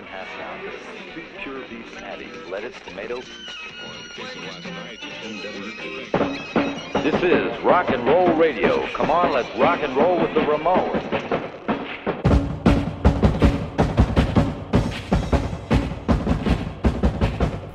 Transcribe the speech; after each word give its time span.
chicken 0.00 0.06
half 0.06 0.28
pound, 0.38 0.62
two 1.14 1.22
pure 1.42 1.60
beef 1.68 1.96
patties, 1.96 2.50
lettuce, 2.50 2.74
tomato. 2.86 3.20
This 7.02 7.22
is 7.22 7.64
rock 7.64 7.90
and 7.90 8.04
roll 8.06 8.34
radio. 8.34 8.86
Come 8.94 9.10
on, 9.10 9.32
let's 9.32 9.48
rock 9.58 9.82
and 9.82 9.96
roll 9.96 10.20
with 10.20 10.34
the 10.34 10.40
Ramones. 10.40 11.02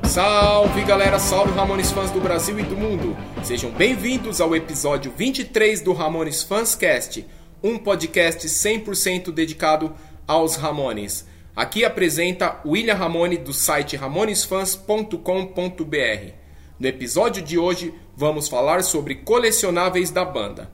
Salve 0.04 0.84
galera, 0.84 1.18
salve 1.18 1.52
Ramones 1.52 1.92
fãs 1.92 2.10
do 2.10 2.20
Brasil 2.20 2.58
e 2.58 2.62
do 2.62 2.76
mundo. 2.76 3.16
Sejam 3.42 3.70
bem-vindos 3.70 4.40
ao 4.40 4.56
episódio 4.56 5.12
23 5.14 5.82
do 5.82 5.92
Ramones 5.92 6.42
Fanscast, 6.42 7.26
um 7.62 7.78
podcast 7.78 8.46
100% 8.46 9.30
dedicado 9.30 9.94
aos 10.26 10.56
Ramones. 10.56 11.35
Aqui 11.56 11.86
apresenta 11.86 12.60
William 12.66 12.92
Ramone 12.92 13.38
do 13.38 13.54
site 13.54 13.96
ramonesfans.com.br. 13.96 16.32
No 16.78 16.86
episódio 16.86 17.42
de 17.42 17.56
hoje 17.56 17.94
vamos 18.14 18.46
falar 18.46 18.84
sobre 18.84 19.14
colecionáveis 19.14 20.10
da 20.10 20.22
banda. 20.22 20.70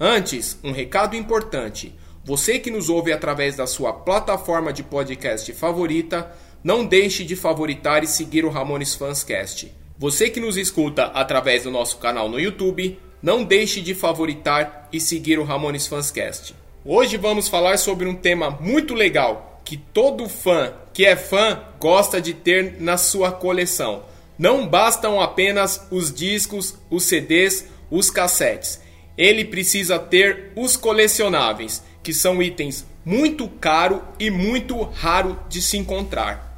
Antes, 0.00 0.58
um 0.64 0.72
recado 0.72 1.14
importante. 1.14 1.94
Você 2.24 2.58
que 2.58 2.70
nos 2.70 2.88
ouve 2.88 3.12
através 3.12 3.56
da 3.56 3.66
sua 3.66 3.92
plataforma 3.92 4.72
de 4.72 4.82
podcast 4.82 5.52
favorita, 5.52 6.34
não 6.64 6.86
deixe 6.86 7.24
de 7.24 7.36
favoritar 7.36 8.02
e 8.02 8.06
seguir 8.06 8.46
o 8.46 8.50
Ramones 8.50 8.94
Fanscast. 8.94 9.70
Você 9.98 10.30
que 10.30 10.40
nos 10.40 10.56
escuta 10.56 11.08
através 11.08 11.64
do 11.64 11.70
nosso 11.70 11.98
canal 11.98 12.30
no 12.30 12.40
YouTube, 12.40 12.98
não 13.22 13.44
deixe 13.44 13.82
de 13.82 13.94
favoritar 13.94 14.88
e 14.90 14.98
seguir 14.98 15.38
o 15.38 15.44
Ramones 15.44 15.86
Fanscast. 15.86 16.54
Hoje 16.82 17.18
vamos 17.18 17.48
falar 17.48 17.76
sobre 17.76 18.08
um 18.08 18.14
tema 18.14 18.50
muito 18.50 18.94
legal 18.94 19.51
que 19.64 19.76
todo 19.76 20.28
fã 20.28 20.72
que 20.92 21.04
é 21.04 21.16
fã 21.16 21.60
gosta 21.80 22.20
de 22.20 22.34
ter 22.34 22.76
na 22.80 22.96
sua 22.96 23.32
coleção. 23.32 24.04
Não 24.38 24.66
bastam 24.66 25.20
apenas 25.20 25.86
os 25.90 26.12
discos, 26.12 26.76
os 26.90 27.04
CDs, 27.04 27.66
os 27.90 28.10
cassetes. 28.10 28.80
Ele 29.16 29.44
precisa 29.44 29.98
ter 29.98 30.52
os 30.56 30.76
colecionáveis, 30.76 31.82
que 32.02 32.12
são 32.12 32.42
itens 32.42 32.86
muito 33.04 33.48
caro 33.48 34.02
e 34.18 34.30
muito 34.30 34.80
raro 34.82 35.38
de 35.48 35.60
se 35.60 35.76
encontrar. 35.76 36.50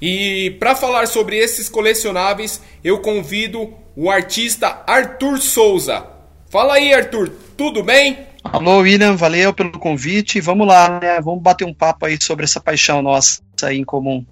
E 0.00 0.56
para 0.60 0.76
falar 0.76 1.08
sobre 1.08 1.36
esses 1.36 1.68
colecionáveis, 1.68 2.60
eu 2.84 3.00
convido 3.00 3.74
o 3.96 4.10
artista 4.10 4.82
Arthur 4.86 5.38
Souza. 5.38 6.06
Fala 6.48 6.74
aí, 6.74 6.94
Arthur, 6.94 7.32
tudo 7.56 7.82
bem? 7.82 8.27
Alô, 8.44 8.78
William, 8.78 9.16
valeu 9.16 9.52
pelo 9.52 9.78
convite. 9.78 10.40
Vamos 10.40 10.66
lá, 10.66 11.00
né? 11.00 11.20
Vamos 11.20 11.42
bater 11.42 11.64
um 11.64 11.74
papo 11.74 12.06
aí 12.06 12.18
sobre 12.22 12.44
essa 12.44 12.60
paixão 12.60 13.02
nossa 13.02 13.42
aí 13.62 13.78
em 13.78 13.84
comum. 13.84 14.24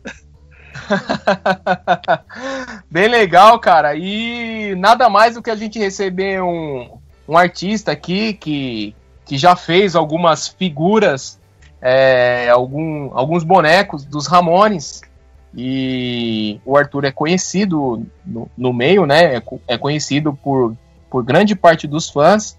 Bem 2.90 3.08
legal, 3.08 3.58
cara. 3.58 3.94
E 3.96 4.74
nada 4.76 5.08
mais 5.08 5.34
do 5.34 5.42
que 5.42 5.50
a 5.50 5.56
gente 5.56 5.78
receber 5.78 6.42
um, 6.42 6.98
um 7.28 7.36
artista 7.36 7.92
aqui 7.92 8.34
que, 8.34 8.94
que 9.24 9.36
já 9.36 9.56
fez 9.56 9.96
algumas 9.96 10.48
figuras, 10.48 11.40
é, 11.82 12.48
algum, 12.48 13.10
alguns 13.12 13.42
bonecos 13.42 14.04
dos 14.04 14.26
Ramones. 14.26 15.02
E 15.54 16.60
o 16.64 16.76
Arthur 16.76 17.06
é 17.06 17.10
conhecido 17.10 18.06
no, 18.24 18.50
no 18.56 18.72
meio, 18.72 19.06
né? 19.06 19.36
É, 19.36 19.42
é, 19.66 19.78
conhecido 19.78 20.34
por, 20.34 20.76
por 21.10 21.24
grande 21.24 21.56
parte 21.56 21.86
dos 21.86 22.10
fãs. 22.10 22.58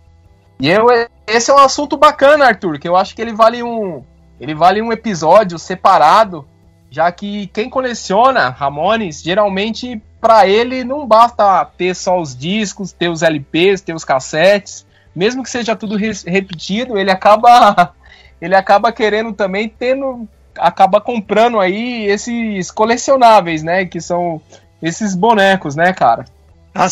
E 0.59 0.69
eu, 0.69 0.87
esse 1.27 1.51
é 1.51 1.53
um 1.53 1.59
assunto 1.59 1.97
bacana, 1.97 2.45
Arthur, 2.45 2.79
que 2.79 2.87
eu 2.87 2.95
acho 2.95 3.15
que 3.15 3.21
ele 3.21 3.33
vale 3.33 3.61
um, 3.61 4.03
ele 4.39 4.55
vale 4.55 4.81
um 4.81 4.91
episódio 4.91 5.59
separado, 5.59 6.47
já 6.89 7.11
que 7.11 7.47
quem 7.47 7.69
coleciona 7.69 8.49
Ramones, 8.49 9.21
geralmente 9.21 10.01
para 10.19 10.47
ele 10.47 10.83
não 10.83 11.05
basta 11.05 11.65
ter 11.77 11.95
só 11.95 12.19
os 12.19 12.35
discos, 12.35 12.91
ter 12.91 13.09
os 13.09 13.21
LPs, 13.21 13.81
ter 13.81 13.93
os 13.93 14.03
cassetes, 14.03 14.85
mesmo 15.15 15.43
que 15.43 15.49
seja 15.49 15.75
tudo 15.75 15.95
repetido, 15.95 16.97
ele 16.97 17.11
acaba 17.11 17.93
ele 18.41 18.55
acaba 18.55 18.91
querendo 18.91 19.33
também 19.33 19.69
tendo 19.69 20.27
acaba 20.57 20.99
comprando 20.99 21.59
aí 21.59 22.05
esses 22.05 22.71
colecionáveis, 22.71 23.61
né? 23.63 23.85
Que 23.85 24.01
são 24.01 24.41
esses 24.81 25.15
bonecos, 25.15 25.75
né, 25.75 25.93
cara? 25.93 26.25
Ah, 26.73 26.87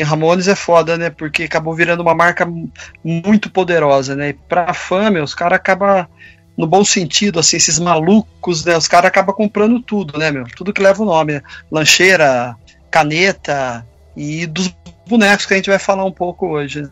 sim. 0.00 0.08
Ramones 0.08 0.48
é 0.48 0.54
foda, 0.54 0.96
né? 0.96 1.10
Porque 1.10 1.44
acabou 1.44 1.74
virando 1.74 2.00
uma 2.00 2.14
marca 2.14 2.46
muito 3.04 3.50
poderosa, 3.50 4.14
né? 4.14 4.30
E 4.30 4.32
pra 4.32 4.72
fã, 4.74 5.10
meu, 5.10 5.24
os 5.24 5.34
caras 5.34 5.56
acabam, 5.56 6.06
no 6.56 6.66
bom 6.66 6.84
sentido, 6.84 7.38
assim, 7.38 7.56
esses 7.56 7.78
malucos, 7.78 8.64
né? 8.64 8.76
Os 8.76 8.88
caras 8.88 9.08
acabam 9.08 9.34
comprando 9.34 9.80
tudo, 9.80 10.18
né, 10.18 10.30
meu? 10.30 10.44
Tudo 10.56 10.72
que 10.72 10.82
leva 10.82 11.02
o 11.02 11.06
nome, 11.06 11.34
né? 11.34 11.42
Lancheira, 11.70 12.56
caneta 12.90 13.86
e 14.16 14.46
dos 14.46 14.74
bonecos 15.06 15.46
que 15.46 15.54
a 15.54 15.56
gente 15.56 15.70
vai 15.70 15.78
falar 15.78 16.04
um 16.04 16.12
pouco 16.12 16.46
hoje. 16.48 16.88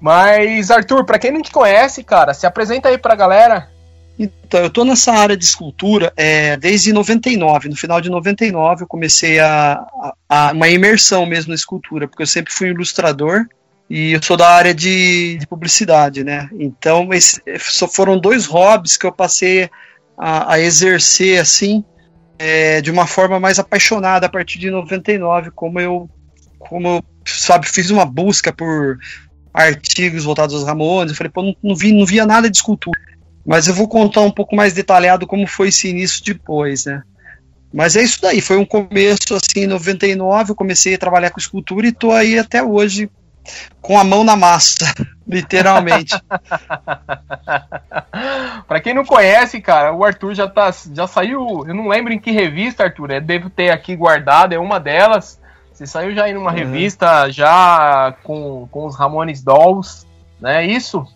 Mas, 0.00 0.70
Arthur, 0.70 1.04
pra 1.04 1.18
quem 1.18 1.30
não 1.30 1.42
te 1.42 1.52
conhece, 1.52 2.02
cara, 2.02 2.34
se 2.34 2.46
apresenta 2.46 2.88
aí 2.88 2.98
pra 2.98 3.14
galera. 3.14 3.68
Então, 4.22 4.60
eu 4.60 4.68
estou 4.68 4.84
nessa 4.84 5.12
área 5.12 5.36
de 5.36 5.44
escultura 5.44 6.12
é, 6.16 6.56
desde 6.56 6.92
99. 6.92 7.68
No 7.68 7.76
final 7.76 8.00
de 8.00 8.08
99, 8.08 8.84
eu 8.84 8.86
comecei 8.86 9.40
a, 9.40 9.72
a, 9.74 10.14
a, 10.28 10.52
uma 10.52 10.68
imersão 10.68 11.26
mesmo 11.26 11.48
na 11.48 11.56
escultura, 11.56 12.06
porque 12.06 12.22
eu 12.22 12.26
sempre 12.26 12.52
fui 12.52 12.68
ilustrador 12.68 13.46
e 13.90 14.12
eu 14.12 14.22
sou 14.22 14.36
da 14.36 14.48
área 14.48 14.72
de, 14.72 15.38
de 15.38 15.46
publicidade, 15.46 16.22
né? 16.22 16.48
Então, 16.52 17.12
esse, 17.12 17.42
foram 17.92 18.18
dois 18.18 18.46
hobbies 18.46 18.96
que 18.96 19.04
eu 19.04 19.12
passei 19.12 19.68
a, 20.16 20.54
a 20.54 20.60
exercer 20.60 21.40
assim, 21.40 21.84
é, 22.38 22.80
de 22.80 22.90
uma 22.90 23.06
forma 23.06 23.40
mais 23.40 23.58
apaixonada 23.58 24.26
a 24.26 24.30
partir 24.30 24.58
de 24.58 24.70
99, 24.70 25.50
como 25.50 25.80
eu, 25.80 26.08
como 26.60 26.88
eu, 26.88 27.04
sabe, 27.26 27.66
fiz 27.66 27.90
uma 27.90 28.06
busca 28.06 28.52
por 28.52 28.98
artigos 29.52 30.24
voltados 30.24 30.54
aos 30.54 30.64
Ramones. 30.64 31.10
Eu 31.10 31.16
falei, 31.16 31.32
pô, 31.32 31.42
não, 31.42 31.56
não, 31.62 31.74
vi, 31.74 31.92
não 31.92 32.06
via 32.06 32.24
nada 32.24 32.48
de 32.48 32.56
escultura. 32.56 33.11
Mas 33.44 33.66
eu 33.66 33.74
vou 33.74 33.88
contar 33.88 34.20
um 34.20 34.30
pouco 34.30 34.54
mais 34.54 34.72
detalhado 34.72 35.26
como 35.26 35.46
foi 35.46 35.68
esse 35.68 35.88
início 35.88 36.24
depois, 36.24 36.84
né? 36.84 37.02
Mas 37.72 37.96
é 37.96 38.02
isso 38.02 38.20
daí, 38.20 38.40
foi 38.40 38.58
um 38.58 38.66
começo 38.66 39.34
assim, 39.34 39.64
em 39.64 39.66
99, 39.66 40.50
eu 40.50 40.54
comecei 40.54 40.94
a 40.94 40.98
trabalhar 40.98 41.30
com 41.30 41.40
escultura 41.40 41.86
e 41.86 41.92
tô 41.92 42.12
aí 42.12 42.38
até 42.38 42.62
hoje 42.62 43.10
com 43.80 43.98
a 43.98 44.04
mão 44.04 44.22
na 44.22 44.36
massa, 44.36 44.84
literalmente. 45.26 46.14
para 48.68 48.80
quem 48.80 48.94
não 48.94 49.04
conhece, 49.04 49.60
cara, 49.60 49.92
o 49.92 50.04
Arthur 50.04 50.34
já 50.34 50.46
tá 50.46 50.70
já 50.92 51.06
saiu, 51.06 51.64
eu 51.66 51.74
não 51.74 51.88
lembro 51.88 52.12
em 52.12 52.18
que 52.18 52.30
revista, 52.30 52.84
Arthur, 52.84 53.12
é, 53.12 53.20
devo 53.20 53.48
ter 53.48 53.70
aqui 53.70 53.96
guardado, 53.96 54.52
é 54.52 54.58
uma 54.58 54.78
delas. 54.78 55.40
Você 55.72 55.86
saiu 55.86 56.14
já 56.14 56.28
em 56.28 56.36
uma 56.36 56.50
uhum. 56.50 56.56
revista 56.56 57.30
já 57.30 58.14
com, 58.22 58.68
com 58.70 58.84
os 58.86 58.94
Ramones 58.94 59.42
Dolls, 59.42 60.06
né? 60.38 60.64
Isso? 60.66 61.06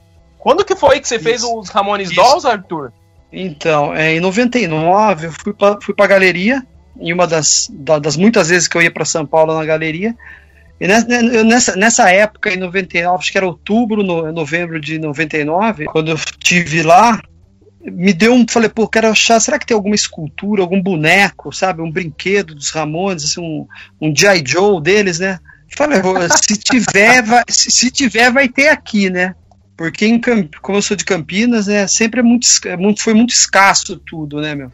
Quando 0.47 0.65
que 0.65 0.77
foi 0.77 1.01
que 1.01 1.09
você 1.09 1.17
Isso. 1.17 1.25
fez 1.25 1.43
os 1.43 1.69
Ramones 1.71 2.09
Isso. 2.09 2.21
Dolls, 2.21 2.47
Arthur? 2.47 2.93
Então, 3.33 3.93
é, 3.93 4.15
em 4.15 4.21
99 4.21 5.27
eu 5.27 5.33
fui 5.33 5.53
pra, 5.53 5.77
fui 5.83 5.93
pra 5.93 6.07
galeria, 6.07 6.65
em 7.01 7.13
uma 7.13 7.27
das, 7.27 7.69
da, 7.69 7.99
das 7.99 8.17
muitas 8.17 8.49
vezes 8.49 8.69
que 8.69 8.77
eu 8.77 8.81
ia 8.81 8.93
para 8.93 9.05
São 9.05 9.27
Paulo 9.27 9.53
na 9.53 9.65
galeria. 9.65 10.15
E 10.81 10.87
nessa, 10.87 11.75
nessa 11.75 12.13
época, 12.13 12.55
em 12.55 12.59
99, 12.59 13.19
acho 13.19 13.33
que 13.33 13.39
era 13.39 13.45
outubro, 13.45 14.05
no, 14.05 14.31
novembro 14.31 14.81
de 14.81 15.01
99, 15.01 15.87
quando 15.87 16.13
eu 16.13 16.15
estive 16.15 16.85
lá, 16.85 17.21
me 17.83 18.13
deu 18.13 18.33
um. 18.33 18.47
Falei, 18.49 18.69
pô, 18.69 18.87
quero 18.87 19.09
achar. 19.09 19.41
Será 19.41 19.59
que 19.59 19.67
tem 19.67 19.75
alguma 19.75 19.97
escultura, 19.97 20.63
algum 20.63 20.81
boneco, 20.81 21.53
sabe? 21.53 21.83
Um 21.83 21.91
brinquedo 21.91 22.55
dos 22.55 22.71
Ramones, 22.71 23.25
assim, 23.25 23.41
um, 23.41 23.67
um 24.01 24.15
G.I. 24.15 24.45
Joe 24.47 24.81
deles, 24.81 25.19
né? 25.19 25.41
Falei, 25.77 26.01
se 26.41 26.57
tiver, 26.57 27.21
vai, 27.27 27.43
se, 27.49 27.69
se 27.73 27.91
tiver, 27.91 28.31
vai 28.31 28.49
ter 28.49 28.69
aqui, 28.69 29.11
né? 29.11 29.35
Porque 29.77 30.07
em, 30.07 30.21
como 30.63 30.79
eu 30.79 30.83
sou 30.83 30.97
de 30.97 31.05
Campinas, 31.05 31.67
né, 31.67 31.87
sempre 31.87 32.21
é 32.21 32.23
muito, 32.23 32.47
é 32.65 32.77
muito, 32.77 33.03
foi 33.03 33.13
muito 33.13 33.31
escasso 33.31 33.97
tudo, 33.99 34.41
né, 34.41 34.55
meu? 34.55 34.73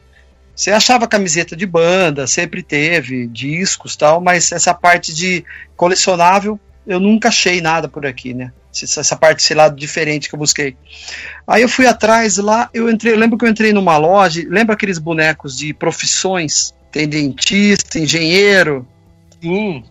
Você 0.54 0.70
achava 0.70 1.08
camiseta 1.08 1.56
de 1.56 1.66
banda, 1.66 2.26
sempre 2.26 2.62
teve, 2.62 3.26
discos 3.26 3.96
tal, 3.96 4.20
mas 4.20 4.52
essa 4.52 4.72
parte 4.72 5.12
de 5.12 5.44
colecionável 5.76 6.60
eu 6.86 7.00
nunca 7.00 7.28
achei 7.28 7.60
nada 7.60 7.88
por 7.88 8.04
aqui, 8.06 8.34
né? 8.34 8.52
Essa 8.72 9.16
parte, 9.16 9.42
sei 9.42 9.56
lá, 9.56 9.68
diferente 9.68 10.28
que 10.28 10.34
eu 10.34 10.38
busquei. 10.38 10.76
Aí 11.46 11.62
eu 11.62 11.68
fui 11.68 11.86
atrás 11.86 12.38
lá, 12.38 12.70
eu 12.72 12.88
entrei, 12.90 13.12
eu 13.12 13.18
lembro 13.18 13.38
que 13.38 13.44
eu 13.44 13.48
entrei 13.48 13.72
numa 13.72 13.96
loja, 13.96 14.42
lembra 14.48 14.74
aqueles 14.74 14.98
bonecos 14.98 15.56
de 15.56 15.72
profissões? 15.74 16.74
Tem 16.90 17.08
dentista, 17.08 17.98
engenheiro. 17.98 18.86
Sim. 19.40 19.84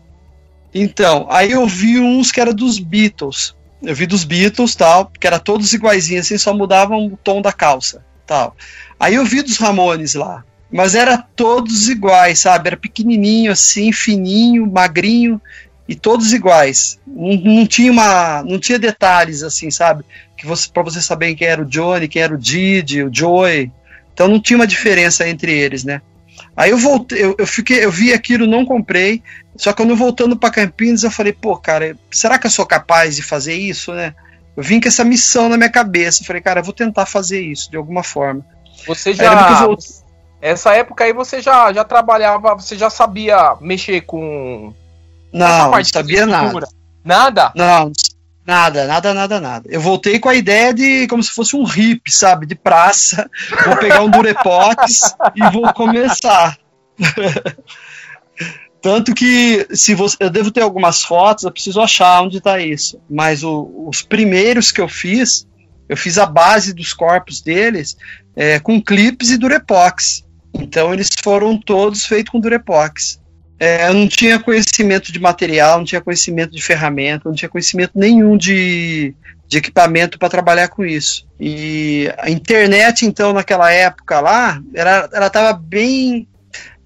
Então, 0.73 1.27
aí 1.29 1.51
eu 1.51 1.65
vi 1.67 1.99
uns 1.99 2.31
que 2.31 2.39
era 2.39 2.53
dos 2.53 2.79
Beatles 2.79 3.55
eu 3.81 3.95
vi 3.95 4.05
dos 4.05 4.23
Beatles, 4.23 4.75
tal, 4.75 5.11
que 5.19 5.25
era 5.25 5.39
todos 5.39 5.73
iguaizinhos, 5.73 6.25
assim, 6.25 6.37
só 6.37 6.53
mudavam 6.53 7.07
o 7.07 7.17
tom 7.17 7.41
da 7.41 7.51
calça, 7.51 8.03
tal. 8.25 8.55
Aí 8.99 9.15
eu 9.15 9.25
vi 9.25 9.41
dos 9.41 9.57
Ramones 9.57 10.13
lá, 10.13 10.43
mas 10.71 10.95
era 10.95 11.17
todos 11.17 11.89
iguais, 11.89 12.39
sabe? 12.39 12.69
Era 12.69 12.77
pequenininho, 12.77 13.51
assim, 13.51 13.91
fininho, 13.91 14.69
magrinho 14.71 15.41
e 15.87 15.95
todos 15.95 16.31
iguais. 16.31 16.99
Não, 17.05 17.35
não 17.37 17.67
tinha 17.67 17.91
uma, 17.91 18.43
não 18.43 18.59
tinha 18.59 18.79
detalhes 18.79 19.43
assim, 19.43 19.69
sabe? 19.69 20.05
Que 20.37 20.45
você 20.45 20.69
para 20.71 20.83
você 20.83 21.01
saber 21.01 21.35
quem 21.35 21.47
era 21.47 21.61
o 21.61 21.65
Johnny, 21.65 22.07
quem 22.07 22.21
era 22.21 22.33
o 22.33 22.37
Didi, 22.37 23.03
o 23.03 23.13
Joey. 23.13 23.71
Então 24.13 24.27
não 24.27 24.39
tinha 24.39 24.57
uma 24.57 24.67
diferença 24.67 25.27
entre 25.27 25.51
eles, 25.51 25.83
né? 25.83 26.01
Aí 26.55 26.71
eu 26.71 26.77
voltei, 26.77 27.23
eu, 27.23 27.35
eu, 27.37 27.47
fiquei, 27.47 27.83
eu 27.83 27.91
vi 27.91 28.13
aquilo, 28.13 28.47
não 28.47 28.65
comprei. 28.65 29.21
Só 29.55 29.71
que 29.71 29.77
quando 29.77 29.95
voltando 29.95 30.35
para 30.35 30.51
Campinas, 30.51 31.03
eu 31.03 31.11
falei, 31.11 31.33
pô, 31.33 31.57
cara, 31.57 31.95
será 32.09 32.37
que 32.37 32.47
eu 32.47 32.51
sou 32.51 32.65
capaz 32.65 33.15
de 33.15 33.21
fazer 33.21 33.53
isso, 33.53 33.93
né? 33.93 34.15
Eu 34.55 34.63
vim 34.63 34.79
com 34.79 34.87
essa 34.87 35.03
missão 35.03 35.49
na 35.49 35.57
minha 35.57 35.69
cabeça. 35.69 36.21
Eu 36.21 36.27
falei, 36.27 36.41
cara, 36.41 36.59
eu 36.59 36.63
vou 36.63 36.73
tentar 36.73 37.05
fazer 37.05 37.41
isso 37.41 37.69
de 37.69 37.77
alguma 37.77 38.03
forma. 38.03 38.45
Você 38.87 39.13
já. 39.13 39.67
Essa 40.41 40.73
época 40.73 41.03
aí 41.03 41.13
você 41.13 41.39
já, 41.39 41.71
já 41.71 41.83
trabalhava, 41.83 42.55
você 42.55 42.75
já 42.75 42.89
sabia 42.89 43.55
mexer 43.61 44.01
com. 44.01 44.73
Não, 45.31 45.71
não 45.71 45.83
sabia 45.83 46.25
nada. 46.25 46.67
Nada? 47.03 47.51
Não, 47.55 47.91
Nada, 48.45 48.87
nada, 48.87 49.13
nada, 49.13 49.39
nada. 49.39 49.69
Eu 49.71 49.79
voltei 49.79 50.19
com 50.19 50.27
a 50.27 50.35
ideia 50.35 50.73
de 50.73 51.07
como 51.07 51.21
se 51.21 51.31
fosse 51.31 51.55
um 51.55 51.63
hip, 51.63 52.11
sabe? 52.11 52.45
De 52.45 52.55
praça. 52.55 53.29
Vou 53.65 53.77
pegar 53.77 54.01
um 54.01 54.09
Durepox 54.09 55.15
e 55.35 55.49
vou 55.51 55.71
começar. 55.73 56.57
Tanto 58.81 59.13
que 59.13 59.67
se 59.71 59.93
você, 59.93 60.17
eu 60.19 60.29
devo 60.29 60.49
ter 60.49 60.61
algumas 60.61 61.03
fotos, 61.03 61.43
eu 61.43 61.51
preciso 61.51 61.79
achar 61.79 62.21
onde 62.21 62.39
está 62.39 62.59
isso. 62.59 62.99
Mas 63.09 63.43
o, 63.43 63.85
os 63.87 64.01
primeiros 64.01 64.71
que 64.71 64.81
eu 64.81 64.87
fiz, 64.87 65.47
eu 65.87 65.95
fiz 65.95 66.17
a 66.17 66.25
base 66.25 66.73
dos 66.73 66.93
corpos 66.93 67.41
deles 67.41 67.95
é, 68.35 68.59
com 68.59 68.81
clips 68.81 69.29
e 69.29 69.37
Durepox. 69.37 70.23
Então 70.53 70.93
eles 70.93 71.09
foram 71.23 71.57
todos 71.57 72.05
feitos 72.05 72.31
com 72.31 72.39
Durepox. 72.39 73.21
É, 73.59 73.87
eu 73.87 73.93
não 73.93 74.07
tinha 74.07 74.39
conhecimento 74.39 75.11
de 75.11 75.19
material, 75.19 75.77
não 75.77 75.85
tinha 75.85 76.01
conhecimento 76.01 76.51
de 76.51 76.63
ferramenta, 76.63 77.29
não 77.29 77.35
tinha 77.35 77.49
conhecimento 77.49 77.91
nenhum 77.93 78.35
de, 78.35 79.13
de 79.47 79.57
equipamento 79.59 80.17
para 80.17 80.29
trabalhar 80.29 80.67
com 80.69 80.83
isso. 80.83 81.27
E 81.39 82.11
a 82.17 82.31
internet, 82.31 83.05
então, 83.05 83.31
naquela 83.31 83.71
época 83.71 84.19
lá, 84.19 84.59
ela 84.73 85.27
estava 85.27 85.53
bem 85.53 86.27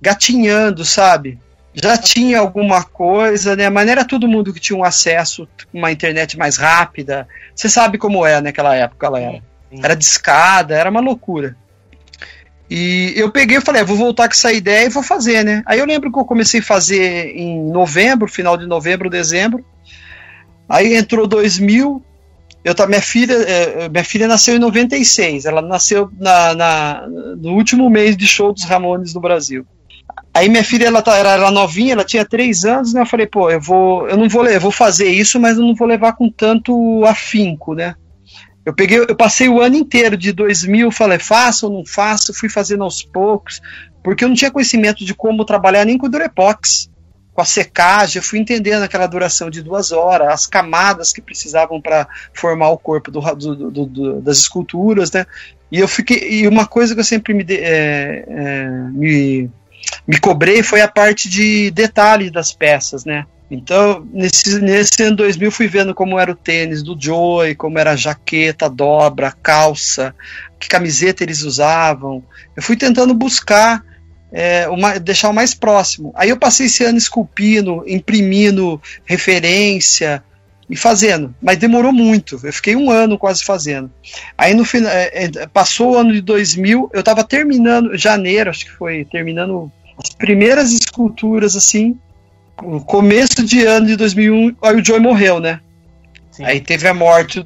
gatinhando, 0.02 0.84
sabe? 0.84 1.40
Já 1.76 1.98
tinha 1.98 2.40
alguma 2.40 2.84
coisa, 2.84 3.56
né? 3.56 3.70
Mas 3.70 3.86
não 3.86 3.92
era 3.92 4.06
todo 4.06 4.28
mundo 4.28 4.54
que 4.54 4.60
tinha 4.60 4.78
um 4.78 4.84
acesso 4.84 5.48
uma 5.74 5.92
internet 5.92 6.38
mais 6.38 6.56
rápida. 6.56 7.28
Você 7.54 7.68
sabe 7.68 7.98
como 7.98 8.26
é 8.26 8.40
naquela 8.40 8.74
época, 8.76 9.08
ela 9.08 9.20
era. 9.20 9.44
Era 9.84 9.96
discada, 9.96 10.74
era 10.74 10.90
uma 10.90 11.02
loucura. 11.02 11.58
E 12.70 13.14
eu 13.16 13.30
peguei 13.30 13.58
e 13.58 13.62
falei, 13.62 13.82
ah, 13.82 13.86
vou 13.86 13.98
voltar 13.98 14.28
com 14.28 14.34
essa 14.34 14.52
ideia 14.54 14.86
e 14.86 14.90
vou 14.90 15.04
fazer, 15.04 15.44
né? 15.44 15.62
Aí 15.66 15.80
eu 15.80 15.86
lembro 15.86 16.12
que 16.12 16.18
eu 16.18 16.26
comecei 16.26 16.62
a 16.62 16.64
fazer 16.64 17.36
em 17.36 17.62
novembro, 17.70 18.28
final 18.28 18.58
de 18.58 18.66
novembro, 18.66 19.10
dezembro. 19.10 19.64
Aí 20.68 20.96
entrou 20.96 21.28
2000. 21.28 22.04
Eu 22.64 22.74
tá 22.74 22.88
minha 22.88 23.02
filha, 23.02 23.34
é, 23.34 23.90
minha 23.90 24.04
filha 24.04 24.28
nasceu 24.28 24.56
em 24.56 24.60
96. 24.60 25.46
Ela 25.46 25.62
nasceu 25.62 26.10
na, 26.18 26.56
na, 26.56 27.08
no 27.38 27.54
último 27.54 27.90
mês 27.90 28.18
de 28.18 28.26
show 28.26 28.52
dos 28.52 28.64
Ramones 28.64 29.14
no 29.14 29.22
Brasil. 29.22 29.68
Aí 30.34 30.50
minha 30.50 30.64
filha 30.64 30.88
ela 30.88 31.02
tá, 31.02 31.16
era, 31.18 31.30
era 31.30 31.52
novinha, 31.52 31.94
ela 31.94 32.04
tinha 32.04 32.26
três 32.26 32.66
anos, 32.66 32.94
né? 32.94 33.02
Eu 33.02 33.06
falei, 33.06 33.26
pô, 33.26 33.50
eu 33.50 33.62
vou, 33.62 34.08
eu 34.10 34.18
não 34.18 34.28
vou, 34.28 34.46
eu 34.46 34.60
vou 34.60 34.72
fazer 34.72 35.08
isso, 35.08 35.40
mas 35.40 35.58
eu 35.58 35.64
não 35.64 35.74
vou 35.74 35.88
levar 35.88 36.14
com 36.14 36.30
tanto 36.30 37.04
afinco, 37.06 37.74
né? 37.74 37.96
Eu 38.66 38.74
peguei, 38.74 39.00
eu 39.00 39.16
passei 39.16 39.48
o 39.48 39.62
ano 39.62 39.76
inteiro 39.76 40.18
de 40.18 40.32
2000, 40.34 40.92
falei, 40.92 41.20
faço 41.20 41.68
ou 41.68 41.74
não 41.74 41.86
faço, 41.86 42.34
fui 42.34 42.50
fazendo 42.50 42.84
aos 42.84 43.04
poucos, 43.04 43.62
porque 44.04 44.24
eu 44.24 44.28
não 44.28 44.36
tinha 44.36 44.52
conhecimento 44.52 45.06
de 45.06 45.14
como 45.14 45.46
trabalhar 45.46 45.86
nem 45.86 45.98
com 45.98 46.08
o 46.08 46.10
Durepox, 46.10 46.90
com 47.32 47.42
a 47.42 47.46
secagem, 47.46 48.18
eu 48.20 48.24
fui 48.24 48.40
entendendo 48.40 48.84
aquela 48.84 49.08
duração 49.08 49.50
de 49.50 49.62
duas 49.62 49.92
horas, 49.92 50.30
as 50.30 50.48
camadas 50.48 51.12
que 51.12 51.22
precisavam 51.22 51.82
para 51.82 52.08
formar 52.34 52.70
o 52.70 52.78
corpo 52.78 53.12
do, 53.12 53.20
do, 53.20 53.72
do, 53.72 53.86
do, 53.86 54.22
das 54.22 54.38
esculturas, 54.38 55.12
né? 55.12 55.26
E 55.70 55.80
eu 55.80 55.88
fiquei, 55.88 56.42
e 56.42 56.48
uma 56.48 56.66
coisa 56.66 56.94
que 56.94 57.02
eu 57.02 57.06
sempre 57.06 57.34
me, 57.34 57.46
é, 57.50 58.26
é, 58.28 58.70
me, 58.92 59.52
me 60.08 60.20
cobrei 60.20 60.64
foi 60.64 60.82
a 60.82 60.88
parte 60.88 61.30
de 61.30 61.72
detalhe 61.72 62.30
das 62.30 62.52
peças, 62.52 63.06
né? 63.06 63.26
Então, 63.50 64.08
nesse, 64.12 64.60
nesse 64.60 65.04
ano 65.04 65.18
2000, 65.18 65.52
fui 65.52 65.68
vendo 65.68 65.94
como 65.94 66.20
era 66.20 66.32
o 66.32 66.36
tênis 66.36 66.82
do 66.82 66.98
Joey, 67.00 67.56
como 67.56 67.78
era 67.78 67.92
a 67.92 67.96
jaqueta, 67.96 68.66
a 68.66 68.70
dobra, 68.70 69.28
a 69.28 69.32
calça, 69.32 70.16
que 70.60 70.68
camiseta 70.68 71.24
eles 71.24 71.44
usavam. 71.44 72.24
Eu 72.56 72.64
fui 72.64 72.76
tentando 72.76 73.14
buscar 73.14 73.84
é, 74.32 74.68
uma, 74.68 75.00
deixar 75.00 75.30
o 75.30 75.34
mais 75.34 75.54
próximo. 75.54 76.12
Aí 76.16 76.30
eu 76.30 76.38
passei 76.38 76.66
esse 76.66 76.84
ano 76.84 76.98
esculpindo, 76.98 77.84
imprimindo 77.88 78.82
referência 79.06 80.24
e 80.70 80.76
fazendo, 80.76 81.34
mas 81.42 81.58
demorou 81.58 81.94
muito. 81.94 82.40
Eu 82.44 82.52
fiquei 82.52 82.76
um 82.76 82.90
ano 82.90 83.18
quase 83.18 83.44
fazendo. 83.44 83.92
Aí 84.38 84.54
no 84.54 84.66
final, 84.66 84.92
é, 84.92 85.10
é, 85.14 85.48
passou 85.48 85.92
o 85.92 85.98
ano 85.98 86.12
de 86.12 86.22
2000, 86.22 86.90
eu 86.94 87.00
estava 87.00 87.24
terminando, 87.24 87.96
janeiro, 87.98 88.50
acho 88.50 88.66
que 88.66 88.72
foi, 88.72 89.06
terminando 89.06 89.72
as 89.98 90.10
primeiras 90.10 90.72
esculturas 90.72 91.56
assim 91.56 91.98
no 92.62 92.84
começo 92.84 93.44
de 93.44 93.66
ano 93.66 93.88
de 93.88 93.96
2001, 93.96 94.56
aí 94.62 94.76
o 94.76 94.86
Joey 94.86 95.00
morreu, 95.00 95.40
né? 95.40 95.60
Sim. 96.32 96.46
Aí 96.46 96.62
teve 96.62 96.88
a 96.88 96.94
morte, 96.94 97.46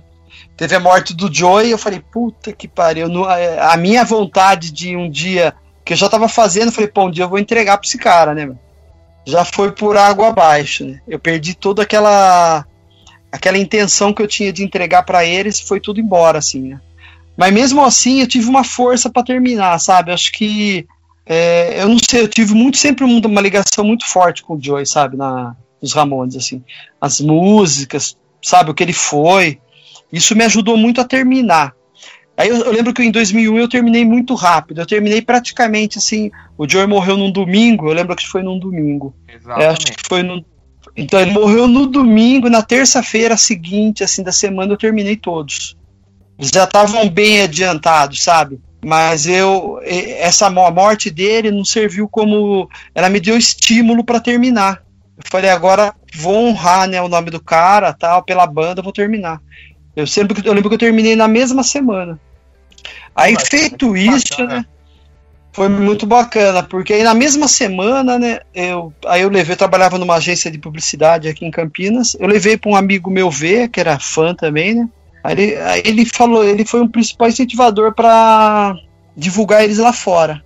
teve 0.55 0.75
a 0.75 0.79
morte 0.79 1.15
do 1.15 1.33
Joey, 1.33 1.71
eu 1.71 1.77
falei, 1.77 1.99
puta 1.99 2.53
que 2.53 2.67
pariu, 2.67 3.07
a 3.25 3.75
minha 3.75 4.03
vontade 4.03 4.71
de 4.71 4.95
um 4.95 5.09
dia 5.09 5.53
que 5.83 5.93
eu 5.93 5.97
já 5.97 6.07
tava 6.07 6.29
fazendo, 6.29 6.67
eu 6.67 6.71
falei, 6.71 6.89
pô, 6.89 7.07
um 7.07 7.11
dia 7.11 7.23
eu 7.23 7.29
vou 7.29 7.39
entregar 7.39 7.77
pra 7.77 7.87
esse 7.87 7.97
cara, 7.97 8.33
né? 8.33 8.49
Já 9.25 9.43
foi 9.43 9.71
por 9.71 9.97
água 9.97 10.29
abaixo, 10.29 10.85
né? 10.85 11.01
Eu 11.07 11.19
perdi 11.19 11.55
toda 11.55 11.81
aquela 11.81 12.65
aquela 13.31 13.57
intenção 13.57 14.13
que 14.13 14.21
eu 14.21 14.27
tinha 14.27 14.51
de 14.51 14.63
entregar 14.63 15.03
para 15.03 15.25
eles, 15.25 15.59
foi 15.59 15.79
tudo 15.79 15.99
embora 15.99 16.39
assim, 16.39 16.69
né? 16.69 16.81
Mas 17.37 17.53
mesmo 17.53 17.83
assim, 17.83 18.19
eu 18.19 18.27
tive 18.27 18.49
uma 18.49 18.63
força 18.63 19.09
para 19.09 19.23
terminar, 19.23 19.79
sabe? 19.79 20.11
Acho 20.11 20.31
que 20.31 20.85
é, 21.25 21.81
eu 21.81 21.87
não 21.87 21.97
sei, 21.99 22.21
eu 22.21 22.27
tive 22.27 22.53
muito 22.53 22.77
sempre 22.77 23.05
uma 23.05 23.39
ligação 23.39 23.85
muito 23.85 24.05
forte 24.09 24.41
com 24.41 24.55
o 24.55 24.61
Joey, 24.61 24.85
sabe, 24.85 25.15
na, 25.15 25.55
nos 25.81 25.93
Ramones, 25.93 26.35
assim. 26.35 26.63
As 26.99 27.21
músicas, 27.21 28.17
sabe, 28.41 28.71
o 28.71 28.73
que 28.73 28.83
ele 28.83 28.93
foi. 28.93 29.59
Isso 30.11 30.35
me 30.35 30.43
ajudou 30.43 30.75
muito 30.75 30.99
a 30.99 31.05
terminar. 31.05 31.73
Aí 32.35 32.49
eu, 32.49 32.55
eu, 32.55 32.71
lembro 32.71 32.93
que 32.93 33.03
em 33.03 33.11
2001 33.11 33.59
eu 33.59 33.69
terminei 33.69 34.03
muito 34.03 34.33
rápido. 34.33 34.81
Eu 34.81 34.85
terminei 34.85 35.21
praticamente 35.21 35.97
assim. 35.97 36.31
O 36.57 36.67
Joey 36.67 36.87
morreu 36.87 37.15
num 37.15 37.31
domingo. 37.31 37.89
Eu 37.89 37.93
lembro 37.93 38.15
que 38.15 38.27
foi 38.27 38.41
num 38.41 38.57
domingo. 38.57 39.13
É, 39.57 39.67
acho 39.67 39.85
que 39.85 40.07
foi 40.07 40.23
no. 40.23 40.43
Então 40.95 41.19
ele 41.19 41.31
morreu 41.31 41.67
no 41.67 41.85
domingo. 41.85 42.49
Na 42.49 42.61
terça-feira 42.61 43.37
seguinte, 43.37 44.03
assim, 44.03 44.23
da 44.23 44.31
semana 44.31 44.73
eu 44.73 44.77
terminei 44.77 45.15
todos. 45.15 45.77
Já 46.37 46.63
estavam 46.63 47.09
bem 47.09 47.41
adiantados, 47.41 48.23
sabe? 48.23 48.59
mas 48.83 49.27
eu 49.27 49.79
essa 49.83 50.49
morte 50.49 51.09
dele 51.09 51.51
não 51.51 51.65
serviu 51.65 52.07
como 52.07 52.69
ela 52.95 53.09
me 53.09 53.19
deu 53.19 53.37
estímulo 53.37 54.03
para 54.03 54.19
terminar. 54.19 54.81
Eu 55.17 55.23
falei 55.29 55.49
agora 55.49 55.93
vou 56.15 56.47
honrar 56.47 56.87
né, 56.87 57.01
o 57.01 57.09
nome 57.09 57.29
do 57.29 57.41
cara, 57.41 57.93
tal, 57.93 58.23
pela 58.23 58.47
banda, 58.47 58.81
vou 58.81 58.93
terminar. 58.93 59.41
Eu 59.95 60.07
sempre 60.07 60.41
eu 60.45 60.53
lembro 60.53 60.69
que 60.69 60.75
eu 60.75 60.79
terminei 60.79 61.15
na 61.15 61.27
mesma 61.27 61.61
semana. 61.61 62.19
Aí 63.13 63.33
Mas, 63.33 63.49
feito 63.49 63.97
isso, 63.97 64.29
bacana. 64.29 64.59
né? 64.59 64.65
Foi 65.59 65.67
muito 65.67 66.05
bacana, 66.05 66.63
porque 66.63 66.93
aí 66.93 67.03
na 67.03 67.13
mesma 67.13 67.45
semana, 67.45 68.17
né, 68.17 68.39
eu, 68.55 68.93
aí 69.05 69.23
eu 69.23 69.29
levei, 69.29 69.51
eu 69.53 69.57
trabalhava 69.57 69.97
numa 69.97 70.15
agência 70.15 70.49
de 70.49 70.57
publicidade 70.57 71.27
aqui 71.27 71.45
em 71.45 71.51
Campinas, 71.51 72.15
eu 72.17 72.29
levei 72.29 72.55
para 72.55 72.71
um 72.71 72.77
amigo 72.77 73.11
meu 73.11 73.29
ver, 73.29 73.67
que 73.67 73.77
era 73.77 73.99
fã 73.99 74.33
também, 74.33 74.73
né, 74.73 74.89
Aí 75.21 75.33
ele, 75.33 75.55
aí 75.57 75.81
ele 75.83 76.05
falou, 76.05 76.45
ele 76.45 76.63
foi 76.63 76.81
um 76.81 76.87
principal 76.87 77.27
incentivador 77.27 77.93
para 77.93 78.73
divulgar 79.17 79.61
eles 79.61 79.79
lá 79.79 79.91
fora. 79.91 80.41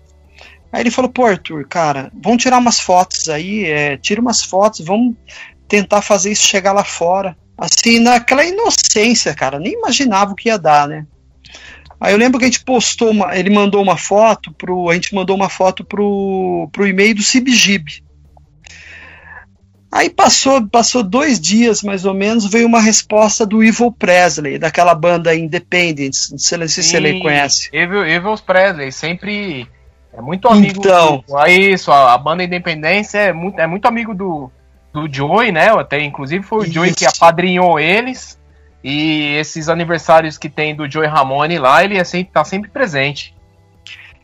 Aí 0.72 0.82
ele 0.82 0.90
falou, 0.90 1.12
pô, 1.12 1.28
Arthur, 1.28 1.68
cara, 1.68 2.12
vamos 2.20 2.42
tirar 2.42 2.58
umas 2.58 2.80
fotos 2.80 3.30
aí, 3.30 3.66
é, 3.66 3.98
tira 3.98 4.20
umas 4.20 4.42
fotos, 4.42 4.84
vamos 4.84 5.16
tentar 5.68 6.02
fazer 6.02 6.32
isso 6.32 6.48
chegar 6.48 6.74
lá 6.74 6.84
fora. 6.84 7.38
Assim, 7.56 8.00
naquela 8.00 8.44
inocência, 8.44 9.36
cara, 9.36 9.60
nem 9.60 9.74
imaginava 9.74 10.32
o 10.32 10.36
que 10.36 10.50
ia 10.50 10.58
dar, 10.58 10.88
né? 10.88 11.06
Aí 12.04 12.14
eu 12.14 12.18
lembro 12.18 12.38
que 12.38 12.44
a 12.44 12.50
gente 12.50 12.66
postou 12.66 13.12
uma, 13.12 13.34
ele 13.34 13.50
mandou 13.50 13.82
uma 13.82 13.96
foto 13.96 14.52
pro, 14.52 14.90
a 14.90 14.94
gente 14.94 15.16
mandou 15.16 15.38
uma 15.38 15.48
foto 15.48 15.86
pro, 15.86 16.68
pro 16.70 16.86
e-mail 16.86 17.16
do 17.16 17.24
CIBGIB. 17.24 18.04
Aí 19.90 20.10
passou, 20.10 20.68
passou 20.68 21.02
dois 21.02 21.40
dias, 21.40 21.82
mais 21.82 22.04
ou 22.04 22.14
menos, 22.14 22.46
veio 22.46 22.68
uma 22.68 22.82
resposta 22.82 23.46
do 23.46 23.64
Evil 23.64 23.90
Presley, 23.90 24.60
daquela 24.60 24.94
banda 24.94 25.34
Independence. 25.34 26.30
Não 26.30 26.38
sei 26.38 26.68
se 26.68 26.84
você 26.84 27.20
conhece. 27.22 27.70
Evil, 27.72 28.06
Evil 28.06 28.36
Presley, 28.46 28.92
sempre 28.92 29.66
é 30.12 30.20
muito 30.20 30.50
amigo. 30.50 30.82
Então. 30.82 31.24
Do, 31.26 31.40
é 31.40 31.54
isso, 31.54 31.90
a, 31.90 32.14
a, 32.14 32.18
banda 32.18 32.44
Independência 32.44 33.20
é 33.20 33.32
muito, 33.32 33.62
é 33.62 33.66
muito 33.66 33.86
amigo 33.86 34.14
do, 34.14 34.52
do 34.92 35.08
Joey, 35.10 35.54
né? 35.54 35.70
Até, 35.70 36.02
inclusive 36.02 36.44
foi 36.44 36.60
o 36.60 36.64
isso. 36.64 36.74
Joey 36.74 36.94
que 36.94 37.06
apadrinhou 37.06 37.80
eles. 37.80 38.38
E 38.84 39.36
esses 39.36 39.70
aniversários 39.70 40.38
que 40.38 40.50
tem 40.50 40.76
do 40.76 40.90
Joey 40.90 41.08
Ramone 41.08 41.58
lá, 41.58 41.84
ele 41.84 41.98
é 41.98 42.04
sempre, 42.04 42.34
tá 42.34 42.44
sempre 42.44 42.70
presente. 42.70 43.34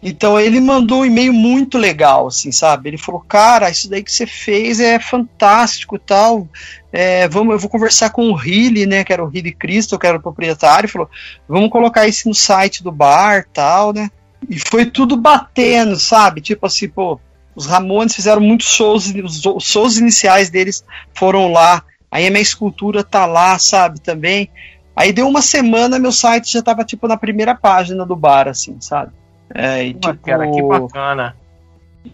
Então 0.02 0.40
ele 0.40 0.62
mandou 0.62 1.02
um 1.02 1.06
e-mail 1.06 1.34
muito 1.34 1.78
legal, 1.78 2.28
assim, 2.28 2.52
sabe? 2.52 2.90
Ele 2.90 2.98
falou, 2.98 3.22
cara, 3.22 3.70
isso 3.70 3.90
daí 3.90 4.02
que 4.02 4.12
você 4.12 4.26
fez 4.26 4.80
é 4.80 4.98
fantástico, 4.98 6.00
tal. 6.00 6.48
É, 6.92 7.28
vamos, 7.28 7.54
eu 7.54 7.60
vou 7.60 7.70
conversar 7.70 8.10
com 8.10 8.32
o 8.32 8.42
Hilly, 8.42 8.86
né? 8.86 9.04
Que 9.04 9.12
era 9.12 9.24
o 9.24 9.30
Hilly 9.34 9.52
Cristo, 9.52 10.00
que 10.00 10.08
era 10.08 10.18
o 10.18 10.22
proprietário. 10.22 10.88
Falou, 10.88 11.10
vamos 11.48 11.70
colocar 11.70 12.08
isso 12.08 12.30
no 12.30 12.36
site 12.36 12.82
do 12.82 12.92
bar, 12.92 13.46
tal, 13.54 13.92
né? 13.94 14.10
E 14.50 14.58
foi 14.58 14.86
tudo 14.86 15.18
batendo, 15.18 15.98
sabe? 15.98 16.40
Tipo 16.40 16.66
assim, 16.66 16.88
pô, 16.88 17.20
os 17.54 17.66
Ramones 17.66 18.16
fizeram 18.16 18.40
muitos 18.40 18.68
shows, 18.68 19.14
os 19.14 19.66
shows 19.66 19.98
iniciais 19.98 20.50
deles 20.50 20.84
foram 21.14 21.52
lá. 21.52 21.84
Aí 22.12 22.26
a 22.26 22.30
minha 22.30 22.42
escultura 22.42 23.04
tá 23.04 23.26
lá, 23.26 23.58
sabe, 23.60 24.00
também. 24.00 24.50
Aí 24.96 25.14
deu 25.14 25.28
uma 25.28 25.42
semana, 25.42 26.00
meu 26.00 26.12
site 26.12 26.52
já 26.52 26.62
tava, 26.62 26.84
tipo, 26.84 27.08
na 27.08 27.16
primeira 27.16 27.56
página 27.56 28.06
do 28.06 28.16
bar, 28.16 28.48
assim, 28.48 28.78
sabe? 28.80 29.12
É, 29.54 29.86
e, 29.86 29.94
tipo, 29.94 30.18
cara, 30.18 30.52
que 30.52 30.62
bacana. 30.62 31.36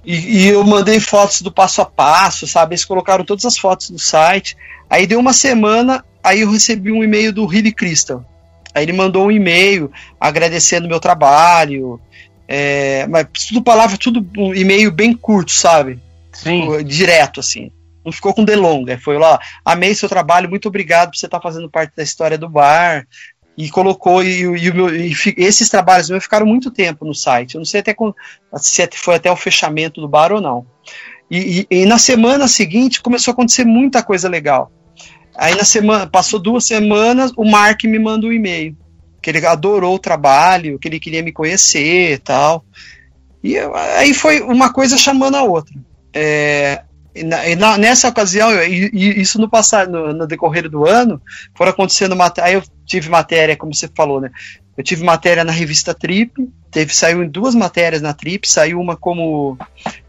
E, 0.04 0.44
e, 0.44 0.48
eu 0.48 0.64
mandei 0.64 1.00
fotos 1.00 1.42
do 1.42 1.52
passo 1.52 1.82
a 1.82 1.86
passo, 1.86 2.46
sabe? 2.48 2.74
Eles 2.74 2.86
colocaram 2.86 3.24
todas 3.24 3.46
as 3.46 3.58
fotos 3.58 3.90
no 3.90 4.00
site. 4.00 4.56
Aí 4.90 5.08
deu 5.08 5.20
uma 5.20 5.34
semana, 5.34 6.04
aí 6.24 6.42
eu 6.42 6.52
recebi 6.52 6.92
um 6.92 7.04
e-mail 7.04 7.32
do 7.32 7.52
Hilly 7.52 7.72
Crystal. 7.72 8.24
Aí 8.74 8.84
ele 8.84 8.94
mandou 8.94 9.28
um 9.28 9.32
e-mail 9.32 9.92
agradecendo 10.20 10.88
meu 10.88 11.00
trabalho. 11.00 12.00
É, 12.48 13.08
mas 13.08 13.26
tudo 13.48 13.64
palavra, 13.64 13.98
tudo 13.98 14.28
um 14.38 14.54
e-mail 14.54 14.92
bem 14.92 15.14
curto, 15.14 15.52
sabe? 15.52 16.00
Sim. 16.34 16.84
Direto, 16.84 17.40
assim. 17.40 17.72
Não 18.06 18.12
ficou 18.12 18.34
com 18.34 18.46
delonga. 18.46 19.00
Foi 19.00 19.18
lá, 19.18 19.40
amei 19.64 19.96
seu 19.96 20.08
trabalho, 20.08 20.50
muito 20.50 20.68
obrigado 20.68 21.10
por 21.10 21.18
você 21.18 21.26
estar 21.26 21.42
fazendo 21.42 21.70
parte 21.70 21.96
da 21.96 22.04
história 22.04 22.38
do 22.38 22.48
bar 22.48 23.08
e 23.58 23.70
colocou 23.70 24.22
e, 24.22 24.44
e, 24.44 24.70
e, 24.70 25.34
esses 25.38 25.70
trabalhos 25.70 26.10
meus 26.10 26.24
ficaram 26.24 26.46
muito 26.46 26.70
tempo 26.70 27.06
no 27.06 27.16
site. 27.16 27.56
Eu 27.56 27.60
não 27.60 27.66
sei 27.66 27.80
até 27.80 27.96
se 28.60 28.88
foi 28.98 29.16
até 29.16 29.32
o 29.32 29.36
fechamento 29.36 30.02
do 30.02 30.08
bar 30.08 30.32
ou 30.32 30.42
não. 30.42 30.66
E, 31.32 31.66
e, 31.72 31.86
na 31.86 31.98
semana 31.98 32.48
seguinte 32.48 33.02
começou 33.02 33.32
a 33.32 33.34
acontecer 33.34 33.66
muita 33.66 34.04
coisa 34.04 34.30
legal. 34.30 34.72
Aí 35.36 35.56
na 35.56 35.66
semana 35.66 36.08
passou 36.08 36.40
duas 36.40 36.66
semanas, 36.66 37.32
o 37.36 37.44
Mark 37.44 37.84
me 37.84 38.00
mandou 38.00 38.30
um 38.30 38.34
e-mail 38.34 38.78
que 39.22 39.32
ele 39.32 39.44
adorou 39.44 39.96
o 39.96 40.00
trabalho, 40.00 40.78
que 40.78 40.88
ele 40.88 41.00
queria 41.00 41.24
me 41.24 41.32
conhecer, 41.32 42.20
tal. 42.20 42.64
E 43.44 43.58
aí 43.98 44.14
foi 44.14 44.42
uma 44.42 44.72
coisa 44.72 44.98
chamando 44.98 45.34
a 45.34 45.44
outra. 45.44 45.74
É, 46.14 46.84
e 47.16 47.56
na, 47.56 47.78
nessa 47.78 48.10
ocasião, 48.10 48.52
e, 48.62 48.90
e, 48.94 49.22
isso 49.22 49.40
no 49.40 49.50
passado, 49.50 49.90
no, 49.90 50.14
no, 50.14 50.28
decorrer 50.28 50.70
do 50.70 50.86
ano, 50.86 51.22
foram 51.56 51.72
acontecendo 51.72 52.16
aí 52.42 52.54
eu 52.54 52.64
tive 52.86 53.10
matéria, 53.10 53.56
como 53.56 53.74
você 53.74 53.90
falou, 53.96 54.20
né? 54.20 54.30
Eu 54.78 54.84
tive 54.84 55.06
matéria 55.06 55.46
na 55.46 55.54
revista 55.54 55.94
Trip, 55.94 56.34
teve 56.70 56.94
saiu 56.94 57.28
duas 57.30 57.56
matérias 57.56 58.02
na 58.02 58.14
Trip, 58.14 58.46
saiu 58.46 58.80
uma 58.80 58.98
como 58.98 59.58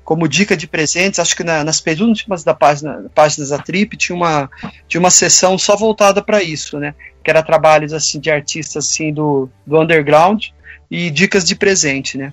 como 0.02 0.28
dica 0.28 0.56
de 0.56 0.68
presentes, 0.68 1.18
acho 1.18 1.36
que 1.36 1.42
na, 1.42 1.64
nas 1.64 1.80
penúltimas 1.80 2.44
da 2.44 2.54
página, 2.54 3.06
páginas 3.14 3.50
da 3.50 3.58
Trip 3.58 3.96
tinha 3.96 4.14
uma 4.16 4.50
tinha 4.88 5.00
uma 5.00 5.10
sessão 5.10 5.56
só 5.56 5.76
voltada 5.76 6.20
para 6.20 6.42
isso, 6.42 6.78
né? 6.80 6.94
Que 7.22 7.30
era 7.30 7.42
trabalhos 7.42 7.92
assim 7.92 8.18
de 8.18 8.30
artistas 8.30 8.84
assim 8.84 9.12
do, 9.12 9.48
do 9.64 9.80
underground 9.80 10.46
e 10.90 11.10
dicas 11.10 11.44
de 11.44 11.54
presente, 11.54 12.18
né? 12.18 12.32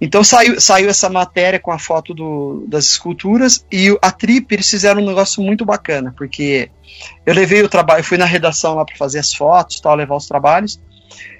Então 0.00 0.24
saiu, 0.24 0.60
saiu 0.60 0.88
essa 0.88 1.10
matéria 1.10 1.58
com 1.58 1.70
a 1.70 1.78
foto 1.78 2.14
do, 2.14 2.64
das 2.66 2.86
esculturas 2.86 3.66
e 3.70 3.96
a 4.00 4.10
Trip 4.10 4.52
eles 4.54 4.70
fizeram 4.70 5.02
um 5.02 5.06
negócio 5.06 5.42
muito 5.42 5.64
bacana, 5.64 6.14
porque 6.16 6.70
eu 7.26 7.34
levei 7.34 7.62
o 7.62 7.68
trabalho, 7.68 8.02
fui 8.02 8.16
na 8.16 8.24
redação 8.24 8.74
lá 8.74 8.84
para 8.84 8.96
fazer 8.96 9.18
as 9.18 9.34
fotos, 9.34 9.78
tal, 9.80 9.94
levar 9.94 10.16
os 10.16 10.26
trabalhos. 10.26 10.80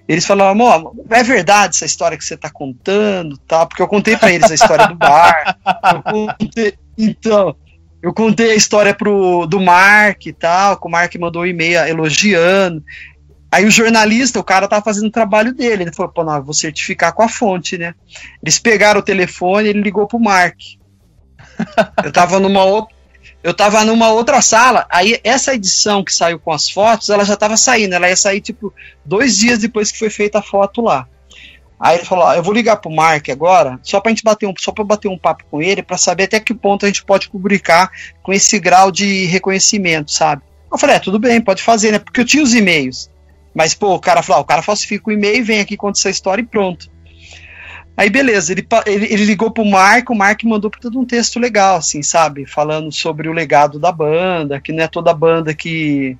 Eles 0.07 0.27
falaram, 0.27 0.51
amor, 0.51 0.93
é 1.09 1.23
verdade 1.23 1.77
essa 1.77 1.87
história 1.87 2.19
que 2.19 2.25
você 2.25 2.35
está 2.35 2.51
contando, 2.51 3.39
tal, 3.39 3.67
porque 3.67 3.81
eu 3.81 3.89
contei 3.89 4.17
para 4.17 4.33
eles 4.33 4.51
a 4.51 4.55
história 4.55 4.89
do 4.89 4.95
bar. 4.95 5.57
Contei, 6.37 6.75
então, 6.99 7.57
eu 8.03 8.13
contei 8.13 8.51
a 8.51 8.55
história 8.55 8.95
pro, 8.95 9.47
do 9.47 9.61
Mark 9.61 10.27
e 10.27 10.33
tal, 10.33 10.81
que 10.81 10.87
o 10.87 10.91
Mark 10.91 11.15
mandou 11.17 11.43
um 11.43 11.47
e-mail 11.47 11.87
elogiando. 11.87 12.83
Aí 13.53 13.65
o 13.65 13.71
jornalista, 13.71 14.39
o 14.39 14.45
cara 14.45 14.69
tava 14.69 14.85
fazendo 14.85 15.09
o 15.09 15.13
trabalho 15.13 15.53
dele. 15.53 15.83
Ele 15.83 15.93
falou, 15.93 16.13
pô, 16.13 16.23
não, 16.23 16.43
vou 16.43 16.55
certificar 16.55 17.13
com 17.13 17.23
a 17.23 17.29
fonte, 17.29 17.77
né? 17.77 17.95
Eles 18.43 18.59
pegaram 18.59 19.01
o 19.01 19.03
telefone 19.03 19.69
ele 19.69 19.83
ligou 19.83 20.07
pro 20.07 20.21
Mark. 20.21 20.57
Eu 22.05 22.13
tava 22.13 22.39
numa 22.39 22.65
outra. 22.65 23.01
Eu 23.43 23.55
tava 23.55 23.83
numa 23.85 24.11
outra 24.11 24.43
sala, 24.43 24.87
aí 24.91 25.19
essa 25.25 25.55
edição 25.55 26.05
que 26.05 26.13
saiu 26.13 26.39
com 26.39 26.53
as 26.53 26.69
fotos, 26.69 27.09
ela 27.09 27.25
já 27.25 27.37
tava 27.37 27.57
saindo, 27.57 27.95
ela 27.95 28.07
ia 28.07 28.17
sair 28.17 28.41
tipo 28.43 28.73
dois 29.03 29.39
dias 29.39 29.59
depois 29.59 29.91
que 29.91 29.99
foi 29.99 30.11
feita 30.11 30.41
a 30.41 30.43
foto 30.43 30.83
lá. 30.83 31.07
Aí 31.79 31.97
ele 31.97 32.05
falou: 32.05 32.27
ah, 32.27 32.37
eu 32.37 32.43
vou 32.43 32.53
ligar 32.53 32.77
pro 32.77 32.91
Mark 32.91 33.31
agora, 33.31 33.81
só 33.83 33.99
pra 33.99 34.11
gente 34.11 34.23
bater 34.23 34.47
um, 34.47 34.53
só 34.59 34.71
pra 34.73 34.85
bater 34.85 35.09
um 35.09 35.17
papo 35.17 35.45
com 35.51 35.63
ele, 35.63 35.83
para 35.83 35.97
saber 35.97 36.25
até 36.25 36.39
que 36.39 36.53
ponto 36.53 36.85
a 36.85 36.89
gente 36.89 37.03
pode 37.03 37.31
publicar 37.31 37.91
com 38.23 38.31
esse 38.31 38.59
grau 38.59 38.93
de 38.93 39.25
reconhecimento, 39.25 40.13
sabe? 40.13 40.43
Eu 40.71 40.77
falei, 40.77 40.97
é, 40.97 40.99
tudo 40.99 41.19
bem, 41.19 41.41
pode 41.41 41.63
fazer, 41.63 41.93
né? 41.93 41.99
Porque 41.99 42.21
eu 42.21 42.25
tinha 42.27 42.43
os 42.43 42.55
e-mails. 42.55 43.11
Mas, 43.55 43.75
pô, 43.75 43.95
o 43.95 44.01
cara 44.01 44.23
falou, 44.23 44.41
ah, 44.41 44.43
o 44.43 44.47
cara 44.47 44.63
falsifica 44.63 45.11
o 45.11 45.13
e-mail, 45.13 45.45
vem 45.45 45.61
aqui, 45.61 45.77
conta 45.77 45.99
essa 45.99 46.11
história 46.11 46.43
e 46.43 46.47
pronto. 46.47 46.91
Aí, 47.97 48.09
beleza, 48.09 48.53
ele, 48.53 48.67
ele, 48.87 49.13
ele 49.13 49.25
ligou 49.25 49.51
pro 49.51 49.65
Mark, 49.65 50.09
o 50.09 50.15
Mark 50.15 50.43
mandou 50.45 50.71
todo 50.71 50.99
um 50.99 51.05
texto 51.05 51.39
legal, 51.39 51.77
assim, 51.77 52.03
sabe? 52.03 52.47
Falando 52.47 52.91
sobre 52.91 53.29
o 53.29 53.33
legado 53.33 53.79
da 53.79 53.93
banda, 53.93 54.61
que 54.61 54.73
não 54.73 54.85
é 54.85 54.89
toda 54.89 55.13
banda 55.13 55.53
que, 55.53 56.17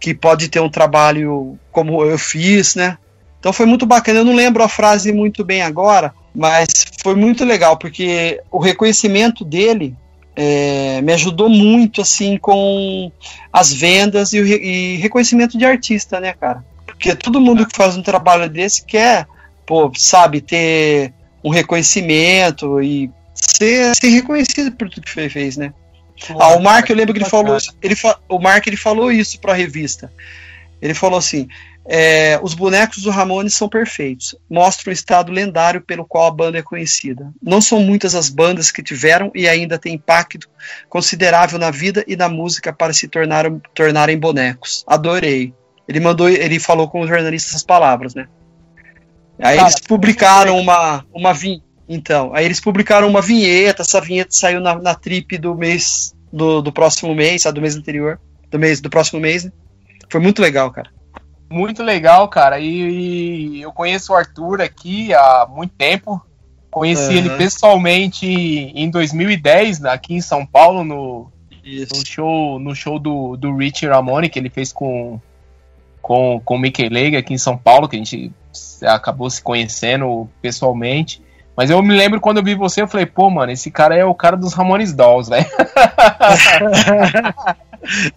que 0.00 0.14
pode 0.14 0.48
ter 0.48 0.60
um 0.60 0.70
trabalho 0.70 1.58
como 1.70 2.02
eu 2.04 2.18
fiz, 2.18 2.74
né? 2.74 2.96
Então 3.38 3.52
foi 3.52 3.66
muito 3.66 3.84
bacana. 3.84 4.20
Eu 4.20 4.24
não 4.24 4.34
lembro 4.34 4.62
a 4.62 4.68
frase 4.68 5.12
muito 5.12 5.44
bem 5.44 5.60
agora, 5.60 6.14
mas 6.34 6.70
foi 7.02 7.14
muito 7.14 7.44
legal, 7.44 7.76
porque 7.76 8.40
o 8.50 8.58
reconhecimento 8.58 9.44
dele 9.44 9.94
é, 10.36 11.00
me 11.02 11.12
ajudou 11.12 11.48
muito 11.48 12.00
assim 12.00 12.36
com 12.36 13.10
as 13.52 13.72
vendas 13.72 14.32
e, 14.32 14.40
o, 14.40 14.46
e 14.46 14.96
reconhecimento 14.96 15.56
de 15.56 15.64
artista, 15.64 16.20
né, 16.20 16.32
cara? 16.32 16.64
Porque 16.86 17.14
todo 17.14 17.40
mundo 17.40 17.66
que 17.66 17.76
faz 17.76 17.96
um 17.96 18.02
trabalho 18.02 18.48
desse 18.48 18.84
quer, 18.84 19.26
pô, 19.66 19.90
sabe, 19.96 20.40
ter 20.40 21.12
um 21.42 21.50
reconhecimento 21.50 22.80
e 22.82 23.10
ser, 23.34 23.94
ser 23.94 24.08
reconhecido 24.08 24.72
por 24.72 24.88
tudo 24.88 25.04
que 25.04 25.28
fez, 25.28 25.56
né? 25.56 25.72
ah, 26.38 26.56
o 26.56 26.62
Mark, 26.62 26.88
eu 26.88 26.96
lembro 26.96 27.12
que 27.12 27.20
ele 27.20 27.28
falou, 27.28 27.58
ele, 27.82 27.94
o 28.28 28.38
Mark 28.38 28.66
ele 28.66 28.76
falou 28.76 29.10
isso 29.10 29.38
para 29.40 29.52
a 29.52 29.56
revista. 29.56 30.12
Ele 30.80 30.94
falou 30.94 31.18
assim: 31.18 31.48
é, 31.86 32.40
os 32.42 32.54
bonecos 32.54 33.02
do 33.02 33.10
Ramones 33.10 33.54
são 33.54 33.68
perfeitos, 33.68 34.34
mostram 34.48 34.90
o 34.90 34.94
estado 34.94 35.30
lendário 35.30 35.82
pelo 35.82 36.04
qual 36.04 36.26
a 36.26 36.30
banda 36.30 36.58
é 36.58 36.62
conhecida. 36.62 37.30
Não 37.42 37.60
são 37.60 37.80
muitas 37.80 38.14
as 38.14 38.30
bandas 38.30 38.70
que 38.70 38.82
tiveram 38.82 39.30
e 39.34 39.46
ainda 39.46 39.78
têm 39.78 39.94
impacto 39.94 40.48
considerável 40.88 41.58
na 41.58 41.70
vida 41.70 42.02
e 42.08 42.16
na 42.16 42.28
música 42.28 42.72
para 42.72 42.94
se 42.94 43.06
tornar, 43.06 43.50
tornarem 43.74 44.18
bonecos. 44.18 44.82
Adorei. 44.86 45.52
Ele 45.86 46.00
mandou, 46.00 46.28
ele 46.28 46.58
falou 46.58 46.88
com 46.88 47.00
os 47.02 47.08
jornalistas 47.08 47.50
essas 47.50 47.62
palavras, 47.62 48.14
né? 48.14 48.26
Aí 49.38 49.56
Cara, 49.56 49.68
eles 49.68 49.80
publicaram 49.80 50.58
uma, 50.58 51.04
uma 51.12 51.34
vin... 51.34 51.60
então, 51.86 52.32
aí 52.34 52.46
eles 52.46 52.60
publicaram 52.60 53.08
uma 53.08 53.20
vinheta, 53.20 53.82
essa 53.82 54.00
vinheta 54.00 54.30
saiu 54.32 54.60
na, 54.60 54.76
na 54.76 54.94
trip 54.94 55.36
do 55.36 55.54
mês 55.54 56.14
do, 56.32 56.62
do 56.62 56.72
próximo 56.72 57.14
mês, 57.14 57.42
do 57.42 57.60
mês 57.60 57.76
anterior, 57.76 58.18
do 58.50 58.58
mês 58.58 58.80
do 58.80 58.88
próximo 58.88 59.20
mês, 59.20 59.44
né? 59.44 59.52
Foi 60.08 60.20
muito 60.20 60.40
legal, 60.40 60.70
cara. 60.70 60.93
Muito 61.54 61.84
legal, 61.84 62.26
cara. 62.26 62.58
E, 62.58 62.66
e, 62.66 63.62
eu 63.62 63.72
conheço 63.72 64.12
o 64.12 64.16
Arthur 64.16 64.60
aqui 64.60 65.14
há 65.14 65.46
muito 65.48 65.72
tempo. 65.76 66.20
Conheci 66.68 67.12
uhum. 67.12 67.18
ele 67.18 67.30
pessoalmente 67.30 68.26
em 68.26 68.90
2010, 68.90 69.84
aqui 69.84 70.14
em 70.14 70.20
São 70.20 70.44
Paulo, 70.44 70.82
no, 70.82 71.30
no 71.64 72.04
show, 72.04 72.58
no 72.58 72.74
show 72.74 72.98
do, 72.98 73.36
do 73.36 73.56
Rich 73.56 73.86
Ramone, 73.86 74.28
que 74.28 74.36
ele 74.36 74.50
fez 74.50 74.72
com, 74.72 75.20
com, 76.02 76.40
com 76.44 76.56
o 76.56 76.58
Mickey 76.58 76.88
Lega 76.88 77.20
aqui 77.20 77.32
em 77.32 77.38
São 77.38 77.56
Paulo, 77.56 77.88
que 77.88 77.94
a 77.94 78.00
gente 78.00 78.32
acabou 78.82 79.30
se 79.30 79.40
conhecendo 79.40 80.28
pessoalmente. 80.42 81.22
Mas 81.56 81.70
eu 81.70 81.80
me 81.80 81.94
lembro 81.94 82.20
quando 82.20 82.38
eu 82.38 82.44
vi 82.44 82.56
você, 82.56 82.82
eu 82.82 82.88
falei, 82.88 83.06
pô, 83.06 83.30
mano, 83.30 83.52
esse 83.52 83.70
cara 83.70 83.94
é 83.94 84.04
o 84.04 84.12
cara 84.12 84.36
dos 84.36 84.54
Ramones 84.54 84.92
Dolls, 84.92 85.30
velho. 85.30 85.46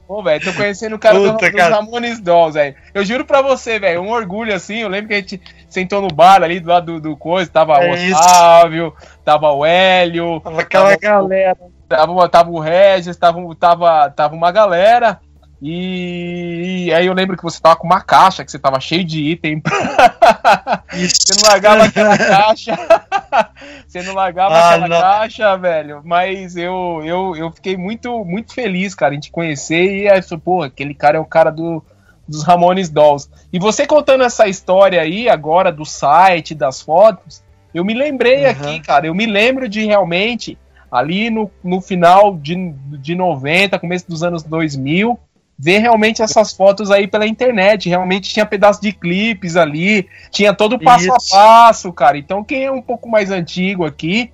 Pô, 0.07 0.23
velho, 0.23 0.43
tô 0.43 0.53
conhecendo 0.53 0.95
o 0.95 0.99
cara 0.99 1.17
Puta, 1.17 1.49
do, 1.49 1.51
dos 1.51 1.61
Ramones 1.61 2.19
Dolls, 2.19 2.53
velho. 2.57 2.75
Eu 2.93 3.03
juro 3.03 3.25
pra 3.25 3.41
você, 3.41 3.79
velho, 3.79 4.01
um 4.01 4.09
orgulho 4.09 4.53
assim. 4.53 4.77
Eu 4.77 4.89
lembro 4.89 5.09
que 5.09 5.13
a 5.13 5.17
gente 5.17 5.41
sentou 5.69 6.01
no 6.01 6.07
bar 6.07 6.43
ali 6.43 6.59
do 6.59 6.69
lado 6.69 6.93
do, 6.93 7.09
do 7.09 7.17
coisa, 7.17 7.49
tava 7.49 7.73
é 7.83 7.89
o 7.89 8.15
Otávio, 8.15 8.93
tava 9.23 9.51
o 9.51 9.65
Hélio. 9.65 10.39
Tava 10.39 10.61
aquela 10.61 10.97
tava, 10.97 10.99
galera. 10.99 11.57
Tava, 11.87 12.29
tava 12.29 12.51
o 12.51 12.59
Regis, 12.59 13.15
tava, 13.15 13.55
tava, 13.55 14.09
tava 14.09 14.35
uma 14.35 14.51
galera. 14.51 15.19
E, 15.61 16.85
e, 16.85 16.93
aí 16.93 17.07
eu 17.07 17.13
lembro 17.13 17.35
que 17.35 17.43
você 17.43 17.59
tava 17.59 17.75
com 17.75 17.87
uma 17.87 17.99
caixa, 17.99 18.45
que 18.45 18.51
você 18.51 18.59
tava 18.59 18.79
cheio 18.79 19.03
de 19.03 19.23
item. 19.23 19.61
você 20.93 21.33
não 21.35 21.49
largava 21.49 21.83
aquela 21.83 22.15
caixa. 22.17 22.77
você 23.87 24.01
não 24.03 24.13
largava 24.13 24.53
ah, 24.53 24.69
aquela 24.69 24.87
não. 24.87 25.01
caixa, 25.01 25.57
velho. 25.57 26.01
Mas 26.05 26.55
eu, 26.55 27.01
eu, 27.03 27.35
eu 27.35 27.51
fiquei 27.51 27.75
muito, 27.75 28.23
muito 28.23 28.53
feliz, 28.53 28.93
cara, 28.93 29.15
em 29.15 29.19
te 29.19 29.31
conhecer. 29.31 30.03
E 30.03 30.07
aí, 30.07 30.21
pô, 30.43 30.61
aquele 30.61 30.93
cara 30.93 31.17
é 31.17 31.19
o 31.19 31.25
cara 31.25 31.49
do, 31.49 31.83
dos 32.27 32.43
Ramones 32.43 32.89
Dolls. 32.89 33.27
E 33.51 33.57
você 33.57 33.87
contando 33.87 34.23
essa 34.23 34.47
história 34.47 35.01
aí 35.01 35.27
agora 35.27 35.71
do 35.71 35.85
site, 35.85 36.53
das 36.53 36.81
fotos, 36.81 37.43
eu 37.73 37.83
me 37.83 37.95
lembrei 37.95 38.45
uhum. 38.45 38.51
aqui, 38.51 38.79
cara. 38.81 39.07
Eu 39.07 39.15
me 39.15 39.25
lembro 39.25 39.67
de 39.67 39.83
realmente 39.85 40.55
ali 40.91 41.31
no, 41.31 41.49
no 41.63 41.81
final 41.81 42.37
de, 42.37 42.71
de 42.99 43.15
90, 43.15 43.79
começo 43.79 44.07
dos 44.07 44.21
anos 44.21 44.43
2000 44.43 45.19
ver 45.57 45.79
realmente 45.79 46.21
essas 46.21 46.53
fotos 46.53 46.91
aí 46.91 47.07
pela 47.07 47.25
internet. 47.25 47.89
Realmente 47.89 48.29
tinha 48.29 48.45
pedaço 48.45 48.81
de 48.81 48.91
clipes 48.91 49.55
ali, 49.55 50.07
tinha 50.31 50.53
todo 50.53 50.73
o 50.73 50.79
passo 50.79 51.05
Isso. 51.05 51.35
a 51.35 51.37
passo, 51.37 51.93
cara. 51.93 52.17
Então, 52.17 52.43
quem 52.43 52.65
é 52.65 52.71
um 52.71 52.81
pouco 52.81 53.09
mais 53.09 53.31
antigo 53.31 53.85
aqui, 53.85 54.31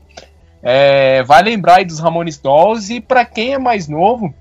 é, 0.62 1.24
vai 1.24 1.42
lembrar 1.42 1.78
aí 1.78 1.86
dos 1.86 2.00
Ramones 2.00 2.38
Dolls. 2.38 2.94
E 2.94 3.00
para 3.00 3.24
quem 3.26 3.54
é 3.54 3.60
mais 3.60 3.88
novo, 3.88 4.34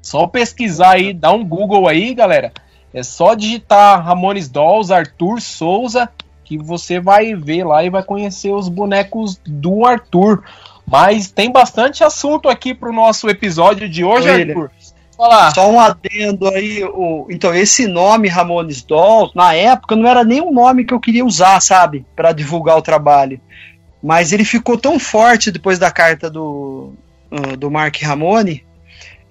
só 0.00 0.26
pesquisar 0.26 0.92
aí, 0.92 1.12
dá 1.12 1.32
um 1.32 1.44
Google 1.44 1.88
aí, 1.88 2.14
galera. 2.14 2.52
É 2.94 3.02
só 3.02 3.34
digitar 3.34 4.04
Ramones 4.04 4.48
Dolls, 4.48 4.92
Arthur 4.92 5.40
Souza, 5.40 6.08
que 6.44 6.58
você 6.58 7.00
vai 7.00 7.34
ver 7.34 7.64
lá 7.64 7.82
e 7.82 7.90
vai 7.90 8.02
conhecer 8.02 8.52
os 8.52 8.68
bonecos 8.68 9.40
do 9.46 9.86
Arthur. 9.86 10.44
Mas 10.86 11.30
tem 11.30 11.50
bastante 11.50 12.04
assunto 12.04 12.48
aqui 12.48 12.74
pro 12.74 12.92
nosso 12.92 13.28
episódio 13.28 13.88
de 13.88 14.04
hoje, 14.04 14.28
Arthur. 14.28 14.70
Falar. 15.22 15.54
Só 15.54 15.70
um 15.70 15.78
adendo 15.78 16.48
aí, 16.48 16.82
o, 16.82 17.28
então 17.30 17.54
esse 17.54 17.86
nome 17.86 18.26
Ramones 18.26 18.82
Dolls, 18.82 19.32
na 19.36 19.54
época 19.54 19.94
não 19.94 20.08
era 20.08 20.24
nem 20.24 20.40
um 20.40 20.52
nome 20.52 20.84
que 20.84 20.92
eu 20.92 20.98
queria 20.98 21.24
usar, 21.24 21.60
sabe, 21.60 22.04
para 22.16 22.32
divulgar 22.32 22.76
o 22.76 22.82
trabalho. 22.82 23.40
Mas 24.02 24.32
ele 24.32 24.44
ficou 24.44 24.76
tão 24.76 24.98
forte 24.98 25.52
depois 25.52 25.78
da 25.78 25.92
carta 25.92 26.28
do, 26.28 26.92
uh, 27.30 27.56
do 27.56 27.70
Mark 27.70 28.02
Ramone 28.02 28.64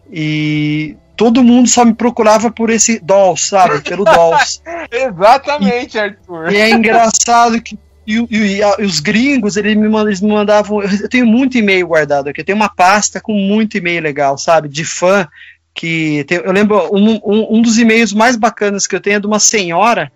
e 0.09 0.95
todo 1.17 1.43
mundo 1.43 1.67
só 1.67 1.83
me 1.83 1.93
procurava 1.93 2.49
por 2.49 2.69
esse 2.69 2.97
Dolls, 2.97 3.49
sabe, 3.49 3.81
pelo 3.81 4.05
Dolls. 4.05 4.61
Exatamente, 4.89 5.97
e, 5.97 5.99
Arthur. 5.99 6.53
E 6.53 6.55
é 6.55 6.69
engraçado 6.69 7.61
que 7.61 7.77
e, 8.07 8.15
e, 8.15 8.61
e, 8.61 8.85
os 8.85 8.99
gringos, 8.99 9.57
eles 9.57 9.75
me, 9.75 9.87
eles 10.01 10.21
me 10.21 10.31
mandavam. 10.31 10.81
Eu 10.81 11.09
tenho 11.09 11.25
muito 11.25 11.57
e-mail 11.57 11.87
guardado 11.87 12.29
aqui. 12.29 12.41
Eu 12.41 12.45
tenho 12.45 12.55
uma 12.55 12.69
pasta 12.69 13.21
com 13.21 13.33
muito 13.33 13.77
e-mail 13.77 14.01
legal, 14.01 14.37
sabe? 14.37 14.67
De 14.67 14.83
fã. 14.83 15.27
Que 15.73 16.23
tem, 16.25 16.37
eu 16.39 16.51
lembro, 16.51 16.89
um, 16.93 17.19
um, 17.23 17.57
um 17.57 17.61
dos 17.61 17.79
e-mails 17.79 18.13
mais 18.13 18.35
bacanas 18.35 18.85
que 18.87 18.95
eu 18.95 18.99
tenho 18.99 19.17
é 19.17 19.19
de 19.19 19.27
uma 19.27 19.39
senhora 19.39 20.11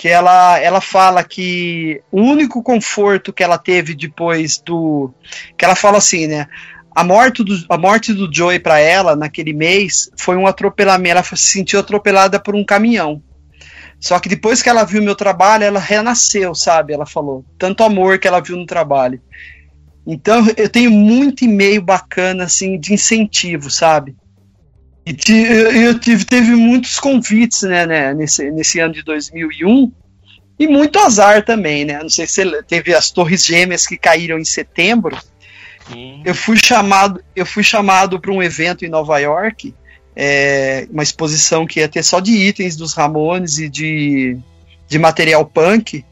que 0.00 0.08
ela, 0.08 0.58
ela 0.58 0.80
fala 0.80 1.22
que 1.22 2.00
o 2.10 2.22
único 2.22 2.62
conforto 2.62 3.34
que 3.34 3.42
ela 3.42 3.58
teve 3.58 3.94
depois 3.94 4.56
do. 4.56 5.12
Que 5.58 5.64
ela 5.64 5.76
fala 5.76 5.98
assim, 5.98 6.26
né? 6.26 6.46
A 6.96 7.04
morte 7.04 7.44
do, 7.44 7.54
a 7.68 7.76
morte 7.76 8.14
do 8.14 8.32
Joey 8.32 8.58
para 8.58 8.78
ela, 8.80 9.14
naquele 9.14 9.52
mês, 9.52 10.10
foi 10.16 10.36
um 10.36 10.46
atropelamento. 10.46 11.18
Ela 11.18 11.22
se 11.22 11.36
sentiu 11.36 11.78
atropelada 11.78 12.40
por 12.40 12.56
um 12.56 12.64
caminhão. 12.64 13.22
Só 14.00 14.18
que 14.18 14.30
depois 14.30 14.62
que 14.62 14.70
ela 14.70 14.84
viu 14.84 15.02
meu 15.02 15.14
trabalho, 15.14 15.64
ela 15.64 15.78
renasceu, 15.78 16.54
sabe? 16.54 16.94
Ela 16.94 17.04
falou. 17.04 17.44
Tanto 17.58 17.84
amor 17.84 18.18
que 18.18 18.26
ela 18.26 18.40
viu 18.40 18.56
no 18.56 18.64
trabalho. 18.64 19.20
Então 20.06 20.46
eu 20.56 20.70
tenho 20.70 20.90
muito 20.90 21.44
e-mail 21.44 21.82
bacana, 21.82 22.44
assim, 22.44 22.80
de 22.80 22.94
incentivo, 22.94 23.70
sabe? 23.70 24.16
E 25.06 25.16
eu 25.84 25.98
tive, 25.98 26.24
teve 26.24 26.50
muitos 26.50 26.98
convites, 27.00 27.62
né, 27.62 27.86
né, 27.86 28.14
nesse, 28.14 28.50
nesse 28.50 28.78
ano 28.80 28.94
de 28.94 29.02
2001. 29.02 29.92
E 30.58 30.68
muito 30.68 30.98
azar 30.98 31.42
também, 31.42 31.86
né? 31.86 31.98
Não 32.02 32.10
sei 32.10 32.26
se 32.26 32.44
você 32.44 32.62
teve 32.62 32.94
as 32.94 33.10
Torres 33.10 33.44
Gêmeas 33.44 33.86
que 33.86 33.96
caíram 33.96 34.38
em 34.38 34.44
setembro. 34.44 35.18
Sim. 35.90 36.22
Eu 36.24 36.34
fui 36.34 36.58
chamado, 36.58 37.24
eu 37.34 37.46
fui 37.46 37.62
chamado 37.62 38.20
para 38.20 38.30
um 38.30 38.42
evento 38.42 38.84
em 38.84 38.88
Nova 38.88 39.18
York 39.18 39.74
é, 40.14 40.86
uma 40.90 41.02
exposição 41.02 41.66
que 41.66 41.80
ia 41.80 41.88
ter 41.88 42.02
só 42.02 42.20
de 42.20 42.32
itens 42.32 42.76
dos 42.76 42.94
Ramones 42.94 43.58
e 43.58 43.68
de, 43.68 44.38
de 44.86 44.98
material 44.98 45.44
punk. 45.46 46.04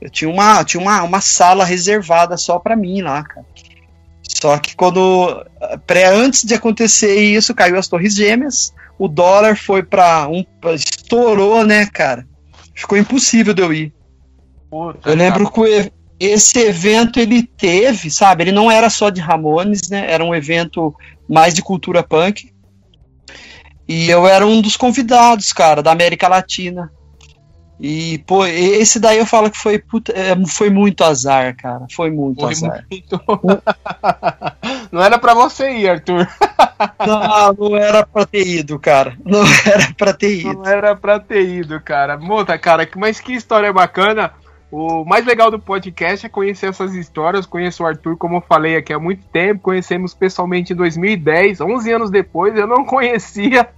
Eu 0.00 0.10
tinha 0.10 0.30
uma, 0.30 0.64
tinha 0.64 0.80
uma, 0.80 1.02
uma 1.02 1.20
sala 1.20 1.64
reservada 1.64 2.36
só 2.36 2.58
para 2.58 2.76
mim 2.76 3.02
lá, 3.02 3.22
cara. 3.22 3.46
Só 4.28 4.58
que 4.58 4.74
quando 4.76 5.44
pré 5.86 6.06
antes 6.06 6.44
de 6.44 6.54
acontecer 6.54 7.16
isso, 7.16 7.54
caiu 7.54 7.78
as 7.78 7.88
Torres 7.88 8.14
Gêmeas, 8.14 8.74
o 8.98 9.08
dólar 9.08 9.56
foi 9.56 9.82
para 9.82 10.28
um 10.28 10.44
estourou, 10.74 11.64
né, 11.64 11.86
cara? 11.86 12.26
Ficou 12.74 12.98
impossível 12.98 13.54
de 13.54 13.62
eu 13.62 13.72
ir. 13.72 13.94
Puta, 14.70 15.08
eu 15.08 15.16
lembro 15.16 15.50
que 15.50 15.92
esse 16.18 16.58
evento 16.58 17.20
ele 17.20 17.42
teve, 17.42 18.10
sabe? 18.10 18.44
Ele 18.44 18.52
não 18.52 18.70
era 18.70 18.90
só 18.90 19.10
de 19.10 19.20
Ramones, 19.20 19.88
né? 19.88 20.10
Era 20.10 20.24
um 20.24 20.34
evento 20.34 20.94
mais 21.28 21.54
de 21.54 21.62
cultura 21.62 22.02
punk. 22.02 22.50
E 23.88 24.10
eu 24.10 24.26
era 24.26 24.46
um 24.46 24.60
dos 24.60 24.76
convidados, 24.76 25.52
cara, 25.52 25.82
da 25.82 25.92
América 25.92 26.26
Latina. 26.26 26.90
E, 27.78 28.18
pô, 28.26 28.46
esse 28.46 28.98
daí 28.98 29.18
eu 29.18 29.26
falo 29.26 29.50
que 29.50 29.58
foi, 29.58 29.78
puta, 29.78 30.12
é, 30.12 30.34
foi 30.46 30.70
muito 30.70 31.04
azar, 31.04 31.54
cara. 31.56 31.86
Foi 31.92 32.10
muito 32.10 32.40
foi 32.40 32.52
azar. 32.52 32.86
Muito... 32.90 33.20
não 34.90 35.02
era 35.02 35.18
pra 35.18 35.34
você 35.34 35.70
ir, 35.70 35.88
Arthur. 35.88 36.26
não, 37.06 37.68
não 37.70 37.76
era 37.76 38.06
pra 38.06 38.24
ter 38.24 38.46
ido, 38.46 38.78
cara. 38.78 39.14
Não 39.24 39.42
era 39.66 39.92
pra 39.96 40.12
ter 40.14 40.38
ido. 40.40 40.54
Não 40.54 40.64
era 40.64 40.96
pra 40.96 41.20
ter 41.20 41.46
ido, 41.46 41.78
cara. 41.80 42.16
Muta, 42.16 42.58
cara, 42.58 42.88
mas 42.96 43.20
que 43.20 43.34
história 43.34 43.72
bacana. 43.72 44.32
O 44.70 45.04
mais 45.04 45.24
legal 45.24 45.50
do 45.50 45.60
podcast 45.60 46.26
é 46.26 46.28
conhecer 46.28 46.68
essas 46.68 46.94
histórias. 46.94 47.46
Conheço 47.46 47.82
o 47.82 47.86
Arthur, 47.86 48.16
como 48.16 48.38
eu 48.38 48.40
falei 48.40 48.76
aqui 48.76 48.92
há 48.92 48.98
muito 48.98 49.24
tempo. 49.26 49.62
Conhecemos 49.62 50.12
pessoalmente 50.12 50.72
em 50.72 50.76
2010, 50.76 51.60
11 51.60 51.92
anos 51.92 52.10
depois. 52.10 52.56
Eu 52.56 52.66
não 52.66 52.82
conhecia 52.84 53.68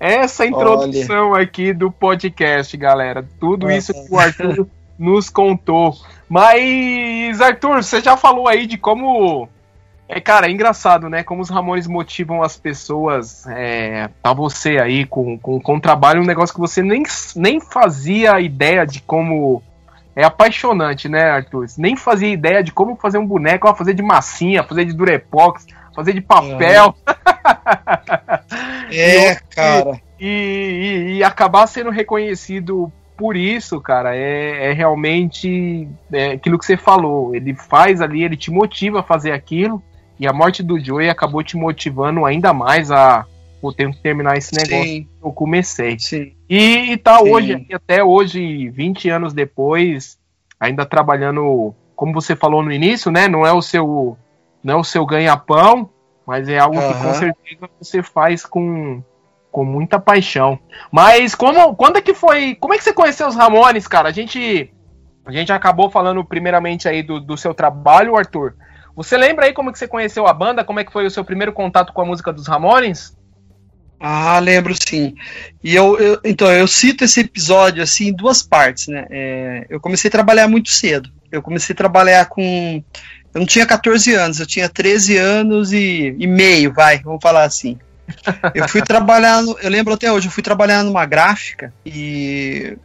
essa 0.00 0.44
introdução 0.44 1.30
Olha. 1.30 1.42
aqui 1.44 1.72
do 1.72 1.90
podcast, 1.90 2.76
galera. 2.76 3.24
Tudo 3.38 3.66
Nossa. 3.66 3.78
isso 3.78 3.92
que 3.92 4.12
o 4.12 4.18
Arthur 4.18 4.66
nos 4.98 5.30
contou. 5.30 5.94
Mas, 6.28 7.40
Arthur, 7.40 7.82
você 7.82 8.00
já 8.00 8.16
falou 8.16 8.48
aí 8.48 8.66
de 8.66 8.76
como. 8.76 9.48
É, 10.08 10.20
cara, 10.20 10.48
é 10.48 10.50
engraçado, 10.50 11.08
né? 11.08 11.22
Como 11.22 11.42
os 11.42 11.48
Ramones 11.48 11.86
motivam 11.86 12.42
as 12.42 12.56
pessoas. 12.56 13.46
É, 13.46 14.10
a 14.22 14.34
você 14.34 14.78
aí 14.78 15.06
com, 15.06 15.38
com, 15.38 15.60
com 15.60 15.78
trabalho, 15.78 16.22
um 16.22 16.26
negócio 16.26 16.52
que 16.52 16.60
você 16.60 16.82
nem, 16.82 17.04
nem 17.36 17.60
fazia 17.60 18.40
ideia 18.40 18.84
de 18.84 19.00
como 19.00 19.62
é 20.16 20.24
apaixonante, 20.24 21.08
né, 21.08 21.30
Arthur? 21.30 21.66
Nem 21.76 21.96
fazia 21.96 22.28
ideia 22.28 22.62
de 22.62 22.72
como 22.72 22.96
fazer 22.96 23.18
um 23.18 23.26
boneco, 23.26 23.68
ó, 23.68 23.74
fazer 23.74 23.94
de 23.94 24.02
massinha, 24.02 24.62
fazer 24.62 24.84
de 24.84 24.92
durepox, 24.92 25.66
fazer 25.94 26.12
de 26.12 26.20
papel. 26.20 26.94
É, 28.90 29.26
é 29.30 29.34
cara. 29.34 30.00
E, 30.20 30.26
e, 30.26 31.16
e, 31.16 31.24
acabar 31.24 31.66
sendo 31.66 31.90
reconhecido 31.90 32.92
por 33.16 33.36
isso, 33.36 33.80
cara, 33.80 34.16
é, 34.16 34.70
é 34.70 34.72
realmente 34.72 35.88
é 36.12 36.32
aquilo 36.32 36.58
que 36.58 36.64
você 36.64 36.76
falou. 36.76 37.34
Ele 37.34 37.54
faz 37.54 38.00
ali, 38.00 38.22
ele 38.22 38.36
te 38.36 38.50
motiva 38.50 39.00
a 39.00 39.04
fazer 39.04 39.32
aquilo. 39.32 39.82
E 40.18 40.26
a 40.28 40.32
morte 40.32 40.62
do 40.62 40.78
Joey 40.78 41.10
acabou 41.10 41.42
te 41.42 41.56
motivando 41.56 42.24
ainda 42.24 42.52
mais 42.52 42.90
a 42.90 43.26
pô, 43.64 43.72
tenho 43.72 43.90
que 43.90 44.02
terminar 44.02 44.36
esse 44.36 44.54
negócio 44.54 44.84
Sim. 44.84 45.02
que 45.04 45.26
eu 45.26 45.32
comecei. 45.32 45.98
Sim. 45.98 46.34
E, 46.50 46.92
e 46.92 46.96
tá 46.98 47.18
Sim. 47.20 47.30
hoje, 47.30 47.66
até 47.72 48.04
hoje, 48.04 48.68
20 48.68 49.08
anos 49.08 49.32
depois, 49.32 50.18
ainda 50.60 50.84
trabalhando, 50.84 51.74
como 51.96 52.12
você 52.12 52.36
falou 52.36 52.62
no 52.62 52.70
início, 52.70 53.10
né? 53.10 53.26
Não 53.26 53.46
é 53.46 53.52
o 53.54 53.62
seu, 53.62 54.18
não 54.62 54.74
é 54.74 54.76
o 54.76 54.84
seu 54.84 55.06
ganha-pão, 55.06 55.88
mas 56.26 56.46
é 56.46 56.58
algo 56.58 56.78
uhum. 56.78 56.92
que 56.92 57.02
com 57.02 57.14
certeza 57.14 57.70
você 57.80 58.02
faz 58.02 58.44
com, 58.44 59.02
com 59.50 59.64
muita 59.64 59.98
paixão. 59.98 60.58
Mas 60.92 61.34
como, 61.34 61.74
quando 61.74 61.96
é 61.96 62.02
que 62.02 62.12
foi? 62.12 62.54
Como 62.56 62.74
é 62.74 62.76
que 62.76 62.84
você 62.84 62.92
conheceu 62.92 63.26
os 63.26 63.34
Ramones, 63.34 63.88
cara? 63.88 64.10
A 64.10 64.12
gente, 64.12 64.70
a 65.24 65.32
gente 65.32 65.50
acabou 65.54 65.88
falando 65.88 66.22
primeiramente 66.22 66.86
aí 66.86 67.02
do, 67.02 67.18
do 67.18 67.38
seu 67.38 67.54
trabalho, 67.54 68.14
Arthur. 68.14 68.56
Você 68.94 69.16
lembra 69.16 69.46
aí 69.46 69.54
como 69.54 69.72
que 69.72 69.78
você 69.78 69.88
conheceu 69.88 70.26
a 70.26 70.34
banda? 70.34 70.62
Como 70.62 70.80
é 70.80 70.84
que 70.84 70.92
foi 70.92 71.06
o 71.06 71.10
seu 71.10 71.24
primeiro 71.24 71.54
contato 71.54 71.94
com 71.94 72.02
a 72.02 72.04
música 72.04 72.30
dos 72.30 72.46
Ramones? 72.46 73.16
Ah, 73.98 74.38
lembro 74.38 74.74
sim. 74.74 75.14
E 75.62 75.74
eu, 75.74 75.98
eu, 75.98 76.20
então 76.24 76.50
eu 76.52 76.66
cito 76.66 77.04
esse 77.04 77.20
episódio 77.20 77.82
assim 77.82 78.08
em 78.08 78.12
duas 78.12 78.42
partes, 78.42 78.88
né? 78.88 79.06
É, 79.10 79.66
eu 79.70 79.80
comecei 79.80 80.08
a 80.08 80.12
trabalhar 80.12 80.48
muito 80.48 80.70
cedo. 80.70 81.10
Eu 81.32 81.40
comecei 81.40 81.72
a 81.72 81.76
trabalhar 81.76 82.26
com 82.26 82.82
eu 83.34 83.40
não 83.40 83.46
tinha 83.46 83.66
14 83.66 84.14
anos, 84.14 84.38
eu 84.38 84.46
tinha 84.46 84.68
13 84.68 85.16
anos 85.16 85.72
e, 85.72 86.14
e 86.16 86.26
meio, 86.26 86.72
vai, 86.72 87.00
vamos 87.00 87.20
falar 87.20 87.42
assim. 87.42 87.78
Eu 88.54 88.68
fui 88.68 88.82
trabalhar, 88.82 89.42
no, 89.42 89.58
eu 89.58 89.70
lembro 89.70 89.94
até 89.94 90.12
hoje, 90.12 90.28
eu 90.28 90.30
fui 90.30 90.42
trabalhar 90.42 90.84
numa 90.84 91.06
gráfica 91.06 91.72
e 91.86 92.76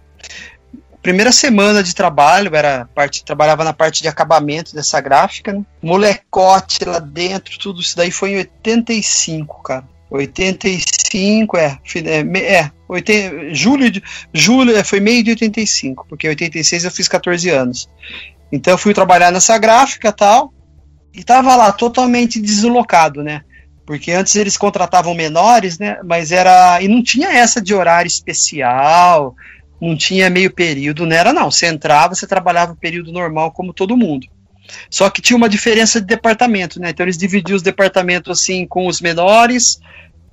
primeira 1.01 1.29
semana 1.31 1.83
de 1.83 1.93
trabalho, 1.93 2.55
era 2.55 2.87
parte, 2.95 3.23
trabalhava 3.25 3.65
na 3.65 3.73
parte 3.73 4.01
de 4.01 4.07
acabamento 4.07 4.73
dessa 4.73 4.99
gráfica, 5.01 5.51
né? 5.51 5.61
molecote 5.81 6.85
lá 6.85 6.99
dentro, 6.99 7.59
tudo 7.59 7.81
isso 7.81 7.97
daí 7.97 8.11
foi 8.11 8.31
em 8.31 8.37
85, 8.37 9.61
cara. 9.61 9.83
85, 10.09 11.57
é, 11.57 11.79
é, 12.05 12.55
é 12.55 12.71
80, 12.87 13.53
julho, 13.53 13.91
de, 13.91 14.01
julho, 14.33 14.75
é, 14.75 14.83
foi 14.83 14.99
meio 14.99 15.23
de 15.23 15.31
85, 15.31 16.05
porque 16.07 16.27
em 16.27 16.31
86 16.31 16.85
eu 16.85 16.91
fiz 16.91 17.07
14 17.07 17.49
anos. 17.49 17.89
Então 18.51 18.73
eu 18.73 18.77
fui 18.77 18.93
trabalhar 18.93 19.31
nessa 19.31 19.57
gráfica 19.57 20.11
tal, 20.11 20.51
e 21.13 21.23
tava 21.23 21.55
lá 21.55 21.71
totalmente 21.71 22.39
deslocado, 22.39 23.23
né? 23.23 23.41
Porque 23.85 24.11
antes 24.11 24.35
eles 24.35 24.55
contratavam 24.55 25.15
menores, 25.15 25.79
né? 25.79 25.99
Mas 26.03 26.31
era. 26.31 26.81
E 26.81 26.87
não 26.87 27.03
tinha 27.03 27.29
essa 27.29 27.59
de 27.59 27.73
horário 27.73 28.07
especial, 28.07 29.35
não 29.81 29.97
tinha 29.97 30.29
meio 30.29 30.53
período, 30.53 31.05
não 31.05 31.15
era 31.15 31.33
não. 31.33 31.49
Você 31.49 31.65
entrava, 31.65 32.13
você 32.13 32.27
trabalhava 32.27 32.73
o 32.73 32.77
período 32.77 33.11
normal 33.11 33.51
como 33.51 33.73
todo 33.73 33.97
mundo. 33.97 34.27
Só 34.89 35.09
que 35.09 35.21
tinha 35.21 35.37
uma 35.37 35.49
diferença 35.49 35.99
de 35.99 36.07
departamento, 36.07 36.79
né? 36.79 36.89
Então 36.89 37.05
eles 37.05 37.17
dividiam 37.17 37.55
os 37.55 37.61
departamentos 37.61 38.39
assim 38.39 38.65
com 38.65 38.87
os 38.87 39.01
menores, 39.01 39.79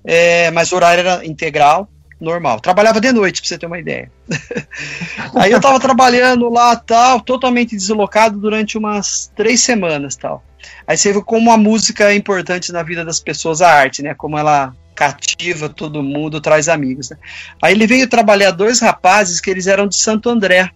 é, 0.05 0.51
mas 0.51 0.73
o 0.73 0.77
horário 0.77 1.01
era 1.01 1.27
integral, 1.27 1.89
normal. 2.21 2.61
Trabalhava 2.61 3.01
de 3.01 3.13
noite, 3.13 3.41
pra 3.41 3.49
você 3.49 3.59
ter 3.59 3.67
uma 3.67 3.79
ideia. 3.79 4.11
Aí 5.35 5.53
eu 5.53 5.61
tava 5.61 5.81
trabalhando 5.81 6.49
lá, 6.49 6.77
tal, 6.77 7.21
totalmente 7.21 7.77
deslocado 7.77 8.39
durante 8.39 8.79
umas 8.79 9.31
três 9.35 9.61
semanas, 9.61 10.17
tal. 10.17 10.43
Aí 10.87 10.97
você 10.97 11.13
vê 11.13 11.23
como 11.23 11.51
a 11.51 11.57
música 11.57 12.11
é 12.11 12.15
importante 12.15 12.73
na 12.73 12.83
vida 12.83 13.05
das 13.05 13.21
pessoas, 13.21 13.61
a 13.61 13.71
arte, 13.71 14.03
né? 14.03 14.15
Como 14.15 14.39
ela 14.39 14.75
cativa 14.95 15.69
todo 15.69 16.03
mundo, 16.03 16.41
traz 16.41 16.69
amigos. 16.69 17.11
Né? 17.11 17.19
Aí 17.63 17.75
ele 17.75 17.87
veio 17.87 18.09
trabalhar 18.09 18.51
dois 18.51 18.81
rapazes 18.81 19.41
que 19.41 19.51
eles 19.51 19.67
eram 19.67 19.87
de 19.87 19.97
Santo 19.97 20.31
André. 20.31 20.71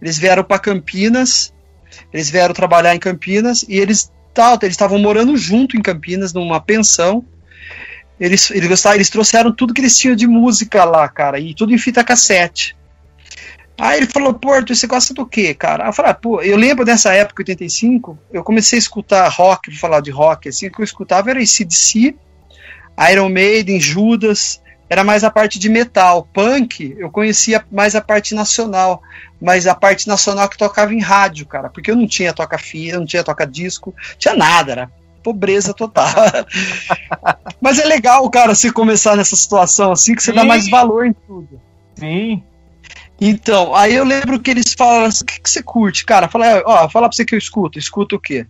Eles 0.00 0.18
vieram 0.18 0.44
para 0.44 0.58
Campinas, 0.58 1.52
eles 2.12 2.30
vieram 2.30 2.54
trabalhar 2.54 2.94
em 2.94 2.98
Campinas 2.98 3.64
e 3.68 3.78
eles 3.78 4.10
estavam 4.62 4.98
morando 4.98 5.36
junto 5.36 5.76
em 5.76 5.82
Campinas 5.82 6.32
numa 6.32 6.60
pensão. 6.60 7.24
Eles, 8.18 8.50
eles 8.50 8.68
gostaram, 8.68 8.96
eles 8.96 9.10
trouxeram 9.10 9.52
tudo 9.52 9.74
que 9.74 9.80
eles 9.80 9.98
tinham 9.98 10.16
de 10.16 10.26
música 10.26 10.84
lá, 10.84 11.08
cara, 11.08 11.38
e 11.38 11.54
tudo 11.54 11.74
em 11.74 11.78
fita 11.78 12.02
cassete. 12.02 12.76
Aí 13.78 13.98
ele 13.98 14.06
falou, 14.06 14.32
Porto, 14.32 14.74
você 14.74 14.86
gosta 14.86 15.12
do 15.12 15.26
quê, 15.26 15.52
cara? 15.52 15.86
Eu 15.86 15.92
falei, 15.92 16.12
ah, 16.12 16.14
pô, 16.14 16.40
eu 16.40 16.56
lembro 16.56 16.82
dessa 16.82 17.12
época, 17.12 17.42
85, 17.42 18.18
eu 18.32 18.42
comecei 18.42 18.78
a 18.78 18.80
escutar 18.80 19.28
rock, 19.28 19.70
vou 19.70 19.78
falar 19.78 20.00
de 20.00 20.10
rock, 20.10 20.48
assim, 20.48 20.68
o 20.68 20.72
que 20.72 20.80
eu 20.80 20.84
escutava 20.84 21.30
era 21.30 21.40
ACDC, 21.40 22.14
Iron 23.12 23.28
Maiden, 23.28 23.78
Judas, 23.78 24.62
era 24.88 25.02
mais 25.02 25.24
a 25.24 25.30
parte 25.30 25.58
de 25.58 25.68
metal. 25.68 26.28
Punk, 26.32 26.94
eu 26.98 27.10
conhecia 27.10 27.64
mais 27.70 27.94
a 27.94 28.00
parte 28.00 28.34
nacional, 28.34 29.02
mas 29.40 29.66
a 29.66 29.74
parte 29.74 30.06
nacional 30.08 30.48
que 30.48 30.58
tocava 30.58 30.94
em 30.94 31.00
rádio, 31.00 31.46
cara, 31.46 31.68
porque 31.68 31.90
eu 31.90 31.96
não 31.96 32.06
tinha 32.06 32.32
toca-fita, 32.32 32.98
não 32.98 33.06
tinha 33.06 33.24
toca-disco, 33.24 33.94
tinha 34.18 34.34
nada, 34.34 34.72
era 34.72 34.90
pobreza 35.22 35.74
total. 35.74 36.06
mas 37.60 37.78
é 37.78 37.84
legal, 37.84 38.28
cara, 38.30 38.54
se 38.54 38.70
começar 38.70 39.16
nessa 39.16 39.34
situação 39.34 39.92
assim, 39.92 40.14
que 40.14 40.22
você 40.22 40.30
Sim. 40.30 40.36
dá 40.36 40.44
mais 40.44 40.68
valor 40.68 41.04
em 41.04 41.12
tudo. 41.12 41.60
Sim. 41.96 42.42
Então, 43.20 43.74
aí 43.74 43.94
eu 43.94 44.04
lembro 44.04 44.38
que 44.38 44.50
eles 44.50 44.74
falaram 44.74 45.06
assim, 45.06 45.24
o 45.24 45.26
que, 45.26 45.40
que 45.40 45.50
você 45.50 45.62
curte? 45.62 46.04
Cara, 46.04 46.28
fala, 46.28 46.62
ó, 46.64 46.88
fala 46.88 47.08
pra 47.08 47.16
você 47.16 47.24
que 47.24 47.34
eu 47.34 47.38
escuto. 47.38 47.78
Escuta 47.78 48.14
o 48.14 48.20
quê? 48.20 48.46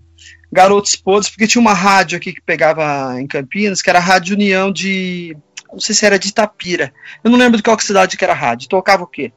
Garotos 0.53 0.97
Podres, 0.97 1.31
porque 1.31 1.47
tinha 1.47 1.61
uma 1.61 1.73
rádio 1.73 2.17
aqui 2.17 2.33
que 2.33 2.41
pegava 2.41 3.21
em 3.21 3.27
Campinas, 3.27 3.81
que 3.81 3.91
era 3.91 3.99
a 3.99 4.03
Rádio 4.03 4.35
União 4.35 4.73
de. 4.73 5.37
Não 5.77 5.81
sei 5.81 5.95
se 5.95 6.07
era 6.07 6.19
de 6.19 6.29
Itapira. 6.29 6.91
Eu 7.23 7.31
não 7.31 7.39
lembro 7.39 7.59
de 7.59 7.63
qual 7.63 7.79
cidade 7.79 8.17
que 8.17 8.25
era 8.25 8.33
a 8.33 8.37
rádio. 8.37 8.67
Tocava 8.67 9.03
o 9.03 9.07
quê? 9.07 9.31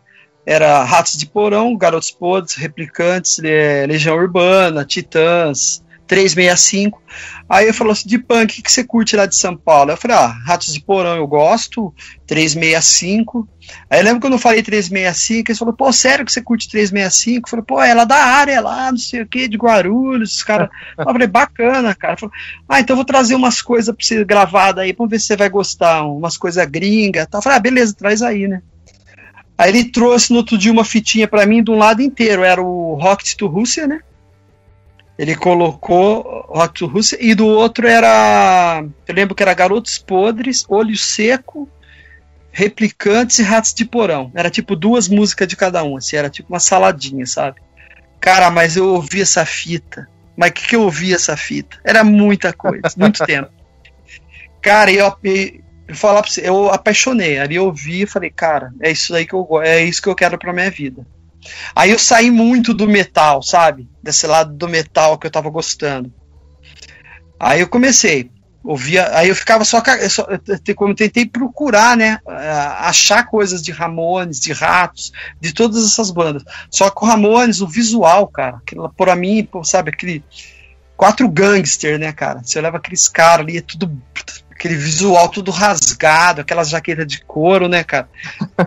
Era 0.45 0.81
Ratos 0.85 1.17
de 1.17 1.25
Porão, 1.25 1.75
Garotos 1.75 2.11
Podres, 2.11 2.55
Replicantes, 2.55 3.39
Legião 3.39 4.15
Urbana, 4.15 4.85
Titãs, 4.85 5.83
365. 6.09 6.99
Aí 7.47 7.67
eu 7.67 7.73
falou 7.73 7.93
assim: 7.93 8.09
de 8.09 8.17
punk, 8.17 8.51
o 8.51 8.55
que, 8.55 8.61
que 8.63 8.71
você 8.71 8.83
curte 8.83 9.15
lá 9.15 9.27
de 9.27 9.35
São 9.35 9.55
Paulo? 9.55 9.91
Eu 9.91 9.97
falei: 9.97 10.17
ah, 10.17 10.35
Ratos 10.45 10.73
de 10.73 10.81
Porão 10.81 11.15
eu 11.15 11.27
gosto, 11.27 11.93
365. 12.25 13.47
Aí 13.87 13.99
eu 13.99 14.03
lembro 14.03 14.19
quando 14.19 14.33
eu 14.33 14.39
falei 14.39 14.63
365, 14.63 15.51
eles 15.51 15.59
falaram: 15.59 15.77
pô, 15.77 15.93
sério 15.93 16.25
que 16.25 16.31
você 16.31 16.41
curte 16.41 16.67
365? 16.67 17.45
Eu 17.45 17.49
falei: 17.49 17.65
pô, 17.65 17.81
ela 17.81 18.01
é 18.01 18.05
da 18.07 18.15
área 18.17 18.59
lá, 18.59 18.91
não 18.91 18.97
sei 18.97 19.21
o 19.21 19.27
que, 19.27 19.47
de 19.47 19.55
Guarulhos, 19.55 20.35
os 20.37 20.43
caras. 20.43 20.69
eu 20.97 21.05
falei: 21.05 21.27
bacana, 21.27 21.93
cara. 21.93 22.17
Falei, 22.17 22.33
ah, 22.67 22.79
então 22.79 22.95
eu 22.95 22.97
vou 22.97 23.05
trazer 23.05 23.35
umas 23.35 23.61
coisas 23.61 23.95
pra 23.95 24.03
você 24.03 24.25
gravada 24.25 24.81
aí, 24.81 24.93
pra 24.93 25.05
ver 25.05 25.19
se 25.19 25.27
você 25.27 25.37
vai 25.37 25.49
gostar, 25.49 26.03
umas 26.03 26.37
coisas 26.37 26.65
gringas. 26.65 27.27
Eu 27.31 27.41
falei: 27.41 27.57
ah, 27.57 27.61
beleza, 27.61 27.93
traz 27.93 28.23
aí, 28.23 28.47
né? 28.47 28.63
Aí 29.55 29.69
ele 29.69 29.83
trouxe 29.91 30.31
no 30.31 30.37
outro 30.37 30.57
dia 30.57 30.71
uma 30.71 30.85
fitinha 30.85 31.27
para 31.27 31.45
mim 31.45 31.61
de 31.61 31.69
um 31.69 31.77
lado 31.77 32.01
inteiro, 32.01 32.43
era 32.43 32.61
o 32.61 32.95
Rocket 32.95 33.35
to 33.35 33.45
Rússia, 33.45 33.85
né? 33.85 33.99
Ele 35.19 35.35
colocou 35.35 36.45
Rock 36.47 36.75
to 36.75 36.87
Rússia 36.87 37.17
e 37.19 37.35
do 37.35 37.45
outro 37.45 37.85
era. 37.85 38.81
Eu 39.05 39.13
lembro 39.13 39.35
que 39.35 39.43
era 39.43 39.53
Garotos 39.53 39.97
Podres, 39.97 40.63
Olho 40.69 40.95
Seco, 40.95 41.67
Replicantes 42.53 43.37
e 43.37 43.43
Ratos 43.43 43.73
de 43.73 43.83
Porão. 43.83 44.31
Era 44.33 44.49
tipo 44.49 44.77
duas 44.77 45.09
músicas 45.09 45.45
de 45.45 45.57
cada 45.57 45.83
um, 45.83 45.97
assim, 45.97 46.15
era 46.15 46.29
tipo 46.29 46.47
uma 46.47 46.59
saladinha, 46.61 47.25
sabe? 47.25 47.59
Cara, 48.21 48.49
mas 48.49 48.77
eu 48.77 48.93
ouvi 48.93 49.19
essa 49.19 49.45
fita. 49.45 50.07
Mas 50.37 50.51
o 50.51 50.53
que, 50.53 50.67
que 50.69 50.75
eu 50.77 50.83
ouvi 50.83 51.13
essa 51.13 51.35
fita? 51.35 51.77
Era 51.83 52.01
muita 52.01 52.53
coisa, 52.53 52.81
muito 52.95 53.25
tempo. 53.25 53.51
Cara, 54.61 54.89
eu, 54.89 55.13
eu, 55.21 55.61
eu 55.85 55.95
falar 55.95 56.21
pra 56.21 56.31
você, 56.31 56.47
eu 56.47 56.69
apaixonei. 56.69 57.39
Ali 57.39 57.55
eu 57.55 57.65
ouvi 57.65 58.03
e 58.03 58.07
falei, 58.07 58.29
cara, 58.29 58.71
é 58.81 58.89
isso 58.89 59.13
aí 59.13 59.25
que 59.25 59.33
eu 59.33 59.45
é 59.61 59.83
isso 59.83 60.01
que 60.01 60.07
eu 60.07 60.15
quero 60.15 60.37
pra 60.37 60.53
minha 60.53 60.71
vida. 60.71 61.05
Aí 61.75 61.91
eu 61.91 61.99
saí 61.99 62.29
muito 62.29 62.73
do 62.73 62.87
metal, 62.87 63.41
sabe? 63.41 63.89
Desse 64.03 64.27
lado 64.27 64.53
do 64.53 64.67
metal 64.67 65.17
que 65.17 65.27
eu 65.27 65.31
tava 65.31 65.49
gostando. 65.49 66.13
Aí 67.39 67.61
eu 67.61 67.67
comecei, 67.69 68.29
ouvia, 68.63 69.15
aí 69.17 69.29
eu 69.29 69.35
ficava 69.35 69.63
só, 69.63 69.81
só 70.09 70.27
eu 70.29 70.95
tentei 70.95 71.25
procurar, 71.25 71.95
né, 71.95 72.19
achar 72.79 73.25
coisas 73.25 73.61
de 73.61 73.71
Ramones, 73.71 74.39
de 74.39 74.51
Ratos, 74.51 75.13
de 75.39 75.53
todas 75.53 75.85
essas 75.85 76.11
bandas. 76.11 76.43
Só 76.69 76.89
que 76.89 77.03
o 77.03 77.07
Ramones, 77.07 77.61
o 77.61 77.67
visual, 77.67 78.27
cara, 78.27 78.57
aquilo, 78.57 78.89
por 78.89 79.15
mim, 79.15 79.47
sabe, 79.63 79.91
aquele 79.91 80.23
quatro 80.97 81.29
gangster, 81.29 81.97
né, 81.97 82.11
cara? 82.11 82.41
Você 82.43 82.59
leva 82.59 82.75
aqueles 82.75 83.07
caras 83.07 83.45
ali, 83.45 83.57
é 83.57 83.61
tudo 83.61 83.89
aquele 84.59 84.75
visual 84.75 85.29
tudo 85.29 85.51
rasgado, 85.51 86.41
aquelas 86.41 86.69
jaquetas 86.69 87.07
de 87.07 87.21
couro, 87.21 87.69
né, 87.69 87.81
cara? 87.81 88.09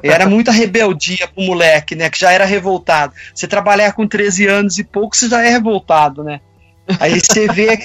Era 0.03 0.27
muita 0.27 0.51
rebeldia 0.51 1.29
pro 1.29 1.45
moleque, 1.45 1.95
né, 1.95 2.09
que 2.09 2.19
já 2.19 2.33
era 2.33 2.47
revoltado. 2.47 3.13
Você 3.35 3.47
trabalhar 3.47 3.93
com 3.93 4.09
13 4.09 4.47
anos 4.47 4.79
e 4.79 4.85
pouco, 4.85 5.15
você 5.15 5.29
já 5.29 5.45
é 5.45 5.51
revoltado, 5.51 6.25
né? 6.25 6.41
Aí 6.99 7.21
você 7.21 7.47
vê 7.47 7.79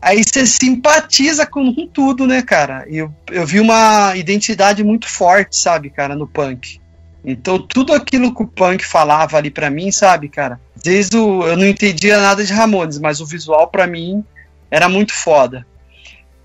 aí 0.00 0.22
você 0.22 0.46
simpatiza 0.46 1.46
com 1.46 1.72
tudo, 1.86 2.26
né, 2.26 2.42
cara? 2.42 2.84
E 2.86 2.98
eu, 2.98 3.12
eu 3.30 3.46
vi 3.46 3.60
uma 3.60 4.14
identidade 4.14 4.84
muito 4.84 5.08
forte, 5.08 5.56
sabe, 5.56 5.88
cara, 5.88 6.14
no 6.14 6.26
punk. 6.26 6.78
Então 7.24 7.58
tudo 7.58 7.94
aquilo 7.94 8.34
que 8.34 8.42
o 8.42 8.46
punk 8.46 8.84
falava 8.84 9.38
ali 9.38 9.50
para 9.50 9.70
mim, 9.70 9.90
sabe, 9.90 10.28
cara? 10.28 10.60
Desde 10.76 11.16
o, 11.16 11.44
eu 11.44 11.56
não 11.56 11.66
entendia 11.66 12.20
nada 12.20 12.44
de 12.44 12.52
Ramones, 12.52 12.98
mas 12.98 13.20
o 13.20 13.26
visual 13.26 13.68
para 13.68 13.86
mim 13.86 14.22
era 14.70 14.86
muito 14.86 15.14
foda. 15.14 15.66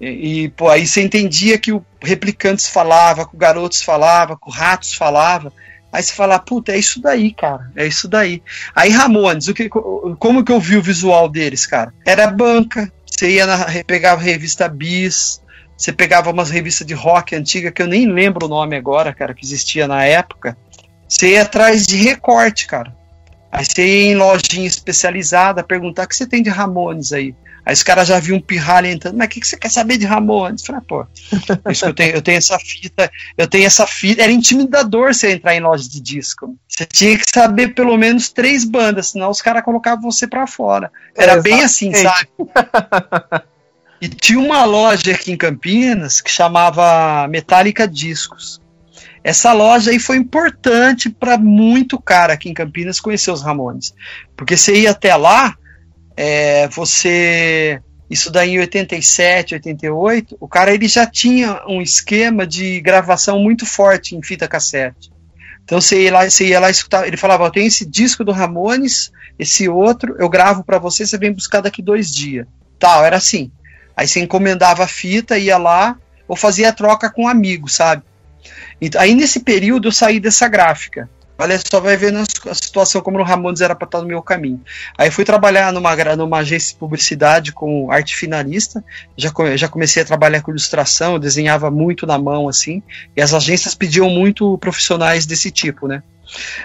E, 0.01 0.49
pô, 0.49 0.69
aí 0.69 0.85
você 0.85 1.01
entendia 1.01 1.57
que 1.57 1.71
o 1.71 1.83
Replicantes 2.01 2.67
falava, 2.67 3.27
que 3.27 3.35
o 3.35 3.37
Garotos 3.37 3.81
falava, 3.81 4.35
que 4.35 4.47
o 4.47 4.51
Ratos 4.51 4.93
falava. 4.93 5.53
Aí 5.91 6.01
você 6.01 6.13
fala, 6.13 6.39
puta, 6.39 6.71
é 6.71 6.77
isso 6.77 7.01
daí, 7.01 7.33
cara. 7.33 7.71
É 7.75 7.85
isso 7.85 8.07
daí. 8.07 8.41
Aí 8.75 8.89
Ramones, 8.89 9.47
o 9.47 9.53
que, 9.53 9.69
como 9.69 10.43
que 10.43 10.51
eu 10.51 10.59
vi 10.59 10.75
o 10.75 10.81
visual 10.81 11.29
deles, 11.29 11.65
cara? 11.65 11.93
Era 12.05 12.27
banca. 12.27 12.91
Você 13.05 13.29
ia 13.29 13.45
na, 13.45 13.65
pegava 13.85 14.19
revista 14.19 14.67
Bis, 14.67 15.39
você 15.77 15.93
pegava 15.93 16.31
umas 16.31 16.49
revistas 16.49 16.85
de 16.85 16.93
rock 16.93 17.35
antiga 17.35 17.71
que 17.71 17.81
eu 17.81 17.87
nem 17.87 18.11
lembro 18.11 18.47
o 18.47 18.49
nome 18.49 18.75
agora, 18.75 19.13
cara, 19.13 19.33
que 19.33 19.45
existia 19.45 19.87
na 19.87 20.03
época. 20.03 20.57
Você 21.07 21.33
ia 21.33 21.43
atrás 21.43 21.85
de 21.85 21.95
recorte, 21.97 22.65
cara. 22.65 22.95
Aí 23.51 23.63
você 23.63 23.85
ia 23.85 24.11
em 24.11 24.15
lojinha 24.15 24.65
especializada 24.65 25.63
perguntar 25.63 26.05
o 26.05 26.07
que 26.07 26.15
você 26.15 26.25
tem 26.25 26.41
de 26.41 26.49
Ramones 26.49 27.13
aí. 27.13 27.35
Aí 27.65 27.73
os 27.73 27.83
caras 27.83 28.07
já 28.07 28.19
viam 28.19 28.37
um 28.37 28.41
pirralho 28.41 28.87
entrando, 28.87 29.17
mas 29.17 29.27
o 29.27 29.29
que, 29.29 29.39
que 29.39 29.47
você 29.47 29.55
quer 29.55 29.69
saber 29.69 29.97
de 29.97 30.05
Ramones? 30.05 30.61
Eu 30.61 30.67
falei, 30.67 30.81
ah, 30.81 30.85
pô, 30.87 31.07
isso 31.71 31.85
eu, 31.85 31.93
tenho, 31.93 32.15
eu 32.15 32.21
tenho 32.21 32.37
essa 32.37 32.59
fita, 32.59 33.11
eu 33.37 33.47
tenho 33.47 33.65
essa 33.65 33.87
fita. 33.87 34.21
Era 34.21 34.31
intimidador 34.31 35.13
você 35.13 35.31
entrar 35.31 35.55
em 35.55 35.61
loja 35.61 35.87
de 35.87 36.01
disco. 36.01 36.55
Você 36.67 36.85
tinha 36.85 37.17
que 37.17 37.29
saber 37.29 37.73
pelo 37.73 37.95
menos 37.97 38.29
três 38.29 38.65
bandas, 38.65 39.11
senão 39.11 39.29
os 39.29 39.41
caras 39.41 39.63
colocavam 39.63 40.11
você 40.11 40.27
pra 40.27 40.45
fora. 40.45 40.91
Era 41.15 41.33
é, 41.33 41.41
bem 41.41 41.61
assim, 41.61 41.93
sabe? 41.93 42.27
e 44.01 44.09
tinha 44.09 44.39
uma 44.39 44.65
loja 44.65 45.11
aqui 45.11 45.31
em 45.31 45.37
Campinas 45.37 46.19
que 46.19 46.29
chamava 46.29 47.27
Metallica 47.29 47.87
Discos. 47.87 48.61
Essa 49.23 49.53
loja 49.53 49.91
aí 49.91 49.99
foi 49.99 50.17
importante 50.17 51.09
para 51.09 51.37
muito 51.37 51.97
cara 51.97 52.33
aqui 52.33 52.49
em 52.49 52.53
Campinas 52.53 52.99
conhecer 52.99 53.31
os 53.31 53.41
Ramones. 53.41 53.95
Porque 54.35 54.57
você 54.57 54.81
ia 54.81 54.91
até 54.91 55.15
lá, 55.15 55.55
é, 56.15 56.67
você 56.67 57.81
isso 58.09 58.29
daí 58.29 58.51
em 58.51 58.59
87, 58.59 59.55
88, 59.55 60.37
o 60.39 60.47
cara 60.47 60.71
ele 60.71 60.87
já 60.87 61.05
tinha 61.07 61.63
um 61.67 61.81
esquema 61.81 62.45
de 62.45 62.79
gravação 62.79 63.39
muito 63.39 63.65
forte 63.65 64.15
em 64.15 64.21
fita 64.21 64.47
cassete. 64.47 65.11
Então 65.63 65.81
você 65.81 66.03
ia 66.03 66.13
lá, 66.13 66.29
você 66.29 66.47
ia 66.47 66.59
lá 66.59 66.69
escutar, 66.69 67.07
ele 67.07 67.17
falava, 67.17 67.49
tenho 67.49 67.65
esse 67.65 67.85
disco 67.85 68.23
do 68.23 68.31
Ramones, 68.31 69.11
esse 69.39 69.67
outro, 69.67 70.15
eu 70.19 70.29
gravo 70.29 70.63
para 70.63 70.77
você, 70.77 71.07
você 71.07 71.17
vem 71.17 71.31
buscar 71.33 71.61
daqui 71.61 71.81
dois 71.81 72.13
dias. 72.13 72.45
Tal, 72.77 73.03
era 73.03 73.17
assim. 73.17 73.51
Aí 73.95 74.07
você 74.07 74.19
encomendava 74.19 74.83
a 74.83 74.87
fita, 74.87 75.37
ia 75.37 75.57
lá, 75.57 75.97
ou 76.27 76.35
fazia 76.35 76.69
a 76.69 76.73
troca 76.73 77.09
com 77.09 77.23
um 77.23 77.27
amigo, 77.27 77.69
sabe? 77.69 78.03
Então, 78.81 79.01
aí 79.01 79.15
nesse 79.15 79.39
período 79.39 79.87
eu 79.87 79.91
saí 79.91 80.19
dessa 80.19 80.47
gráfica. 80.47 81.09
Olha 81.43 81.59
só, 81.59 81.81
vai 81.81 81.97
ver 81.97 82.13
a 82.15 82.53
situação 82.53 83.01
como 83.01 83.19
o 83.19 83.21
Ramones 83.23 83.59
era 83.59 83.75
para 83.75 83.85
estar 83.85 83.99
no 83.99 84.07
meu 84.07 84.21
caminho. 84.21 84.61
Aí 84.97 85.11
fui 85.11 85.25
trabalhar 85.25 85.73
numa, 85.73 85.93
numa 86.15 86.37
agência 86.37 86.71
de 86.71 86.79
publicidade 86.79 87.51
como 87.51 87.91
arte 87.91 88.15
finalista. 88.15 88.81
Já, 89.17 89.29
já 89.57 89.67
comecei 89.67 90.01
a 90.01 90.05
trabalhar 90.05 90.41
com 90.41 90.51
ilustração, 90.51 91.19
desenhava 91.19 91.69
muito 91.69 92.07
na 92.07 92.17
mão, 92.17 92.47
assim. 92.47 92.81
E 93.13 93.21
as 93.21 93.33
agências 93.33 93.75
pediam 93.75 94.09
muito 94.09 94.57
profissionais 94.57 95.25
desse 95.25 95.51
tipo, 95.51 95.85
né? 95.85 96.01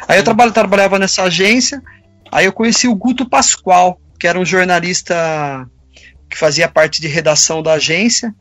Aí 0.06 0.16
eu 0.16 0.22
trabalho, 0.22 0.52
trabalhava 0.52 0.96
nessa 0.96 1.24
agência. 1.24 1.82
Aí 2.30 2.44
eu 2.44 2.52
conheci 2.52 2.86
o 2.86 2.94
Guto 2.94 3.28
Pascoal, 3.28 4.00
que 4.16 4.28
era 4.28 4.38
um 4.38 4.44
jornalista 4.44 5.68
que 6.30 6.38
fazia 6.38 6.68
parte 6.68 7.00
de 7.00 7.08
redação 7.08 7.64
da 7.64 7.72
agência. 7.72 8.32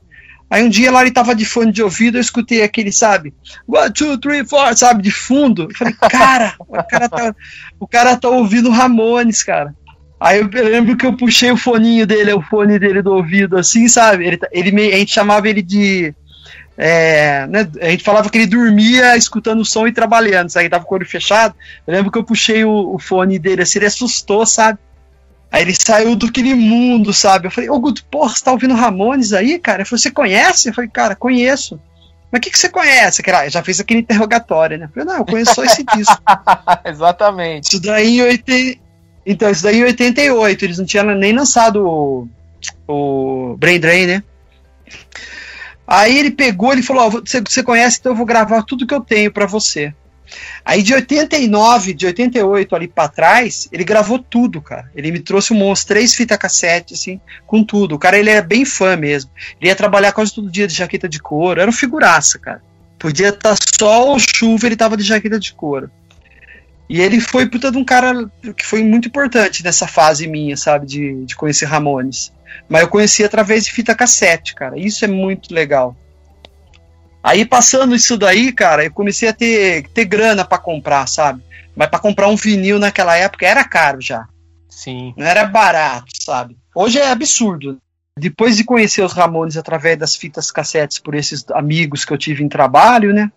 Aí 0.49 0.63
um 0.63 0.69
dia 0.69 0.91
lá 0.91 1.01
ele 1.01 1.11
tava 1.11 1.35
de 1.35 1.45
fone 1.45 1.71
de 1.71 1.83
ouvido, 1.83 2.17
eu 2.17 2.21
escutei 2.21 2.63
aquele, 2.63 2.91
sabe? 2.91 3.33
One, 3.67 3.91
two, 3.91 4.17
three, 4.17 4.45
four, 4.45 4.75
sabe? 4.77 5.03
De 5.03 5.11
fundo. 5.11 5.63
Eu 5.63 5.75
falei, 5.75 5.93
cara, 5.93 6.55
o 6.59 6.83
cara 6.83 7.09
tá, 7.09 7.35
o 7.79 7.87
cara 7.87 8.15
tá 8.15 8.29
ouvindo 8.29 8.69
Ramones, 8.69 9.43
cara. 9.43 9.75
Aí 10.19 10.39
eu 10.39 10.49
lembro 10.49 10.97
que 10.97 11.05
eu 11.05 11.15
puxei 11.15 11.51
o 11.51 11.57
foninho 11.57 12.07
dele, 12.07 12.33
o 12.33 12.41
fone 12.41 12.79
dele 12.79 13.01
do 13.01 13.13
ouvido, 13.13 13.57
assim, 13.57 13.87
sabe? 13.87 14.25
Ele, 14.25 14.37
tá, 14.37 14.47
ele 14.51 14.93
a 14.93 14.97
gente 14.97 15.13
chamava 15.13 15.47
ele 15.47 15.61
de. 15.61 16.13
É, 16.79 17.45
né, 17.47 17.67
a 17.81 17.89
gente 17.89 18.03
falava 18.03 18.29
que 18.29 18.37
ele 18.37 18.45
dormia 18.45 19.17
escutando 19.17 19.61
o 19.61 19.65
som 19.65 19.87
e 19.87 19.91
trabalhando, 19.91 20.49
sabe? 20.49 20.65
Ele 20.65 20.71
tava 20.71 20.85
com 20.85 20.95
o 20.95 20.97
olho 20.97 21.07
fechado. 21.07 21.55
Eu 21.85 21.93
lembro 21.93 22.11
que 22.11 22.17
eu 22.17 22.23
puxei 22.23 22.63
o, 22.63 22.95
o 22.95 22.99
fone 22.99 23.37
dele 23.37 23.63
assim, 23.63 23.79
ele 23.79 23.87
assustou, 23.87 24.45
sabe? 24.45 24.79
Aí 25.51 25.61
ele 25.61 25.73
saiu 25.73 26.15
do 26.15 26.27
aquele 26.27 26.53
mundo, 26.53 27.13
sabe? 27.13 27.47
Eu 27.47 27.51
falei, 27.51 27.69
ô 27.69 27.79
Guto, 27.79 28.03
porra, 28.05 28.29
você 28.29 28.43
tá 28.43 28.51
ouvindo 28.51 28.73
Ramones 28.73 29.33
aí, 29.33 29.57
cara? 29.57 29.79
Ele 29.79 29.85
falou, 29.89 29.99
você 29.99 30.11
conhece? 30.11 30.69
Eu 30.69 30.73
falei, 30.73 30.89
cara, 30.89 31.15
conheço. 31.15 31.79
Mas 32.31 32.39
o 32.39 32.41
que, 32.41 32.51
que 32.51 32.59
você 32.59 32.67
conhece? 32.67 33.23
Eu 33.25 33.49
já 33.49 33.63
fez 33.63 33.79
aquele 33.79 34.01
interrogatório, 34.01 34.77
né? 34.77 34.85
Eu 34.85 34.89
falei, 34.89 35.07
não, 35.07 35.17
eu 35.19 35.25
conheço 35.25 35.55
só 35.55 35.63
esse 35.63 35.83
disco. 35.83 36.21
Exatamente. 36.83 37.69
Isso 37.69 37.81
daí 37.81 38.17
em 38.17 38.21
80... 38.21 38.79
Então, 39.25 39.49
isso 39.49 39.63
daí 39.63 39.79
em 39.79 39.83
88, 39.83 40.65
eles 40.65 40.77
não 40.77 40.85
tinham 40.85 41.05
nem 41.15 41.33
lançado 41.33 41.85
o, 41.85 42.29
o 42.87 43.57
Brain 43.57 43.79
Drain, 43.79 44.07
né? 44.07 44.23
Aí 45.85 46.17
ele 46.17 46.31
pegou, 46.31 46.73
ele 46.73 46.83
falou, 46.83 47.07
oh, 47.07 47.09
você, 47.09 47.41
você 47.41 47.63
conhece, 47.63 47.97
então 47.99 48.11
eu 48.11 48.15
vou 48.15 48.25
gravar 48.25 48.63
tudo 48.63 48.85
que 48.85 48.93
eu 48.93 49.01
tenho 49.01 49.31
para 49.31 49.45
você. 49.45 49.93
Aí 50.65 50.83
de 50.83 50.93
89, 50.93 51.93
de 51.93 52.05
88 52.05 52.75
ali 52.75 52.87
para 52.87 53.07
trás, 53.07 53.67
ele 53.71 53.83
gravou 53.83 54.19
tudo, 54.19 54.61
cara. 54.61 54.89
Ele 54.95 55.11
me 55.11 55.19
trouxe 55.19 55.53
umas 55.53 55.85
três 55.85 56.13
fitas 56.13 56.37
cassete, 56.37 56.93
assim, 56.93 57.19
com 57.45 57.63
tudo. 57.63 57.95
O 57.95 57.99
cara, 57.99 58.17
ele 58.17 58.29
é 58.29 58.41
bem 58.41 58.65
fã 58.65 58.95
mesmo. 58.95 59.31
Ele 59.59 59.69
ia 59.69 59.75
trabalhar 59.75 60.11
quase 60.11 60.33
todo 60.33 60.51
dia 60.51 60.67
de 60.67 60.73
jaqueta 60.73 61.07
de 61.07 61.19
couro. 61.19 61.61
Era 61.61 61.69
um 61.69 61.73
figuraça, 61.73 62.37
cara. 62.37 62.61
Podia 62.99 63.29
estar 63.29 63.55
tá 63.55 63.65
sol 63.79 64.09
ou 64.09 64.19
chuva, 64.19 64.65
ele 64.65 64.75
tava 64.75 64.97
de 64.97 65.03
jaqueta 65.03 65.39
de 65.39 65.53
couro. 65.53 65.89
E 66.89 67.01
ele 67.01 67.19
foi 67.19 67.45
puta 67.47 67.71
de 67.71 67.77
um 67.77 67.83
cara 67.83 68.29
que 68.55 68.65
foi 68.65 68.81
muito 68.81 69.09
importante 69.09 69.63
nessa 69.63 69.87
fase 69.87 70.25
minha, 70.25 70.55
sabe, 70.55 70.85
de, 70.85 71.25
de 71.25 71.35
conhecer 71.35 71.65
Ramones. 71.65 72.31
Mas 72.67 72.81
eu 72.81 72.87
conheci 72.87 73.23
através 73.23 73.65
de 73.65 73.71
fita 73.71 73.93
cassete, 73.93 74.55
cara. 74.55 74.79
Isso 74.79 75.03
é 75.03 75.07
muito 75.07 75.53
legal. 75.53 75.95
Aí 77.27 77.43
passando 77.43 77.93
isso 77.93 78.15
daí, 78.15 78.53
cara, 78.53 78.85
eu 78.85 78.91
comecei 78.93 79.27
a 79.27 79.33
ter, 79.33 79.85
ter 79.89 80.05
grana 80.05 80.45
para 80.45 80.57
comprar, 80.57 81.05
sabe? 81.09 81.43
Mas 81.75 81.89
para 81.89 81.99
comprar 81.99 82.29
um 82.29 82.37
vinil 82.37 82.79
naquela 82.79 83.17
época 83.17 83.45
era 83.45 83.65
caro 83.65 83.99
já. 83.99 84.25
Sim. 84.69 85.13
Não 85.17 85.27
era 85.27 85.43
barato, 85.43 86.07
sabe? 86.21 86.57
Hoje 86.73 86.99
é 86.99 87.11
absurdo. 87.11 87.79
Depois 88.17 88.55
de 88.55 88.63
conhecer 88.63 89.01
os 89.01 89.11
Ramones 89.11 89.57
através 89.57 89.97
das 89.97 90.15
fitas 90.15 90.51
cassetes 90.51 90.99
por 90.99 91.15
esses 91.15 91.43
amigos 91.51 92.05
que 92.05 92.13
eu 92.13 92.17
tive 92.17 92.45
em 92.45 92.47
trabalho, 92.47 93.13
né? 93.13 93.29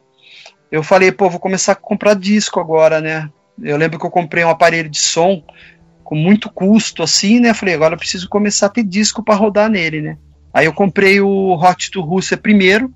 Eu 0.71 0.85
falei, 0.85 1.11
pô, 1.11 1.29
vou 1.29 1.41
começar 1.41 1.73
a 1.73 1.75
comprar 1.75 2.15
disco 2.15 2.61
agora, 2.61 3.01
né? 3.01 3.29
Eu 3.61 3.77
lembro 3.77 3.99
que 3.99 4.07
eu 4.07 4.11
comprei 4.11 4.45
um 4.45 4.51
aparelho 4.51 4.89
de 4.89 5.01
som 5.01 5.43
com 6.05 6.15
muito 6.15 6.49
custo, 6.49 7.03
assim, 7.03 7.41
né? 7.41 7.53
Falei, 7.53 7.75
agora 7.75 7.95
eu 7.95 7.99
preciso 7.99 8.29
começar 8.29 8.67
a 8.67 8.71
ter 8.71 8.85
disco 8.85 9.21
para 9.21 9.35
rodar 9.35 9.69
nele, 9.69 10.01
né? 10.01 10.17
Aí 10.55 10.67
eu 10.67 10.73
comprei 10.73 11.21
o 11.21 11.55
Hot 11.55 11.91
to 11.91 12.01
Rússia 12.01 12.37
primeiro, 12.37 12.95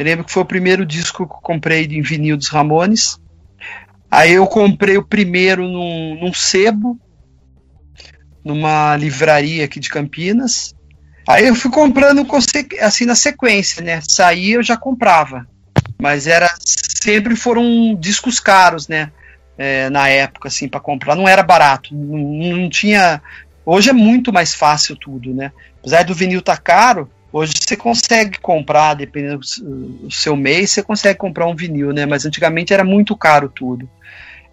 eu 0.00 0.04
lembro 0.06 0.24
que 0.24 0.32
foi 0.32 0.42
o 0.42 0.46
primeiro 0.46 0.86
disco 0.86 1.18
que 1.18 1.22
eu 1.22 1.26
comprei 1.26 1.84
em 1.84 2.00
vinil 2.00 2.34
dos 2.34 2.48
Ramones. 2.48 3.20
Aí 4.10 4.32
eu 4.32 4.46
comprei 4.46 4.96
o 4.96 5.04
primeiro 5.04 5.68
num, 5.68 6.18
num 6.18 6.32
sebo, 6.32 6.98
numa 8.42 8.96
livraria 8.96 9.62
aqui 9.62 9.78
de 9.78 9.90
Campinas. 9.90 10.74
Aí 11.28 11.46
eu 11.46 11.54
fui 11.54 11.70
comprando 11.70 12.26
assim 12.80 13.04
na 13.04 13.14
sequência, 13.14 13.84
né? 13.84 14.00
Saía 14.08 14.54
eu 14.54 14.62
já 14.62 14.74
comprava. 14.74 15.46
Mas 16.00 16.26
era 16.26 16.48
sempre 16.64 17.36
foram 17.36 17.94
discos 17.94 18.40
caros, 18.40 18.88
né? 18.88 19.12
É, 19.58 19.90
na 19.90 20.08
época, 20.08 20.48
assim, 20.48 20.66
para 20.66 20.80
comprar. 20.80 21.14
Não 21.14 21.28
era 21.28 21.42
barato. 21.42 21.94
Não, 21.94 22.56
não, 22.56 22.70
tinha. 22.70 23.20
Hoje 23.66 23.90
é 23.90 23.92
muito 23.92 24.32
mais 24.32 24.54
fácil 24.54 24.96
tudo, 24.96 25.34
né? 25.34 25.52
Apesar 25.80 26.04
do 26.04 26.14
vinil 26.14 26.38
estar 26.38 26.56
tá 26.56 26.62
caro, 26.62 27.10
Hoje 27.32 27.52
você 27.60 27.76
consegue 27.76 28.40
comprar, 28.40 28.94
dependendo 28.94 29.40
do 29.62 30.10
seu 30.10 30.36
mês, 30.36 30.70
você 30.70 30.82
consegue 30.82 31.18
comprar 31.18 31.46
um 31.46 31.54
vinil, 31.54 31.92
né? 31.92 32.04
Mas 32.04 32.26
antigamente 32.26 32.72
era 32.72 32.82
muito 32.82 33.16
caro 33.16 33.48
tudo. 33.48 33.88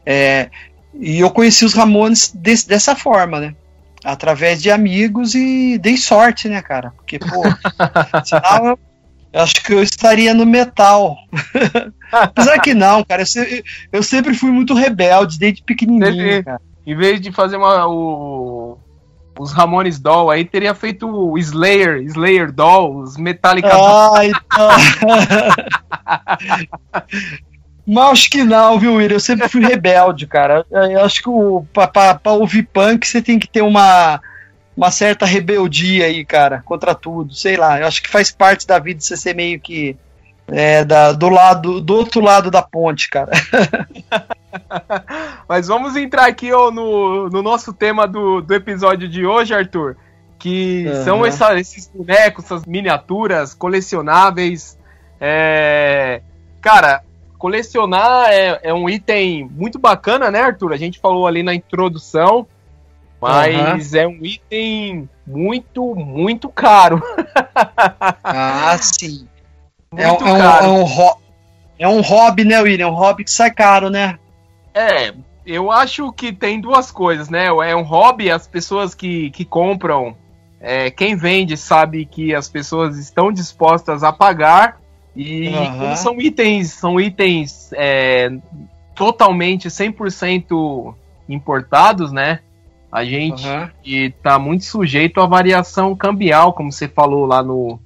É, 0.06 0.50
e 0.94 1.20
eu 1.20 1.30
conheci 1.32 1.66
os 1.66 1.74
Ramones 1.74 2.32
dessa 2.34 2.96
forma, 2.96 3.40
né? 3.40 3.56
Através 4.04 4.62
de 4.62 4.70
amigos 4.70 5.34
e 5.34 5.78
dei 5.80 5.98
sorte, 5.98 6.48
né, 6.48 6.62
cara? 6.62 6.92
Porque, 6.92 7.18
pô, 7.18 7.44
senão 8.24 8.68
eu, 8.68 8.80
eu 9.34 9.42
acho 9.42 9.56
que 9.56 9.74
eu 9.74 9.82
estaria 9.82 10.34
no 10.34 10.46
metal. 10.46 11.18
Apesar 12.12 12.60
que 12.60 12.76
não, 12.76 13.04
cara. 13.04 13.24
Eu, 13.24 13.63
eu, 13.92 14.04
sempre 14.04 14.36
fui 14.36 14.52
muito 14.52 14.76
rebelde, 14.76 15.40
desde 15.40 15.63
pequenininho. 15.63 16.44
Em 16.86 16.96
vez 16.96 17.20
de 17.20 17.32
fazer 17.32 17.58
uma, 17.58 17.88
o, 17.88 18.78
os 19.39 19.52
Ramones 19.52 20.00
Doll, 20.00 20.30
aí 20.30 20.45
teria 20.45 20.73
feito 20.73 21.08
o 21.08 21.38
Slayer, 21.38 22.02
Slayer 22.04 22.52
Doll, 22.52 23.00
os 23.00 23.17
Metallica 23.17 23.71
Ah, 23.73 24.26
então. 24.26 24.69
Mas 27.88 28.12
acho 28.12 28.30
que 28.30 28.43
não, 28.43 28.78
viu, 28.78 28.95
Will? 28.95 29.12
Eu 29.12 29.19
sempre 29.19 29.47
fui 29.47 29.62
rebelde, 29.62 30.28
cara. 30.28 30.65
Eu 30.69 31.06
acho 31.06 31.23
que 31.23 31.30
para 31.71 32.34
ouvir 32.34 32.63
punk 32.63 33.08
você 33.08 33.21
tem 33.21 33.39
que 33.39 33.47
ter 33.47 33.62
uma, 33.62 34.19
uma 34.76 34.91
certa 34.91 35.26
rebeldia 35.26 36.06
aí, 36.06 36.26
cara, 36.26 36.62
contra 36.65 36.93
tudo. 36.93 37.34
Sei 37.34 37.56
lá, 37.56 37.80
eu 37.80 37.88
acho 37.88 38.04
que 38.04 38.10
faz 38.10 38.30
parte 38.30 38.67
da 38.67 38.78
vida 38.78 39.00
você 39.00 39.15
ser 39.15 39.34
meio 39.34 39.58
que 39.58 39.95
é, 40.48 40.86
da, 40.86 41.12
do 41.12 41.30
lado, 41.30 41.82
do 41.82 41.96
outro 41.96 42.22
lado 42.22 42.50
da 42.50 42.62
ponte, 42.62 43.10
cara. 43.10 43.32
Mas 45.48 45.68
vamos 45.68 45.96
entrar 45.96 46.26
aqui 46.28 46.52
ó, 46.54 46.72
no, 46.72 47.30
no 47.30 47.42
nosso 47.42 47.74
tema 47.74 48.08
do, 48.08 48.42
do 48.42 48.54
episódio 48.54 49.08
de 49.08 49.26
hoje, 49.26 49.54
Arthur. 49.54 49.98
Que 50.40 50.86
uhum. 50.88 51.04
são 51.04 51.26
essa, 51.26 51.60
esses 51.60 51.88
bonecos, 51.94 52.46
essas 52.46 52.66
miniaturas 52.66 53.54
colecionáveis. 53.54 54.78
É... 55.20 56.22
Cara, 56.62 57.04
colecionar 57.38 58.30
é, 58.30 58.60
é, 58.64 58.74
um 58.74 58.90
item 58.90 59.50
muito 59.52 59.78
bacana, 59.80 60.32
né, 60.32 60.42
Arthur? 60.42 60.74
A 60.74 60.78
gente 60.78 61.00
falou 61.00 61.28
ali 61.28 61.44
na 61.44 61.54
introdução. 61.54 62.48
Mas 63.20 63.94
uhum. 63.94 64.00
é 64.00 64.08
um 64.08 64.20
item 64.24 65.10
muito, 65.26 65.96
muito 65.96 66.48
caro. 66.50 67.02
ah, 68.24 68.78
sim. 68.80 69.28
É, 69.95 70.12
um, 70.12 70.15
é, 70.15 70.67
um, 70.67 71.12
é 71.80 71.88
um 71.88 72.02
hobby, 72.02 72.43
né, 72.43 72.60
William? 72.60 72.86
É 72.86 72.89
um 72.89 72.93
hobby 72.95 73.23
que 73.23 73.32
sai 73.32 73.52
caro, 73.52 73.89
né? 73.89 74.17
É, 74.73 75.13
eu 75.45 75.71
acho 75.71 76.12
que 76.12 76.34
tem 76.34 76.60
duas 76.60 76.91
coisas, 76.91 77.30
né? 77.30 77.45
É 77.47 77.76
um 77.76 77.84
hobby, 77.84 78.30
as 78.30 78.47
pessoas 78.47 78.93
que, 78.93 79.30
que 79.32 79.45
compram, 79.45 80.15
é, 80.60 80.91
quem 80.91 81.15
vende 81.15 81.56
sabe 81.56 82.06
que 82.06 82.36
as 82.36 82.50
pessoas 82.50 82.97
estão 82.97 83.32
dispostas 83.32 84.04
a 84.04 84.12
pagar. 84.12 84.80
E 85.15 85.47
uhum. 85.47 85.80
como 85.80 85.97
são 85.97 86.21
itens, 86.21 86.73
são 86.73 87.00
itens 87.00 87.71
é, 87.73 88.30
totalmente 88.93 89.67
100% 89.67 90.93
importados, 91.28 92.12
né? 92.12 92.39
A 92.91 93.04
gente 93.04 93.45
uhum. 93.47 93.69
está 93.84 94.38
muito 94.38 94.65
sujeito 94.65 95.19
à 95.19 95.26
variação 95.26 95.95
cambial, 95.95 96.54
como 96.54 96.71
você 96.71 96.88
falou 96.88 97.26
lá 97.26 97.41
no. 97.41 97.80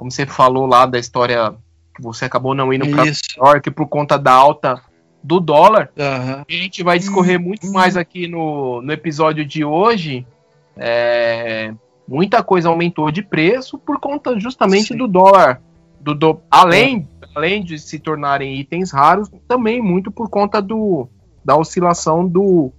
Como 0.00 0.10
você 0.10 0.24
falou 0.24 0.64
lá 0.64 0.86
da 0.86 0.98
história 0.98 1.54
que 1.94 2.00
você 2.00 2.24
acabou 2.24 2.54
não 2.54 2.72
indo 2.72 2.88
para 2.88 3.04
Nova 3.04 3.12
York 3.36 3.70
por 3.72 3.86
conta 3.86 4.18
da 4.18 4.32
alta 4.32 4.80
do 5.22 5.38
dólar. 5.38 5.90
Uhum. 5.94 6.40
A 6.40 6.44
gente 6.48 6.82
vai 6.82 6.98
discorrer 6.98 7.38
muito 7.38 7.66
uhum. 7.66 7.74
mais 7.74 7.98
aqui 7.98 8.26
no, 8.26 8.80
no 8.80 8.90
episódio 8.94 9.44
de 9.44 9.62
hoje. 9.62 10.26
É, 10.74 11.74
muita 12.08 12.42
coisa 12.42 12.70
aumentou 12.70 13.10
de 13.10 13.20
preço 13.20 13.76
por 13.76 14.00
conta 14.00 14.40
justamente 14.40 14.94
Sim. 14.94 14.96
do 14.96 15.06
dólar. 15.06 15.60
Do, 16.00 16.14
do 16.14 16.40
além, 16.50 17.06
é. 17.20 17.26
além 17.34 17.62
de 17.62 17.78
se 17.78 17.98
tornarem 17.98 18.58
itens 18.58 18.90
raros, 18.90 19.28
também 19.46 19.82
muito 19.82 20.10
por 20.10 20.30
conta 20.30 20.62
do, 20.62 21.10
da 21.44 21.58
oscilação 21.58 22.26
do, 22.26 22.72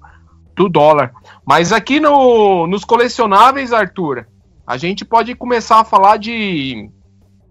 do 0.55 0.67
dólar. 0.67 1.13
Mas 1.45 1.71
aqui 1.71 1.99
no, 1.99 2.65
nos 2.65 2.83
colecionáveis, 2.83 3.71
Arthur, 3.71 4.25
a 4.65 4.75
gente 4.75 5.05
pode 5.05 5.35
começar 5.35 5.81
a 5.81 5.85
falar 5.85 6.17
de 6.17 6.89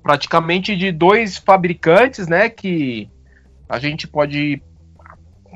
praticamente 0.03 0.77
de 0.77 0.93
dois 0.93 1.37
fabricantes, 1.37 2.27
né? 2.27 2.49
Que 2.49 3.09
a 3.69 3.79
gente 3.79 4.07
pode 4.07 4.63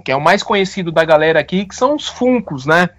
que 0.04 0.12
é 0.12 0.16
o 0.16 0.20
mais 0.20 0.42
conhecido 0.42 0.92
da 0.92 1.04
galera 1.04 1.40
aqui, 1.40 1.64
que 1.64 1.74
são 1.74 1.94
os 1.94 2.06
Funcos, 2.06 2.66
né? 2.66 2.90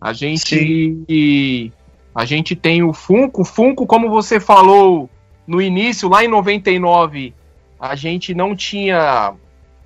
A 0.00 0.12
gente 0.12 1.72
a 2.14 2.24
gente 2.24 2.56
tem 2.56 2.82
o 2.82 2.92
Funko, 2.92 3.44
Funko, 3.44 3.86
como 3.86 4.10
você 4.10 4.40
falou 4.40 5.08
no 5.46 5.62
início, 5.62 6.08
lá 6.08 6.24
em 6.24 6.28
99, 6.28 7.32
a 7.78 7.94
gente 7.94 8.34
não 8.34 8.56
tinha 8.56 9.34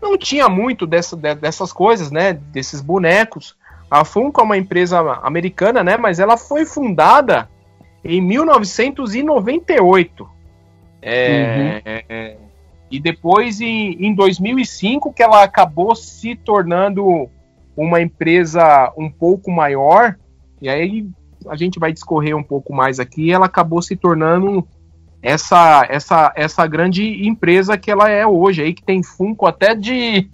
não 0.00 0.16
tinha 0.16 0.48
muito 0.48 0.86
dessa, 0.86 1.16
dessas 1.16 1.72
coisas, 1.72 2.10
né? 2.10 2.32
Desses 2.32 2.80
bonecos. 2.80 3.54
A 3.90 4.04
Funko 4.04 4.40
é 4.40 4.44
uma 4.44 4.56
empresa 4.56 4.98
americana, 5.22 5.84
né? 5.84 5.96
Mas 5.96 6.18
ela 6.18 6.36
foi 6.36 6.64
fundada 6.64 7.48
em 8.02 8.20
1998. 8.20 10.28
É, 11.02 12.36
uhum. 12.38 12.52
E 12.90 13.00
depois, 13.00 13.60
em, 13.60 14.06
em 14.06 14.14
2005, 14.14 15.12
que 15.12 15.22
ela 15.22 15.42
acabou 15.42 15.94
se 15.94 16.36
tornando 16.36 17.28
uma 17.76 18.00
empresa 18.00 18.92
um 18.98 19.10
pouco 19.10 19.50
maior, 19.50 20.16
e 20.60 20.68
aí 20.68 21.08
a 21.48 21.56
gente 21.56 21.78
vai 21.78 21.92
discorrer 21.92 22.36
um 22.36 22.42
pouco 22.42 22.72
mais 22.74 23.00
aqui, 23.00 23.32
ela 23.32 23.46
acabou 23.46 23.80
se 23.80 23.96
tornando 23.96 24.68
essa 25.22 25.86
essa 25.88 26.32
essa 26.34 26.66
grande 26.66 27.26
empresa 27.26 27.78
que 27.78 27.90
ela 27.90 28.10
é 28.10 28.26
hoje 28.26 28.62
aí 28.62 28.74
que 28.74 28.82
tem 28.82 29.04
Funko 29.04 29.46
até 29.46 29.72
de 29.72 30.28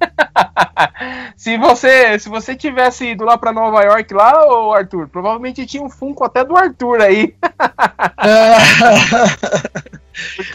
se 1.36 1.58
você 1.58 2.18
se 2.18 2.30
você 2.30 2.56
tivesse 2.56 3.10
ido 3.10 3.22
lá 3.22 3.36
para 3.36 3.52
Nova 3.52 3.82
York 3.82 4.14
lá 4.14 4.48
o 4.50 4.72
Arthur 4.72 5.06
provavelmente 5.08 5.66
tinha 5.66 5.82
um 5.82 5.90
Funko 5.90 6.24
até 6.24 6.42
do 6.44 6.56
Arthur 6.56 7.02
aí. 7.02 7.34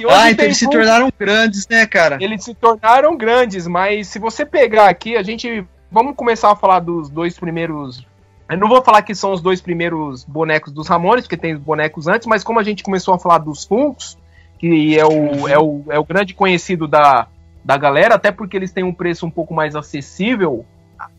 Ah 0.09 0.29
então 0.29 0.43
eles 0.43 0.59
Funko, 0.59 0.73
se 0.73 0.77
tornaram 0.77 1.09
grandes 1.17 1.65
né 1.69 1.85
cara? 1.85 2.17
Eles 2.19 2.43
se 2.43 2.53
tornaram 2.53 3.15
grandes 3.15 3.65
mas 3.65 4.09
se 4.09 4.19
você 4.19 4.45
pegar 4.45 4.89
aqui 4.89 5.15
a 5.15 5.23
gente 5.23 5.65
vamos 5.89 6.17
começar 6.17 6.51
a 6.51 6.55
falar 6.55 6.81
dos 6.81 7.09
dois 7.09 7.39
primeiros 7.39 8.05
eu 8.49 8.57
não 8.57 8.67
vou 8.67 8.83
falar 8.83 9.01
que 9.03 9.15
são 9.15 9.31
os 9.31 9.41
dois 9.41 9.61
primeiros 9.61 10.25
bonecos 10.25 10.71
dos 10.73 10.87
Ramones, 10.87 11.23
porque 11.23 11.37
tem 11.37 11.55
os 11.55 11.61
bonecos 11.61 12.07
antes, 12.07 12.27
mas 12.27 12.43
como 12.43 12.59
a 12.59 12.63
gente 12.63 12.83
começou 12.83 13.13
a 13.13 13.19
falar 13.19 13.37
dos 13.37 13.63
Funkos, 13.63 14.17
que 14.63 14.97
é 14.97 15.05
o, 15.05 15.45
é 15.45 15.59
o, 15.59 15.83
é 15.89 15.99
o 15.99 16.05
grande 16.05 16.33
conhecido 16.33 16.87
da, 16.87 17.27
da 17.65 17.75
galera, 17.75 18.15
até 18.15 18.31
porque 18.31 18.55
eles 18.55 18.71
têm 18.71 18.81
um 18.81 18.93
preço 18.93 19.25
um 19.25 19.29
pouco 19.29 19.53
mais 19.53 19.75
acessível, 19.75 20.65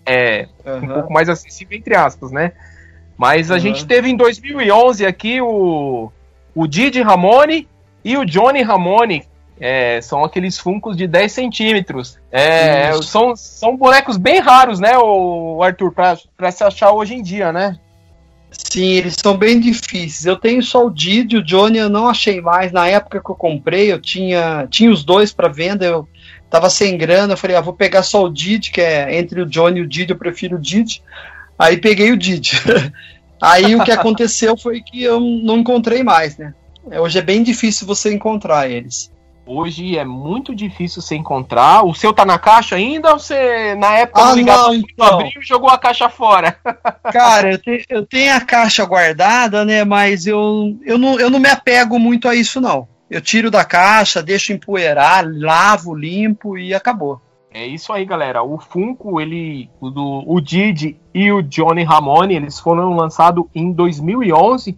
é, 0.07 0.49
uhum. 0.65 0.79
um 0.79 0.89
pouco 0.89 1.13
mais 1.13 1.29
acessível 1.29 1.77
entre 1.77 1.95
aspas, 1.95 2.33
né? 2.33 2.53
Mas 3.19 3.51
a 3.51 3.55
uhum. 3.55 3.61
gente 3.61 3.87
teve 3.87 4.09
em 4.09 4.17
2011 4.17 5.05
aqui 5.05 5.43
o, 5.43 6.11
o 6.55 6.67
Didi 6.67 7.03
Ramone 7.03 7.69
e 8.03 8.17
o 8.17 8.25
Johnny 8.25 8.63
Ramone, 8.63 9.27
é, 9.61 10.01
são 10.01 10.25
aqueles 10.25 10.59
funcos 10.59 10.97
de 10.97 11.07
10 11.07 11.31
centímetros. 11.31 12.19
É, 12.33 12.95
são, 13.03 13.37
são 13.37 13.77
bonecos 13.77 14.17
bem 14.17 14.41
raros, 14.41 14.81
né, 14.81 14.97
o 14.97 15.63
Arthur, 15.63 15.93
pra, 15.93 16.17
pra 16.35 16.51
se 16.51 16.65
achar 16.65 16.93
hoje 16.93 17.15
em 17.15 17.23
dia, 17.23 17.53
né? 17.53 17.79
Sim, 18.57 18.93
eles 18.93 19.17
são 19.21 19.37
bem 19.37 19.61
difíceis. 19.61 20.27
Eu 20.27 20.37
tenho 20.37 20.63
só 20.63 20.87
o 20.87 20.91
Didi, 20.91 21.37
o 21.37 21.45
Johnny 21.45 21.79
eu 21.79 21.89
não 21.89 22.09
achei 22.09 22.41
mais. 22.41 22.73
Na 22.73 22.89
época 22.89 23.21
que 23.21 23.31
eu 23.31 23.35
comprei, 23.35 23.93
eu 23.93 24.01
tinha, 24.01 24.67
tinha 24.69 24.91
os 24.91 25.05
dois 25.05 25.33
para 25.33 25.49
venda, 25.49 25.85
eu 25.85 26.09
tava 26.51 26.71
sem 26.71 26.97
grana, 26.97 27.33
eu 27.33 27.37
falei, 27.37 27.57
ah, 27.57 27.61
vou 27.61 27.75
pegar 27.75 28.03
só 28.03 28.25
o 28.25 28.33
Didi, 28.33 28.71
que 28.71 28.81
é 28.81 29.17
entre 29.19 29.41
o 29.41 29.47
Johnny 29.47 29.81
e 29.81 29.83
o 29.83 29.87
Didi, 29.87 30.13
eu 30.13 30.19
prefiro 30.19 30.57
o 30.57 30.61
Didi. 30.61 31.03
Aí 31.59 31.77
peguei 31.77 32.13
o 32.13 32.17
Didi. 32.17 32.53
Aí 33.41 33.77
o 33.77 33.85
que 33.85 33.93
aconteceu 33.93 34.57
foi 34.57 34.81
que 34.81 35.03
eu 35.03 35.21
não 35.21 35.59
encontrei 35.59 36.03
mais, 36.03 36.37
né? 36.39 36.55
Hoje 36.85 37.19
é 37.19 37.23
bem 37.23 37.43
difícil 37.43 37.87
você 37.87 38.13
encontrar 38.13 38.71
eles. 38.71 39.11
Hoje 39.47 39.99
é 39.99 40.05
muito 40.05 40.55
difícil 40.55 41.03
você 41.03 41.15
encontrar. 41.15 41.85
O 41.85 41.95
seu 41.95 42.13
tá 42.13 42.25
na 42.25 42.39
caixa 42.39 42.77
ainda 42.77 43.13
ou 43.13 43.19
você, 43.19 43.75
na 43.75 43.95
época 43.99 44.23
ah, 44.23 44.37
não, 44.37 44.75
então. 44.75 45.07
abriu 45.07 45.41
e 45.41 45.47
jogou 45.47 45.69
a 45.69 45.79
caixa 45.79 46.09
fora? 46.09 46.57
Cara, 47.13 47.53
eu, 47.53 47.59
te, 47.59 47.85
eu, 47.89 48.07
tenho 48.07 48.35
a 48.35 48.41
caixa 48.41 48.85
guardada, 48.87 49.65
né? 49.65 49.85
Mas 49.85 50.27
eu, 50.27 50.77
eu, 50.83 50.97
não, 50.97 51.21
eu 51.21 51.29
não 51.29 51.39
me 51.39 51.49
apego 51.49 51.99
muito 51.99 52.27
a 52.27 52.35
isso, 52.35 52.61
não. 52.61 52.89
Eu 53.11 53.21
tiro 53.21 53.51
da 53.51 53.65
caixa, 53.65 54.23
deixo 54.23 54.53
empoeirar, 54.53 55.25
lavo, 55.27 55.95
limpo 55.95 56.57
e 56.57 56.73
acabou. 56.73 57.21
É 57.53 57.67
isso 57.67 57.93
aí, 57.93 58.05
galera. 58.05 58.43
O 58.43 58.59
Funko, 58.59 59.21
ele, 59.21 59.71
o, 59.81 59.91
do, 59.91 60.25
o 60.27 60.41
Didi 60.41 60.99
e 61.15 61.31
o 61.31 61.43
Johnny 61.43 61.85
Ramone, 61.85 62.35
eles 62.35 62.59
foram 62.59 62.97
lançados 62.97 63.45
em 63.55 63.71
2011 63.71 64.77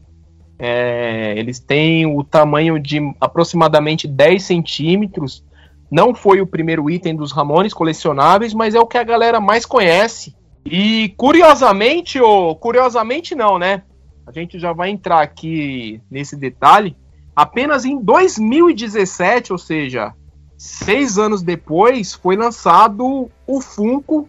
é, 0.59 1.35
eles 1.37 1.61
têm 1.61 2.07
o 2.07 2.25
tamanho 2.25 2.79
de 2.79 3.01
aproximadamente 3.21 4.09
10 4.09 4.43
centímetros. 4.43 5.45
Não 5.91 6.15
foi 6.15 6.41
o 6.41 6.47
primeiro 6.47 6.91
item 6.91 7.15
dos 7.15 7.33
Ramones 7.33 7.75
colecionáveis, 7.75 8.55
mas 8.55 8.75
é 8.75 8.81
o 8.81 8.87
que 8.87 8.99
a 8.99 9.05
galera 9.05 9.41
mais 9.41 9.67
conhece. 9.67 10.35
E 10.65 11.15
curiosamente, 11.17 12.21
ou 12.21 12.57
curiosamente 12.57 13.35
não, 13.35 13.59
né? 13.59 13.83
A 14.27 14.33
gente 14.33 14.59
já 14.59 14.73
vai 14.73 14.91
entrar 14.91 15.21
aqui 15.21 16.01
nesse 16.11 16.37
detalhe. 16.37 16.97
Apenas 17.35 17.85
em 17.85 18.03
2017, 18.03 19.53
ou 19.53 19.59
seja, 19.59 20.13
seis 20.57 21.19
anos 21.19 21.43
depois, 21.43 22.15
foi 22.15 22.35
lançado 22.35 23.31
o 23.47 23.61
Funko 23.61 24.29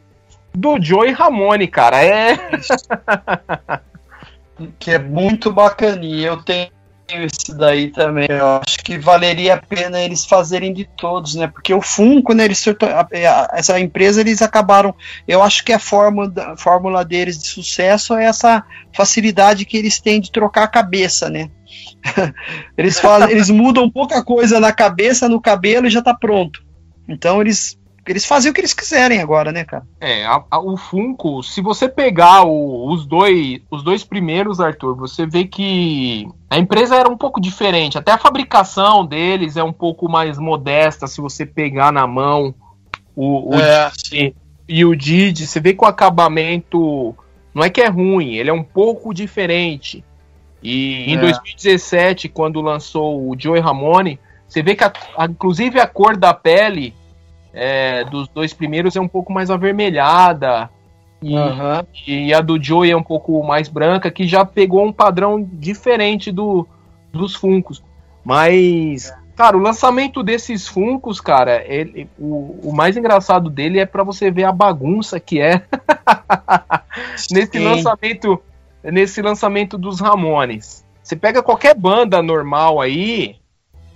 do 0.54 0.80
Joey 0.80 1.12
Ramone, 1.12 1.68
cara. 1.68 2.04
É. 2.04 2.38
que 4.80 4.92
é 4.92 5.00
muito 5.00 5.52
bacaninha. 5.52 6.28
Eu 6.28 6.44
tenho 6.44 6.70
esse 7.10 7.56
daí 7.56 7.90
também. 7.90 8.28
Eu 8.30 8.62
acho 8.66 8.80
que 8.80 8.98
valeria 8.98 9.56
a 9.56 9.58
pena 9.58 10.02
eles 10.02 10.26
fazerem 10.26 10.74
de 10.74 10.86
todos, 10.98 11.36
né? 11.36 11.48
Porque 11.48 11.74
o 11.74 11.82
Funko, 11.82 12.34
né? 12.34 12.46
Eles, 12.46 12.64
essa 13.54 13.80
empresa 13.80 14.22
eles 14.22 14.42
acabaram. 14.42 14.94
Eu 15.28 15.42
acho 15.42 15.64
que 15.64 15.72
a 15.72 15.80
fórmula, 15.80 16.32
a 16.38 16.58
fórmula 16.58 17.06
deles 17.06 17.38
de 17.38 17.48
sucesso 17.48 18.16
é 18.16 18.26
essa 18.26 18.64
facilidade 18.94 19.66
que 19.66 19.78
eles 19.78 20.00
têm 20.00 20.20
de 20.20 20.32
trocar 20.32 20.64
a 20.64 20.68
cabeça, 20.68 21.30
né? 21.30 21.50
eles, 22.78 23.00
fazem, 23.00 23.32
eles 23.32 23.50
mudam 23.50 23.90
pouca 23.90 24.24
coisa 24.24 24.60
na 24.60 24.72
cabeça, 24.72 25.30
no 25.30 25.42
cabelo 25.42 25.88
e 25.88 25.92
já 25.92 26.02
tá 26.02 26.14
pronto. 26.14 26.66
Então 27.08 27.40
eles 27.42 27.77
eles 28.12 28.26
fazem 28.26 28.52
o 28.52 28.54
que 28.54 28.62
eles 28.62 28.74
quiserem 28.74 29.22
agora, 29.22 29.52
né, 29.52 29.64
cara? 29.64 29.86
É, 30.00 30.26
a, 30.26 30.44
a, 30.50 30.60
o 30.60 30.78
Funko, 30.78 31.44
se 31.44 31.62
você 31.62 31.90
pegar 31.90 32.44
o, 32.44 32.92
os, 32.92 33.06
dois, 33.06 33.60
os 33.70 33.84
dois 33.84 34.04
primeiros, 34.04 34.60
Arthur, 34.60 34.96
você 34.96 35.26
vê 35.26 35.46
que 35.46 36.28
a 36.50 36.58
empresa 36.58 36.96
era 36.96 37.10
um 37.10 37.18
pouco 37.18 37.42
diferente. 37.42 37.98
Até 37.98 38.12
a 38.12 38.18
fabricação 38.18 39.06
deles 39.06 39.58
é 39.58 39.64
um 39.64 39.74
pouco 39.74 40.10
mais 40.10 40.38
modesta, 40.38 41.08
se 41.08 41.20
você 41.20 41.46
pegar 41.46 41.92
na 41.92 42.08
mão 42.08 42.54
o, 43.16 43.56
o 43.56 43.60
é, 43.60 43.92
Didi, 43.92 44.36
e 44.70 44.86
o 44.86 44.96
Didi, 44.96 45.48
você 45.48 45.60
vê 45.60 45.74
que 45.74 45.84
o 45.84 45.88
acabamento 45.88 47.16
não 47.54 47.64
é 47.64 47.70
que 47.70 47.82
é 47.82 47.88
ruim, 47.88 48.36
ele 48.36 48.50
é 48.50 48.54
um 48.54 48.64
pouco 48.64 49.14
diferente. 49.14 50.04
E 50.62 51.12
em 51.12 51.16
é. 51.16 51.18
2017, 51.18 52.30
quando 52.30 52.62
lançou 52.62 53.30
o 53.30 53.36
Joey 53.38 53.62
Ramone, 53.62 54.20
você 54.48 54.62
vê 54.62 54.76
que 54.76 54.84
a, 54.84 54.94
a, 55.18 55.26
inclusive 55.26 55.80
a 55.80 55.88
cor 55.88 56.16
da 56.16 56.34
pele 56.34 56.94
é, 57.54 58.04
dos 58.06 58.28
dois 58.28 58.54
primeiros 58.54 58.96
é 58.96 59.02
um 59.02 59.08
pouco 59.08 59.32
mais 59.32 59.50
avermelhada. 59.50 60.70
E, 61.22 61.36
uhum. 61.36 61.84
e, 62.06 62.34
a 62.34 62.42
do 62.42 62.62
Joey 62.62 62.92
é 62.92 62.98
um 62.98 63.04
pouco 63.04 63.44
mais 63.44 63.68
branca, 63.68 64.12
que 64.12 64.28
já 64.28 64.46
pegou 64.46 64.86
um 64.86 64.94
padrão 64.94 65.48
diferente 65.52 66.32
do, 66.32 66.68
dos 67.12 67.36
Funcos. 67.36 67.84
Mas, 68.24 69.12
cara, 69.36 69.58
o 69.58 69.60
lançamento 69.60 70.22
desses 70.22 70.68
Funcos, 70.68 71.20
cara, 71.20 71.64
ele, 71.66 72.08
o, 72.20 72.70
o 72.70 72.74
mais 72.76 72.96
engraçado 72.96 73.50
dele 73.50 73.80
é 73.80 73.86
para 73.86 74.04
você 74.04 74.30
ver 74.30 74.44
a 74.44 74.52
bagunça 74.52 75.20
que 75.20 75.42
é 75.42 75.64
nesse 77.32 77.58
lançamento 77.58 78.40
nesse 78.84 79.22
lançamento 79.22 79.78
dos 79.78 80.00
Ramones. 80.00 80.86
Você 81.04 81.16
pega 81.16 81.44
qualquer 81.44 81.76
banda 81.76 82.22
normal 82.22 82.82
aí, 82.82 83.36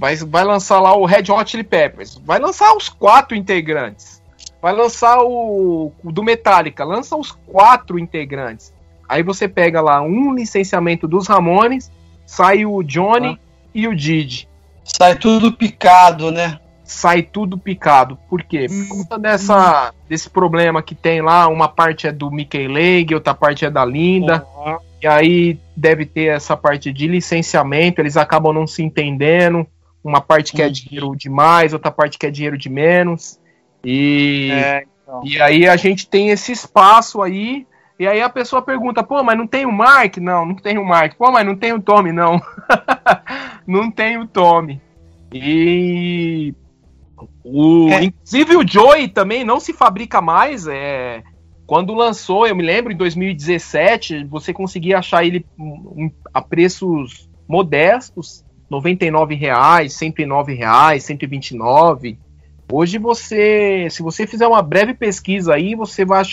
Vai, 0.01 0.15
vai 0.15 0.43
lançar 0.43 0.79
lá 0.79 0.95
o 0.97 1.05
Red 1.05 1.31
Hot 1.31 1.51
Chili 1.51 1.63
Peppers. 1.63 2.19
Vai 2.25 2.39
lançar 2.39 2.75
os 2.75 2.89
quatro 2.89 3.37
integrantes. 3.37 4.19
Vai 4.59 4.73
lançar 4.73 5.19
o, 5.21 5.93
o 6.03 6.11
do 6.11 6.23
Metallica. 6.23 6.83
Lança 6.83 7.15
os 7.15 7.31
quatro 7.31 7.99
integrantes. 7.99 8.73
Aí 9.07 9.21
você 9.21 9.47
pega 9.47 9.79
lá 9.79 10.01
um 10.01 10.33
licenciamento 10.33 11.07
dos 11.07 11.27
Ramones, 11.27 11.91
sai 12.25 12.65
o 12.65 12.81
Johnny 12.81 13.39
ah. 13.39 13.69
e 13.75 13.87
o 13.87 13.95
Didi. 13.95 14.49
Sai 14.83 15.15
tudo 15.19 15.53
picado, 15.53 16.31
né? 16.31 16.59
Sai 16.83 17.21
tudo 17.21 17.55
picado. 17.55 18.17
Por 18.27 18.41
quê? 18.41 18.65
Por 18.67 18.97
conta 18.97 19.19
dessa, 19.19 19.93
desse 20.09 20.31
problema 20.31 20.81
que 20.81 20.95
tem 20.95 21.21
lá, 21.21 21.47
uma 21.47 21.67
parte 21.67 22.07
é 22.07 22.11
do 22.11 22.31
Mickey 22.31 22.67
Leg, 22.67 23.13
outra 23.13 23.35
parte 23.35 23.65
é 23.65 23.69
da 23.69 23.85
Linda. 23.85 24.47
Uhum. 24.55 24.77
E 24.99 25.05
aí 25.05 25.59
deve 25.77 26.07
ter 26.07 26.25
essa 26.25 26.57
parte 26.57 26.91
de 26.91 27.07
licenciamento, 27.07 28.01
eles 28.01 28.17
acabam 28.17 28.51
não 28.51 28.65
se 28.65 28.81
entendendo 28.81 29.67
uma 30.03 30.21
parte 30.21 30.53
que 30.53 30.61
é 30.61 30.69
dinheiro 30.69 31.15
demais, 31.15 31.73
outra 31.73 31.91
parte 31.91 32.17
que 32.17 32.25
é 32.25 32.31
dinheiro 32.31 32.57
de 32.57 32.69
menos. 32.69 33.39
E, 33.83 34.49
é, 34.51 34.85
então. 35.03 35.21
e 35.23 35.41
aí 35.41 35.67
a 35.67 35.75
gente 35.75 36.07
tem 36.07 36.29
esse 36.29 36.51
espaço 36.51 37.21
aí. 37.21 37.65
E 37.99 38.07
aí 38.07 38.19
a 38.19 38.29
pessoa 38.29 38.63
pergunta, 38.63 39.03
pô, 39.03 39.23
mas 39.23 39.37
não 39.37 39.45
tem 39.45 39.65
o 39.65 39.71
Mark? 39.71 40.17
Não, 40.17 40.43
não 40.43 40.55
tem 40.55 40.77
o 40.79 40.85
Mark. 40.85 41.15
Pô, 41.15 41.31
mas 41.31 41.45
não 41.45 41.55
tem 41.55 41.71
o 41.71 41.81
Tommy, 41.81 42.11
não. 42.11 42.41
não 43.67 43.91
tem 43.91 44.17
o 44.17 44.27
Tommy. 44.27 44.81
E 45.31 46.53
o, 47.43 47.89
é. 47.89 48.05
inclusive 48.05 48.55
o 48.55 48.67
Joey 48.67 49.07
também 49.07 49.43
não 49.43 49.59
se 49.59 49.71
fabrica 49.71 50.19
mais. 50.19 50.67
É, 50.67 51.23
quando 51.65 51.93
lançou, 51.93 52.47
eu 52.47 52.55
me 52.55 52.63
lembro, 52.63 52.91
em 52.91 52.97
2017, 52.97 54.25
você 54.25 54.51
conseguia 54.51 54.99
achar 54.99 55.23
ele 55.23 55.45
a 56.33 56.41
preços 56.41 57.29
modestos. 57.47 58.43
99 58.71 59.35
reais, 59.35 59.93
109 59.93 60.53
reais, 60.53 61.03
129. 61.03 62.17
Hoje 62.71 62.97
você, 62.97 63.87
se 63.91 64.01
você 64.01 64.25
fizer 64.25 64.47
uma 64.47 64.61
breve 64.61 64.93
pesquisa 64.93 65.53
aí, 65.55 65.75
você 65.75 66.05
vai, 66.05 66.23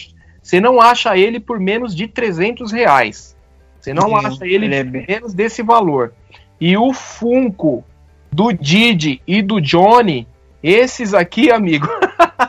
você 0.41 0.61
não 0.61 0.81
acha 0.81 1.17
ele 1.19 1.41
por 1.41 1.59
menos 1.59 1.97
de 1.97 2.07
300 2.07 2.71
reais. 2.71 3.37
Você 3.81 3.93
não 3.93 4.11
Sim, 4.11 4.27
acha 4.27 4.47
ele, 4.47 4.67
ele 4.67 4.75
é... 4.77 4.85
menos 4.85 5.35
desse 5.35 5.65
valor. 5.65 6.15
E 6.61 6.77
o 6.77 6.93
Funko 6.93 7.85
do 8.31 8.53
Didi 8.53 9.21
e 9.27 9.43
do 9.43 9.61
Johnny, 9.61 10.29
esses 10.63 11.15
aqui, 11.15 11.51
amigo. 11.51 11.89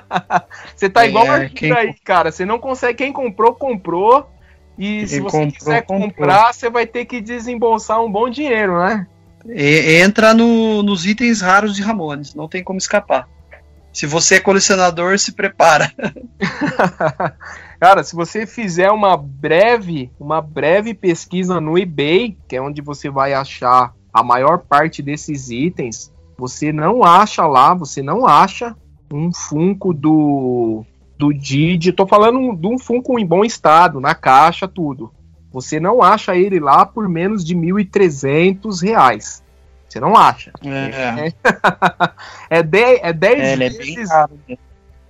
você 0.75 0.87
tá 0.87 1.07
igual 1.07 1.25
É, 1.25 1.45
a 1.45 1.49
quem- 1.49 1.71
aí, 1.71 1.95
cara. 2.03 2.31
Você 2.31 2.45
não 2.45 2.59
consegue. 2.59 2.99
Quem 2.99 3.11
comprou, 3.13 3.53
comprou. 3.55 4.29
E 4.77 5.05
se 5.07 5.15
Quem 5.15 5.23
você 5.23 5.37
comprou, 5.37 5.51
quiser 5.51 5.81
comprou. 5.81 6.09
comprar, 6.09 6.53
você 6.53 6.69
vai 6.69 6.85
ter 6.85 7.05
que 7.05 7.19
desembolsar 7.19 8.03
um 8.03 8.11
bom 8.11 8.29
dinheiro, 8.29 8.79
né? 8.79 9.07
E- 9.47 10.01
entra 10.01 10.33
no- 10.33 10.83
nos 10.83 11.05
itens 11.05 11.41
raros 11.41 11.75
de 11.75 11.81
Ramones, 11.81 12.35
não 12.35 12.47
tem 12.47 12.63
como 12.63 12.77
escapar. 12.79 13.27
Se 13.91 14.05
você 14.05 14.35
é 14.35 14.39
colecionador, 14.39 15.17
se 15.17 15.31
prepara. 15.31 15.91
Cara, 17.79 18.03
se 18.03 18.15
você 18.15 18.45
fizer 18.45 18.91
uma 18.91 19.15
breve, 19.17 20.11
uma 20.19 20.41
breve 20.41 20.93
pesquisa 20.93 21.59
no 21.59 21.77
eBay, 21.77 22.37
que 22.47 22.55
é 22.55 22.61
onde 22.61 22.81
você 22.81 23.09
vai 23.09 23.33
achar 23.33 23.93
a 24.13 24.23
maior 24.23 24.59
parte 24.59 25.01
desses 25.01 25.49
itens, 25.49 26.11
você 26.37 26.71
não 26.71 27.03
acha 27.03 27.45
lá, 27.47 27.73
você 27.73 28.01
não 28.01 28.27
acha 28.27 28.75
um 29.11 29.31
Funko 29.33 29.93
do 29.93 30.85
do 31.17 31.33
Didi. 31.33 31.91
Tô 31.91 32.07
falando 32.07 32.55
de 32.55 32.67
um 32.67 32.77
Funko 32.79 33.19
em 33.19 33.25
bom 33.25 33.43
estado, 33.43 33.99
na 33.99 34.15
caixa, 34.15 34.67
tudo. 34.67 35.11
Você 35.51 35.79
não 35.79 36.03
acha 36.03 36.35
ele 36.35 36.59
lá 36.59 36.85
por 36.85 37.09
menos 37.09 37.43
de 37.43 37.55
1.300 37.55 38.83
reais. 38.83 39.43
Você 39.87 39.99
não 39.99 40.15
acha. 40.15 40.51
É, 40.63 41.33
É 42.59 42.63
10 42.63 42.99
é 43.01 43.07
é, 43.07 43.09
é 43.09 43.13
vezes 43.69 44.09
né? 44.09 44.57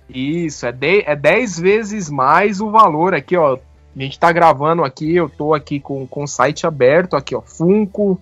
isso, 0.08 0.66
é 0.66 0.72
10 0.72 1.04
é 1.06 1.14
dez 1.14 1.58
vezes 1.58 2.08
mais 2.10 2.60
o 2.60 2.70
valor 2.70 3.14
aqui, 3.14 3.36
ó. 3.36 3.58
A 3.94 4.02
gente 4.02 4.18
tá 4.18 4.32
gravando 4.32 4.84
aqui, 4.84 5.14
eu 5.14 5.28
tô 5.28 5.52
aqui 5.52 5.78
com, 5.80 6.06
com 6.06 6.22
o 6.24 6.28
site 6.28 6.66
aberto, 6.66 7.16
aqui, 7.16 7.34
ó. 7.34 7.42
Funko, 7.42 8.18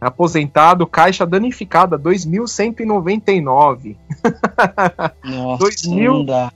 aposentado, 0.00 0.86
caixa 0.86 1.24
danificada, 1.24 1.98
2.199. 1.98 3.96
Nossa, 5.22 5.58
Dois 5.62 5.82
mil? 5.86 6.14
não 6.14 6.24
dá. 6.24 6.52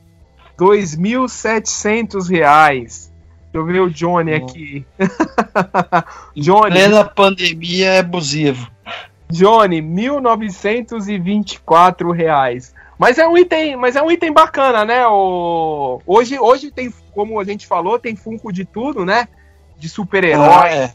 2.700 0.58 2.28
reais. 2.28 3.12
Eu 3.56 3.64
ver 3.64 3.80
o 3.80 3.90
Johnny 3.90 4.38
Nossa. 4.38 4.52
aqui. 4.52 4.86
Johnny, 6.36 6.72
Plena 6.72 7.04
pandemia 7.04 7.88
é 7.88 7.98
abusivo. 8.00 8.70
Johnny, 9.30 9.80
1.924 9.80 12.12
reais. 12.12 12.74
Mas 12.98 13.16
é 13.18 13.26
um 13.26 13.34
item, 13.36 13.76
mas 13.76 13.96
é 13.96 14.02
um 14.02 14.10
item 14.10 14.32
bacana, 14.32 14.84
né? 14.84 15.06
O... 15.06 16.00
Hoje, 16.06 16.38
hoje 16.38 16.70
tem, 16.70 16.92
como 17.12 17.40
a 17.40 17.44
gente 17.44 17.66
falou, 17.66 17.98
tem 17.98 18.14
Funko 18.14 18.52
de 18.52 18.66
tudo, 18.66 19.06
né? 19.06 19.26
De 19.78 19.88
super-herói. 19.88 20.48
Ah, 20.48 20.68
é. 20.68 20.92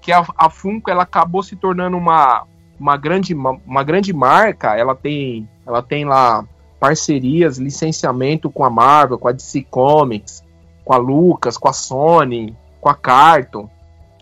Que 0.00 0.12
a, 0.12 0.26
a 0.36 0.50
Funko 0.50 0.90
ela 0.90 1.04
acabou 1.04 1.44
se 1.44 1.54
tornando 1.54 1.96
uma, 1.96 2.44
uma, 2.78 2.96
grande, 2.96 3.34
uma, 3.34 3.52
uma 3.64 3.84
grande 3.84 4.12
marca. 4.12 4.76
Ela 4.76 4.96
tem, 4.96 5.48
ela 5.64 5.80
tem 5.80 6.04
lá 6.04 6.44
parcerias, 6.80 7.58
licenciamento 7.58 8.50
com 8.50 8.64
a 8.64 8.70
Marvel, 8.70 9.18
com 9.18 9.28
a 9.28 9.32
DC 9.32 9.64
Comics, 9.70 10.42
com 10.90 10.94
a 10.94 10.98
Lucas, 10.98 11.56
com 11.56 11.68
a 11.68 11.72
Sony, 11.72 12.52
com 12.80 12.88
a 12.88 12.94
Carton. 12.96 13.70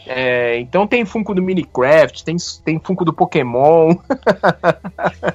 É, 0.06 0.60
então 0.60 0.86
tem 0.86 1.02
Funko 1.06 1.34
do 1.34 1.40
Minecraft, 1.40 2.22
tem, 2.22 2.36
tem 2.62 2.78
Funko 2.78 3.06
do 3.06 3.12
Pokémon. 3.12 3.94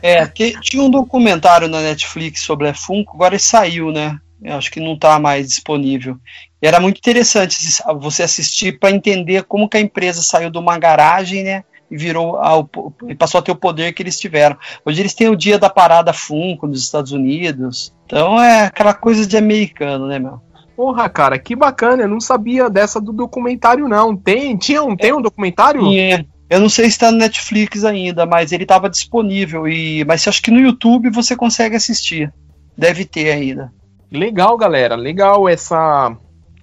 É, 0.02 0.28
tinha 0.28 0.84
um 0.84 0.92
documentário 0.92 1.68
na 1.68 1.82
Netflix 1.82 2.42
sobre 2.42 2.68
a 2.68 2.74
Funko, 2.74 3.16
agora 3.16 3.34
ele 3.34 3.42
saiu, 3.42 3.92
né? 3.92 4.20
Eu 4.44 4.58
acho 4.58 4.70
que 4.70 4.80
não 4.80 4.94
está 4.94 5.18
mais 5.18 5.48
disponível. 5.48 6.18
E 6.62 6.68
era 6.68 6.80
muito 6.80 6.98
interessante 6.98 7.58
você 8.00 8.24
assistir 8.24 8.78
para 8.78 8.92
entender 8.92 9.44
como 9.44 9.70
que 9.70 9.78
a 9.78 9.82
empresa 9.82 10.22
saiu 10.22 10.52
de 10.52 10.58
uma 10.58 10.78
garagem, 10.78 11.44
né? 11.44 11.64
E 11.90 11.96
virou 11.96 12.36
ao, 12.36 12.70
e 13.08 13.16
passou 13.16 13.40
a 13.40 13.42
ter 13.42 13.52
o 13.52 13.56
poder 13.56 13.94
que 13.94 14.04
eles 14.04 14.20
tiveram. 14.20 14.58
Hoje 14.86 15.02
eles 15.02 15.14
têm 15.14 15.30
o 15.30 15.38
dia 15.38 15.58
da 15.58 15.70
parada 15.70 16.14
Funko 16.14 16.68
nos 16.68 16.82
Estados 16.82 17.12
Unidos. 17.12 17.96
Então 18.06 18.40
é 18.40 18.66
aquela 18.66 18.94
coisa 18.94 19.26
de 19.26 19.38
americano, 19.38 20.08
né, 20.08 20.20
meu? 20.20 20.42
Porra, 20.76 21.08
cara, 21.10 21.38
que 21.38 21.56
bacana. 21.56 22.04
Eu 22.04 22.10
não 22.10 22.20
sabia 22.20 22.70
dessa 22.70 23.00
do 23.00 23.14
documentário, 23.14 23.88
não. 23.88 24.16
Tem, 24.16 24.58
tinha 24.58 24.84
um, 24.84 24.96
tem 24.96 25.14
um 25.14 25.22
documentário? 25.22 25.82
É, 25.94 26.26
eu 26.50 26.60
não 26.60 26.70
sei 26.70 26.86
se 26.86 26.92
está 26.92 27.12
no 27.12 27.18
Netflix 27.18 27.84
ainda, 27.84 28.26
mas 28.26 28.52
ele 28.52 28.64
estava 28.64 28.90
disponível. 28.90 29.68
E, 29.68 30.04
mas 30.06 30.28
acho 30.28 30.42
que 30.42 30.52
no 30.52 30.60
YouTube 30.60 31.10
você 31.10 31.36
consegue 31.36 31.76
assistir. 31.76 32.34
Deve 32.78 33.06
ter 33.06 33.32
ainda. 33.32 33.72
Legal, 34.12 34.58
galera. 34.58 34.96
Legal 34.96 35.48
essa 35.48 36.16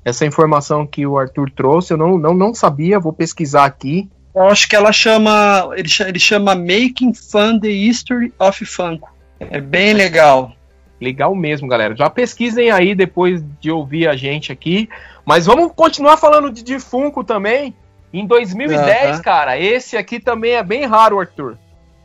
essa 0.04 0.24
informação 0.24 0.86
que 0.86 1.06
o 1.06 1.18
Arthur 1.18 1.50
trouxe. 1.50 1.92
Eu 1.92 1.98
não, 1.98 2.18
não, 2.18 2.34
não 2.34 2.54
sabia, 2.54 3.00
vou 3.00 3.12
pesquisar 3.12 3.64
aqui. 3.64 4.08
Eu 4.34 4.44
acho 4.44 4.68
que 4.68 4.76
ela 4.76 4.92
chama. 4.92 5.70
Ele, 5.76 5.88
ele 6.06 6.18
chama 6.18 6.54
Making 6.54 7.12
Fun 7.12 7.58
the 7.58 7.68
History 7.68 8.32
of 8.38 8.64
Funko. 8.64 9.08
É 9.38 9.60
bem 9.60 9.92
legal. 9.92 10.52
Legal 11.00 11.34
mesmo, 11.34 11.66
galera. 11.66 11.96
Já 11.96 12.10
pesquisem 12.10 12.70
aí 12.70 12.94
depois 12.94 13.42
de 13.58 13.70
ouvir 13.70 14.06
a 14.08 14.14
gente 14.16 14.52
aqui. 14.52 14.88
Mas 15.24 15.46
vamos 15.46 15.72
continuar 15.74 16.16
falando 16.16 16.50
de, 16.50 16.62
de 16.62 16.78
Funko 16.78 17.24
também. 17.24 17.74
Em 18.12 18.26
2010, 18.26 19.10
Aham. 19.12 19.22
cara, 19.22 19.58
esse 19.58 19.96
aqui 19.96 20.18
também 20.20 20.52
é 20.52 20.62
bem 20.62 20.84
raro, 20.84 21.18
Arthur. 21.20 21.56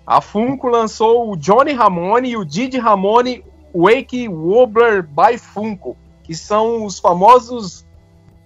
A 0.05 0.21
Funko 0.21 0.67
lançou 0.69 1.31
o 1.31 1.35
Johnny 1.35 1.73
Ramone 1.73 2.29
e 2.29 2.37
o 2.37 2.45
Didi 2.45 2.77
Ramone 2.77 3.43
Wake 3.73 4.29
Wobbler 4.29 5.01
by 5.03 5.37
Funko, 5.37 5.97
que 6.23 6.35
são 6.35 6.85
os 6.85 6.99
famosos 6.99 7.85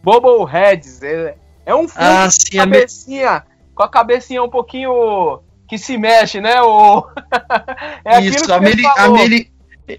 Bobbleheads. 0.02 1.04
É, 1.04 1.36
é 1.66 1.76
um 1.76 1.88
Funko 1.88 2.02
Ah, 2.04 2.24
com 2.26 2.32
sim, 2.32 2.58
a 2.60 2.64
a 2.64 2.66
me- 2.66 2.72
cabecinha, 2.78 3.44
com 3.76 3.84
a 3.84 3.90
cabecinha 3.90 4.42
um 4.44 4.50
pouquinho 4.50 5.40
que 5.68 5.78
se 5.78 5.98
mexe, 5.98 6.40
né? 6.42 6.62
O... 6.62 7.04
é 8.06 8.16
aquilo 8.16 8.36
Isso, 8.36 8.46
que 8.46 8.52
a. 8.54 8.60
Meli- 8.60 9.52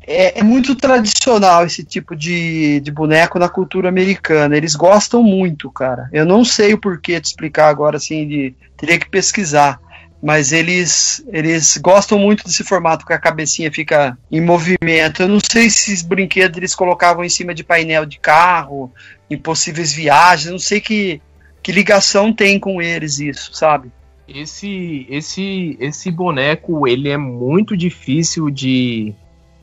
é, 0.07 0.38
é 0.38 0.43
muito 0.43 0.74
tradicional 0.74 1.66
esse 1.66 1.82
tipo 1.82 2.14
de, 2.14 2.80
de 2.80 2.91
boneco 2.91 3.38
na 3.38 3.49
cultura 3.49 3.88
americana. 3.88 4.57
Eles 4.57 4.74
gostam 4.74 5.22
muito, 5.22 5.70
cara. 5.70 6.09
Eu 6.12 6.24
não 6.24 6.45
sei 6.45 6.74
o 6.74 6.78
porquê 6.78 7.20
de 7.20 7.26
explicar 7.26 7.68
agora, 7.68 7.97
assim, 7.97 8.26
de 8.26 8.55
teria 8.76 8.99
que 8.99 9.09
pesquisar. 9.09 9.80
Mas 10.22 10.53
eles, 10.53 11.24
eles 11.28 11.78
gostam 11.78 12.18
muito 12.18 12.45
desse 12.45 12.62
formato 12.62 13.07
que 13.07 13.12
a 13.12 13.18
cabecinha 13.18 13.72
fica 13.72 14.18
em 14.30 14.41
movimento. 14.41 15.22
Eu 15.22 15.28
não 15.28 15.38
sei 15.41 15.70
se 15.70 15.93
esses 15.93 16.03
brinquedos 16.03 16.59
eles 16.59 16.74
colocavam 16.74 17.24
em 17.24 17.28
cima 17.28 17.55
de 17.55 17.64
painel 17.64 18.05
de 18.05 18.18
carro, 18.18 18.93
em 19.30 19.38
possíveis 19.38 19.93
viagens. 19.93 20.53
Não 20.53 20.59
sei 20.59 20.78
que, 20.78 21.22
que 21.62 21.72
ligação 21.72 22.34
tem 22.34 22.59
com 22.61 22.82
eles 22.82 23.18
isso, 23.18 23.55
sabe? 23.55 23.91
Esse, 24.28 25.07
esse, 25.09 25.76
esse 25.80 26.11
boneco 26.11 26.86
ele 26.86 27.09
é 27.09 27.16
muito 27.16 27.74
difícil 27.76 28.51
de, 28.51 29.14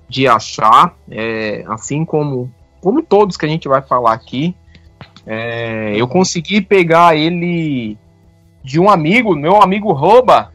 de 0.08 0.28
achar, 0.28 0.96
é, 1.10 1.64
assim 1.68 2.06
como, 2.06 2.52
como 2.82 3.04
todos 3.04 3.38
que 3.38 3.46
a 3.46 3.50
gente 3.50 3.68
vai 3.68 3.82
falar 3.82 4.14
aqui. 4.14 4.56
É, 5.26 5.94
eu 5.96 6.08
consegui 6.08 6.62
pegar 6.62 7.18
ele 7.18 7.98
de 8.64 8.80
um 8.80 8.90
amigo, 8.90 9.36
meu 9.36 9.62
amigo 9.62 9.92
Roba. 9.92 10.52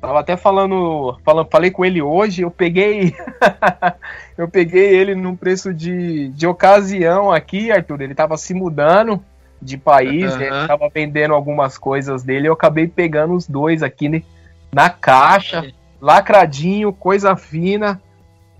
Tava 0.00 0.20
até 0.20 0.36
falando, 0.36 1.18
falando, 1.24 1.48
falei 1.50 1.70
com 1.70 1.84
ele 1.84 2.02
hoje. 2.02 2.42
Eu 2.42 2.50
peguei, 2.50 3.14
eu 4.36 4.46
peguei 4.48 4.94
ele 4.94 5.14
num 5.14 5.34
preço 5.34 5.72
de, 5.72 6.28
de 6.28 6.46
ocasião 6.46 7.32
aqui, 7.32 7.70
Arthur. 7.70 8.02
Ele 8.02 8.14
tava 8.14 8.36
se 8.36 8.52
mudando 8.52 9.22
de 9.60 9.78
país, 9.78 10.32
Aham. 10.32 10.42
ele 10.42 10.66
tava 10.68 10.90
vendendo 10.92 11.32
algumas 11.32 11.78
coisas 11.78 12.22
dele. 12.22 12.48
Eu 12.48 12.52
acabei 12.52 12.86
pegando 12.86 13.34
os 13.34 13.46
dois 13.46 13.82
aqui 13.82 14.10
né, 14.10 14.22
na 14.70 14.90
caixa, 14.90 15.72
lacradinho, 16.00 16.92
coisa 16.92 17.34
fina. 17.34 18.00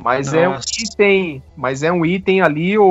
Mas 0.05 0.35
é 0.35 0.47
um 0.49 0.61
item, 0.83 1.43
mas 1.57 1.83
é 1.83 1.91
um 1.91 2.05
item 2.05 2.43
ali, 2.43 2.77
o, 2.77 2.85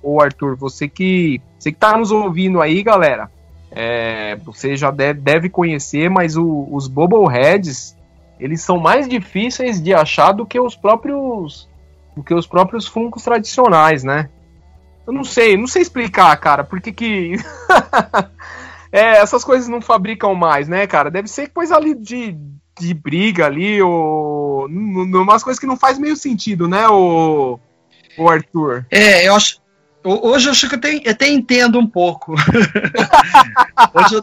o, 0.00 0.22
Arthur, 0.22 0.56
você 0.56 0.88
que, 0.88 1.40
você 1.58 1.72
que 1.72 1.78
tá 1.78 1.96
nos 1.98 2.12
ouvindo 2.12 2.62
aí, 2.62 2.80
galera, 2.80 3.28
é, 3.72 4.36
você 4.36 4.76
já 4.76 4.92
deve, 4.92 5.20
deve 5.20 5.48
conhecer, 5.48 6.08
mas 6.08 6.36
o- 6.36 6.68
os 6.70 6.86
Bobbleheads, 6.86 7.96
eles 8.38 8.62
são 8.62 8.78
mais 8.78 9.08
difíceis 9.08 9.82
de 9.82 9.92
achar 9.92 10.30
do 10.30 10.46
que 10.46 10.60
os 10.60 10.76
próprios 10.76 11.68
do 12.14 12.22
que 12.22 12.32
os 12.32 12.46
próprios 12.46 12.86
Funkos 12.86 13.24
tradicionais, 13.24 14.02
né? 14.04 14.30
Eu 15.06 15.12
não 15.12 15.24
sei, 15.24 15.56
não 15.56 15.66
sei 15.66 15.82
explicar, 15.82 16.34
cara, 16.36 16.64
por 16.64 16.80
que 16.80 16.92
que 16.92 17.34
é, 18.90 19.18
essas 19.18 19.44
coisas 19.44 19.68
não 19.68 19.80
fabricam 19.80 20.34
mais, 20.34 20.68
né, 20.68 20.86
cara? 20.86 21.10
Deve 21.10 21.28
ser 21.28 21.48
coisa 21.48 21.76
ali 21.76 21.94
de, 21.94 22.36
de 22.78 22.92
briga 22.94 23.46
ali, 23.46 23.80
ou 23.82 24.66
umas 24.66 25.42
coisas 25.42 25.58
que 25.60 25.66
não 25.66 25.76
faz 25.76 25.98
meio 25.98 26.16
sentido, 26.16 26.68
né, 26.68 26.86
o, 26.88 27.58
o 28.18 28.28
Arthur? 28.28 28.84
É, 28.90 29.26
eu 29.28 29.34
acho. 29.34 29.58
ho- 30.04 30.28
Hoje 30.28 30.46
eu 30.48 30.52
acho 30.52 30.68
que 30.68 30.74
eu, 30.86 31.00
eu 31.04 31.10
até 31.12 31.28
entendo 31.28 31.78
um 31.78 31.86
pouco. 31.86 32.34
hoje, 33.94 34.14
eu, 34.14 34.22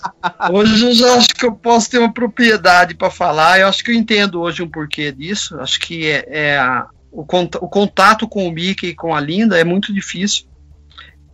hoje 0.53 0.85
eu 0.85 0.93
já 0.93 1.15
acho 1.15 1.29
que 1.29 1.45
eu 1.45 1.51
posso 1.53 1.89
ter 1.89 1.99
uma 1.99 2.13
propriedade 2.13 2.95
para 2.95 3.09
falar. 3.09 3.59
Eu 3.59 3.67
acho 3.67 3.83
que 3.83 3.91
eu 3.91 3.95
entendo 3.95 4.41
hoje 4.41 4.61
um 4.63 4.69
porquê 4.69 5.11
disso. 5.11 5.59
Acho 5.59 5.79
que 5.79 6.07
é, 6.07 6.25
é 6.29 6.57
a- 6.57 6.87
o, 7.11 7.21
o 7.21 7.69
contato 7.69 8.27
com 8.27 8.47
o 8.47 8.51
Mickey 8.51 8.87
e 8.89 8.95
com 8.95 9.13
a 9.15 9.19
Linda 9.19 9.59
é 9.59 9.63
muito 9.63 9.93
difícil. 9.93 10.45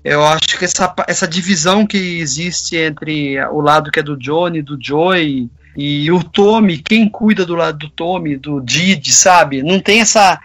Eu 0.03 0.25
acho 0.25 0.57
que 0.57 0.63
essa, 0.65 0.93
essa 1.07 1.27
divisão 1.27 1.85
que 1.85 1.97
existe 1.97 2.75
entre 2.77 3.37
o 3.47 3.59
lado 3.61 3.91
que 3.91 3.99
é 3.99 4.03
do 4.03 4.17
Johnny, 4.17 4.61
do 4.61 4.77
Joey 4.81 5.49
E 5.81 6.11
o 6.11 6.21
Tommy, 6.21 6.77
quem 6.77 7.07
cuida 7.07 7.45
do 7.45 7.55
lado 7.55 7.77
do 7.77 7.89
Tommy, 7.89 8.35
do 8.35 8.59
Didi, 8.59 9.13
sabe? 9.13 9.63
Não 9.63 9.79
tem 9.79 10.01
essa 10.01 10.37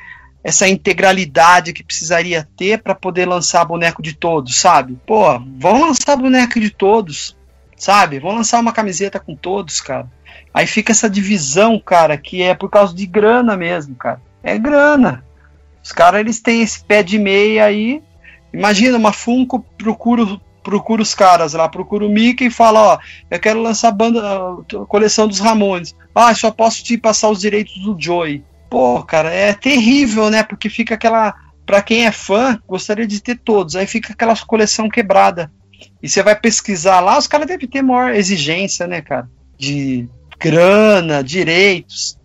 essa 0.44 0.68
integralidade 0.68 1.72
que 1.72 1.82
precisaria 1.82 2.46
ter 2.56 2.80
para 2.80 2.94
poder 2.94 3.26
lançar 3.26 3.64
boneco 3.64 4.00
de 4.00 4.12
todos, 4.12 4.56
sabe? 4.56 4.96
Pô, 5.04 5.40
vão 5.58 5.86
lançar 5.86 6.16
boneco 6.16 6.60
de 6.60 6.70
todos, 6.70 7.34
sabe? 7.76 8.20
Vão 8.20 8.36
lançar 8.36 8.60
uma 8.60 8.72
camiseta 8.72 9.18
com 9.18 9.34
todos, 9.34 9.80
cara. 9.80 10.06
Aí 10.52 10.68
fica 10.68 10.92
essa 10.92 11.10
divisão, 11.10 11.80
cara, 11.80 12.16
que 12.16 12.40
é 12.40 12.54
por 12.54 12.70
causa 12.70 12.94
de 12.94 13.04
grana 13.04 13.56
mesmo, 13.56 13.96
cara. 13.96 14.20
É 14.40 14.56
grana. 14.56 15.24
Os 15.82 15.90
caras, 15.90 16.20
eles 16.20 16.40
têm 16.40 16.62
esse 16.62 16.84
pé 16.84 17.02
de 17.02 17.18
meia 17.18 17.64
aí. 17.64 18.00
Imagina, 18.52 18.98
uma 18.98 19.12
Funko 19.12 19.64
procura, 19.76 20.38
procura 20.64 21.02
os 21.02 21.14
caras 21.14 21.52
lá, 21.52 21.68
procura 21.68 22.04
o 22.04 22.08
Mickey 22.08 22.46
e 22.46 22.50
fala, 22.50 22.94
ó, 22.94 22.98
eu 23.30 23.38
quero 23.38 23.62
lançar 23.62 23.88
a 23.88 23.92
banda, 23.92 24.20
a 24.20 24.86
coleção 24.86 25.28
dos 25.28 25.38
Ramones. 25.38 25.94
Ah, 26.14 26.34
só 26.34 26.50
posso 26.50 26.82
te 26.82 26.98
passar 26.98 27.30
os 27.30 27.40
direitos 27.40 27.76
do 27.78 27.94
Joey. 27.96 28.42
Pô, 28.70 29.04
cara, 29.04 29.30
é 29.32 29.52
terrível, 29.52 30.30
né? 30.30 30.42
Porque 30.42 30.68
fica 30.68 30.94
aquela. 30.94 31.34
Pra 31.64 31.80
quem 31.80 32.06
é 32.06 32.12
fã, 32.12 32.58
gostaria 32.66 33.06
de 33.06 33.22
ter 33.22 33.38
todos. 33.38 33.76
Aí 33.76 33.86
fica 33.86 34.12
aquela 34.12 34.34
coleção 34.36 34.88
quebrada. 34.88 35.52
E 36.02 36.08
você 36.08 36.22
vai 36.22 36.34
pesquisar 36.34 37.00
lá, 37.00 37.18
os 37.18 37.26
caras 37.26 37.46
devem 37.46 37.68
ter 37.68 37.82
maior 37.82 38.14
exigência, 38.14 38.86
né, 38.86 39.00
cara? 39.00 39.28
De 39.56 40.08
grana, 40.38 41.22
direitos. 41.22 42.18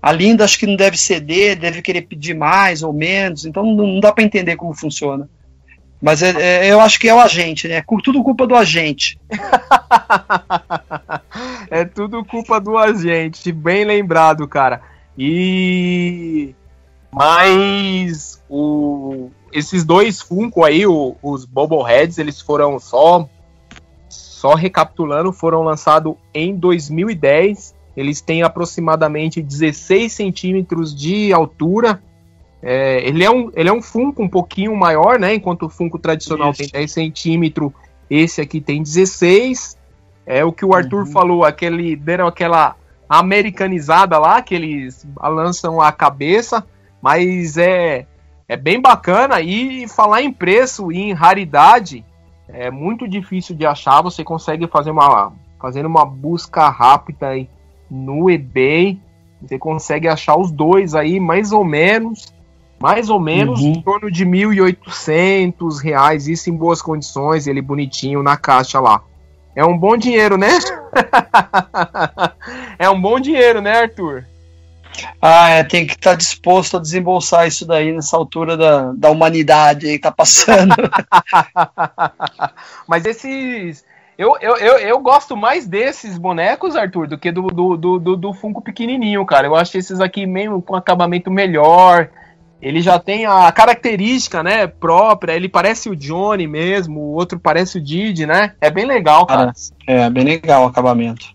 A 0.00 0.12
Linda 0.12 0.44
acho 0.44 0.58
que 0.58 0.66
não 0.66 0.76
deve 0.76 0.96
ceder, 0.96 1.58
deve 1.58 1.82
querer 1.82 2.02
pedir 2.02 2.34
mais 2.34 2.82
ou 2.82 2.92
menos, 2.92 3.44
então 3.44 3.64
não, 3.64 3.98
dá 3.98 4.12
para 4.12 4.24
entender 4.24 4.56
como 4.56 4.72
funciona. 4.72 5.28
Mas 6.00 6.22
é, 6.22 6.66
é, 6.66 6.72
eu 6.72 6.80
acho 6.80 7.00
que 7.00 7.08
é 7.08 7.14
o 7.14 7.20
agente, 7.20 7.66
né? 7.66 7.82
Tudo 8.04 8.22
culpa 8.22 8.46
do 8.46 8.54
agente. 8.54 9.18
é 11.70 11.84
tudo 11.84 12.24
culpa 12.24 12.60
do 12.60 12.78
agente, 12.78 13.50
bem 13.50 13.84
lembrado, 13.84 14.46
cara. 14.46 14.80
E 15.16 16.54
mas 17.10 18.42
o, 18.48 19.30
esses 19.52 19.84
dois 19.84 20.20
Funko 20.20 20.64
aí, 20.64 20.86
o, 20.86 21.16
os 21.22 21.44
Bobbleheads, 21.44 22.18
eles 22.18 22.40
foram 22.40 22.78
só 22.78 23.28
só 24.08 24.54
recapitulando, 24.54 25.32
foram 25.32 25.62
lançados 25.62 26.14
em 26.32 26.54
2010. 26.54 27.74
Eles 27.96 28.20
têm 28.20 28.44
aproximadamente 28.44 29.42
16 29.42 30.12
centímetros 30.12 30.94
de 30.94 31.32
altura. 31.32 32.00
É, 32.62 33.06
ele, 33.06 33.22
é 33.24 33.30
um, 33.30 33.50
ele 33.54 33.68
é 33.68 33.72
um 33.72 33.80
Funko 33.80 34.22
um 34.22 34.28
pouquinho 34.28 34.74
maior, 34.76 35.18
né? 35.18 35.34
Enquanto 35.34 35.66
o 35.66 35.68
Funko 35.68 35.98
tradicional 35.98 36.50
Isso. 36.50 36.58
tem 36.58 36.68
10 36.68 36.90
centímetros, 36.90 37.72
esse 38.10 38.40
aqui 38.40 38.60
tem 38.60 38.82
16. 38.82 39.78
É 40.26 40.44
o 40.44 40.52
que 40.52 40.64
o 40.64 40.74
Arthur 40.74 41.00
uhum. 41.00 41.12
falou, 41.12 41.44
aquele 41.44 41.96
deram 41.96 42.26
aquela 42.26 42.76
americanizada 43.08 44.18
lá, 44.18 44.42
que 44.42 44.54
eles 44.54 45.06
lançam 45.22 45.80
a 45.80 45.90
cabeça, 45.90 46.66
mas 47.00 47.56
é, 47.56 48.06
é 48.46 48.56
bem 48.56 48.80
bacana. 48.80 49.40
E 49.40 49.88
falar 49.88 50.22
em 50.22 50.32
preço 50.32 50.92
e 50.92 51.00
em 51.00 51.12
raridade 51.12 52.04
é 52.48 52.70
muito 52.70 53.08
difícil 53.08 53.54
de 53.54 53.64
achar. 53.64 54.02
Você 54.02 54.24
consegue 54.24 54.66
fazer 54.66 54.90
uma 54.90 55.32
fazendo 55.60 55.86
uma 55.86 56.04
busca 56.04 56.68
rápida 56.68 57.28
aí 57.28 57.48
no 57.90 58.30
eBay, 58.30 59.00
você 59.40 59.58
consegue 59.58 60.06
achar 60.06 60.36
os 60.36 60.50
dois 60.50 60.94
aí 60.94 61.18
mais 61.18 61.52
ou 61.52 61.64
menos, 61.64 62.32
mais 62.80 63.10
ou 63.10 63.18
menos 63.18 63.60
uhum. 63.60 63.72
em 63.72 63.82
torno 63.82 64.10
de 64.10 64.24
1.800 64.24 65.82
reais, 65.82 66.28
isso 66.28 66.48
em 66.48 66.56
boas 66.56 66.80
condições, 66.80 67.46
ele 67.46 67.60
bonitinho 67.60 68.22
na 68.22 68.36
caixa 68.36 68.80
lá. 68.80 69.02
É 69.54 69.64
um 69.64 69.76
bom 69.76 69.96
dinheiro, 69.96 70.36
né? 70.36 70.50
é 72.78 72.88
um 72.88 73.00
bom 73.00 73.18
dinheiro, 73.18 73.60
né, 73.60 73.82
Arthur? 73.82 74.24
Ah, 75.20 75.50
é, 75.50 75.64
tem 75.64 75.86
que 75.86 75.94
estar 75.94 76.10
tá 76.10 76.16
disposto 76.16 76.76
a 76.76 76.80
desembolsar 76.80 77.46
isso 77.46 77.66
daí 77.66 77.92
nessa 77.92 78.16
altura 78.16 78.56
da, 78.56 78.92
da 78.92 79.10
humanidade 79.10 79.86
aí 79.86 79.94
que 79.94 80.02
tá 80.02 80.12
passando. 80.12 80.74
Mas 82.86 83.04
esses. 83.04 83.84
Eu, 84.16 84.36
eu, 84.40 84.56
eu, 84.56 84.78
eu, 84.78 84.98
gosto 84.98 85.36
mais 85.36 85.66
desses 85.66 86.18
bonecos, 86.18 86.74
Arthur, 86.74 87.06
do 87.06 87.16
que 87.16 87.30
do, 87.30 87.42
do, 87.42 87.76
do, 87.76 88.16
do 88.16 88.32
Funko 88.32 88.60
pequenininho, 88.60 89.24
cara. 89.24 89.46
Eu 89.46 89.54
acho 89.54 89.78
esses 89.78 90.00
aqui 90.00 90.26
mesmo 90.26 90.60
com 90.60 90.74
acabamento 90.74 91.30
melhor. 91.30 92.10
Ele 92.60 92.80
já 92.80 92.98
tem 92.98 93.24
a 93.24 93.50
característica, 93.52 94.42
né, 94.42 94.66
própria. 94.66 95.32
Ele 95.32 95.48
parece 95.48 95.88
o 95.88 95.96
Johnny 95.96 96.46
mesmo, 96.46 97.00
o 97.00 97.14
outro 97.14 97.38
parece 97.38 97.78
o 97.78 97.80
Didi, 97.80 98.26
né? 98.26 98.54
É 98.60 98.70
bem 98.70 98.84
legal, 98.84 99.24
cara. 99.26 99.52
É, 99.86 100.10
bem 100.10 100.24
legal 100.24 100.64
o 100.64 100.66
acabamento. 100.66 101.26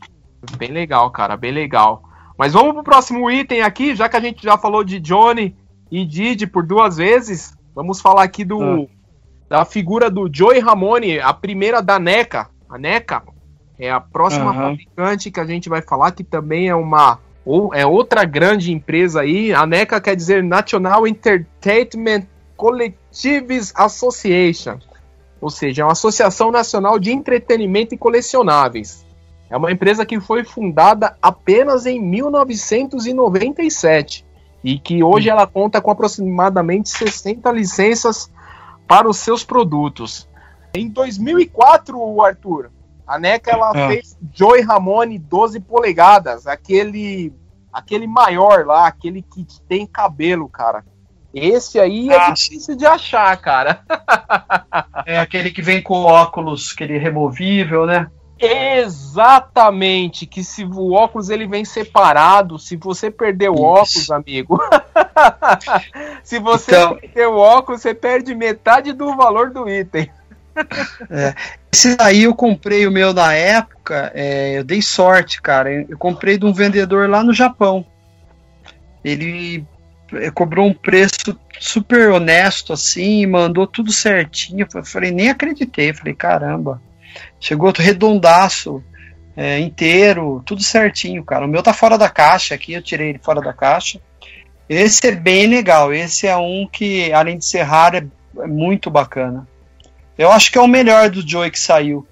Bem 0.57 0.71
legal, 0.71 1.09
cara, 1.11 1.37
bem 1.37 1.51
legal. 1.51 2.03
Mas 2.37 2.53
vamos 2.53 2.73
pro 2.73 2.83
próximo 2.83 3.31
item 3.31 3.61
aqui, 3.61 3.95
já 3.95 4.09
que 4.09 4.17
a 4.17 4.19
gente 4.19 4.43
já 4.43 4.57
falou 4.57 4.83
de 4.83 4.99
Johnny 4.99 5.55
e 5.89 6.05
Didi 6.05 6.45
por 6.45 6.65
duas 6.65 6.97
vezes, 6.97 7.55
vamos 7.73 8.01
falar 8.01 8.23
aqui 8.23 8.43
do 8.43 8.61
ah. 8.61 8.85
da 9.47 9.65
figura 9.65 10.09
do 10.09 10.29
Joey 10.31 10.59
Ramone, 10.59 11.19
a 11.19 11.33
primeira 11.33 11.81
da 11.81 11.99
NECA. 11.99 12.49
A 12.69 12.77
NECA 12.77 13.23
é 13.79 13.89
a 13.89 14.01
próxima 14.01 14.51
uhum. 14.51 14.55
fabricante 14.55 15.31
que 15.31 15.39
a 15.39 15.45
gente 15.45 15.69
vai 15.69 15.81
falar, 15.81 16.11
que 16.11 16.23
também 16.23 16.67
é 16.67 16.75
uma 16.75 17.19
ou 17.45 17.73
é 17.73 17.85
outra 17.85 18.25
grande 18.25 18.71
empresa 18.71 19.21
aí. 19.21 19.53
A 19.53 19.65
NECA 19.65 20.01
quer 20.01 20.15
dizer 20.15 20.43
National 20.43 21.07
Entertainment 21.07 22.23
Collectives 22.55 23.73
Association, 23.75 24.77
ou 25.41 25.49
seja, 25.49 25.81
é 25.81 25.85
uma 25.85 25.91
associação 25.91 26.51
nacional 26.51 26.97
de 26.97 27.11
entretenimento 27.11 27.93
e 27.93 27.97
colecionáveis. 27.97 29.05
É 29.49 29.57
uma 29.57 29.71
empresa 29.71 30.05
que 30.05 30.19
foi 30.19 30.43
fundada 30.43 31.17
apenas 31.21 31.85
em 31.85 32.01
1997 32.01 34.25
e 34.63 34.79
que 34.79 35.03
hoje 35.03 35.29
ela 35.29 35.45
conta 35.45 35.81
com 35.81 35.91
aproximadamente 35.91 36.89
60 36.89 37.51
licenças 37.51 38.31
para 38.87 39.09
os 39.09 39.17
seus 39.17 39.43
produtos. 39.43 40.27
Em 40.73 40.87
2004, 40.87 42.21
Arthur, 42.21 42.71
a 43.13 43.19
NECA 43.19 43.51
ela 43.51 43.71
é. 43.75 43.87
fez 43.89 44.17
Joy 44.33 44.61
Ramone 44.61 45.19
12 45.19 45.59
polegadas, 45.59 46.47
aquele 46.47 47.31
aquele 47.71 48.07
maior 48.07 48.65
lá, 48.65 48.87
aquele 48.87 49.21
que 49.21 49.45
tem 49.67 49.85
cabelo, 49.85 50.49
cara. 50.49 50.83
Esse 51.31 51.79
aí 51.79 52.09
é 52.09 52.17
ah, 52.17 52.31
difícil 52.31 52.75
de 52.75 52.85
achar, 52.85 53.35
cara. 53.37 53.83
é 55.05 55.19
aquele 55.19 55.51
que 55.51 55.61
vem 55.61 55.81
com 55.81 56.03
óculos, 56.03 56.71
aquele 56.73 56.97
removível, 56.97 57.85
né? 57.85 58.09
Exatamente, 58.39 60.25
que 60.25 60.43
se 60.43 60.65
o 60.65 60.93
óculos 60.93 61.29
ele 61.29 61.47
vem 61.47 61.63
separado, 61.63 62.57
se 62.57 62.75
você 62.75 63.11
perder 63.11 63.49
o 63.49 63.61
óculos, 63.61 64.09
amigo, 64.09 64.59
se 66.23 66.39
você 66.39 66.71
então... 66.71 66.97
perder 66.97 67.27
o 67.27 67.37
óculos, 67.37 67.81
você 67.81 67.93
perde 67.93 68.33
metade 68.33 68.91
do 68.91 69.15
valor 69.15 69.51
do 69.51 69.69
item. 69.69 70.09
É. 71.09 71.33
Esse 71.71 71.95
aí 71.99 72.23
eu 72.23 72.35
comprei 72.35 72.85
o 72.85 72.91
meu 72.91 73.13
na 73.13 73.33
época, 73.33 74.11
é, 74.13 74.57
eu 74.59 74.63
dei 74.63 74.81
sorte, 74.81 75.41
cara. 75.41 75.71
Eu 75.89 75.97
comprei 75.97 76.37
de 76.37 76.45
um 76.45 76.53
vendedor 76.53 77.09
lá 77.09 77.23
no 77.23 77.33
Japão. 77.33 77.85
Ele 79.03 79.65
é, 80.13 80.29
cobrou 80.29 80.67
um 80.67 80.73
preço 80.73 81.37
super 81.59 82.11
honesto 82.11 82.73
assim, 82.73 83.25
mandou 83.25 83.65
tudo 83.65 83.91
certinho. 83.91 84.67
Eu 84.73 84.85
falei, 84.85 85.11
nem 85.11 85.29
acreditei. 85.29 85.93
falei, 85.93 86.13
caramba. 86.13 86.81
Chegou 87.39 87.73
redondaço, 87.75 88.83
é, 89.35 89.59
inteiro, 89.59 90.41
tudo 90.45 90.61
certinho, 90.63 91.23
cara. 91.23 91.45
O 91.45 91.49
meu 91.49 91.63
tá 91.63 91.73
fora 91.73 91.97
da 91.97 92.09
caixa 92.09 92.55
aqui, 92.55 92.73
eu 92.73 92.81
tirei 92.81 93.09
ele 93.09 93.19
fora 93.19 93.41
da 93.41 93.53
caixa. 93.53 93.99
Esse 94.69 95.07
é 95.07 95.11
bem 95.11 95.47
legal. 95.47 95.93
Esse 95.93 96.27
é 96.27 96.35
um 96.35 96.67
que, 96.71 97.11
além 97.11 97.37
de 97.37 97.45
ser 97.45 97.63
raro, 97.63 97.97
é, 97.97 98.43
é 98.43 98.47
muito 98.47 98.89
bacana. 98.89 99.47
Eu 100.17 100.31
acho 100.31 100.51
que 100.51 100.57
é 100.57 100.61
o 100.61 100.67
melhor 100.67 101.09
do 101.09 101.27
Joey 101.27 101.51
que 101.51 101.59
saiu. 101.59 102.07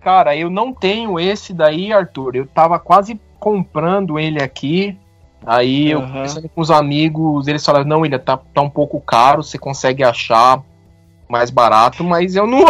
Cara, 0.00 0.36
eu 0.36 0.50
não 0.50 0.72
tenho 0.72 1.18
esse 1.20 1.52
daí, 1.52 1.92
Arthur. 1.92 2.34
Eu 2.34 2.46
tava 2.46 2.78
quase 2.78 3.20
comprando 3.38 4.18
ele 4.18 4.42
aqui. 4.42 4.98
Aí 5.44 5.94
uhum. 5.94 6.02
eu 6.02 6.06
conversando 6.06 6.48
com 6.48 6.60
os 6.60 6.70
amigos, 6.70 7.48
eles 7.48 7.64
falaram, 7.64 7.84
não, 7.84 8.06
ele 8.06 8.18
tá, 8.18 8.36
tá 8.36 8.62
um 8.62 8.70
pouco 8.70 9.00
caro, 9.00 9.42
você 9.42 9.58
consegue 9.58 10.04
achar 10.04 10.62
mais 11.28 11.50
barato, 11.50 12.04
mas 12.04 12.36
eu 12.36 12.46
não. 12.46 12.64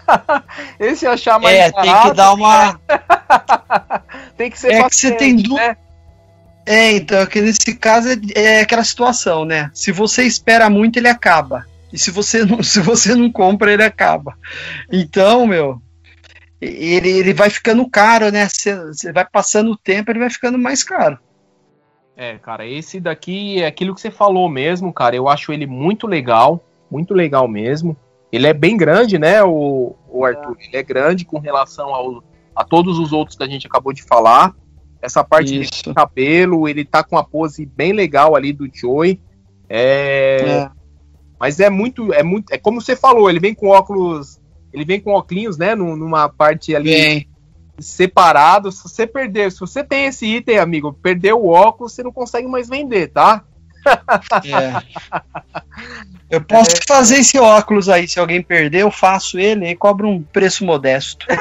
Esse 0.80 1.06
achar 1.06 1.38
mais 1.38 1.56
é, 1.56 1.70
barato. 1.70 1.86
tem 1.86 2.10
que 2.10 2.16
dar 2.16 2.32
uma. 2.32 2.80
tem 4.36 4.50
que 4.50 4.58
ser 4.58 4.72
é 4.72 4.88
que 4.88 4.96
você 4.96 5.12
tem 5.12 5.36
du... 5.36 5.54
né? 5.54 5.76
É, 6.64 6.92
então, 6.92 7.18
é 7.18 7.26
que 7.26 7.40
nesse 7.40 7.74
caso 7.76 8.08
é, 8.08 8.18
é 8.34 8.60
aquela 8.60 8.84
situação, 8.84 9.44
né? 9.44 9.70
Se 9.74 9.92
você 9.92 10.24
espera 10.24 10.70
muito, 10.70 10.98
ele 10.98 11.08
acaba. 11.08 11.66
E 11.92 11.98
se 11.98 12.10
você 12.10 12.44
não, 12.44 12.60
se 12.64 12.80
você 12.80 13.14
não 13.14 13.30
compra, 13.30 13.72
ele 13.72 13.84
acaba. 13.84 14.36
Então, 14.90 15.46
meu, 15.46 15.80
ele, 16.60 17.10
ele 17.10 17.34
vai 17.34 17.50
ficando 17.50 17.88
caro, 17.88 18.30
né? 18.30 18.48
Você 18.48 19.12
vai 19.12 19.26
passando 19.26 19.72
o 19.72 19.76
tempo, 19.76 20.10
ele 20.10 20.20
vai 20.20 20.30
ficando 20.30 20.58
mais 20.58 20.82
caro. 20.84 21.18
É, 22.16 22.38
cara, 22.38 22.66
esse 22.66 23.00
daqui 23.00 23.60
é 23.60 23.66
aquilo 23.66 23.94
que 23.94 24.00
você 24.00 24.10
falou 24.10 24.48
mesmo, 24.48 24.92
cara. 24.92 25.16
Eu 25.16 25.28
acho 25.28 25.52
ele 25.52 25.66
muito 25.66 26.06
legal, 26.06 26.64
muito 26.90 27.14
legal 27.14 27.48
mesmo. 27.48 27.96
Ele 28.30 28.46
é 28.46 28.52
bem 28.52 28.76
grande, 28.76 29.18
né, 29.18 29.42
o, 29.42 29.94
o 30.08 30.24
Arthur? 30.24 30.56
Ele 30.60 30.76
é 30.76 30.82
grande 30.82 31.24
com 31.24 31.38
relação 31.38 31.94
ao, 31.94 32.22
a 32.54 32.64
todos 32.64 32.98
os 32.98 33.12
outros 33.12 33.36
que 33.36 33.42
a 33.42 33.48
gente 33.48 33.66
acabou 33.66 33.92
de 33.92 34.02
falar. 34.02 34.54
essa 35.00 35.24
parte 35.24 35.60
Isso. 35.60 35.84
de 35.84 35.94
cabelo, 35.94 36.68
ele 36.68 36.84
tá 36.84 37.02
com 37.02 37.16
uma 37.16 37.24
pose 37.24 37.66
bem 37.66 37.92
legal 37.92 38.36
ali 38.36 38.52
do 38.52 38.68
Joey. 38.72 39.20
É, 39.68 40.44
é. 40.46 40.70
Mas 41.42 41.58
é 41.58 41.68
muito, 41.68 42.12
é 42.12 42.22
muito, 42.22 42.54
é 42.54 42.56
como 42.56 42.80
você 42.80 42.94
falou, 42.94 43.28
ele 43.28 43.40
vem 43.40 43.52
com 43.52 43.66
óculos, 43.66 44.38
ele 44.72 44.84
vem 44.84 45.00
com 45.00 45.10
óculos, 45.10 45.58
né, 45.58 45.74
numa 45.74 46.28
parte 46.28 46.72
ali 46.72 46.94
Bem. 46.94 47.28
separado. 47.80 48.70
Se 48.70 48.84
você 48.84 49.08
perder, 49.08 49.50
se 49.50 49.58
você 49.58 49.82
tem 49.82 50.04
esse 50.04 50.24
item, 50.24 50.58
amigo, 50.58 50.92
perder 50.92 51.32
o 51.32 51.48
óculos, 51.48 51.94
você 51.94 52.02
não 52.04 52.12
consegue 52.12 52.46
mais 52.46 52.68
vender, 52.68 53.08
tá? 53.08 53.44
É. 54.44 54.82
Eu 56.30 56.40
posso 56.40 56.76
é. 56.76 56.80
fazer 56.88 57.16
esse 57.16 57.38
óculos 57.38 57.90
aí, 57.90 58.08
se 58.08 58.18
alguém 58.18 58.42
perder, 58.42 58.80
eu 58.80 58.90
faço 58.90 59.38
ele 59.38 59.68
e 59.68 59.76
cobro 59.76 60.08
um 60.08 60.22
preço 60.22 60.64
modesto. 60.64 61.26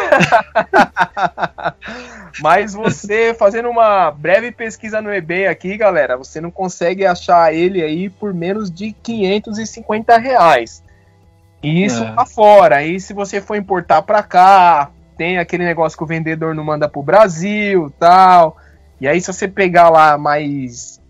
Mas 2.42 2.74
você, 2.74 3.34
fazendo 3.34 3.70
uma 3.70 4.12
breve 4.12 4.52
pesquisa 4.52 5.02
no 5.02 5.14
eBay 5.14 5.48
aqui, 5.48 5.78
galera, 5.78 6.18
você 6.18 6.42
não 6.42 6.52
consegue 6.52 7.06
achar 7.06 7.54
ele 7.54 7.82
aí 7.82 8.10
por 8.10 8.34
menos 8.34 8.70
de 8.70 8.92
550 8.92 10.18
reais. 10.18 10.84
E 11.64 11.86
isso 11.86 12.04
é. 12.04 12.12
tá 12.14 12.26
fora. 12.26 12.78
Aí 12.78 13.00
se 13.00 13.14
você 13.14 13.40
for 13.40 13.56
importar 13.56 14.02
para 14.02 14.24
cá, 14.24 14.90
tem 15.18 15.38
aquele 15.38 15.64
negócio 15.64 15.98
que 15.98 16.04
o 16.04 16.08
vendedor 16.08 16.56
não 16.56 16.64
manda 16.64 16.90
pro 16.90 17.04
Brasil 17.04 17.94
tal. 18.00 18.58
E 19.00 19.08
aí 19.08 19.22
se 19.22 19.32
você 19.32 19.48
pegar 19.48 19.90
lá 19.90 20.18
mais 20.18 21.01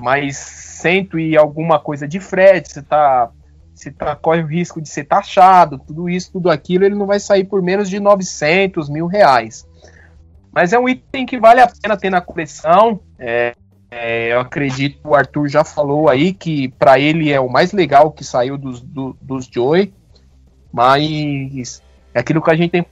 mais 0.00 0.36
cento 0.36 1.18
e 1.18 1.36
alguma 1.36 1.78
coisa 1.78 2.08
de 2.08 2.20
frete, 2.20 2.72
você 2.72 2.82
tá 2.82 3.30
você 3.74 3.90
tá, 3.90 4.14
corre 4.14 4.42
o 4.42 4.46
risco 4.46 4.80
de 4.80 4.88
ser 4.88 5.04
taxado, 5.04 5.78
tudo 5.78 6.08
isso, 6.08 6.32
tudo 6.32 6.50
aquilo, 6.50 6.84
ele 6.84 6.94
não 6.94 7.06
vai 7.06 7.18
sair 7.18 7.44
por 7.44 7.62
menos 7.62 7.88
de 7.88 7.98
900 7.98 8.90
mil 8.90 9.06
reais. 9.06 9.66
Mas 10.52 10.74
é 10.74 10.78
um 10.78 10.86
item 10.86 11.24
que 11.24 11.38
vale 11.38 11.60
a 11.60 11.66
pena 11.66 11.96
ter 11.96 12.10
na 12.10 12.20
coleção. 12.20 13.00
É, 13.18 13.54
é, 13.90 14.32
eu 14.34 14.40
acredito 14.40 15.00
que 15.00 15.08
o 15.08 15.14
Arthur 15.14 15.48
já 15.48 15.64
falou 15.64 16.10
aí 16.10 16.34
que 16.34 16.68
para 16.68 16.98
ele 16.98 17.32
é 17.32 17.40
o 17.40 17.48
mais 17.48 17.72
legal 17.72 18.10
que 18.12 18.22
saiu 18.22 18.58
dos, 18.58 18.80
do, 18.80 19.16
dos 19.20 19.46
Joy. 19.46 19.92
Mas 20.72 21.82
é 22.12 22.20
aquilo 22.20 22.42
que 22.42 22.50
a 22.50 22.56
gente 22.56 22.70
tem 22.70 22.86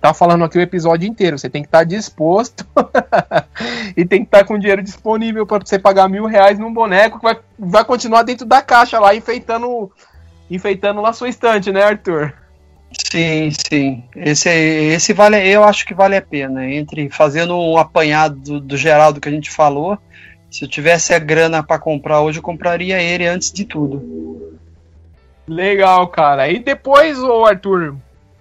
tá 0.00 0.14
falando 0.14 0.44
aqui 0.44 0.58
o 0.58 0.62
episódio 0.62 1.08
inteiro. 1.08 1.38
Você 1.38 1.48
tem 1.48 1.62
que 1.62 1.68
estar 1.68 1.78
tá 1.78 1.84
disposto 1.84 2.66
e 3.96 4.04
tem 4.04 4.20
que 4.20 4.26
estar 4.26 4.38
tá 4.38 4.44
com 4.44 4.58
dinheiro 4.58 4.82
disponível 4.82 5.46
para 5.46 5.64
você 5.64 5.78
pagar 5.78 6.08
mil 6.08 6.26
reais 6.26 6.58
num 6.58 6.72
boneco 6.72 7.18
que 7.18 7.24
vai, 7.24 7.38
vai 7.58 7.84
continuar 7.84 8.22
dentro 8.22 8.46
da 8.46 8.62
caixa 8.62 8.98
lá, 8.98 9.14
enfeitando, 9.14 9.90
enfeitando 10.50 11.00
lá 11.00 11.12
sua 11.12 11.28
estante, 11.28 11.72
né, 11.72 11.82
Arthur? 11.82 12.34
Sim, 13.10 13.50
sim. 13.50 14.04
Esse, 14.14 14.48
esse 14.48 15.12
vale, 15.12 15.36
eu 15.48 15.64
acho 15.64 15.84
que 15.84 15.94
vale 15.94 16.16
a 16.16 16.22
pena. 16.22 16.68
Entre 16.70 17.10
fazendo 17.10 17.58
um 17.58 17.76
apanhado 17.76 18.36
do, 18.36 18.60
do 18.60 18.76
geral 18.76 19.12
do 19.12 19.20
que 19.20 19.28
a 19.28 19.32
gente 19.32 19.50
falou, 19.50 19.98
se 20.50 20.64
eu 20.64 20.68
tivesse 20.68 21.12
a 21.12 21.18
grana 21.18 21.62
para 21.62 21.80
comprar 21.80 22.20
hoje, 22.20 22.38
eu 22.38 22.42
compraria 22.42 23.00
ele 23.02 23.26
antes 23.26 23.52
de 23.52 23.64
tudo. 23.64 24.58
Legal, 25.46 26.06
cara. 26.08 26.48
E 26.48 26.58
depois, 26.58 27.18
ô 27.18 27.44
Arthur, 27.44 27.96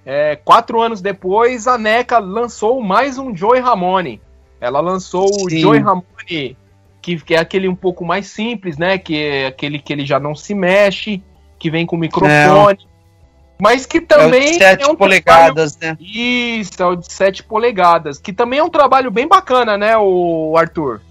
é, 0.05 0.35
quatro 0.35 0.81
anos 0.81 1.01
depois, 1.01 1.67
a 1.67 1.77
NECA 1.77 2.19
lançou 2.19 2.81
mais 2.81 3.17
um 3.17 3.35
Joey 3.35 3.61
Ramone. 3.61 4.21
Ela 4.59 4.79
lançou 4.79 5.27
Sim. 5.27 5.45
o 5.45 5.49
Joey 5.49 5.79
Ramone, 5.79 6.57
que, 7.01 7.17
que, 7.17 7.35
é 7.35 7.39
aquele 7.39 7.67
um 7.67 7.75
pouco 7.75 8.05
mais 8.05 8.27
simples, 8.27 8.77
né? 8.77 8.97
Que 8.97 9.23
é 9.23 9.47
aquele 9.47 9.79
que 9.79 9.91
ele 9.91 10.05
já 10.05 10.19
não 10.19 10.35
se 10.35 10.53
mexe, 10.53 11.21
que 11.57 11.69
vem 11.69 11.85
com 11.85 11.97
microfone. 11.97 12.79
É. 12.89 12.93
Mas 13.61 13.85
que 13.85 14.01
também. 14.01 14.43
É 14.43 14.47
o 14.47 14.51
de 14.51 14.57
7 14.57 14.83
é 14.83 14.87
um 14.87 14.95
polegadas, 14.95 15.75
trabalho... 15.75 15.99
né? 16.01 16.05
Isso, 16.05 16.81
é 16.81 16.85
o 16.85 16.95
de 16.95 17.11
7 17.11 17.43
polegadas. 17.43 18.19
Que 18.19 18.33
também 18.33 18.59
é 18.59 18.63
um 18.63 18.69
trabalho 18.69 19.09
bem 19.09 19.27
bacana, 19.27 19.77
né, 19.77 19.97
o 19.97 20.55
Arthur? 20.57 21.01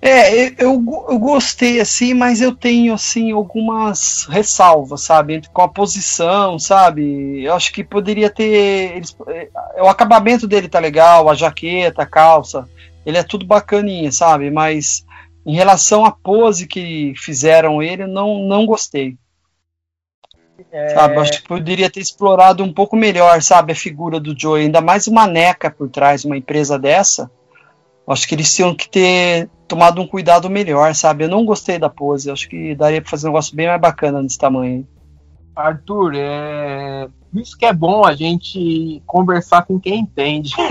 É, 0.00 0.62
eu, 0.62 0.74
eu 1.08 1.18
gostei 1.18 1.80
assim, 1.80 2.12
mas 2.12 2.40
eu 2.40 2.54
tenho 2.54 2.92
assim 2.92 3.32
algumas 3.32 4.26
ressalvas, 4.26 5.02
sabe, 5.02 5.42
com 5.52 5.62
a 5.62 5.68
posição, 5.68 6.58
sabe? 6.58 7.42
Eu 7.42 7.54
acho 7.54 7.72
que 7.72 7.82
poderia 7.82 8.28
ter 8.28 8.94
eles, 8.96 9.16
é, 9.26 9.48
o 9.82 9.88
acabamento 9.88 10.46
dele 10.46 10.68
tá 10.68 10.78
legal, 10.78 11.28
a 11.28 11.34
jaqueta, 11.34 12.02
a 12.02 12.06
calça, 12.06 12.68
ele 13.04 13.16
é 13.16 13.22
tudo 13.22 13.46
bacaninha, 13.46 14.12
sabe? 14.12 14.50
Mas 14.50 15.04
em 15.46 15.54
relação 15.54 16.04
à 16.04 16.10
pose 16.10 16.66
que 16.66 17.14
fizeram 17.16 17.82
ele, 17.82 18.06
não 18.06 18.46
não 18.46 18.66
gostei. 18.66 19.16
É... 20.72 20.88
Sabe, 20.88 21.16
acho 21.18 21.42
que 21.42 21.48
poderia 21.48 21.90
ter 21.90 22.00
explorado 22.00 22.62
um 22.62 22.72
pouco 22.72 22.96
melhor, 22.96 23.40
sabe, 23.42 23.72
a 23.72 23.76
figura 23.76 24.20
do 24.20 24.38
Joe, 24.38 24.60
ainda 24.60 24.80
mais 24.80 25.06
uma 25.06 25.26
NECA 25.26 25.70
por 25.70 25.88
trás, 25.88 26.24
uma 26.24 26.36
empresa 26.36 26.78
dessa. 26.78 27.30
Acho 28.08 28.28
que 28.28 28.34
eles 28.34 28.54
tinham 28.54 28.74
que 28.74 28.88
ter 28.88 29.48
tomado 29.66 30.00
um 30.00 30.06
cuidado 30.06 30.48
melhor, 30.48 30.94
sabe? 30.94 31.24
Eu 31.24 31.28
não 31.28 31.44
gostei 31.44 31.78
da 31.78 31.88
pose, 31.88 32.30
acho 32.30 32.48
que 32.48 32.74
daria 32.74 33.00
para 33.00 33.10
fazer 33.10 33.26
um 33.26 33.30
negócio 33.30 33.56
bem 33.56 33.66
mais 33.66 33.80
bacana 33.80 34.22
nesse 34.22 34.38
tamanho. 34.38 34.86
Arthur, 35.54 36.12
é... 36.14 37.08
isso 37.34 37.56
que 37.56 37.64
é 37.64 37.72
bom 37.72 38.04
a 38.04 38.14
gente 38.14 39.02
conversar 39.06 39.62
com 39.62 39.80
quem 39.80 40.00
entende. 40.00 40.54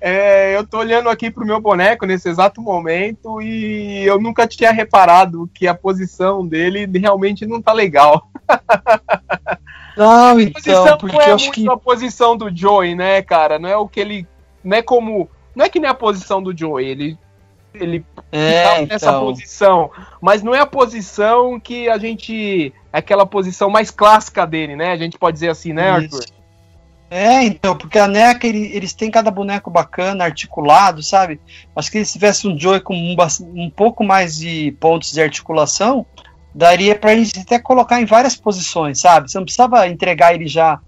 É, 0.00 0.56
eu 0.56 0.64
tô 0.64 0.78
olhando 0.78 1.08
aqui 1.08 1.28
pro 1.28 1.44
meu 1.44 1.60
boneco 1.60 2.06
nesse 2.06 2.28
exato 2.28 2.62
momento 2.62 3.42
e 3.42 4.04
eu 4.04 4.20
nunca 4.20 4.46
tinha 4.46 4.70
reparado 4.70 5.50
que 5.52 5.66
a 5.66 5.74
posição 5.74 6.46
dele 6.46 6.88
realmente 6.98 7.44
não 7.44 7.60
tá 7.60 7.72
legal. 7.72 8.28
Não, 9.96 10.38
então, 10.40 10.96
porque 10.96 11.16
não 11.16 11.22
é 11.22 11.30
eu 11.30 11.34
acho 11.34 11.50
que 11.50 11.68
a 11.68 11.76
posição 11.76 12.36
do 12.36 12.54
Joey, 12.54 12.94
né, 12.94 13.20
cara? 13.20 13.58
Não 13.58 13.68
é 13.68 13.76
o 13.76 13.88
que 13.88 13.98
ele, 13.98 14.28
não 14.62 14.76
é 14.76 14.82
como, 14.82 15.28
não 15.54 15.64
é 15.64 15.68
que 15.68 15.80
nem 15.80 15.90
a 15.90 15.94
posição 15.94 16.42
do 16.42 16.56
Joey, 16.56 16.86
ele 16.86 17.18
ele 17.74 18.04
é, 18.32 18.62
tá 18.62 18.80
nessa 18.86 19.10
então. 19.10 19.20
posição, 19.26 19.90
mas 20.20 20.42
não 20.42 20.54
é 20.54 20.60
a 20.60 20.66
posição 20.66 21.60
que 21.60 21.88
a 21.88 21.98
gente 21.98 22.72
é 22.92 22.98
aquela 22.98 23.26
posição 23.26 23.68
mais 23.70 23.90
clássica 23.90 24.46
dele, 24.46 24.74
né? 24.74 24.92
A 24.92 24.96
gente 24.96 25.18
pode 25.18 25.34
dizer 25.34 25.50
assim, 25.50 25.72
né, 25.72 26.00
Isso. 26.02 26.16
Arthur? 26.16 26.38
É, 27.10 27.42
então, 27.42 27.74
porque 27.74 27.98
a 27.98 28.06
NECA, 28.06 28.46
ele, 28.46 28.70
eles 28.74 28.92
têm 28.92 29.10
cada 29.10 29.30
boneco 29.30 29.70
bacana, 29.70 30.24
articulado, 30.24 31.02
sabe? 31.02 31.40
Acho 31.74 31.90
que 31.90 32.04
se 32.04 32.12
tivesse 32.12 32.46
um 32.46 32.58
Joey 32.58 32.80
com 32.80 32.94
um, 32.94 33.16
um 33.54 33.70
pouco 33.70 34.04
mais 34.04 34.36
de 34.36 34.72
pontos 34.78 35.12
de 35.12 35.22
articulação, 35.22 36.04
daria 36.54 36.94
pra 36.94 37.16
gente 37.16 37.38
até 37.38 37.58
colocar 37.58 38.00
em 38.00 38.04
várias 38.04 38.36
posições, 38.36 39.00
sabe? 39.00 39.30
Você 39.30 39.38
não 39.38 39.44
precisava 39.46 39.88
entregar 39.88 40.34
ele 40.34 40.46
já. 40.46 40.80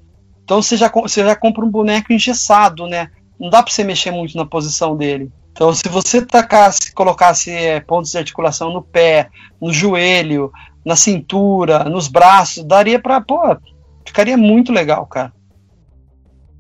Então 0.45 0.61
você 0.61 0.77
já, 0.77 0.89
você 0.89 1.25
já 1.25 1.35
compra 1.35 1.65
um 1.65 1.71
boneco 1.71 2.13
engessado, 2.13 2.87
né? 2.87 3.11
Não 3.41 3.49
dá 3.49 3.63
pra 3.63 3.73
você 3.73 3.83
mexer 3.83 4.11
muito 4.11 4.37
na 4.37 4.45
posição 4.45 4.95
dele. 4.95 5.33
Então, 5.51 5.73
se 5.73 5.89
você 5.89 6.25
tacasse, 6.25 6.93
colocasse 6.93 7.51
é, 7.51 7.81
pontos 7.81 8.11
de 8.11 8.19
articulação 8.19 8.71
no 8.71 8.83
pé, 8.83 9.31
no 9.61 9.73
joelho, 9.73 10.53
na 10.85 10.95
cintura, 10.95 11.85
nos 11.85 12.07
braços, 12.07 12.63
daria 12.65 13.01
pra, 13.01 13.21
pô, 13.21 13.57
ficaria 14.05 14.37
muito 14.37 14.73
legal, 14.73 15.07
cara. 15.07 15.33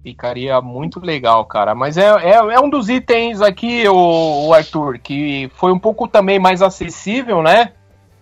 Ficaria 0.02 0.58
muito 0.62 0.98
legal, 0.98 1.44
cara. 1.44 1.74
Mas 1.74 1.98
é, 1.98 2.06
é, 2.06 2.34
é 2.34 2.60
um 2.60 2.70
dos 2.70 2.88
itens 2.88 3.42
aqui, 3.42 3.86
o, 3.86 4.46
o, 4.48 4.54
Arthur, 4.54 4.98
que 4.98 5.50
foi 5.56 5.72
um 5.72 5.78
pouco 5.78 6.08
também 6.08 6.38
mais 6.38 6.62
acessível, 6.62 7.42
né? 7.42 7.72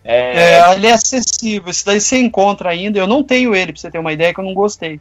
É... 0.02 0.59
é, 0.59 0.74
ele 0.74 0.88
é 0.88 0.92
acessível. 0.92 1.70
Esse 1.70 1.84
daí 1.84 2.00
você 2.00 2.18
encontra 2.18 2.70
ainda. 2.70 2.98
Eu 2.98 3.06
não 3.06 3.22
tenho 3.22 3.54
ele, 3.54 3.72
pra 3.72 3.80
você 3.80 3.90
ter 3.90 3.98
uma 3.98 4.12
ideia, 4.12 4.34
que 4.34 4.40
eu 4.40 4.44
não 4.44 4.54
gostei. 4.54 5.00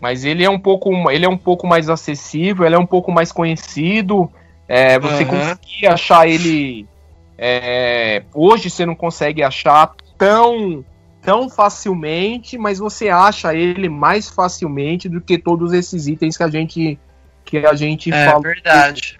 Mas 0.00 0.24
ele 0.24 0.44
é 0.44 0.50
um 0.50 0.58
pouco, 0.58 1.10
ele 1.10 1.24
é 1.24 1.28
um 1.28 1.36
pouco 1.36 1.66
mais 1.66 1.88
acessível, 1.88 2.66
ele 2.66 2.74
é 2.74 2.78
um 2.78 2.86
pouco 2.86 3.10
mais 3.10 3.32
conhecido. 3.32 4.30
É, 4.68 4.98
você 4.98 5.24
uhum. 5.24 5.30
conseguir 5.30 5.86
achar 5.86 6.28
ele. 6.28 6.86
É, 7.36 8.22
hoje 8.32 8.70
você 8.70 8.86
não 8.86 8.94
consegue 8.94 9.42
achar 9.42 9.94
tão 10.16 10.84
tão 11.24 11.48
facilmente, 11.48 12.58
mas 12.58 12.78
você 12.78 13.08
acha 13.08 13.54
ele 13.54 13.88
mais 13.88 14.28
facilmente 14.28 15.08
do 15.08 15.20
que 15.20 15.38
todos 15.38 15.72
esses 15.72 16.06
itens 16.06 16.36
que 16.36 16.42
a 16.42 16.50
gente 16.50 16.98
que 17.44 17.58
a 17.58 17.74
gente 17.74 18.12
é, 18.12 18.26
falou 18.26 18.42
verdade. 18.42 19.18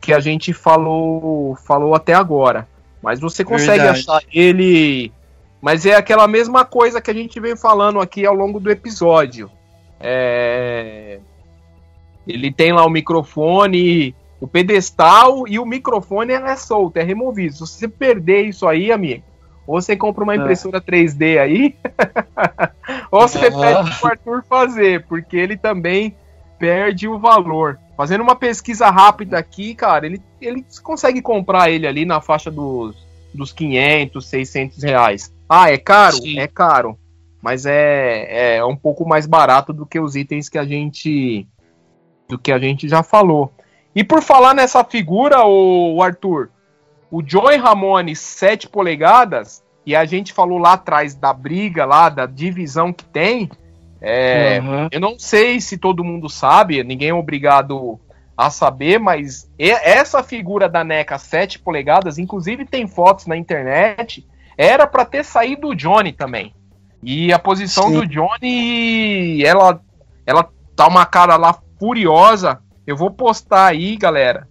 que 0.00 0.12
a 0.12 0.20
gente 0.20 0.52
falou 0.52 1.54
falou 1.56 1.94
até 1.94 2.14
agora. 2.14 2.66
Mas 3.02 3.20
você 3.20 3.44
consegue 3.44 3.82
verdade. 3.82 4.00
achar 4.00 4.22
ele, 4.32 5.12
mas 5.60 5.84
é 5.84 5.94
aquela 5.94 6.26
mesma 6.26 6.64
coisa 6.64 7.00
que 7.00 7.10
a 7.10 7.14
gente 7.14 7.38
vem 7.40 7.56
falando 7.56 8.00
aqui 8.00 8.24
ao 8.24 8.34
longo 8.34 8.60
do 8.60 8.70
episódio. 8.70 9.50
É... 10.02 11.18
Ele 12.26 12.52
tem 12.52 12.72
lá 12.72 12.84
o 12.84 12.90
microfone, 12.90 14.14
o 14.40 14.46
pedestal 14.46 15.46
e 15.46 15.58
o 15.58 15.66
microfone 15.66 16.32
é 16.32 16.56
solto, 16.56 16.96
é 16.96 17.02
removido. 17.02 17.54
Se 17.54 17.60
você 17.60 17.88
perder 17.88 18.42
isso 18.42 18.66
aí, 18.66 18.92
amigo, 18.92 19.22
ou 19.66 19.80
você 19.80 19.96
compra 19.96 20.24
uma 20.24 20.34
é. 20.34 20.36
impressora 20.36 20.78
é. 20.78 20.80
3D 20.80 21.40
aí, 21.40 21.76
ou 23.10 23.20
você 23.20 23.48
uhum. 23.48 23.60
pede 23.60 23.98
pro 23.98 24.10
Arthur 24.10 24.44
fazer, 24.48 25.06
porque 25.06 25.36
ele 25.36 25.56
também 25.56 26.16
perde 26.58 27.08
o 27.08 27.18
valor. 27.18 27.78
Fazendo 27.96 28.22
uma 28.22 28.34
pesquisa 28.34 28.90
rápida 28.90 29.38
aqui, 29.38 29.74
cara, 29.74 30.06
ele, 30.06 30.20
ele 30.40 30.64
consegue 30.82 31.20
comprar 31.20 31.70
ele 31.70 31.86
ali 31.86 32.04
na 32.04 32.20
faixa 32.20 32.50
dos, 32.50 32.96
dos 33.32 33.52
500, 33.52 34.24
600 34.24 34.82
reais. 34.82 35.32
Ah, 35.48 35.70
é 35.70 35.78
caro? 35.78 36.16
Sim. 36.16 36.38
É 36.38 36.46
caro. 36.46 36.98
Mas 37.42 37.66
é, 37.66 38.56
é 38.56 38.64
um 38.64 38.76
pouco 38.76 39.06
mais 39.06 39.26
barato 39.26 39.72
do 39.72 39.84
que 39.84 39.98
os 39.98 40.14
itens 40.14 40.48
que 40.48 40.56
a 40.56 40.64
gente 40.64 41.46
do 42.28 42.38
que 42.38 42.52
a 42.52 42.58
gente 42.58 42.88
já 42.88 43.02
falou. 43.02 43.52
E 43.94 44.02
por 44.02 44.22
falar 44.22 44.54
nessa 44.54 44.82
figura, 44.84 45.44
o 45.44 46.00
Arthur, 46.02 46.50
o 47.10 47.22
Joey 47.22 47.58
Ramone 47.58 48.16
7 48.16 48.68
polegadas, 48.68 49.62
e 49.84 49.94
a 49.94 50.04
gente 50.04 50.32
falou 50.32 50.58
lá 50.58 50.74
atrás 50.74 51.14
da 51.14 51.32
briga 51.32 51.84
lá, 51.84 52.08
da 52.08 52.24
divisão 52.24 52.92
que 52.92 53.04
tem. 53.04 53.50
É, 54.00 54.60
uhum. 54.60 54.88
Eu 54.90 55.00
não 55.00 55.18
sei 55.18 55.60
se 55.60 55.76
todo 55.76 56.04
mundo 56.04 56.28
sabe, 56.30 56.82
ninguém 56.82 57.10
é 57.10 57.14
obrigado 57.14 58.00
a 58.36 58.48
saber, 58.48 58.98
mas 58.98 59.50
essa 59.58 60.22
figura 60.22 60.68
da 60.68 60.82
NECA 60.82 61.18
7 61.18 61.58
polegadas, 61.58 62.18
inclusive 62.18 62.64
tem 62.64 62.86
fotos 62.86 63.26
na 63.26 63.36
internet, 63.36 64.26
era 64.56 64.86
para 64.86 65.04
ter 65.04 65.24
saído 65.24 65.68
o 65.68 65.74
Johnny 65.74 66.12
também. 66.12 66.54
E 67.02 67.32
a 67.32 67.38
posição 67.38 67.88
Sim. 67.88 67.94
do 67.94 68.06
Johnny, 68.06 69.42
ela, 69.44 69.80
ela 70.24 70.48
tá 70.76 70.86
uma 70.86 71.04
cara 71.04 71.36
lá 71.36 71.58
furiosa. 71.78 72.60
Eu 72.86 72.96
vou 72.96 73.10
postar 73.10 73.66
aí, 73.66 73.96
galera, 73.96 74.48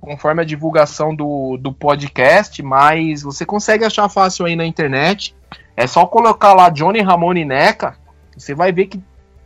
conforme 0.00 0.42
a 0.42 0.44
divulgação 0.44 1.14
do, 1.14 1.56
do 1.56 1.72
podcast, 1.72 2.62
mas 2.62 3.22
você 3.22 3.46
consegue 3.46 3.84
achar 3.84 4.08
fácil 4.08 4.44
aí 4.44 4.54
na 4.54 4.66
internet. 4.66 5.34
É 5.76 5.86
só 5.86 6.06
colocar 6.06 6.52
lá 6.52 6.68
Johnny 6.68 7.00
Ramone 7.00 7.44
Neca, 7.44 7.96
você 8.36 8.54
vai 8.54 8.70
ver 8.70 8.86
que 8.86 9.02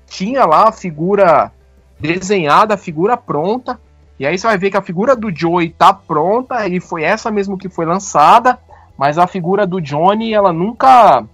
tinha 0.07 0.45
lá 0.45 0.69
a 0.69 0.73
figura 0.73 1.53
desenhada, 2.01 2.75
a 2.75 2.79
figura 2.79 3.17
pronta. 3.17 3.81
E 4.19 4.27
aí 4.27 4.37
você 4.37 4.47
vai 4.47 4.59
ver 4.59 4.71
que 4.71 4.77
a 4.77 4.83
figura 4.83 5.15
do 5.15 5.35
Joey 5.35 5.71
tá 5.71 5.93
pronta 5.93 6.67
e 6.67 6.81
foi 6.81 7.05
essa 7.05 7.31
mesmo 7.31 7.57
que 7.57 7.69
foi 7.69 7.87
lançada, 7.87 8.59
mas 8.97 9.17
a 9.17 9.29
figura 9.29 9.65
do 9.65 9.81
Johnny, 9.81 10.35
ela 10.35 10.53
nunca 10.53 11.25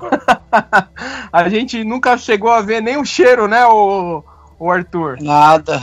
a 1.32 1.48
gente 1.48 1.82
nunca 1.84 2.16
chegou 2.16 2.50
a 2.50 2.60
ver 2.60 2.80
nem 2.80 2.96
o 2.96 3.04
cheiro, 3.04 3.48
né, 3.48 3.66
o, 3.66 4.22
o 4.58 4.70
Arthur? 4.70 5.18
Nada. 5.20 5.82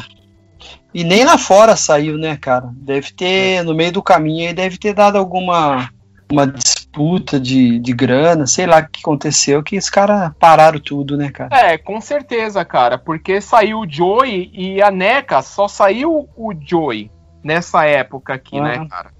E 0.94 1.04
nem 1.04 1.24
lá 1.24 1.38
fora 1.38 1.76
saiu, 1.76 2.18
né, 2.18 2.36
cara? 2.36 2.70
Deve 2.74 3.12
ter, 3.12 3.64
no 3.64 3.76
meio 3.76 3.92
do 3.92 4.02
caminho 4.02 4.48
aí, 4.48 4.54
deve 4.54 4.78
ter 4.78 4.94
dado 4.94 5.18
alguma 5.18 5.90
uma 6.32 6.46
disputa 6.46 7.40
de, 7.40 7.80
de 7.80 7.92
grana, 7.92 8.46
sei 8.46 8.68
lá 8.68 8.80
o 8.80 8.88
que 8.88 9.02
aconteceu, 9.02 9.64
que 9.64 9.78
os 9.78 9.90
caras 9.90 10.32
pararam 10.40 10.80
tudo, 10.80 11.18
né, 11.18 11.32
cara? 11.32 11.50
É, 11.52 11.78
com 11.78 12.00
certeza, 12.00 12.64
cara, 12.64 12.98
porque 12.98 13.42
saiu 13.42 13.80
o 13.80 13.90
Joey 13.90 14.52
e 14.54 14.82
a 14.82 14.92
NECA 14.92 15.42
só 15.42 15.68
saiu 15.68 16.30
o 16.36 16.54
Joey 16.54 17.12
nessa 17.44 17.86
época 17.86 18.34
aqui, 18.34 18.62
né, 18.62 18.86
cara? 18.88 19.12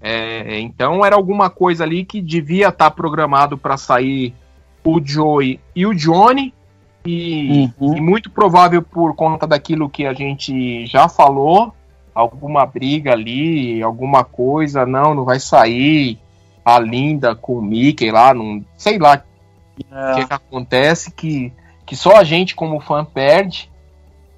É, 0.00 0.60
então 0.60 1.04
era 1.04 1.16
alguma 1.16 1.50
coisa 1.50 1.84
ali 1.84 2.04
que 2.04 2.20
devia 2.20 2.68
estar 2.68 2.84
tá 2.84 2.90
programado 2.90 3.58
para 3.58 3.76
sair 3.76 4.32
o 4.84 5.00
Joey 5.04 5.60
e 5.74 5.84
o 5.84 5.94
Johnny, 5.94 6.54
e, 7.04 7.70
uhum. 7.78 7.96
e, 7.96 8.00
muito 8.00 8.30
provável 8.30 8.82
por 8.82 9.14
conta 9.14 9.46
daquilo 9.46 9.88
que 9.88 10.06
a 10.06 10.12
gente 10.12 10.86
já 10.86 11.08
falou, 11.08 11.74
alguma 12.14 12.64
briga 12.64 13.12
ali, 13.12 13.82
alguma 13.82 14.24
coisa, 14.24 14.86
não, 14.86 15.14
não 15.14 15.24
vai 15.24 15.38
sair 15.38 16.18
a 16.64 16.78
Linda 16.78 17.34
com 17.34 17.58
o 17.58 17.62
Mickey 17.62 18.10
lá, 18.10 18.34
não 18.34 18.64
sei 18.76 18.98
lá 18.98 19.22
o 19.78 20.14
que, 20.16 20.26
que, 20.26 20.32
acontece, 20.32 21.10
que, 21.12 21.52
que 21.86 21.94
só 21.96 22.16
a 22.16 22.24
gente 22.24 22.54
como 22.54 22.80
fã 22.80 23.04
perde. 23.04 23.70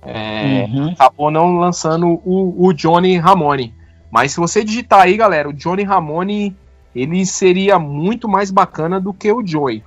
É, 0.03 0.67
uhum. 0.69 0.91
Acabou 0.93 1.31
não 1.31 1.59
lançando 1.59 2.21
o, 2.25 2.67
o 2.67 2.73
Johnny 2.73 3.19
Ramone. 3.19 3.75
Mas 4.11 4.33
se 4.33 4.39
você 4.39 4.65
digitar 4.65 5.03
aí, 5.03 5.17
galera, 5.17 5.49
o 5.49 5.53
Johnny 5.53 5.83
Ramone 5.83 6.57
ele 6.95 7.25
seria 7.25 7.79
muito 7.79 8.29
mais 8.29 8.51
bacana 8.51 9.01
do 9.01 9.13
que 9.13 9.31
o 9.33 9.47
Joey. 9.47 9.85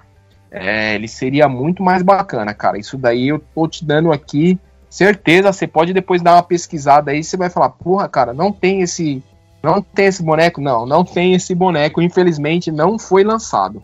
É, 0.50 0.96
ele 0.96 1.08
seria 1.08 1.50
muito 1.50 1.84
mais 1.84 2.02
bacana, 2.02 2.54
cara. 2.54 2.78
Isso 2.78 2.98
daí 2.98 3.28
eu 3.28 3.40
tô 3.40 3.68
te 3.68 3.84
dando 3.84 4.12
aqui 4.12 4.58
certeza. 4.90 5.52
Você 5.52 5.68
pode 5.68 5.94
depois 5.94 6.22
dar 6.22 6.36
uma 6.36 6.44
pesquisada 6.44 7.12
aí. 7.12 7.24
Você 7.24 7.36
vai 7.36 7.50
falar, 7.50 7.70
porra, 7.70 8.08
cara, 8.08 8.34
não 8.34 8.52
tem 8.52 8.82
esse, 8.82 9.22
não 9.62 9.82
tem 9.82 10.06
esse 10.06 10.24
boneco, 10.24 10.62
não, 10.62 10.86
não 10.86 11.04
tem 11.04 11.34
esse 11.34 11.54
boneco. 11.54 12.02
Infelizmente, 12.02 12.72
não 12.72 12.98
foi 12.98 13.24
lançado. 13.24 13.84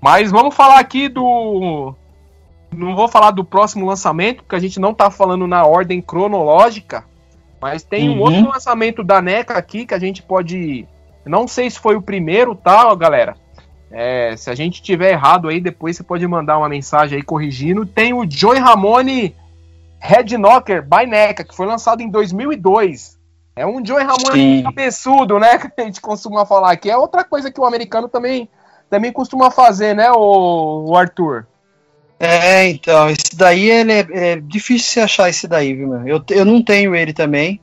Mas 0.00 0.30
vamos 0.30 0.54
falar 0.54 0.78
aqui 0.78 1.08
do, 1.08 1.94
não 2.72 2.94
vou 2.94 3.08
falar 3.08 3.32
do 3.32 3.44
próximo 3.44 3.86
lançamento, 3.86 4.42
porque 4.42 4.54
a 4.54 4.60
gente 4.60 4.78
não 4.78 4.94
tá 4.94 5.10
falando 5.10 5.46
na 5.46 5.64
ordem 5.64 6.00
cronológica. 6.00 7.04
Mas 7.60 7.82
tem 7.82 8.08
uhum. 8.08 8.16
um 8.16 8.20
outro 8.20 8.48
lançamento 8.48 9.04
da 9.04 9.20
NECA 9.20 9.54
aqui 9.54 9.84
que 9.84 9.94
a 9.94 9.98
gente 9.98 10.22
pode. 10.22 10.86
Não 11.26 11.46
sei 11.46 11.68
se 11.70 11.78
foi 11.78 11.94
o 11.94 12.02
primeiro, 12.02 12.54
tá, 12.54 12.94
galera? 12.94 13.36
É, 13.90 14.36
se 14.36 14.48
a 14.48 14.54
gente 14.54 14.82
tiver 14.82 15.10
errado 15.10 15.48
aí, 15.48 15.60
depois 15.60 15.96
você 15.96 16.02
pode 16.02 16.26
mandar 16.26 16.58
uma 16.58 16.68
mensagem 16.68 17.16
aí 17.18 17.22
corrigindo. 17.22 17.84
Tem 17.84 18.14
o 18.14 18.28
Joey 18.28 18.58
Ramone 18.58 19.34
Red 20.00 20.38
Knocker 20.38 20.82
by 20.82 21.06
NECA, 21.06 21.44
que 21.44 21.54
foi 21.54 21.66
lançado 21.66 22.00
em 22.00 22.08
2002. 22.08 23.18
É 23.54 23.66
um 23.66 23.84
Joey 23.84 24.04
Ramone 24.04 24.62
cabeçudo, 24.62 25.38
né? 25.38 25.58
Que 25.76 25.80
a 25.82 25.84
gente 25.84 26.00
costuma 26.00 26.46
falar 26.46 26.70
aqui. 26.70 26.90
É 26.90 26.96
outra 26.96 27.22
coisa 27.24 27.50
que 27.50 27.60
o 27.60 27.66
americano 27.66 28.08
também, 28.08 28.48
também 28.88 29.12
costuma 29.12 29.50
fazer, 29.50 29.94
né, 29.94 30.10
o, 30.10 30.86
o 30.88 30.96
Arthur? 30.96 31.46
É, 32.22 32.68
então, 32.68 33.08
esse 33.08 33.34
daí 33.34 33.70
ele 33.70 33.92
é, 33.92 34.06
é 34.12 34.36
difícil 34.36 34.92
se 34.92 35.00
achar 35.00 35.30
esse 35.30 35.48
daí, 35.48 35.72
viu, 35.72 35.88
meu? 35.88 36.06
Eu, 36.06 36.24
eu 36.28 36.44
não 36.44 36.62
tenho 36.62 36.94
ele 36.94 37.14
também. 37.14 37.58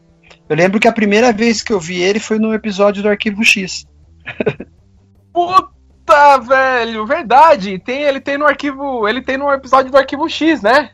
Eu 0.49 0.55
lembro 0.55 0.79
que 0.79 0.87
a 0.87 0.93
primeira 0.93 1.31
vez 1.31 1.61
que 1.61 1.71
eu 1.71 1.79
vi 1.79 2.01
ele 2.01 2.19
foi 2.19 2.39
no 2.39 2.51
episódio 2.51 3.03
do 3.03 3.09
Arquivo 3.09 3.43
X. 3.43 3.85
Puta! 5.31 6.39
Velho, 6.41 7.05
verdade. 7.05 7.77
Tem, 7.77 8.01
ele 8.01 8.19
tem 8.19 8.37
no 8.37 8.47
arquivo. 8.47 9.07
Ele 9.07 9.21
tem 9.21 9.37
no 9.37 9.51
episódio 9.51 9.91
do 9.91 9.97
arquivo 9.97 10.27
X, 10.27 10.63
né? 10.63 10.89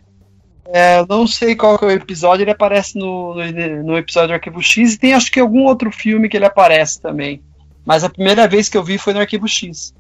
É, 0.66 1.00
eu 1.00 1.06
não 1.08 1.26
sei 1.26 1.56
qual 1.56 1.78
que 1.78 1.86
é 1.86 1.90
o 1.90 1.92
episódio, 1.92 2.44
ele 2.44 2.52
aparece 2.52 2.98
no, 2.98 3.36
no, 3.36 3.84
no, 3.84 3.98
episódio 3.98 4.30
do 4.30 4.34
Arquivo 4.34 4.62
X 4.62 4.94
e 4.94 4.98
tem 4.98 5.14
acho 5.14 5.30
que 5.30 5.40
algum 5.40 5.66
outro 5.66 5.92
filme 5.92 6.30
que 6.30 6.38
ele 6.38 6.46
aparece 6.46 7.02
também. 7.02 7.44
Mas 7.86 8.04
a 8.04 8.10
primeira 8.10 8.48
vez 8.48 8.70
que 8.70 8.78
eu 8.78 8.84
vi 8.84 8.98
foi 8.98 9.14
no 9.14 9.20
Arquivo 9.20 9.48
X. 9.48 9.94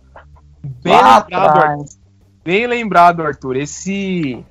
Bem 0.81 0.95
lembrado. 0.95 1.85
Bem 2.43 2.67
lembrado, 2.67 3.21
Arthur. 3.21 3.57
Esse 3.57 4.43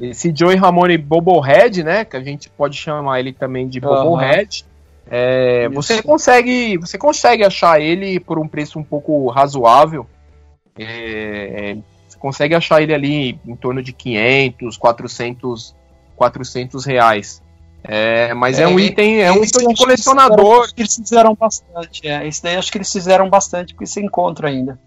esse 0.00 0.32
Joey 0.34 0.56
Ramone 0.56 0.96
Bobohead, 0.96 1.82
né, 1.82 2.04
que 2.04 2.16
a 2.16 2.22
gente 2.22 2.48
pode 2.50 2.76
chamar 2.76 3.18
ele 3.18 3.32
também 3.32 3.66
de 3.66 3.80
Bobohead, 3.80 4.64
é, 5.10 5.68
você 5.70 6.02
consegue 6.02 6.76
você 6.76 6.98
consegue 6.98 7.42
achar 7.42 7.80
ele 7.80 8.20
por 8.20 8.38
um 8.38 8.46
preço 8.46 8.78
um 8.78 8.84
pouco 8.84 9.28
razoável. 9.28 10.06
É, 10.78 11.76
você 12.06 12.18
consegue 12.18 12.54
achar 12.54 12.82
ele 12.82 12.94
ali 12.94 13.40
em 13.46 13.56
torno 13.56 13.82
de 13.82 13.92
500, 13.92 14.76
400, 14.76 15.74
400 16.14 16.84
reais. 16.84 17.42
É, 17.82 18.34
mas 18.34 18.58
é, 18.58 18.64
é, 18.64 18.68
um 18.68 18.78
item, 18.78 19.22
é 19.22 19.32
um 19.32 19.42
item 19.42 19.68
de 19.68 19.74
colecionador. 19.74 20.72
Que 20.74 20.82
eles 20.82 20.94
fizeram 20.96 21.34
bastante, 21.34 22.06
é. 22.06 22.26
Esse 22.26 22.42
daí 22.42 22.56
acho 22.56 22.70
que 22.70 22.78
eles 22.78 22.92
fizeram 22.92 23.30
bastante, 23.30 23.72
porque 23.72 23.86
você 23.86 24.00
encontra 24.00 24.48
ainda. 24.48 24.78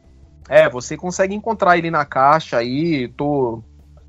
É, 0.51 0.69
você 0.69 0.97
consegue 0.97 1.33
encontrar 1.33 1.77
ele 1.77 1.89
na 1.89 2.03
caixa 2.03 2.57
aí. 2.57 3.07
Tô... 3.15 3.63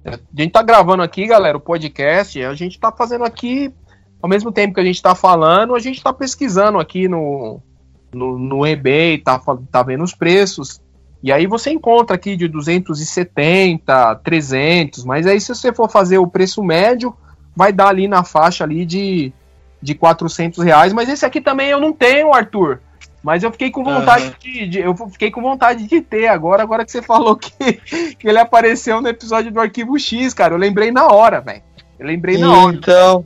A 0.05 0.19
gente 0.37 0.51
tá 0.51 0.61
gravando 0.61 1.01
aqui, 1.01 1.25
galera, 1.25 1.57
o 1.57 1.61
podcast. 1.61 2.43
A 2.43 2.53
gente 2.53 2.81
tá 2.81 2.91
fazendo 2.91 3.25
aqui 3.25 3.73
ao 4.21 4.29
mesmo 4.29 4.51
tempo 4.51 4.75
que 4.75 4.81
a 4.81 4.85
gente 4.85 4.97
está 4.97 5.15
falando, 5.15 5.77
a 5.77 5.79
gente 5.79 5.99
está 5.99 6.13
pesquisando 6.13 6.81
aqui 6.81 7.07
no, 7.07 7.61
no, 8.13 8.37
no 8.37 8.67
eBay, 8.67 9.19
tá, 9.19 9.41
tá 9.71 9.85
vendo 9.85 10.03
os 10.03 10.15
preços. 10.15 10.81
E 11.23 11.31
aí 11.31 11.47
você 11.47 11.71
encontra 11.71 12.17
aqui 12.17 12.37
de 12.37 12.49
270, 12.49 14.17
300, 14.25 15.05
mas 15.05 15.29
aí 15.29 15.41
se 15.41 15.55
você 15.55 15.73
for 15.73 15.89
fazer 15.89 16.19
o 16.19 16.27
preço 16.27 16.61
médio, 16.61 17.15
vai 17.55 17.73
dar 17.73 17.87
ali 17.87 18.09
na 18.09 18.25
faixa 18.25 18.65
ali 18.65 18.85
de, 18.85 19.33
de 19.81 19.95
400 19.95 20.65
reais. 20.65 20.93
Mas 20.93 21.09
esse 21.09 21.25
aqui 21.25 21.41
também 21.41 21.69
eu 21.71 21.81
não 21.81 21.93
tenho, 21.93 22.35
Arthur. 22.35 22.81
Mas 23.23 23.43
eu 23.45 23.53
fiquei 23.53 23.71
com 23.71 23.85
vontade 23.85 24.25
uhum. 24.25 24.33
de, 24.41 24.67
de, 24.67 24.79
eu 24.81 24.97
fiquei 25.09 25.31
com 25.31 25.41
vontade 25.41 25.87
de 25.87 26.01
ter 26.01 26.27
agora, 26.27 26.63
agora 26.63 26.85
que 26.85 26.91
você 26.91 27.01
falou 27.03 27.37
que, 27.37 27.75
que 28.19 28.29
ele 28.29 28.39
apareceu 28.39 29.01
no 29.01 29.09
episódio 29.09 29.53
do 29.53 29.61
Arquivo 29.61 29.99
X, 29.99 30.35
cara. 30.35 30.55
Eu 30.55 30.59
lembrei 30.59 30.91
na 30.91 31.07
hora, 31.07 31.41
velho. 31.41 31.63
Eu 31.99 32.07
lembrei 32.07 32.37
na 32.37 32.53
hora. 32.53 32.75
Então, 32.75 33.25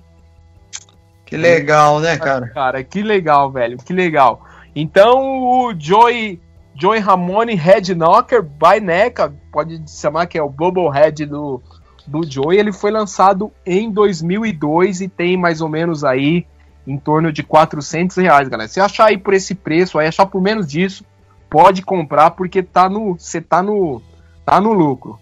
que 1.25 1.37
legal, 1.37 1.99
né, 1.99 2.17
cara? 2.19 2.49
Cara, 2.49 2.85
que 2.85 3.03
legal, 3.03 3.51
velho, 3.51 3.79
que 3.79 3.93
legal. 3.93 4.43
Então, 4.75 5.43
o 5.43 5.75
Joey, 5.79 6.39
Joey 6.75 7.01
Ramone 7.01 7.55
Head 7.55 7.95
Knocker 7.95 8.43
by 8.43 8.79
NECA, 8.81 9.33
pode 9.51 9.83
chamar 9.89 10.27
que 10.27 10.37
é 10.37 10.43
o 10.43 10.51
Bubble 10.51 10.91
Head 10.91 11.25
do, 11.25 11.63
do 12.07 12.31
Joey, 12.31 12.59
ele 12.59 12.73
foi 12.73 12.91
lançado 12.91 13.51
em 13.65 13.91
2002 13.91 15.01
e 15.01 15.09
tem 15.09 15.37
mais 15.37 15.63
ou 15.63 15.69
menos 15.69 16.05
aí 16.05 16.47
em 16.87 16.97
torno 16.97 17.33
de 17.33 17.43
400 17.43 18.17
reais, 18.17 18.49
galera. 18.49 18.69
Se 18.69 18.81
achar 18.81 19.07
aí 19.07 19.19
por 19.19 19.35
esse 19.35 19.55
preço, 19.55 19.99
aí 19.99 20.07
achar 20.07 20.27
por 20.27 20.41
menos 20.41 20.67
disso, 20.67 21.05
pode 21.51 21.83
comprar 21.83 22.31
porque 22.31 22.63
tá 22.63 22.89
no, 22.89 23.15
você 23.15 23.41
tá 23.41 23.63
no, 23.63 24.01
tá 24.45 24.61
no 24.61 24.73
lucro. 24.73 25.19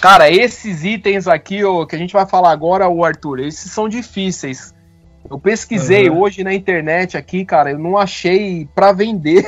Cara, 0.00 0.30
esses 0.30 0.84
itens 0.84 1.28
aqui, 1.28 1.64
ó, 1.64 1.84
que 1.86 1.94
a 1.94 1.98
gente 1.98 2.12
vai 2.12 2.26
falar 2.26 2.50
agora, 2.50 2.88
o 2.88 3.04
Arthur, 3.04 3.40
esses 3.40 3.70
são 3.70 3.88
difíceis. 3.88 4.74
Eu 5.30 5.38
pesquisei 5.38 6.08
uhum. 6.08 6.20
hoje 6.20 6.42
na 6.42 6.54
internet 6.54 7.16
aqui, 7.16 7.44
cara, 7.44 7.70
eu 7.70 7.78
não 7.78 7.96
achei 7.96 8.66
para 8.74 8.92
vender. 8.92 9.44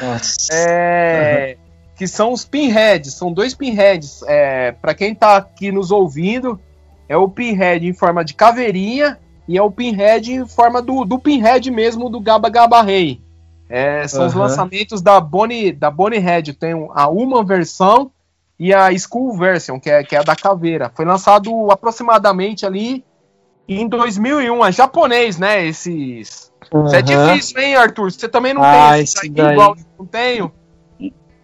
Nossa. 0.00 0.34
É, 0.52 1.56
uhum. 1.56 1.64
Que 1.96 2.06
são 2.06 2.32
os 2.32 2.44
pinheads, 2.44 3.14
são 3.14 3.32
dois 3.32 3.54
pinheads. 3.54 4.22
É, 4.26 4.72
para 4.72 4.94
quem 4.94 5.14
tá 5.14 5.36
aqui 5.36 5.70
nos 5.70 5.90
ouvindo, 5.90 6.60
é 7.08 7.16
o 7.16 7.28
Pinhead 7.28 7.86
em 7.86 7.92
forma 7.92 8.24
de 8.24 8.34
caveirinha 8.34 9.18
e 9.46 9.58
é 9.58 9.62
o 9.62 9.70
Pinhead 9.70 10.32
em 10.32 10.46
forma 10.46 10.80
do, 10.80 11.04
do 11.04 11.18
Pinhead 11.18 11.70
mesmo 11.70 12.08
do 12.08 12.20
Gaba 12.20 12.48
Gaba 12.48 12.82
Rei. 12.82 13.20
É, 13.68 14.06
são 14.06 14.22
uhum. 14.22 14.26
os 14.26 14.34
lançamentos 14.34 15.02
da 15.02 15.20
Bonnie, 15.20 15.72
da 15.72 15.90
Bonnie 15.90 16.18
Head. 16.18 16.52
Tem 16.54 16.72
a 16.94 17.08
uma 17.08 17.42
versão 17.44 18.10
e 18.58 18.72
a 18.72 18.96
School 18.96 19.36
Version, 19.36 19.80
que 19.80 19.90
é, 19.90 20.02
que 20.04 20.14
é 20.14 20.18
a 20.20 20.22
da 20.22 20.36
caveira. 20.36 20.90
Foi 20.94 21.04
lançado 21.04 21.70
aproximadamente 21.70 22.64
ali 22.64 23.04
em 23.68 23.88
2001. 23.88 24.64
É 24.64 24.72
japonês, 24.72 25.38
né? 25.38 25.66
Esses. 25.66 26.52
Uhum. 26.72 26.86
Isso 26.86 26.96
é 26.96 27.02
difícil, 27.02 27.58
hein, 27.60 27.76
Arthur? 27.76 28.10
Você 28.12 28.28
também 28.28 28.54
não 28.54 28.62
ah, 28.62 28.92
tem 28.92 29.02
esse 29.02 29.28
daí 29.28 29.52
igual 29.52 29.74
eu 29.76 29.84
não 29.98 30.06
tenho? 30.06 30.52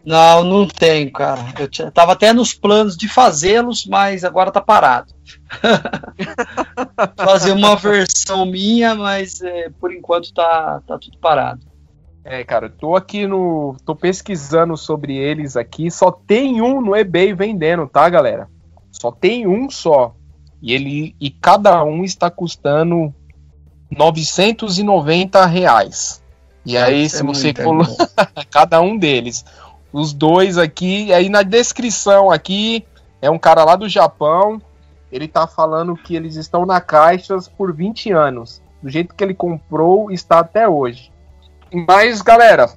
Não, 0.05 0.44
não 0.44 0.66
tenho, 0.66 1.12
cara. 1.12 1.40
Eu 1.59 1.90
tava 1.92 2.12
até 2.12 2.32
nos 2.32 2.55
planos 2.55 2.96
de 2.96 3.09
fazê-los, 3.09 3.86
mas 3.86 4.24
agora 4.24 4.51
tá 4.51 4.61
parado. 4.61 5.12
Fazer 7.16 7.53
uma 7.53 7.76
versão 7.76 8.46
minha, 8.46 8.94
mas 8.94 9.40
é, 9.42 9.68
por 9.78 9.92
enquanto 9.92 10.32
tá, 10.32 10.82
tá 10.86 10.98
tudo 10.98 11.18
parado. 11.18 11.61
É, 12.24 12.44
cara, 12.44 12.66
eu 12.66 12.70
tô 12.70 12.96
aqui 12.96 13.26
no. 13.26 13.76
tô 13.84 13.94
pesquisando 13.94 14.76
sobre 14.76 15.16
eles 15.16 15.57
aqui. 15.57 15.90
Só 15.90 16.11
tem 16.11 16.61
um 16.61 16.80
no 16.80 16.94
eBay 16.94 17.32
vendendo, 17.32 17.86
tá, 17.86 18.09
galera? 18.09 18.48
Só 18.90 19.11
tem 19.11 19.46
um 19.46 19.70
só. 19.70 20.14
E 20.62 20.74
ele 20.74 21.14
e 21.18 21.30
cada 21.30 21.82
um 21.82 22.05
está 22.05 22.30
custando 22.30 23.14
990 23.90 25.46
reais. 25.46 26.22
E 26.64 26.76
aí, 26.76 27.09
se 27.09 27.22
é 27.22 27.24
você 27.24 27.55
colocar 27.55 28.30
cada 28.51 28.80
um 28.80 28.96
deles, 28.98 29.44
os 29.93 30.12
dois 30.12 30.57
aqui, 30.59 31.12
aí 31.12 31.28
na 31.28 31.43
descrição 31.43 32.30
aqui 32.30 32.84
é 33.20 33.30
um 33.30 33.38
cara 33.38 33.64
lá 33.64 33.76
do 33.76 33.88
Japão. 33.88 34.61
Ele 35.11 35.26
tá 35.26 35.47
falando 35.47 35.97
que 35.97 36.14
eles 36.14 36.36
estão 36.36 36.64
na 36.64 36.80
caixa 36.80 37.36
por 37.57 37.74
20 37.74 38.12
anos. 38.12 38.62
Do 38.82 38.88
jeito 38.88 39.14
que 39.14 39.22
ele 39.22 39.34
comprou, 39.34 40.11
está 40.11 40.38
até 40.38 40.68
hoje. 40.68 41.12
Mas, 41.86 42.22
galera, 42.22 42.72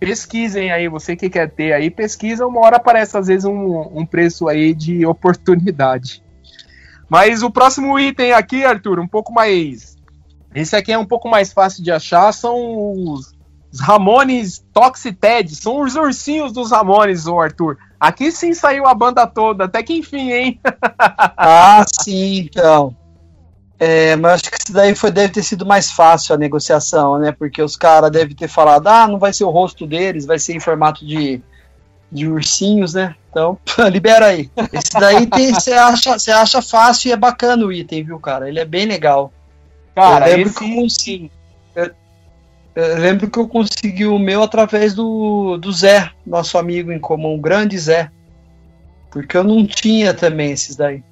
pesquisem 0.00 0.72
aí, 0.72 0.88
você 0.88 1.14
que 1.14 1.30
quer 1.30 1.50
ter 1.50 1.72
aí, 1.72 1.90
pesquisa, 1.90 2.46
uma 2.46 2.60
hora 2.60 2.76
aparece 2.76 3.16
às 3.16 3.26
vezes 3.26 3.44
um, 3.44 3.80
um 3.98 4.06
preço 4.06 4.48
aí 4.48 4.74
de 4.74 5.06
oportunidade. 5.06 6.22
Mas 7.08 7.42
o 7.42 7.50
próximo 7.50 7.98
item 7.98 8.32
aqui, 8.32 8.64
Arthur, 8.64 8.98
um 8.98 9.06
pouco 9.06 9.32
mais. 9.32 9.96
Esse 10.54 10.74
aqui 10.74 10.92
é 10.92 10.98
um 10.98 11.04
pouco 11.04 11.28
mais 11.28 11.52
fácil 11.52 11.82
de 11.82 11.90
achar, 11.90 12.32
são 12.32 12.56
os, 13.12 13.33
os 13.74 13.80
Ramones 13.80 14.64
Toxited, 14.72 15.52
são 15.56 15.80
os 15.82 15.96
ursinhos 15.96 16.52
dos 16.52 16.70
Ramones, 16.70 17.26
ô 17.26 17.40
Arthur. 17.40 17.76
Aqui 17.98 18.30
sim 18.30 18.54
saiu 18.54 18.86
a 18.86 18.94
banda 18.94 19.26
toda, 19.26 19.64
até 19.64 19.82
que 19.82 19.94
enfim, 19.94 20.30
hein? 20.30 20.60
ah, 21.36 21.84
sim, 21.84 22.48
então. 22.48 22.94
É, 23.76 24.14
mas 24.14 24.34
acho 24.34 24.50
que 24.52 24.58
isso 24.64 24.72
daí 24.72 24.94
foi, 24.94 25.10
deve 25.10 25.32
ter 25.32 25.42
sido 25.42 25.66
mais 25.66 25.90
fácil 25.90 26.36
a 26.36 26.38
negociação, 26.38 27.18
né? 27.18 27.32
Porque 27.32 27.60
os 27.60 27.74
caras 27.74 28.12
devem 28.12 28.36
ter 28.36 28.46
falado, 28.46 28.86
ah, 28.86 29.08
não 29.08 29.18
vai 29.18 29.32
ser 29.32 29.42
o 29.42 29.50
rosto 29.50 29.84
deles, 29.88 30.24
vai 30.24 30.38
ser 30.38 30.54
em 30.54 30.60
formato 30.60 31.04
de, 31.04 31.42
de 32.12 32.28
ursinhos, 32.28 32.94
né? 32.94 33.16
Então, 33.28 33.58
libera 33.90 34.26
aí. 34.26 34.48
Esse 34.72 34.92
daí 35.00 35.28
você 35.52 35.72
acha, 35.72 36.14
acha 36.40 36.62
fácil 36.62 37.08
e 37.08 37.12
é 37.12 37.16
bacana 37.16 37.66
o 37.66 37.72
item, 37.72 38.04
viu, 38.04 38.20
cara? 38.20 38.48
Ele 38.48 38.60
é 38.60 38.64
bem 38.64 38.86
legal. 38.86 39.32
Cara, 39.96 40.30
esse... 40.30 40.54
que 40.54 40.64
eu 40.64 40.76
consegui. 40.76 41.32
Eu, 42.74 42.98
lembro 42.98 43.30
que 43.30 43.38
eu 43.38 43.46
consegui 43.46 44.06
o 44.06 44.18
meu 44.18 44.42
através 44.42 44.94
do, 44.94 45.56
do 45.58 45.72
Zé, 45.72 46.10
nosso 46.26 46.58
amigo 46.58 46.90
em 46.90 46.98
comum, 46.98 47.34
o 47.34 47.40
grande 47.40 47.78
Zé. 47.78 48.10
Porque 49.10 49.36
eu 49.36 49.44
não 49.44 49.64
tinha 49.64 50.12
também 50.12 50.50
esses 50.50 50.74
daí. 50.74 51.02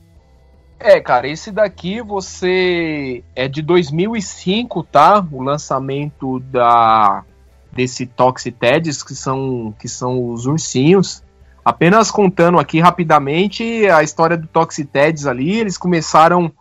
É, 0.78 1.00
cara, 1.00 1.28
esse 1.28 1.52
daqui 1.52 2.02
você 2.02 3.22
é 3.36 3.46
de 3.46 3.62
2005, 3.62 4.82
tá? 4.82 5.24
O 5.30 5.40
lançamento 5.40 6.40
da 6.40 7.24
desse 7.70 8.04
Toxiteds, 8.04 9.02
que 9.02 9.14
são 9.14 9.72
que 9.78 9.88
são 9.88 10.30
os 10.30 10.44
ursinhos. 10.46 11.22
Apenas 11.64 12.10
contando 12.10 12.58
aqui 12.58 12.80
rapidamente 12.80 13.88
a 13.88 14.02
história 14.02 14.36
do 14.36 14.48
Toxiteds 14.48 15.24
ali, 15.24 15.60
eles 15.60 15.78
começaram 15.78 16.52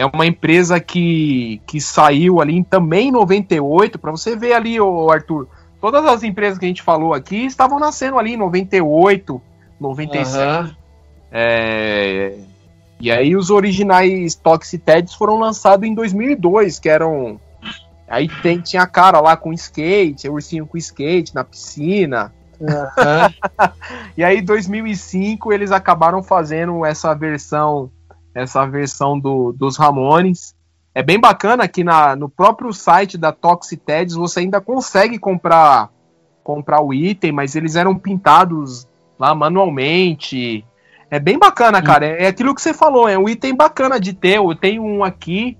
é 0.00 0.06
uma 0.06 0.24
empresa 0.24 0.80
que, 0.80 1.60
que 1.66 1.78
saiu 1.78 2.40
ali 2.40 2.64
também 2.64 3.08
em 3.08 3.12
98, 3.12 3.98
para 3.98 4.10
você 4.10 4.34
ver 4.34 4.54
ali, 4.54 4.80
o 4.80 5.10
Arthur, 5.10 5.46
todas 5.78 6.06
as 6.06 6.22
empresas 6.22 6.58
que 6.58 6.64
a 6.64 6.68
gente 6.68 6.80
falou 6.80 7.12
aqui 7.12 7.44
estavam 7.44 7.78
nascendo 7.78 8.18
ali 8.18 8.32
em 8.32 8.36
98, 8.38 9.42
97. 9.78 10.70
Uhum. 10.70 10.76
É, 11.30 12.34
e 12.98 13.10
aí 13.10 13.36
os 13.36 13.50
originais 13.50 14.34
Toxiteds 14.36 15.12
foram 15.12 15.38
lançados 15.38 15.86
em 15.86 15.94
2002, 15.94 16.78
que 16.78 16.88
eram... 16.88 17.38
Aí 18.08 18.26
tem, 18.40 18.58
tinha 18.58 18.82
a 18.82 18.86
cara 18.86 19.20
lá 19.20 19.36
com 19.36 19.52
skate, 19.52 20.30
ursinho 20.30 20.66
com 20.66 20.78
skate 20.78 21.34
na 21.34 21.44
piscina. 21.44 22.32
Uhum. 22.58 23.68
e 24.16 24.24
aí, 24.24 24.38
em 24.38 24.44
2005, 24.44 25.52
eles 25.52 25.70
acabaram 25.70 26.22
fazendo 26.22 26.86
essa 26.86 27.14
versão, 27.14 27.90
essa 28.34 28.66
versão 28.66 29.18
do, 29.18 29.52
dos 29.52 29.76
Ramones. 29.76 30.54
É 30.94 31.02
bem 31.02 31.20
bacana 31.20 31.68
que 31.68 31.84
na, 31.84 32.16
no 32.16 32.28
próprio 32.28 32.72
site 32.72 33.16
da 33.16 33.32
Toxiteds 33.32 34.14
você 34.14 34.40
ainda 34.40 34.60
consegue 34.60 35.18
comprar 35.18 35.90
comprar 36.42 36.82
o 36.82 36.92
item, 36.92 37.32
mas 37.32 37.54
eles 37.54 37.76
eram 37.76 37.94
pintados 37.94 38.88
lá 39.18 39.34
manualmente. 39.34 40.64
É 41.10 41.18
bem 41.18 41.38
bacana, 41.38 41.82
cara. 41.82 42.06
É, 42.06 42.24
é 42.24 42.26
aquilo 42.28 42.54
que 42.54 42.62
você 42.62 42.72
falou, 42.72 43.08
é 43.08 43.18
um 43.18 43.28
item 43.28 43.54
bacana 43.54 44.00
de 44.00 44.12
ter. 44.12 44.38
Eu 44.38 44.54
tenho 44.54 44.82
um 44.82 45.04
aqui 45.04 45.56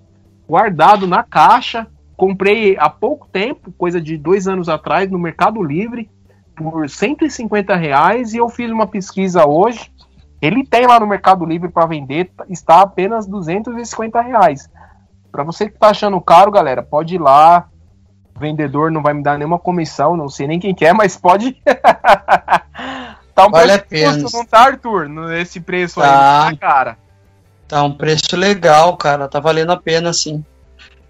guardado 0.49 1.07
na 1.07 1.23
caixa. 1.23 1.87
Comprei 2.17 2.77
há 2.79 2.91
pouco 2.91 3.29
tempo, 3.29 3.73
coisa 3.73 4.01
de 4.01 4.17
dois 4.17 4.49
anos 4.49 4.69
atrás, 4.69 5.11
no 5.11 5.19
Mercado 5.19 5.63
Livre, 5.63 6.11
por 6.57 6.89
150 6.89 7.75
reais. 7.77 8.35
E 8.35 8.39
eu 8.39 8.49
fiz 8.49 8.71
uma 8.71 8.87
pesquisa 8.87 9.47
hoje. 9.47 9.91
Ele 10.41 10.65
tem 10.65 10.87
lá 10.87 10.99
no 10.99 11.07
Mercado 11.07 11.45
Livre 11.45 11.69
para 11.69 11.87
vender, 11.87 12.31
está 12.49 12.81
apenas 12.81 13.27
250 13.27 14.21
reais. 14.21 14.71
Para 15.31 15.45
você 15.45 15.69
que 15.69 15.79
tá 15.79 15.89
achando 15.89 16.21
caro, 16.21 16.51
galera, 16.51 16.83
pode 16.83 17.15
ir 17.15 17.21
lá. 17.21 17.69
O 18.35 18.41
vendedor 18.41 18.91
não 18.91 19.03
vai 19.03 19.13
me 19.13 19.23
dar 19.23 19.37
nenhuma 19.39 19.59
comissão, 19.59 20.17
não 20.17 20.29
sei 20.29 20.47
nem 20.47 20.59
quem 20.59 20.75
quer, 20.75 20.95
mas 20.95 21.17
pode. 21.17 21.57
Tá 23.33 23.47
um 23.47 23.51
vale 23.51 23.79
preço 23.79 24.21
justo, 24.21 24.37
não 24.37 24.45
tá, 24.45 24.67
Arthur? 24.67 25.09
Nesse 25.09 25.61
preço 25.61 26.01
tá. 26.01 26.49
aí, 26.49 26.57
cara. 26.57 26.99
Tá 27.67 27.83
um 27.83 27.93
preço 27.93 28.37
legal, 28.37 28.97
cara. 28.97 29.29
Tá 29.29 29.41
valendo 29.41 29.73
a 29.73 29.77
pena, 29.77 30.13
sim. 30.13 30.45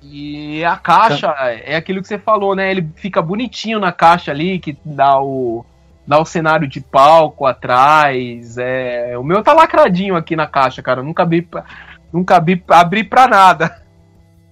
E 0.03 0.65
a 0.65 0.77
caixa 0.77 1.33
tá. 1.33 1.51
é 1.51 1.75
aquilo 1.75 2.01
que 2.01 2.07
você 2.07 2.19
falou, 2.19 2.55
né? 2.55 2.71
Ele 2.71 2.89
fica 2.97 3.21
bonitinho 3.21 3.81
na 3.81 3.91
caixa 3.91 4.31
ali, 4.31 4.59
que 4.59 4.79
dá 4.85 5.21
o 5.21 5.65
dá 6.11 6.19
o 6.19 6.25
cenário 6.25 6.67
de 6.67 6.81
palco 6.81 7.47
atrás. 7.47 8.59
É, 8.59 9.17
o 9.17 9.23
meu 9.23 9.45
tá 9.45 9.53
lacradinho 9.53 10.17
aqui 10.17 10.35
na 10.35 10.49
caixa, 10.49 10.83
cara. 10.83 10.99
Eu 11.01 11.05
nunca 11.05 11.23
abri, 11.23 11.49
nunca 12.13 12.37
abri, 12.37 12.61
abri 12.69 13.05
pra 13.05 13.29
nada. 13.29 13.81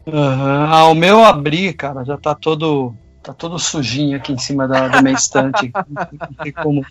Uhum. 0.07 0.67
Ah, 0.71 0.85
o 0.85 0.95
meu 0.95 1.25
abri, 1.25 1.73
cara, 1.75 2.05
já 2.05 2.17
tá 2.17 2.33
todo 2.33 2.95
tá 3.21 3.35
todo 3.35 3.59
sujinho 3.59 4.17
aqui 4.17 4.33
em 4.33 4.39
cima 4.39 4.69
da, 4.69 4.87
da 4.87 5.03
minha 5.03 5.17
estante. 5.17 5.73
Não 5.91 6.45
tem 6.45 6.53
como 6.53 6.87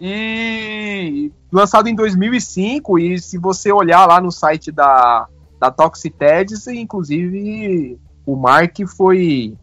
e 0.00 1.32
lançado 1.50 1.88
em 1.88 1.94
2005, 1.94 2.98
e 3.00 3.18
se 3.18 3.36
você 3.36 3.72
olhar 3.72 4.06
lá 4.06 4.20
no 4.20 4.30
site 4.30 4.70
da, 4.70 5.26
da 5.58 5.72
Toxiteds, 5.72 6.68
inclusive 6.68 7.98
o 8.24 8.36
Mark 8.36 8.76
foi 8.96 9.56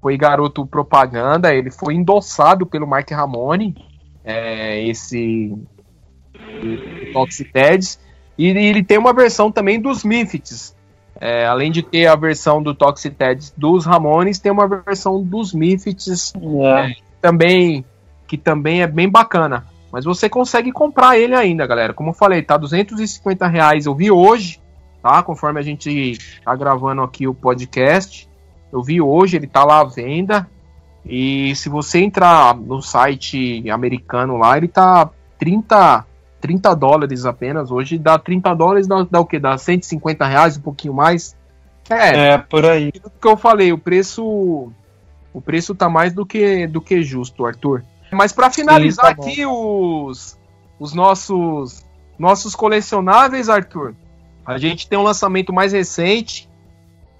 foi 0.00 0.16
garoto 0.16 0.66
propaganda, 0.66 1.54
ele 1.54 1.70
foi 1.70 1.94
endossado 1.94 2.66
pelo 2.66 2.86
Mark 2.86 3.10
Ramone, 3.10 3.74
é, 4.24 4.82
esse 4.86 5.54
Toxiteds, 7.12 8.00
e 8.36 8.48
ele 8.48 8.82
tem 8.82 8.98
uma 8.98 9.12
versão 9.12 9.52
também 9.52 9.80
dos 9.80 10.02
Mifits. 10.04 10.74
É, 11.20 11.46
além 11.46 11.70
de 11.70 11.82
ter 11.82 12.06
a 12.06 12.16
versão 12.16 12.62
do 12.62 12.74
Toxiteds 12.74 13.52
dos 13.54 13.84
Ramones, 13.84 14.38
tem 14.38 14.50
uma 14.50 14.66
versão 14.66 15.22
dos 15.22 15.52
Mifits 15.52 16.32
é. 16.64 16.94
também 17.20 17.84
que 18.30 18.38
também 18.38 18.80
é 18.80 18.86
bem 18.86 19.08
bacana. 19.08 19.66
Mas 19.90 20.04
você 20.04 20.28
consegue 20.28 20.70
comprar 20.70 21.18
ele 21.18 21.34
ainda, 21.34 21.66
galera. 21.66 21.92
Como 21.92 22.10
eu 22.10 22.14
falei, 22.14 22.42
tá 22.42 22.56
250 22.56 23.46
reais. 23.48 23.86
Eu 23.86 23.94
vi 23.94 24.08
hoje, 24.08 24.60
tá? 25.02 25.20
Conforme 25.20 25.58
a 25.58 25.62
gente 25.64 26.16
tá 26.44 26.54
gravando 26.54 27.02
aqui 27.02 27.26
o 27.26 27.34
podcast. 27.34 28.29
Eu 28.72 28.82
vi 28.82 29.00
hoje, 29.00 29.36
ele 29.36 29.46
tá 29.46 29.64
lá 29.64 29.80
à 29.80 29.84
venda. 29.84 30.48
E 31.04 31.54
se 31.56 31.68
você 31.68 32.00
entrar 32.00 32.54
no 32.54 32.82
site 32.82 33.68
americano 33.70 34.36
lá, 34.36 34.56
ele 34.56 34.68
tá 34.68 35.10
30, 35.38 36.04
30 36.40 36.74
dólares 36.74 37.24
apenas. 37.24 37.70
Hoje 37.70 37.98
dá 37.98 38.18
30 38.18 38.54
dólares, 38.54 38.86
dá, 38.86 39.06
dá 39.10 39.20
o 39.20 39.26
que? 39.26 39.38
Dá 39.38 39.56
150 39.56 40.26
reais, 40.26 40.56
um 40.56 40.60
pouquinho 40.60 40.94
mais. 40.94 41.36
É, 41.88 42.32
é 42.32 42.38
por 42.38 42.64
aí. 42.64 42.92
O 43.02 43.10
que 43.10 43.26
eu 43.26 43.36
falei, 43.36 43.72
o 43.72 43.78
preço. 43.78 44.70
O 45.32 45.40
preço 45.40 45.74
tá 45.74 45.88
mais 45.88 46.12
do 46.12 46.26
que, 46.26 46.66
do 46.66 46.80
que 46.80 47.02
justo, 47.02 47.46
Arthur. 47.46 47.84
Mas 48.10 48.32
para 48.32 48.50
finalizar 48.50 49.10
Sim, 49.10 49.14
tá 49.14 49.22
aqui 49.22 49.46
os, 49.46 50.36
os 50.78 50.92
nossos 50.92 51.84
nossos 52.20 52.54
colecionáveis, 52.54 53.48
Arthur, 53.48 53.94
a 54.44 54.58
gente 54.58 54.86
tem 54.86 54.98
um 54.98 55.02
lançamento 55.02 55.54
mais 55.54 55.72
recente, 55.72 56.49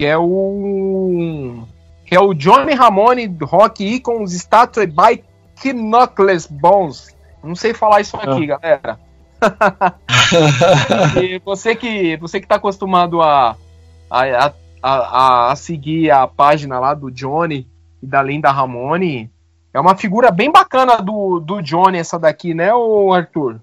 que 0.00 0.06
é 0.06 0.16
o 0.16 1.66
que 2.06 2.14
é 2.14 2.18
o 2.20 2.32
Johnny 2.32 2.72
Ramone 2.72 3.36
Rock 3.42 3.84
Icons 3.84 4.32
Statued 4.32 4.94
by 4.96 5.22
Knuckles 5.62 6.46
Bones. 6.46 7.14
Não 7.44 7.54
sei 7.54 7.74
falar 7.74 8.00
isso 8.00 8.16
aqui, 8.16 8.50
ah. 8.50 8.58
galera. 8.58 9.00
e 11.22 11.38
você 11.40 11.76
que 11.76 12.16
você 12.16 12.40
que 12.40 12.46
tá 12.46 12.54
acostumado 12.54 13.20
a, 13.20 13.54
a, 14.10 14.52
a, 14.82 15.50
a, 15.50 15.56
seguir 15.56 16.10
a 16.10 16.26
página 16.26 16.78
lá 16.78 16.94
do 16.94 17.10
Johnny 17.10 17.68
e 18.02 18.06
da 18.06 18.22
Linda 18.22 18.50
Ramone, 18.50 19.30
é 19.74 19.78
uma 19.78 19.94
figura 19.94 20.30
bem 20.30 20.50
bacana 20.50 20.96
do, 21.02 21.40
do 21.40 21.60
Johnny 21.60 21.98
essa 21.98 22.18
daqui, 22.18 22.54
né, 22.54 22.72
o 22.74 23.12
Arthur? 23.12 23.60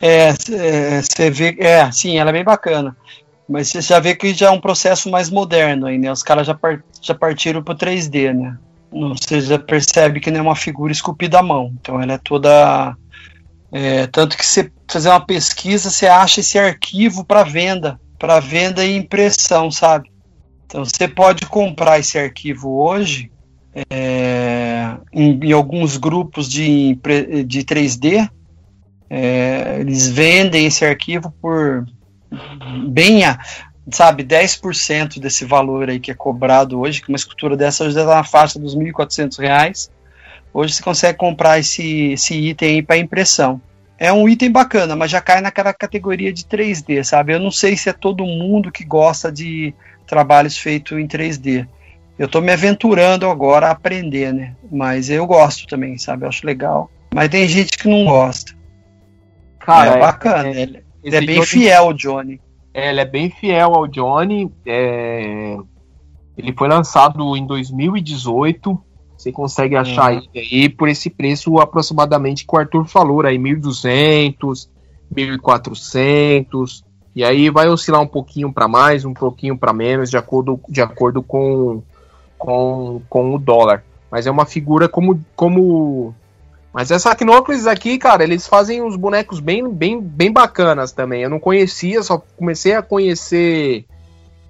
É, 0.00 0.32
você 0.32 1.30
vê, 1.30 1.54
é, 1.60 1.88
sim, 1.92 2.18
ela 2.18 2.30
é 2.30 2.32
bem 2.32 2.44
bacana. 2.44 2.96
Mas 3.48 3.68
você 3.68 3.80
já 3.80 3.98
vê 3.98 4.14
que 4.14 4.34
já 4.34 4.48
é 4.48 4.50
um 4.50 4.60
processo 4.60 5.10
mais 5.10 5.30
moderno 5.30 5.86
aí, 5.86 5.98
né? 5.98 6.12
Os 6.12 6.22
caras 6.22 6.46
já, 6.46 6.54
par, 6.54 6.82
já 7.00 7.14
partiram 7.14 7.62
pro 7.62 7.74
3D, 7.74 8.34
né? 8.34 8.58
Você 8.90 9.40
já 9.40 9.58
percebe 9.58 10.20
que 10.20 10.30
não 10.30 10.40
é 10.40 10.42
uma 10.42 10.56
figura 10.56 10.92
esculpida 10.92 11.38
à 11.38 11.42
mão. 11.42 11.72
Então 11.80 12.00
ela 12.00 12.14
é 12.14 12.18
toda. 12.18 12.96
É, 13.70 14.06
tanto 14.06 14.36
que 14.36 14.44
você 14.44 14.70
fazer 14.86 15.10
uma 15.10 15.24
pesquisa, 15.24 15.90
você 15.90 16.06
acha 16.06 16.40
esse 16.40 16.58
arquivo 16.58 17.24
para 17.24 17.42
venda, 17.42 18.00
para 18.18 18.40
venda 18.40 18.84
e 18.84 18.96
impressão, 18.96 19.70
sabe? 19.70 20.10
Então 20.66 20.84
você 20.84 21.06
pode 21.06 21.46
comprar 21.46 21.98
esse 21.98 22.18
arquivo 22.18 22.82
hoje 22.82 23.30
é, 23.90 24.96
em, 25.12 25.38
em, 25.42 25.52
alguns 25.52 25.96
grupos 25.96 26.48
de, 26.48 26.98
de 27.46 27.64
3D 27.64 28.28
é, 29.10 29.78
eles 29.80 30.08
vendem 30.08 30.66
esse 30.66 30.84
arquivo 30.84 31.32
por 31.40 31.86
bem 32.88 33.24
a, 33.24 33.38
sabe, 33.90 34.24
10% 34.24 35.18
desse 35.18 35.44
valor 35.44 35.88
aí 35.88 35.98
que 35.98 36.10
é 36.10 36.14
cobrado 36.14 36.80
hoje, 36.80 37.00
que 37.00 37.08
uma 37.08 37.16
escultura 37.16 37.56
dessa 37.56 37.90
já 37.90 38.00
está 38.00 38.16
na 38.16 38.24
faixa 38.24 38.58
dos 38.58 38.74
R$ 38.74 38.92
1.400. 38.92 39.90
Hoje 40.52 40.74
você 40.74 40.82
consegue 40.82 41.18
comprar 41.18 41.58
esse, 41.58 42.12
esse 42.12 42.34
item 42.34 42.68
aí 42.68 42.82
para 42.82 42.96
impressão. 42.96 43.60
É 43.98 44.12
um 44.12 44.28
item 44.28 44.50
bacana, 44.50 44.94
mas 44.94 45.10
já 45.10 45.20
cai 45.20 45.40
naquela 45.40 45.72
categoria 45.72 46.32
de 46.32 46.44
3D, 46.44 47.02
sabe? 47.02 47.34
Eu 47.34 47.40
não 47.40 47.50
sei 47.50 47.76
se 47.76 47.88
é 47.88 47.92
todo 47.92 48.24
mundo 48.24 48.70
que 48.70 48.84
gosta 48.84 49.30
de 49.30 49.74
trabalhos 50.06 50.56
feitos 50.56 50.96
em 50.98 51.06
3D. 51.06 51.66
Eu 52.18 52.26
estou 52.26 52.40
me 52.40 52.52
aventurando 52.52 53.28
agora 53.28 53.68
a 53.68 53.70
aprender, 53.72 54.32
né? 54.32 54.54
Mas 54.70 55.10
eu 55.10 55.26
gosto 55.26 55.66
também, 55.66 55.98
sabe? 55.98 56.24
Eu 56.24 56.28
acho 56.28 56.46
legal. 56.46 56.90
Mas 57.14 57.28
tem 57.28 57.46
gente 57.48 57.76
que 57.76 57.88
não 57.88 58.04
gosta. 58.04 58.52
Cara, 59.58 59.92
é, 59.92 59.96
é 59.96 60.00
bacana. 60.00 60.48
É, 60.48 60.62
ele, 60.62 60.84
ele 61.02 61.16
é 61.16 61.20
bem 61.20 61.34
Johnny, 61.36 61.46
fiel 61.46 61.84
ao 61.84 61.92
Johnny. 61.92 62.40
É, 62.74 62.90
ele 62.90 63.00
é 63.00 63.04
bem 63.04 63.30
fiel 63.30 63.74
ao 63.74 63.86
Johnny. 63.86 64.52
É, 64.66 65.56
ele 66.36 66.52
foi 66.52 66.68
lançado 66.68 67.36
em 67.36 67.46
2018. 67.46 68.78
Você 69.16 69.32
consegue 69.32 69.74
achar 69.74 70.12
uhum. 70.12 70.22
ele 70.32 70.40
aí 70.40 70.68
por 70.68 70.88
esse 70.88 71.10
preço 71.10 71.58
aproximadamente 71.58 72.46
que 72.46 72.54
o 72.54 72.58
Arthur 72.58 72.86
falou, 72.86 73.26
aí 73.26 73.36
1.200, 73.36 74.68
1.400. 75.12 76.84
E 77.16 77.24
aí 77.24 77.50
vai 77.50 77.68
oscilar 77.68 78.00
um 78.00 78.06
pouquinho 78.06 78.52
para 78.52 78.68
mais, 78.68 79.04
um 79.04 79.12
pouquinho 79.12 79.58
para 79.58 79.72
menos, 79.72 80.08
de 80.08 80.16
acordo, 80.16 80.60
de 80.68 80.80
acordo 80.80 81.20
com, 81.20 81.82
com, 82.38 83.02
com 83.08 83.34
o 83.34 83.38
dólar. 83.38 83.82
Mas 84.08 84.26
é 84.26 84.30
uma 84.30 84.46
figura 84.46 84.88
como, 84.88 85.20
como 85.34 86.14
mas 86.72 86.90
essa 86.90 87.14
Knocles 87.14 87.66
aqui, 87.66 87.98
cara, 87.98 88.22
eles 88.22 88.46
fazem 88.46 88.82
uns 88.82 88.94
bonecos 88.94 89.40
bem, 89.40 89.68
bem, 89.68 90.00
bem 90.00 90.32
bacanas 90.32 90.92
também. 90.92 91.22
Eu 91.22 91.30
não 91.30 91.40
conhecia, 91.40 92.02
só 92.02 92.18
comecei 92.18 92.74
a 92.74 92.82
conhecer 92.82 93.86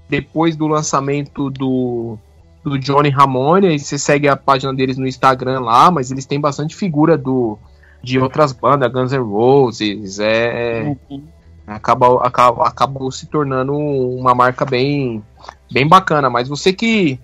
depois 0.09 0.57
do 0.57 0.67
lançamento 0.67 1.49
do, 1.49 2.19
do 2.65 2.79
Johnny 2.79 3.09
Ramone. 3.09 3.75
E 3.75 3.79
você 3.79 3.99
segue 3.99 4.29
a 4.29 4.37
página 4.37 4.75
deles 4.75 4.99
no 4.99 5.07
Instagram 5.07 5.61
lá, 5.61 5.91
mas 5.91 6.11
eles 6.11 6.27
têm 6.27 6.41
bastante 6.41 6.75
figura 6.75 7.17
do 7.17 7.59
de 8.03 8.19
outras 8.19 8.53
bandas, 8.53 8.93
Guns 8.93 9.13
N' 9.13 9.19
Roses. 9.19 10.19
É, 10.19 10.95
uhum. 11.11 11.23
acaba, 11.67 12.27
acaba, 12.27 12.67
acabou 12.67 13.11
se 13.11 13.27
tornando 13.27 13.75
uma 13.75 14.35
marca 14.35 14.65
bem, 14.65 15.23
bem 15.71 15.87
bacana. 15.87 16.29
Mas 16.29 16.49
você 16.49 16.73
que 16.73 17.19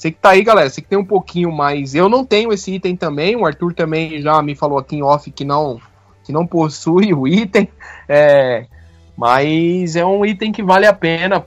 você 0.00 0.10
que 0.10 0.18
tá 0.18 0.30
aí, 0.30 0.42
galera, 0.42 0.70
você 0.70 0.80
que 0.80 0.88
tem 0.88 0.98
um 0.98 1.04
pouquinho 1.04 1.52
mais. 1.52 1.94
Eu 1.94 2.08
não 2.08 2.24
tenho 2.24 2.50
esse 2.54 2.72
item 2.72 2.96
também, 2.96 3.36
o 3.36 3.44
Arthur 3.44 3.74
também 3.74 4.18
já 4.22 4.40
me 4.40 4.54
falou 4.54 4.78
aqui 4.78 4.96
em 4.96 5.02
off 5.02 5.30
que 5.30 5.44
não, 5.44 5.78
que 6.24 6.32
não 6.32 6.46
possui 6.46 7.12
o 7.12 7.28
item. 7.28 7.68
É, 8.08 8.64
mas 9.14 9.96
é 9.96 10.06
um 10.06 10.24
item 10.24 10.52
que 10.52 10.62
vale 10.62 10.86
a 10.86 10.94
pena 10.94 11.44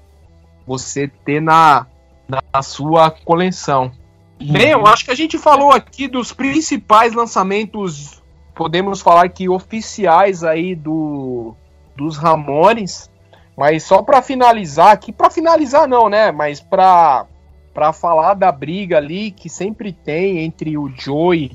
você 0.67 1.07
ter 1.25 1.41
na, 1.41 1.87
na 2.29 2.61
sua 2.61 3.09
coleção. 3.09 3.91
Bem, 4.39 4.69
eu 4.69 4.85
acho 4.85 5.03
que 5.03 5.09
a 5.11 5.15
gente 5.15 5.39
falou 5.39 5.71
aqui 5.71 6.07
dos 6.07 6.31
principais 6.31 7.15
lançamentos, 7.15 8.21
podemos 8.53 9.01
falar 9.01 9.29
que 9.29 9.49
oficiais 9.49 10.43
aí 10.43 10.75
do, 10.75 11.55
dos 11.95 12.17
Ramones. 12.17 13.09
Mas 13.57 13.81
só 13.81 14.03
para 14.03 14.21
finalizar 14.21 14.91
aqui, 14.91 15.11
para 15.11 15.31
finalizar 15.31 15.87
não, 15.87 16.07
né? 16.07 16.31
Mas 16.31 16.59
para 16.59 17.25
para 17.73 17.91
falar 17.91 18.35
da 18.35 18.51
briga 18.51 18.97
ali 18.97 19.31
que 19.31 19.49
sempre 19.49 19.91
tem 19.91 20.39
entre 20.39 20.77
o 20.77 20.89
Joey, 20.89 21.51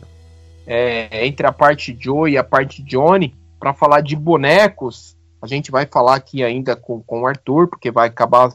é, 0.67 1.27
entre 1.27 1.47
a 1.47 1.53
parte 1.53 1.97
Joey 1.99 2.33
e 2.33 2.39
a 2.39 2.45
parte 2.45 2.83
Johnny, 2.83 3.35
para 3.59 3.73
falar 3.73 4.01
de 4.01 4.17
bonecos. 4.17 5.17
A 5.41 5.47
gente 5.47 5.71
vai 5.71 5.87
falar 5.87 6.17
aqui 6.17 6.43
ainda 6.43 6.75
com, 6.75 7.01
com 7.01 7.23
o 7.23 7.27
Arthur, 7.27 7.69
porque 7.69 7.91
vai 7.91 8.09
acabar 8.09 8.53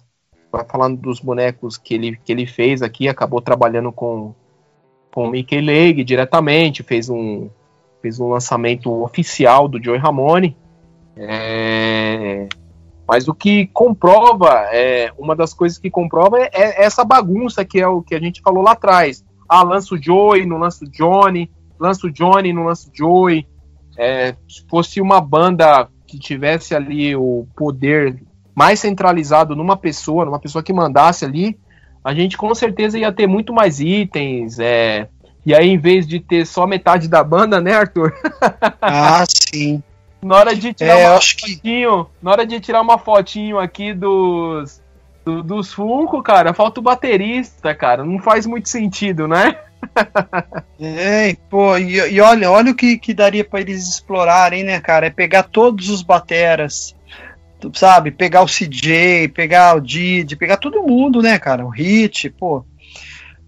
vai 0.51 0.63
falando 0.65 0.99
dos 0.99 1.19
bonecos 1.19 1.77
que 1.77 1.95
ele, 1.95 2.15
que 2.23 2.31
ele 2.31 2.45
fez 2.45 2.83
aqui, 2.83 3.09
acabou 3.09 3.41
trabalhando 3.41 3.91
com, 3.91 4.35
com 5.11 5.23
o 5.25 5.31
Mickey 5.31 5.59
League 5.59 6.03
diretamente, 6.03 6.83
fez 6.83 7.09
um, 7.09 7.49
fez 7.99 8.19
um 8.19 8.29
lançamento 8.29 9.01
oficial 9.01 9.67
do 9.67 9.83
Joey 9.83 9.97
Ramone. 9.97 10.55
É, 11.17 12.47
mas 13.07 13.27
o 13.27 13.33
que 13.33 13.67
comprova, 13.67 14.49
é, 14.71 15.11
uma 15.17 15.35
das 15.35 15.53
coisas 15.53 15.77
que 15.77 15.89
comprova 15.89 16.39
é, 16.39 16.49
é, 16.53 16.83
essa 16.83 17.03
bagunça 17.03 17.65
que 17.65 17.79
é 17.79 17.87
o 17.87 18.01
que 18.01 18.15
a 18.15 18.19
gente 18.19 18.41
falou 18.41 18.63
lá 18.63 18.71
atrás. 18.71 19.23
Ah, 19.47 19.61
lança 19.61 19.93
o 19.93 20.01
Joey, 20.01 20.45
não 20.45 20.57
lança 20.57 20.85
o 20.85 20.89
Johnny, 20.89 21.51
lança 21.79 22.07
o 22.07 22.11
Johnny, 22.11 22.53
não 22.53 22.63
lança 22.63 22.89
o 22.89 22.91
Joey. 22.95 23.45
É, 23.97 24.35
se 24.47 24.65
fosse 24.69 25.01
uma 25.01 25.19
banda 25.21 25.87
que 26.07 26.17
tivesse 26.17 26.73
ali 26.73 27.15
o 27.15 27.45
poder 27.55 28.23
mais 28.55 28.79
centralizado 28.79 29.55
numa 29.55 29.75
pessoa, 29.75 30.25
numa 30.25 30.39
pessoa 30.39 30.63
que 30.63 30.71
mandasse 30.71 31.25
ali, 31.25 31.59
a 32.03 32.13
gente 32.13 32.37
com 32.37 32.53
certeza 32.55 32.97
ia 32.97 33.11
ter 33.11 33.27
muito 33.27 33.53
mais 33.53 33.79
itens. 33.79 34.59
É, 34.59 35.09
e 35.45 35.53
aí, 35.53 35.69
em 35.69 35.77
vez 35.77 36.07
de 36.07 36.19
ter 36.19 36.45
só 36.45 36.65
metade 36.65 37.07
da 37.07 37.23
banda, 37.23 37.59
né, 37.59 37.73
Arthur? 37.73 38.13
Ah, 38.81 39.23
sim. 39.27 39.81
Na 40.23 40.37
hora 40.37 40.55
de 40.55 40.73
tirar 40.73 40.99
é, 40.99 41.09
uma 41.09 41.21
fotinho, 41.21 42.05
que... 42.05 42.11
na 42.21 42.31
hora 42.31 42.45
de 42.45 42.59
tirar 42.59 42.81
uma 42.81 42.97
fotinho 42.97 43.59
aqui 43.59 43.93
dos 43.93 44.81
do, 45.23 45.41
dos 45.41 45.73
Funko, 45.73 46.21
cara, 46.21 46.53
falta 46.53 46.79
o 46.79 46.83
baterista, 46.83 47.73
cara. 47.73 48.03
Não 48.03 48.19
faz 48.19 48.45
muito 48.45 48.69
sentido, 48.69 49.27
né? 49.27 49.57
é, 50.79 51.35
pô, 51.49 51.77
e, 51.77 52.13
e, 52.13 52.21
olha, 52.21 52.49
olha 52.49 52.71
o 52.71 52.75
que, 52.75 52.97
que 52.97 53.13
daria 53.13 53.43
para 53.43 53.61
eles 53.61 53.87
explorarem, 53.87 54.63
né, 54.63 54.79
cara? 54.79 55.07
É 55.07 55.09
pegar 55.09 55.43
todos 55.43 55.89
os 55.89 56.01
bateras, 56.01 56.95
sabe? 57.73 58.11
Pegar 58.11 58.41
o 58.41 58.47
CJ, 58.47 59.29
pegar 59.29 59.75
o 59.75 59.81
Didi, 59.81 60.35
pegar 60.35 60.57
todo 60.57 60.83
mundo, 60.83 61.21
né, 61.21 61.37
cara? 61.39 61.65
O 61.65 61.69
Hit, 61.69 62.29
pô. 62.29 62.65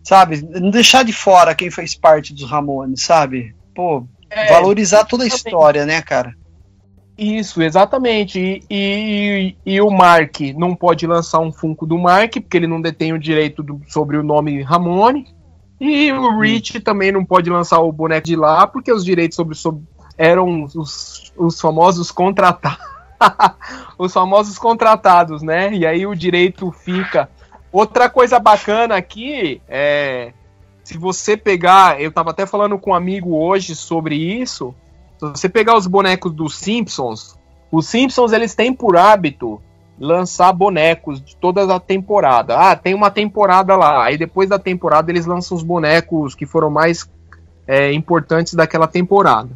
Sabe? 0.04 0.42
Não 0.42 0.70
deixar 0.70 1.04
de 1.04 1.14
fora 1.14 1.56
quem 1.56 1.72
fez 1.72 1.96
parte 1.96 2.34
dos 2.34 2.50
Ramones, 2.50 3.02
sabe? 3.02 3.56
Pô, 3.74 4.08
é, 4.30 4.48
valorizar 4.54 5.04
toda 5.06 5.24
a 5.24 5.28
história, 5.28 5.86
né, 5.86 6.02
cara? 6.02 6.34
Isso, 7.18 7.62
exatamente. 7.62 8.40
E, 8.40 8.64
e, 8.70 9.56
e, 9.66 9.82
o 9.82 9.90
Mark 9.90 10.42
não 10.56 10.76
pode 10.76 11.08
lançar 11.08 11.40
um 11.40 11.52
Funko 11.52 11.86
do 11.86 11.98
Mark, 11.98 12.34
porque 12.34 12.58
ele 12.58 12.68
não 12.68 12.82
detém 12.82 13.14
o 13.14 13.20
direito 13.20 13.64
do, 13.64 13.82
sobre 13.88 14.18
o 14.18 14.24
nome 14.24 14.62
Ramone. 14.62 15.26
E 15.80 16.12
o 16.12 16.40
Rich 16.40 16.80
também 16.82 17.12
não 17.12 17.24
pode 17.24 17.50
lançar 17.50 17.80
o 17.80 17.92
boneco 17.92 18.28
de 18.28 18.36
lá, 18.36 18.68
porque 18.68 18.92
os 18.92 19.04
direitos 19.04 19.36
sobre, 19.36 19.56
sobre 19.56 19.84
eram 20.18 20.64
os, 20.64 21.32
os 21.38 21.60
famosos 21.60 22.12
contratados. 22.12 22.80
os 23.98 24.12
famosos 24.12 24.58
contratados, 24.58 25.42
né? 25.42 25.74
E 25.74 25.86
aí 25.86 26.06
o 26.06 26.16
direito 26.16 26.70
fica. 26.72 27.30
Outra 27.72 28.10
coisa 28.10 28.40
bacana 28.40 28.96
aqui 28.96 29.62
é. 29.70 30.34
Se 30.84 30.98
você 30.98 31.38
pegar. 31.38 32.02
Eu 32.02 32.12
tava 32.12 32.32
até 32.32 32.46
falando 32.46 32.78
com 32.78 32.92
um 32.92 32.96
amigo 32.96 33.38
hoje 33.38 33.74
sobre 33.74 34.16
isso 34.16 34.76
se 35.18 35.26
você 35.26 35.50
pegar 35.50 35.78
os 35.78 35.88
bonecos 35.88 36.34
dos 36.34 36.58
Simpsons, 36.58 37.38
os 37.72 37.88
Simpsons 37.88 38.32
eles 38.32 38.56
têm 38.56 38.74
por 38.74 38.98
hábito 38.98 39.62
lançar 40.00 40.52
bonecos 40.52 41.22
de 41.22 41.36
toda 41.38 41.74
a 41.74 41.80
temporada. 41.80 42.56
Ah, 42.58 42.76
tem 42.76 42.94
uma 42.94 43.10
temporada 43.10 43.76
lá. 43.76 44.06
Aí 44.06 44.18
depois 44.18 44.50
da 44.50 44.60
temporada 44.60 45.12
eles 45.12 45.26
lançam 45.26 45.56
os 45.56 45.64
bonecos 45.64 46.36
que 46.36 46.46
foram 46.46 46.70
mais 46.70 47.10
é, 47.66 47.94
importantes 47.94 48.54
daquela 48.54 48.88
temporada. 48.88 49.50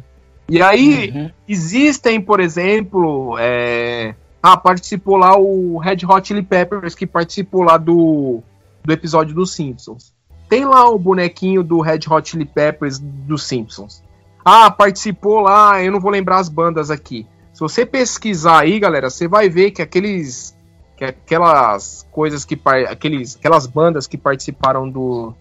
E 0.48 0.60
aí 0.62 1.12
uhum. 1.14 1.30
existem, 1.46 2.20
por 2.20 2.40
exemplo, 2.40 3.36
é, 3.38 4.14
Ah, 4.42 4.56
participou 4.56 5.16
lá 5.16 5.38
o 5.38 5.78
Red 5.78 5.98
Hot 6.08 6.26
Chili 6.26 6.42
Peppers, 6.42 6.94
que 6.94 7.06
participou 7.06 7.62
lá 7.62 7.76
do, 7.76 8.42
do 8.82 8.92
episódio 8.92 9.34
dos 9.34 9.52
Simpsons. 9.52 10.14
Tem 10.48 10.64
lá 10.64 10.88
o 10.88 10.98
bonequinho 10.98 11.62
do 11.62 11.80
Red 11.80 12.00
Hot 12.08 12.30
Chili 12.30 12.46
Peppers 12.46 12.98
dos 12.98 13.44
Simpsons. 13.44 14.02
Ah, 14.44 14.70
participou 14.70 15.40
lá, 15.40 15.82
eu 15.82 15.92
não 15.92 16.00
vou 16.00 16.10
lembrar 16.10 16.38
as 16.38 16.48
bandas 16.48 16.90
aqui. 16.90 17.26
Se 17.52 17.60
você 17.60 17.84
pesquisar 17.84 18.60
aí, 18.60 18.78
galera, 18.78 19.10
você 19.10 19.28
vai 19.28 19.48
ver 19.48 19.70
que 19.70 19.82
aqueles 19.82 20.56
que 20.96 21.04
aquelas 21.04 22.06
coisas 22.10 22.44
que 22.44 22.58
aqueles 22.88 23.36
aquelas 23.36 23.66
bandas 23.66 24.06
que 24.06 24.18
participaram 24.18 24.88
do 24.88 25.34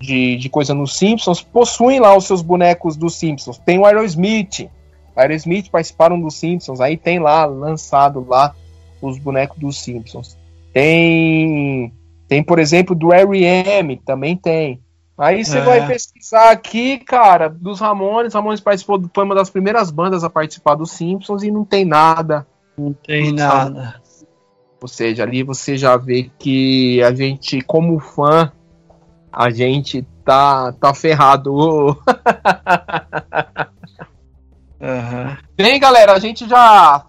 de, 0.00 0.36
de 0.36 0.48
coisa 0.48 0.74
nos 0.74 0.96
Simpsons 0.96 1.42
possuem 1.42 2.00
lá 2.00 2.16
os 2.16 2.26
seus 2.26 2.42
bonecos 2.42 2.96
dos 2.96 3.16
Simpsons. 3.16 3.58
Tem 3.58 3.78
o 3.78 3.86
Aerosmith, 3.86 4.70
Aerosmith 5.16 5.70
participaram 5.70 6.20
dos 6.20 6.34
Simpsons, 6.34 6.80
aí 6.80 6.96
tem 6.96 7.18
lá 7.18 7.44
lançado 7.46 8.24
lá 8.26 8.54
os 9.00 9.18
bonecos 9.18 9.58
dos 9.58 9.82
Simpsons. 9.82 10.38
Tem 10.72 11.92
tem 12.28 12.42
por 12.42 12.58
exemplo 12.58 12.94
do 12.94 13.12
R.E.M. 13.12 13.96
também 14.04 14.36
tem. 14.36 14.80
Aí 15.18 15.44
você 15.44 15.58
é. 15.58 15.62
vai 15.62 15.86
pesquisar 15.86 16.50
aqui, 16.50 16.98
cara, 16.98 17.48
dos 17.48 17.80
Ramones. 17.80 18.34
Ramones 18.34 18.60
participou, 18.60 19.02
foi 19.14 19.24
uma 19.24 19.34
das 19.34 19.48
primeiras 19.48 19.90
bandas 19.90 20.22
a 20.22 20.30
participar 20.30 20.74
dos 20.74 20.90
Simpsons 20.90 21.42
e 21.42 21.50
não 21.50 21.64
tem 21.64 21.86
nada. 21.86 22.46
Não 22.76 22.92
tem 22.92 23.32
nada. 23.32 24.00
Ou 24.80 24.88
seja, 24.88 25.22
ali 25.22 25.42
você 25.42 25.78
já 25.78 25.96
vê 25.96 26.30
que 26.38 27.02
a 27.02 27.14
gente, 27.14 27.62
como 27.62 27.98
fã, 27.98 28.52
a 29.32 29.48
gente 29.48 30.06
tá, 30.22 30.72
tá 30.72 30.92
ferrado. 30.92 31.50
uhum. 34.78 35.36
Bem, 35.56 35.80
galera, 35.80 36.12
a 36.12 36.18
gente 36.18 36.46
já 36.46 37.06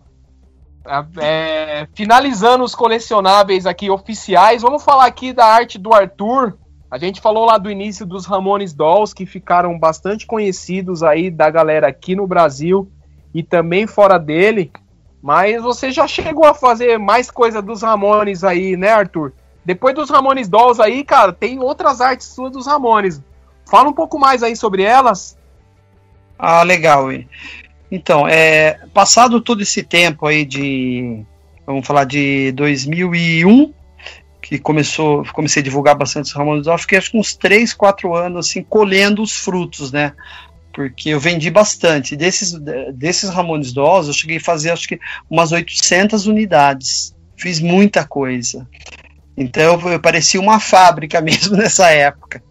é, 1.18 1.88
finalizando 1.93 2.64
os 2.64 2.74
colecionáveis 2.74 3.66
aqui 3.66 3.89
oficiais, 3.89 4.62
vamos 4.62 4.84
falar 4.84 5.05
aqui 5.05 5.34
da 5.34 5.45
arte 5.45 5.78
do 5.78 5.93
Arthur. 5.93 6.58
A 6.89 6.97
gente 6.97 7.19
falou 7.19 7.45
lá 7.45 7.57
do 7.57 7.69
início 7.69 8.05
dos 8.05 8.25
Ramones 8.25 8.73
Dolls, 8.73 9.13
que 9.13 9.25
ficaram 9.25 9.77
bastante 9.77 10.25
conhecidos 10.25 11.03
aí 11.03 11.29
da 11.29 11.49
galera 11.49 11.88
aqui 11.88 12.15
no 12.15 12.25
Brasil 12.25 12.89
e 13.33 13.43
também 13.43 13.85
fora 13.85 14.17
dele. 14.17 14.71
Mas 15.21 15.61
você 15.61 15.91
já 15.91 16.07
chegou 16.07 16.45
a 16.45 16.53
fazer 16.53 16.97
mais 16.97 17.29
coisa 17.29 17.61
dos 17.61 17.81
Ramones 17.81 18.43
aí, 18.43 18.77
né, 18.77 18.89
Arthur? 18.89 19.33
Depois 19.65 19.93
dos 19.93 20.09
Ramones 20.09 20.47
Dolls 20.47 20.81
aí, 20.81 21.03
cara, 21.03 21.33
tem 21.33 21.59
outras 21.59 21.99
artes 21.99 22.27
suas 22.27 22.53
dos 22.53 22.65
Ramones. 22.65 23.21
Fala 23.69 23.89
um 23.89 23.93
pouco 23.93 24.17
mais 24.17 24.41
aí 24.41 24.55
sobre 24.55 24.83
elas. 24.83 25.38
Ah, 26.39 26.63
legal. 26.63 27.09
Então, 27.91 28.25
é, 28.25 28.79
passado 28.93 29.41
todo 29.41 29.61
esse 29.61 29.83
tempo 29.83 30.25
aí 30.25 30.45
de, 30.45 31.21
vamos 31.65 31.85
falar 31.85 32.05
de 32.05 32.53
2001, 32.53 33.73
que 34.48 34.58
começou, 34.58 35.26
comecei 35.34 35.62
a 35.62 35.64
divulgar 35.64 35.95
bastante 35.95 36.28
os 36.28 36.34
Ramones 36.34 36.64
Dolls, 36.64 36.84
fiquei 36.84 36.98
acho 36.98 37.12
que 37.12 37.18
uns 37.18 37.36
3, 37.36 37.74
4 37.74 38.16
anos 38.16 38.48
assim, 38.48 38.64
colhendo 38.64 39.22
os 39.22 39.34
frutos, 39.34 39.91
né? 39.91 40.14
Porque 40.72 41.10
eu 41.10 41.20
vendi 41.20 41.50
bastante. 41.50 42.16
Desses, 42.16 42.54
desses 42.93 43.30
Ramones 43.30 43.74
Dolls, 43.74 44.08
eu 44.08 44.14
cheguei 44.14 44.38
a 44.38 44.41
fazer 44.41 44.72
acho 44.72 44.88
que 44.88 45.00
umas 45.30 45.52
800 45.52 46.28
unidades. 46.28 47.14
Fiz 47.36 47.60
muita 47.60 48.06
coisa. 48.06 48.68
Então 49.36 49.64
eu, 49.64 49.91
eu 49.91 50.00
parecia 50.00 50.39
uma 50.39 50.60
fábrica 50.60 51.20
mesmo 51.22 51.58
nessa 51.58 51.89
época. 51.89 52.41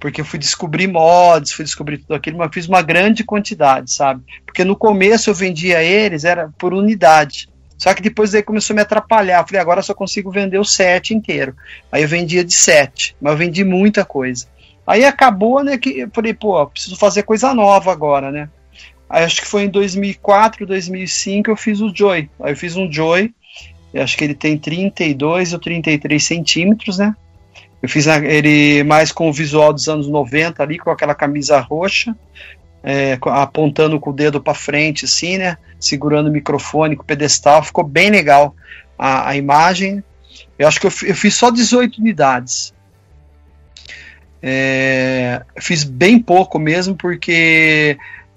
Porque 0.00 0.20
eu 0.20 0.24
fui 0.24 0.38
descobrir 0.38 0.88
mods, 0.88 1.52
fui 1.52 1.64
descobrir 1.64 1.98
tudo 1.98 2.14
aquilo, 2.14 2.38
mas 2.38 2.50
fiz 2.52 2.66
uma 2.66 2.82
grande 2.82 3.24
quantidade, 3.24 3.92
sabe? 3.92 4.24
Porque 4.46 4.64
no 4.64 4.74
começo 4.74 5.28
eu 5.28 5.34
vendia 5.34 5.82
eles, 5.82 6.24
era 6.24 6.50
por 6.58 6.72
unidade. 6.72 7.48
Só 7.82 7.92
que 7.92 8.00
depois 8.00 8.30
daí 8.30 8.44
começou 8.44 8.74
a 8.74 8.76
me 8.76 8.82
atrapalhar. 8.82 9.44
Falei, 9.44 9.60
agora 9.60 9.82
só 9.82 9.92
consigo 9.92 10.30
vender 10.30 10.56
o 10.56 10.64
set 10.64 11.12
inteiro. 11.12 11.56
Aí 11.90 12.02
eu 12.02 12.08
vendia 12.08 12.44
de 12.44 12.54
sete, 12.54 13.16
mas 13.20 13.32
eu 13.32 13.36
vendi 13.36 13.64
muita 13.64 14.04
coisa. 14.04 14.46
Aí 14.86 15.04
acabou, 15.04 15.64
né, 15.64 15.76
que 15.76 15.98
eu 15.98 16.10
falei, 16.12 16.32
pô, 16.32 16.64
preciso 16.64 16.94
fazer 16.94 17.24
coisa 17.24 17.52
nova 17.52 17.90
agora, 17.90 18.30
né? 18.30 18.48
Aí 19.10 19.24
acho 19.24 19.40
que 19.40 19.48
foi 19.48 19.64
em 19.64 19.68
2004, 19.68 20.64
2005 20.64 21.50
eu 21.50 21.56
fiz 21.56 21.80
o 21.80 21.92
Joy. 21.92 22.30
Aí 22.40 22.52
eu 22.52 22.56
fiz 22.56 22.76
um 22.76 22.90
Joy 22.90 23.34
acho 24.00 24.16
que 24.16 24.22
ele 24.22 24.34
tem 24.34 24.56
32 24.56 25.52
ou 25.52 25.58
33 25.58 26.24
centímetros, 26.24 26.98
né? 26.98 27.16
Eu 27.82 27.88
fiz 27.88 28.06
ele 28.06 28.84
mais 28.84 29.10
com 29.10 29.28
o 29.28 29.32
visual 29.32 29.72
dos 29.72 29.88
anos 29.88 30.08
90 30.08 30.62
ali, 30.62 30.78
com 30.78 30.88
aquela 30.88 31.16
camisa 31.16 31.58
roxa, 31.58 32.14
é, 32.82 33.18
apontando 33.26 33.98
com 34.00 34.10
o 34.10 34.12
dedo 34.12 34.40
para 34.40 34.54
frente, 34.54 35.04
assim, 35.04 35.38
né? 35.38 35.56
Segurando 35.78 36.28
o 36.28 36.32
microfone 36.32 36.96
com 36.96 37.02
o 37.02 37.06
pedestal. 37.06 37.62
Ficou 37.62 37.84
bem 37.84 38.10
legal 38.10 38.54
a, 38.98 39.30
a 39.30 39.36
imagem. 39.36 40.02
Eu 40.58 40.66
acho 40.66 40.80
que 40.80 40.86
eu, 40.86 40.92
eu 41.04 41.14
fiz 41.14 41.34
só 41.34 41.50
18 41.50 41.98
unidades. 42.00 42.74
É, 44.42 45.42
fiz 45.60 45.84
bem 45.84 46.18
pouco 46.18 46.58
mesmo, 46.58 46.96
porque 46.96 47.96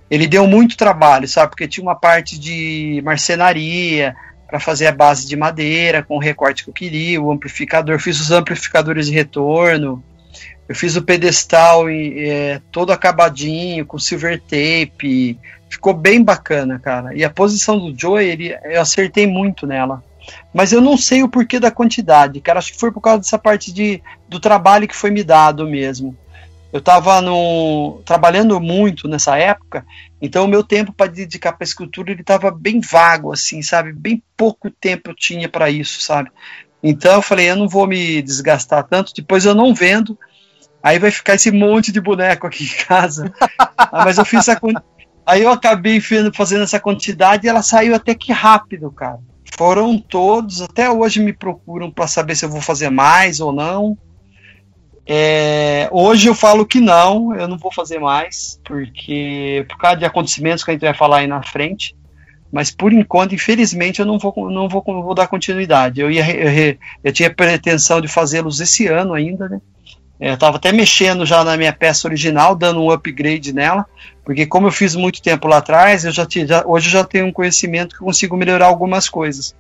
ele 0.09 0.27
deu 0.27 0.47
muito 0.47 0.77
trabalho, 0.77 1.27
sabe? 1.27 1.49
Porque 1.49 1.67
tinha 1.67 1.83
uma 1.83 1.95
parte 1.95 2.39
de 2.39 3.01
marcenaria, 3.03 4.15
para 4.47 4.59
fazer 4.59 4.87
a 4.87 4.91
base 4.91 5.27
de 5.27 5.35
madeira 5.35 6.03
com 6.03 6.15
o 6.15 6.19
recorte 6.19 6.63
que 6.63 6.69
eu 6.69 6.73
queria, 6.73 7.21
o 7.21 7.31
amplificador, 7.31 7.99
fiz 7.99 8.19
os 8.19 8.31
amplificadores 8.31 9.07
de 9.07 9.13
retorno, 9.13 10.03
eu 10.68 10.76
fiz 10.76 10.95
o 10.95 11.01
pedestal 11.01 11.88
é, 11.89 12.61
todo 12.72 12.91
acabadinho, 12.91 13.86
com 13.86 13.99
silver 13.99 14.41
tape, 14.41 15.39
ficou 15.70 15.93
bem 15.93 16.24
bacana, 16.24 16.80
cara. 16.80 17.16
E 17.16 17.24
a 17.24 17.30
posição 17.30 17.78
do 17.78 17.97
Joey, 17.97 18.28
ele, 18.28 18.57
eu 18.63 18.82
acertei 18.82 19.28
muito 19.28 19.68
nela. 19.68 20.03
Mas 20.53 20.72
eu 20.72 20.82
não 20.82 20.97
sei 20.97 21.22
o 21.22 21.30
porquê 21.30 21.59
da 21.59 21.70
quantidade, 21.70 22.41
cara. 22.41 22.57
Acho 22.57 22.74
que 22.74 22.80
foi 22.80 22.91
por 22.91 23.01
causa 23.01 23.20
dessa 23.20 23.38
parte 23.38 23.72
de, 23.72 24.01
do 24.28 24.39
trabalho 24.39 24.88
que 24.88 24.95
foi 24.95 25.11
me 25.11 25.24
dado 25.24 25.68
mesmo. 25.68 26.18
Eu 26.74 26.80
estava 26.80 27.22
trabalhando 28.03 28.59
muito 28.59 29.07
nessa 29.07 29.38
época, 29.38 29.86
então 30.22 30.43
o 30.43 30.47
meu 30.47 30.61
tempo 30.61 30.91
para 30.91 31.09
dedicar 31.09 31.53
para 31.53 31.63
escultura 31.63 32.11
ele 32.11 32.20
estava 32.20 32.51
bem 32.51 32.82
vago, 32.82 33.32
assim, 33.32 33.61
sabe? 33.61 33.93
Bem 33.93 34.22
pouco 34.36 34.70
tempo 34.70 35.11
eu 35.11 35.16
tinha 35.16 35.47
para 35.47 35.70
isso, 35.70 36.01
sabe? 36.01 36.30
Então 36.84 37.13
eu 37.13 37.22
falei, 37.22 37.49
eu 37.49 37.55
não 37.55 37.70
vou 37.70 37.88
me 37.88 38.22
desgastar 38.22 38.84
tanto, 38.84 39.13
depois 39.16 39.45
eu 39.45 39.55
não 39.55 39.74
vendo, 39.74 40.20
aí 40.86 40.99
vai 40.99 41.09
ficar 41.09 41.33
esse 41.33 41.49
monte 41.49 41.91
de 41.91 41.99
boneco 41.99 42.45
aqui 42.45 42.63
em 42.63 42.86
casa. 42.86 43.33
ah, 43.59 44.05
mas 44.05 44.19
eu 44.19 44.23
fiz 44.23 44.45
Aí 45.25 45.41
eu 45.41 45.49
acabei 45.49 45.99
fazendo 45.99 46.61
essa 46.61 46.79
quantidade 46.79 47.47
e 47.47 47.49
ela 47.49 47.63
saiu 47.63 47.95
até 47.95 48.13
que 48.13 48.31
rápido, 48.31 48.91
cara. 48.91 49.17
Foram 49.57 49.97
todos, 49.97 50.61
até 50.61 50.88
hoje 50.88 51.23
me 51.23 51.33
procuram 51.33 51.89
para 51.89 52.05
saber 52.05 52.36
se 52.36 52.45
eu 52.45 52.49
vou 52.49 52.62
fazer 52.62 52.91
mais 52.91 53.39
ou 53.39 53.51
não. 53.51 53.97
É, 55.07 55.89
hoje 55.91 56.28
eu 56.28 56.36
falo 56.36 56.67
que 56.67 56.79
não, 56.79 57.36
eu 57.36 57.47
não 57.47 57.57
vou 57.57 57.74
fazer 57.74 57.97
mais, 57.97 58.59
porque 58.63 59.66
por 59.67 59.79
causa 59.79 59.97
de 59.97 60.05
acontecimentos 60.05 60.63
que 60.63 60.70
a 60.70 60.74
gente 60.75 60.82
vai 60.82 60.93
falar 60.93 61.17
aí 61.17 61.28
na 61.28 61.41
frente. 61.41 61.95
Mas 62.51 62.70
por 62.70 62.93
enquanto, 62.93 63.33
infelizmente, 63.33 63.99
eu 63.99 64.05
não 64.05 64.20
vou, 64.20 64.51
não 64.51 64.70
vou, 64.70 64.83
vou 64.86 65.16
dar 65.16 65.28
continuidade. 65.28 65.99
Eu, 65.99 66.12
ia, 66.12 66.29
eu, 66.29 66.78
eu 67.03 67.12
tinha 67.12 67.33
pretensão 67.33 67.99
de 67.99 68.07
fazê-los 68.07 68.59
esse 68.62 68.86
ano 68.86 69.16
ainda, 69.16 69.49
né? 69.49 69.59
É, 70.20 70.29
eu 70.29 70.36
estava 70.36 70.58
até 70.58 70.71
mexendo 70.71 71.25
já 71.25 71.43
na 71.43 71.58
minha 71.58 71.74
peça 71.74 72.08
original, 72.08 72.55
dando 72.55 72.82
um 72.82 72.92
upgrade 72.92 73.54
nela, 73.54 73.86
porque 74.24 74.46
como 74.46 74.67
eu 74.67 74.71
fiz 74.71 74.96
muito 74.96 75.21
tempo 75.21 75.47
lá 75.47 75.58
atrás, 75.58 76.05
eu 76.05 76.12
já, 76.12 76.25
já 76.29 76.63
hoje 76.66 76.87
eu 76.87 76.92
já 76.92 77.04
tenho 77.04 77.28
um 77.28 77.32
conhecimento 77.32 77.96
que 77.96 78.04
consigo 78.04 78.37
melhorar 78.37 78.67
algumas 78.67 79.09
coisas. 79.09 79.55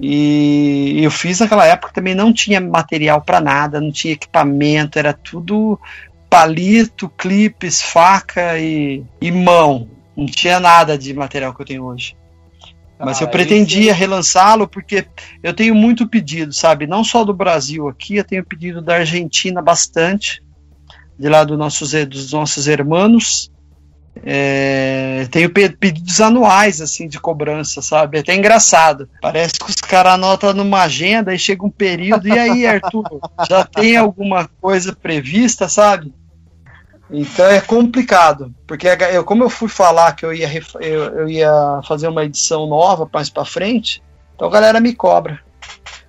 E 0.00 1.00
eu 1.02 1.10
fiz 1.10 1.40
naquela 1.40 1.66
época 1.66 1.92
também 1.92 2.14
não 2.14 2.32
tinha 2.32 2.60
material 2.60 3.20
para 3.20 3.40
nada, 3.40 3.80
não 3.80 3.92
tinha 3.92 4.14
equipamento, 4.14 4.98
era 4.98 5.12
tudo 5.12 5.78
palito, 6.28 7.08
clipes, 7.10 7.82
faca 7.82 8.58
e, 8.58 9.04
e 9.20 9.30
mão. 9.30 9.88
Não 10.16 10.26
tinha 10.26 10.58
nada 10.58 10.96
de 10.96 11.12
material 11.14 11.54
que 11.54 11.62
eu 11.62 11.66
tenho 11.66 11.84
hoje. 11.84 12.16
Mas 13.04 13.20
ah, 13.20 13.24
eu 13.24 13.28
pretendia 13.28 13.90
esse... 13.90 13.98
relançá-lo 13.98 14.68
porque 14.68 15.06
eu 15.42 15.52
tenho 15.52 15.74
muito 15.74 16.06
pedido, 16.06 16.52
sabe? 16.52 16.86
Não 16.86 17.02
só 17.02 17.24
do 17.24 17.34
Brasil 17.34 17.88
aqui, 17.88 18.16
eu 18.16 18.24
tenho 18.24 18.44
pedido 18.44 18.80
da 18.80 18.96
Argentina 18.96 19.60
bastante, 19.60 20.42
de 21.18 21.28
lá 21.28 21.42
do 21.44 21.56
nossos, 21.58 21.92
dos 22.06 22.32
nossos 22.32 22.66
irmãos. 22.66 23.50
É, 24.24 25.26
tenho 25.30 25.50
pedidos 25.50 26.20
anuais 26.20 26.82
assim 26.82 27.08
de 27.08 27.18
cobrança, 27.18 27.80
sabe? 27.80 28.18
É 28.18 28.20
até 28.20 28.36
engraçado. 28.36 29.08
Parece 29.20 29.54
que 29.54 29.70
os 29.70 29.76
caras 29.76 30.14
anotam 30.14 30.52
numa 30.52 30.82
agenda 30.82 31.34
e 31.34 31.38
chega 31.38 31.64
um 31.64 31.70
período. 31.70 32.28
E 32.28 32.38
aí, 32.38 32.66
Arthur, 32.66 33.04
já 33.48 33.64
tem 33.64 33.96
alguma 33.96 34.48
coisa 34.60 34.94
prevista, 34.94 35.68
sabe? 35.68 36.12
Então 37.12 37.46
é 37.46 37.60
complicado, 37.60 38.54
porque 38.66 38.88
eu, 39.12 39.22
como 39.22 39.44
eu 39.44 39.50
fui 39.50 39.68
falar 39.68 40.16
que 40.16 40.24
eu 40.24 40.32
ia, 40.32 40.50
eu, 40.80 41.02
eu 41.02 41.28
ia 41.28 41.80
fazer 41.86 42.08
uma 42.08 42.24
edição 42.24 42.66
nova 42.66 43.08
mais 43.12 43.28
para 43.28 43.44
frente, 43.44 44.02
então 44.34 44.48
a 44.48 44.50
galera 44.50 44.80
me 44.80 44.94
cobra. 44.94 45.38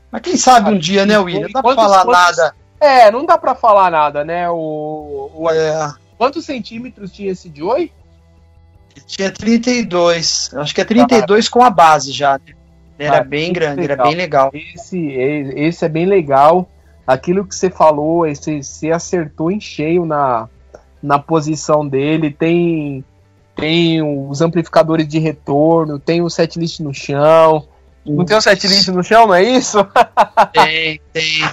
Mas 0.10 0.22
quem 0.22 0.38
sabe 0.38 0.72
um 0.72 0.78
dia, 0.78 1.06
né, 1.06 1.18
William? 1.18 1.48
Não 1.48 1.52
dá 1.52 1.62
pra 1.62 1.76
falar 1.76 2.06
quantos, 2.06 2.38
nada. 2.38 2.56
É, 2.80 3.12
não 3.12 3.26
dá 3.26 3.38
pra 3.38 3.56
falar 3.56 3.92
nada, 3.92 4.24
né? 4.24 4.50
O, 4.50 5.30
o 5.34 5.50
é. 5.50 5.94
Quantos 6.18 6.46
centímetros 6.46 7.12
tinha 7.12 7.32
esse 7.32 7.52
Joy? 7.54 7.92
Tinha 9.06 9.32
32. 9.32 10.52
Acho 10.54 10.74
que 10.74 10.82
é 10.82 10.86
32 10.86 11.48
ah. 11.48 11.50
com 11.52 11.64
a 11.64 11.70
base 11.70 12.12
já. 12.12 12.38
Né? 12.38 12.54
Era 12.98 13.18
ah, 13.18 13.24
bem 13.24 13.52
grande, 13.52 13.82
legal. 13.82 13.98
era 13.98 14.04
bem 14.04 14.16
legal. 14.16 14.52
Esse, 14.54 15.00
esse 15.08 15.84
é 15.84 15.90
bem 15.90 16.06
legal. 16.06 16.70
Aquilo 17.06 17.46
que 17.46 17.56
você 17.56 17.70
falou, 17.70 18.24
você 18.26 18.92
acertou 18.92 19.52
em 19.52 19.60
cheio 19.60 20.06
na, 20.06 20.48
na 21.04 21.20
posição 21.20 21.86
dele. 21.86 22.32
Tem, 22.32 23.04
tem 23.56 24.02
os 24.02 24.42
amplificadores 24.42 25.08
de 25.08 25.20
retorno, 25.20 26.00
tem 26.00 26.22
o 26.22 26.30
setlist 26.30 26.80
no 26.80 26.94
chão. 26.94 27.68
Não 28.06 28.24
tem 28.26 28.38
o 28.38 28.42
setlist 28.42 28.88
no 28.88 29.04
chão, 29.04 29.28
não 29.28 29.36
é 29.36 29.44
isso? 29.44 29.78
Tem, 30.52 31.00
tem. 31.14 31.50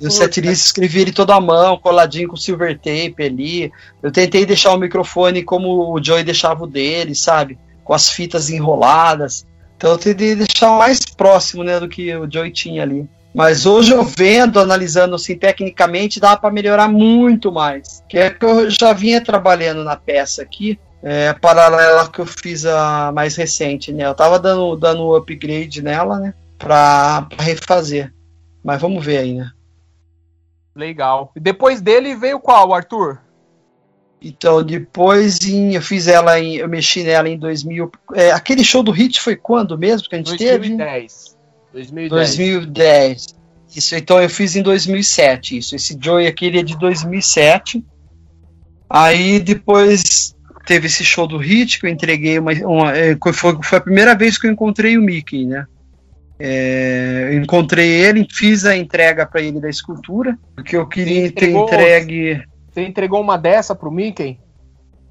O 0.00 0.08
setlist 0.08 0.66
escrevi 0.66 1.00
ele 1.00 1.12
toda 1.12 1.34
a 1.34 1.40
mão, 1.40 1.76
coladinho 1.76 2.28
com 2.28 2.36
silver 2.36 2.76
tape 2.76 3.22
ali. 3.22 3.72
Eu 4.02 4.10
tentei 4.10 4.46
deixar 4.46 4.72
o 4.72 4.78
microfone 4.78 5.42
como 5.42 5.92
o 5.92 6.02
Joey 6.02 6.22
deixava 6.22 6.64
o 6.64 6.66
dele, 6.66 7.14
sabe? 7.14 7.58
Com 7.84 7.92
as 7.92 8.08
fitas 8.08 8.48
enroladas. 8.48 9.44
Então 9.76 9.90
eu 9.90 9.98
tentei 9.98 10.36
deixar 10.36 10.70
mais 10.78 11.00
próximo, 11.00 11.64
né, 11.64 11.78
do 11.80 11.88
que 11.88 12.14
o 12.16 12.30
Joey 12.30 12.50
tinha 12.50 12.82
ali. 12.82 13.06
Mas 13.34 13.64
hoje 13.64 13.92
eu 13.92 14.02
vendo, 14.02 14.58
analisando 14.58 15.14
assim 15.14 15.36
tecnicamente, 15.36 16.18
dá 16.18 16.36
para 16.36 16.52
melhorar 16.52 16.88
muito 16.88 17.52
mais. 17.52 18.02
Que 18.08 18.18
é 18.18 18.30
que 18.30 18.44
eu 18.44 18.68
já 18.70 18.92
vinha 18.92 19.22
trabalhando 19.22 19.84
na 19.84 19.96
peça 19.96 20.42
aqui, 20.42 20.78
é, 21.02 21.32
paralela 21.32 22.08
que 22.08 22.18
eu 22.18 22.26
fiz 22.26 22.66
a 22.66 23.12
mais 23.12 23.36
recente, 23.36 23.92
né? 23.92 24.04
Eu 24.04 24.14
tava 24.14 24.38
dando, 24.38 24.76
dando 24.76 25.14
upgrade 25.14 25.80
nela, 25.80 26.18
né? 26.18 26.34
Pra, 26.58 27.22
pra 27.22 27.44
refazer. 27.44 28.12
Mas 28.62 28.80
vamos 28.80 29.04
ver 29.04 29.18
aí, 29.18 29.34
né? 29.34 29.50
Legal. 30.74 31.32
E 31.34 31.40
depois 31.40 31.80
dele 31.80 32.14
veio 32.14 32.38
qual, 32.40 32.74
Arthur? 32.74 33.18
Então, 34.22 34.62
depois 34.62 35.40
em, 35.40 35.74
eu 35.74 35.82
fiz 35.82 36.06
ela 36.06 36.38
em. 36.38 36.56
Eu 36.56 36.68
mexi 36.68 37.02
nela 37.02 37.28
em 37.28 37.38
2000. 37.38 37.90
É, 38.14 38.30
aquele 38.32 38.62
show 38.62 38.82
do 38.82 38.90
Hit 38.90 39.20
foi 39.20 39.34
quando 39.34 39.78
mesmo 39.78 40.08
que 40.08 40.14
a 40.14 40.18
gente 40.18 40.36
2010. 40.36 40.50
teve? 40.50 40.76
2010. 40.76 41.29
2010. 41.72 43.26
Isso, 43.74 43.94
então 43.94 44.20
eu 44.20 44.28
fiz 44.28 44.56
em 44.56 44.62
2007. 44.62 45.58
Isso. 45.58 45.76
Esse 45.76 45.96
Joey 46.00 46.26
aqui 46.26 46.46
ele 46.46 46.58
é 46.58 46.62
de 46.62 46.76
2007. 46.76 47.84
Aí 48.88 49.38
depois 49.38 50.34
teve 50.66 50.86
esse 50.86 51.04
show 51.04 51.26
do 51.26 51.38
Hit 51.38 51.78
que 51.78 51.86
eu 51.86 51.90
entreguei 51.90 52.38
uma. 52.38 52.52
uma 52.52 52.96
é, 52.96 53.16
foi, 53.32 53.58
foi 53.62 53.78
a 53.78 53.82
primeira 53.82 54.14
vez 54.14 54.36
que 54.36 54.46
eu 54.46 54.50
encontrei 54.50 54.98
o 54.98 55.02
Mickey, 55.02 55.46
né? 55.46 55.66
É, 56.42 57.32
encontrei 57.34 57.86
ele, 57.86 58.26
fiz 58.30 58.64
a 58.64 58.74
entrega 58.74 59.26
para 59.26 59.42
ele 59.42 59.60
da 59.60 59.68
escultura, 59.68 60.38
porque 60.56 60.74
eu 60.74 60.86
queria 60.88 61.26
entregou, 61.26 61.66
ter 61.66 61.74
entregue. 61.74 62.42
Você 62.72 62.82
entregou 62.82 63.20
uma 63.20 63.36
dessa 63.36 63.74
pro 63.74 63.90
Mickey? 63.90 64.38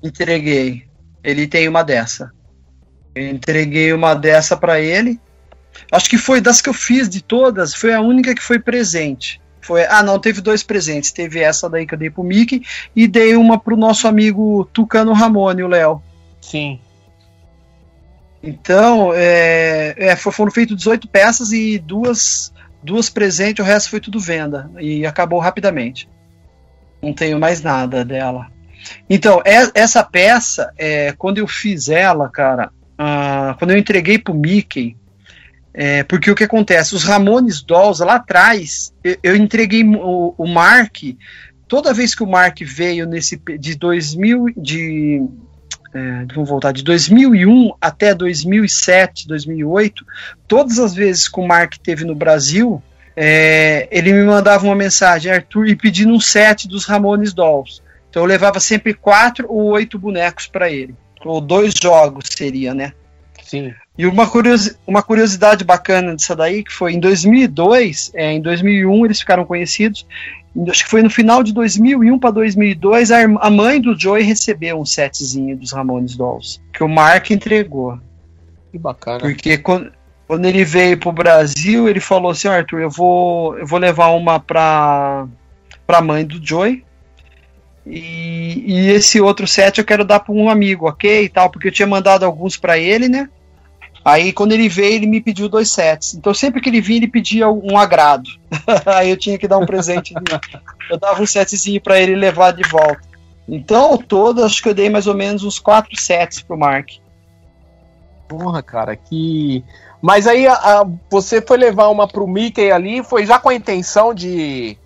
Entreguei. 0.02 0.84
Ele 1.24 1.48
tem 1.48 1.68
uma 1.68 1.84
dessa. 1.84 2.32
Eu 3.14 3.30
entreguei 3.30 3.94
uma 3.94 4.16
dessa 4.16 4.58
para 4.58 4.80
ele. 4.82 5.20
Acho 5.92 6.10
que 6.10 6.18
foi 6.18 6.42
das 6.42 6.62
que 6.62 6.70
eu 6.70 6.74
fiz 6.74 7.10
de 7.10 7.22
todas, 7.22 7.74
foi 7.74 7.94
a 7.94 8.02
única 8.02 8.34
que 8.36 8.42
foi 8.42 8.60
presente. 8.60 9.42
Foi, 9.62 9.86
ah, 9.86 10.02
não, 10.02 10.18
teve 10.18 10.42
dois 10.42 10.64
presentes. 10.64 11.12
Teve 11.12 11.40
essa 11.40 11.70
daí 11.70 11.86
que 11.86 11.94
eu 11.94 11.98
dei 11.98 12.10
pro 12.10 12.24
Mickey 12.24 12.64
e 12.96 13.08
dei 13.08 13.36
uma 13.36 13.60
pro 13.60 13.78
nosso 13.78 14.08
amigo 14.08 14.68
Tucano 14.74 15.14
Ramone, 15.14 15.64
o 15.64 15.68
Léo. 15.68 16.02
Sim. 16.42 16.80
Então, 18.42 19.12
é, 19.14 19.94
é, 19.98 20.16
foram 20.16 20.52
feitas 20.52 20.78
18 20.78 21.08
peças 21.10 21.52
e 21.52 21.78
duas, 21.78 22.54
duas 22.82 23.10
presentes, 23.10 23.64
o 23.64 23.68
resto 23.68 23.90
foi 23.90 24.00
tudo 24.00 24.20
venda. 24.20 24.72
E 24.80 25.06
acabou 25.06 25.40
rapidamente. 25.40 26.10
Não 27.02 27.14
tenho 27.14 27.40
mais 27.40 27.62
nada 27.62 28.04
dela. 28.04 28.48
Então, 29.10 29.42
é, 29.46 29.70
essa 29.74 30.04
peça, 30.04 30.74
é, 30.78 31.14
quando 31.18 31.38
eu 31.38 31.48
fiz 31.48 31.90
ela, 31.90 32.30
cara, 32.30 32.72
ah, 32.98 33.56
quando 33.60 33.72
eu 33.72 33.78
entreguei 33.78 34.18
pro 34.18 34.34
Mickey, 34.34 34.98
é, 35.74 36.04
porque 36.04 36.32
o 36.32 36.36
que 36.36 36.44
acontece? 36.44 36.96
Os 36.96 37.04
Ramones 37.04 37.62
Dolls 37.62 38.04
lá 38.04 38.16
atrás, 38.16 38.94
eu, 39.04 39.18
eu 39.22 39.36
entreguei 39.36 39.84
o, 39.84 40.34
o, 40.38 40.48
Mark. 40.48 40.98
Toda 41.68 41.94
vez 41.94 42.16
que 42.16 42.24
o 42.24 42.28
Mark 42.28 42.60
veio 42.64 43.06
nesse 43.06 43.40
de 43.60 43.76
2000, 43.76 44.48
de 44.58 45.22
é, 45.94 46.26
vamos 46.34 46.50
voltar, 46.50 46.72
de 46.72 46.84
2001 46.84 47.72
até 47.80 48.14
2007, 48.14 49.28
2008, 49.28 50.06
todas 50.48 50.80
as 50.80 50.94
vezes 50.94 51.28
que 51.28 51.40
o 51.40 51.48
Mark 51.48 51.76
teve 51.78 52.06
no 52.06 52.16
Brasil, 52.16 52.82
é, 53.16 53.88
ele 53.92 54.14
me 54.14 54.24
mandava 54.24 54.66
uma 54.66 54.76
mensagem, 54.76 55.32
Arthur, 55.32 55.68
e 55.68 55.76
pedindo 55.76 56.14
um 56.14 56.20
set 56.20 56.68
dos 56.68 56.86
Ramones 56.86 57.34
Dolls. 57.34 57.82
Então 58.10 58.24
eu 58.24 58.28
levava 58.28 58.60
sempre 58.60 58.94
quatro 58.94 59.46
ou 59.50 59.72
oito 59.72 60.00
bonecos 60.00 60.48
para 60.48 60.70
ele. 60.70 60.96
Ou 61.24 61.42
dois 61.42 61.74
jogos 61.80 62.26
seria, 62.36 62.74
né? 62.74 62.94
Sim. 63.50 63.74
E 63.98 64.06
uma, 64.06 64.28
curiosi 64.28 64.78
uma 64.86 65.02
curiosidade 65.02 65.64
bacana 65.64 66.16
disso 66.16 66.36
daí, 66.36 66.64
que 66.64 66.72
foi 66.72 66.94
em 66.94 67.00
2002, 67.00 68.12
é, 68.14 68.32
em 68.32 68.40
2001 68.40 69.06
eles 69.06 69.20
ficaram 69.20 69.44
conhecidos, 69.44 70.06
acho 70.70 70.84
que 70.84 70.90
foi 70.90 71.02
no 71.02 71.10
final 71.10 71.42
de 71.42 71.52
2001 71.52 72.20
para 72.20 72.30
2002, 72.30 73.10
a, 73.10 73.24
a, 73.24 73.50
mãe 73.50 73.82
do 73.82 74.00
Joey 74.00 74.24
recebeu 74.24 74.80
um 74.80 74.86
setzinho 74.86 75.58
dos 75.58 75.72
Ramones 75.72 76.16
Dolls, 76.16 76.62
que 76.72 76.84
o 76.84 76.88
Mark 76.88 77.32
entregou. 77.32 78.00
Que 78.72 78.78
bacana. 78.78 79.18
Porque 79.18 79.58
quando, 79.58 79.92
quando 80.28 80.46
ele 80.46 80.64
veio 80.64 81.00
pro 81.00 81.12
Brasil, 81.12 81.90
ele 81.90 82.00
falou 82.00 82.30
assim, 82.30 82.48
Arthur, 82.48 82.82
eu 82.82 82.90
vou, 82.92 83.58
eu 83.58 83.66
vou 83.66 83.80
levar 83.80 84.10
uma 84.10 84.40
pra, 84.40 85.28
pra 85.88 86.04
mãe 86.04 86.24
do 86.24 86.40
Joey, 86.40 86.86
e, 87.84 88.64
e 88.68 88.90
esse 88.92 89.20
outro 89.20 89.48
set 89.48 89.80
eu 89.80 89.86
quero 89.86 90.06
dar 90.06 90.20
para 90.20 90.36
um 90.36 90.52
amigo, 90.52 90.88
ok? 90.88 91.24
E 91.24 91.30
tal, 91.30 91.50
porque 91.50 91.70
eu 91.70 91.72
tinha 91.72 91.88
mandado 91.88 92.24
alguns 92.24 92.56
para 92.56 92.78
ele, 92.78 93.10
né? 93.10 93.28
Aí 94.04 94.32
quando 94.32 94.52
ele 94.54 94.70
veio, 94.70 94.96
ele 94.96 95.08
me 95.08 95.22
pediu 95.22 95.50
dois 95.50 95.70
sets. 95.72 96.14
Então 96.14 96.34
sempre 96.34 96.62
que 96.62 96.70
ele 96.70 96.82
vinha, 96.82 97.00
ele 97.00 97.08
pedia 97.08 97.50
um 97.50 97.78
agrado. 97.78 98.30
Aí 98.86 99.10
eu 99.10 99.18
tinha 99.18 99.38
que 99.38 99.48
dar 99.48 99.58
um 99.58 99.66
presente. 99.66 100.14
eu 100.90 100.98
dava 100.98 101.22
um 101.22 101.28
setzinho 101.28 101.82
para 101.82 102.00
ele 102.00 102.16
levar 102.16 102.52
de 102.52 102.64
volta. 102.68 103.10
Então, 103.52 103.92
ao 103.92 103.98
todo, 103.98 104.44
acho 104.44 104.62
que 104.62 104.70
eu 104.70 104.76
dei 104.76 104.90
mais 104.90 105.08
ou 105.08 105.16
menos 105.16 105.44
uns 105.44 105.58
quatro 105.58 106.00
sets 106.00 106.40
pro 106.40 106.58
Mark. 106.58 106.90
Porra, 108.28 108.62
cara, 108.62 108.96
que. 108.96 109.64
Mas 110.00 110.28
aí 110.28 110.46
a, 110.46 110.54
a, 110.54 110.88
você 111.10 111.42
foi 111.42 111.58
levar 111.58 111.90
uma 111.90 112.08
pro 112.08 112.28
Mickey 112.28 112.72
ali, 112.72 113.04
foi 113.04 113.26
já 113.26 113.40
com 113.40 113.50
a 113.50 113.56
intenção 113.56 114.14
de. 114.14 114.78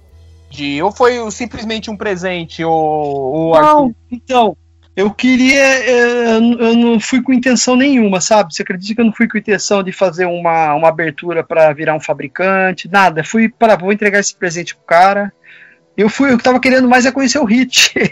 de 0.49 0.81
ou 0.81 0.94
foi 0.94 1.30
simplesmente 1.30 1.91
um 1.91 1.98
presente? 1.98 2.64
Ou, 2.64 2.73
ou 2.73 3.61
Não, 3.61 3.95
então, 4.10 4.56
eu 4.95 5.11
queria. 5.11 5.64
Eh, 5.64 6.38
eu 6.38 6.76
não 6.76 6.99
fui 6.99 7.22
com 7.22 7.34
intenção 7.34 7.76
nenhuma, 7.76 8.22
sabe? 8.22 8.53
Você 8.53 8.61
acredita 8.61 8.95
que 8.95 9.02
eu 9.02 9.06
não 9.06 9.14
fui 9.14 9.28
com 9.28 9.38
intenção 9.38 9.82
de 9.82 9.91
fazer 9.91 10.26
uma, 10.26 10.76
uma 10.76 10.90
abertura 10.90 11.44
para 11.44 11.74
virar 11.74 11.95
um 11.95 11.99
fabricante? 11.99 12.90
Nada. 12.90 13.24
Fui 13.24 13.49
para. 13.49 13.76
Vou 13.76 13.91
entregar 13.91 14.20
esse 14.20 14.36
presente 14.36 14.76
pro 14.76 14.86
cara. 14.86 15.34
Eu 15.95 16.10
fui, 16.10 16.32
eu 16.32 16.38
tava 16.40 16.60
querendo 16.60 16.88
mais 16.88 17.06
é 17.06 17.11
conhecer 17.11 17.40
o 17.40 17.45
Hit. 17.45 17.94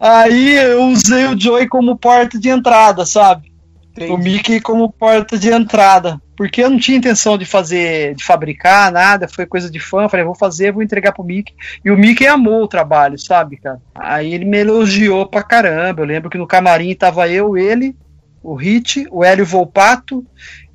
Aí 0.00 0.56
eu 0.56 0.84
usei 0.88 1.26
o 1.26 1.38
Joey 1.38 1.68
como 1.68 1.96
porta 1.96 2.38
de 2.38 2.48
entrada, 2.48 3.06
sabe? 3.06 3.52
Entendi. 3.92 4.12
O 4.12 4.18
Mickey 4.18 4.60
como 4.60 4.90
porta 4.92 5.38
de 5.38 5.50
entrada. 5.50 6.20
Porque 6.36 6.62
eu 6.62 6.70
não 6.70 6.78
tinha 6.78 6.98
intenção 6.98 7.38
de 7.38 7.44
fazer, 7.44 8.14
de 8.14 8.24
fabricar 8.24 8.90
nada, 8.90 9.28
foi 9.28 9.46
coisa 9.46 9.70
de 9.70 9.78
fã. 9.78 10.08
Falei, 10.08 10.24
vou 10.24 10.34
fazer, 10.34 10.72
vou 10.72 10.82
entregar 10.82 11.12
pro 11.12 11.22
Mickey. 11.22 11.54
E 11.84 11.90
o 11.90 11.96
Mickey 11.96 12.26
amou 12.26 12.62
o 12.64 12.68
trabalho, 12.68 13.18
sabe, 13.18 13.56
cara? 13.56 13.80
Aí 13.94 14.34
ele 14.34 14.44
me 14.44 14.58
elogiou 14.58 15.26
pra 15.26 15.42
caramba. 15.42 16.02
Eu 16.02 16.06
lembro 16.06 16.30
que 16.30 16.38
no 16.38 16.46
camarim 16.46 16.94
tava 16.94 17.28
eu, 17.28 17.56
ele, 17.56 17.96
o 18.42 18.54
Hit, 18.54 19.06
o 19.10 19.24
Hélio 19.24 19.46
Volpato 19.46 20.26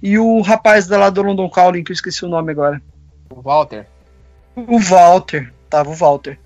e 0.01 0.17
o 0.17 0.41
rapaz 0.41 0.87
da 0.87 0.97
lá 0.97 1.09
do 1.09 1.21
London 1.21 1.49
Calling, 1.49 1.83
que 1.83 1.91
eu 1.91 1.95
esqueci 1.95 2.23
o 2.23 2.29
nome 2.29 2.51
agora. 2.51 2.81
O 3.29 3.41
Walter. 3.41 3.85
O 4.55 4.79
Walter, 4.79 5.53
tava 5.69 5.89
o 5.89 5.95
Walter. 5.95 6.39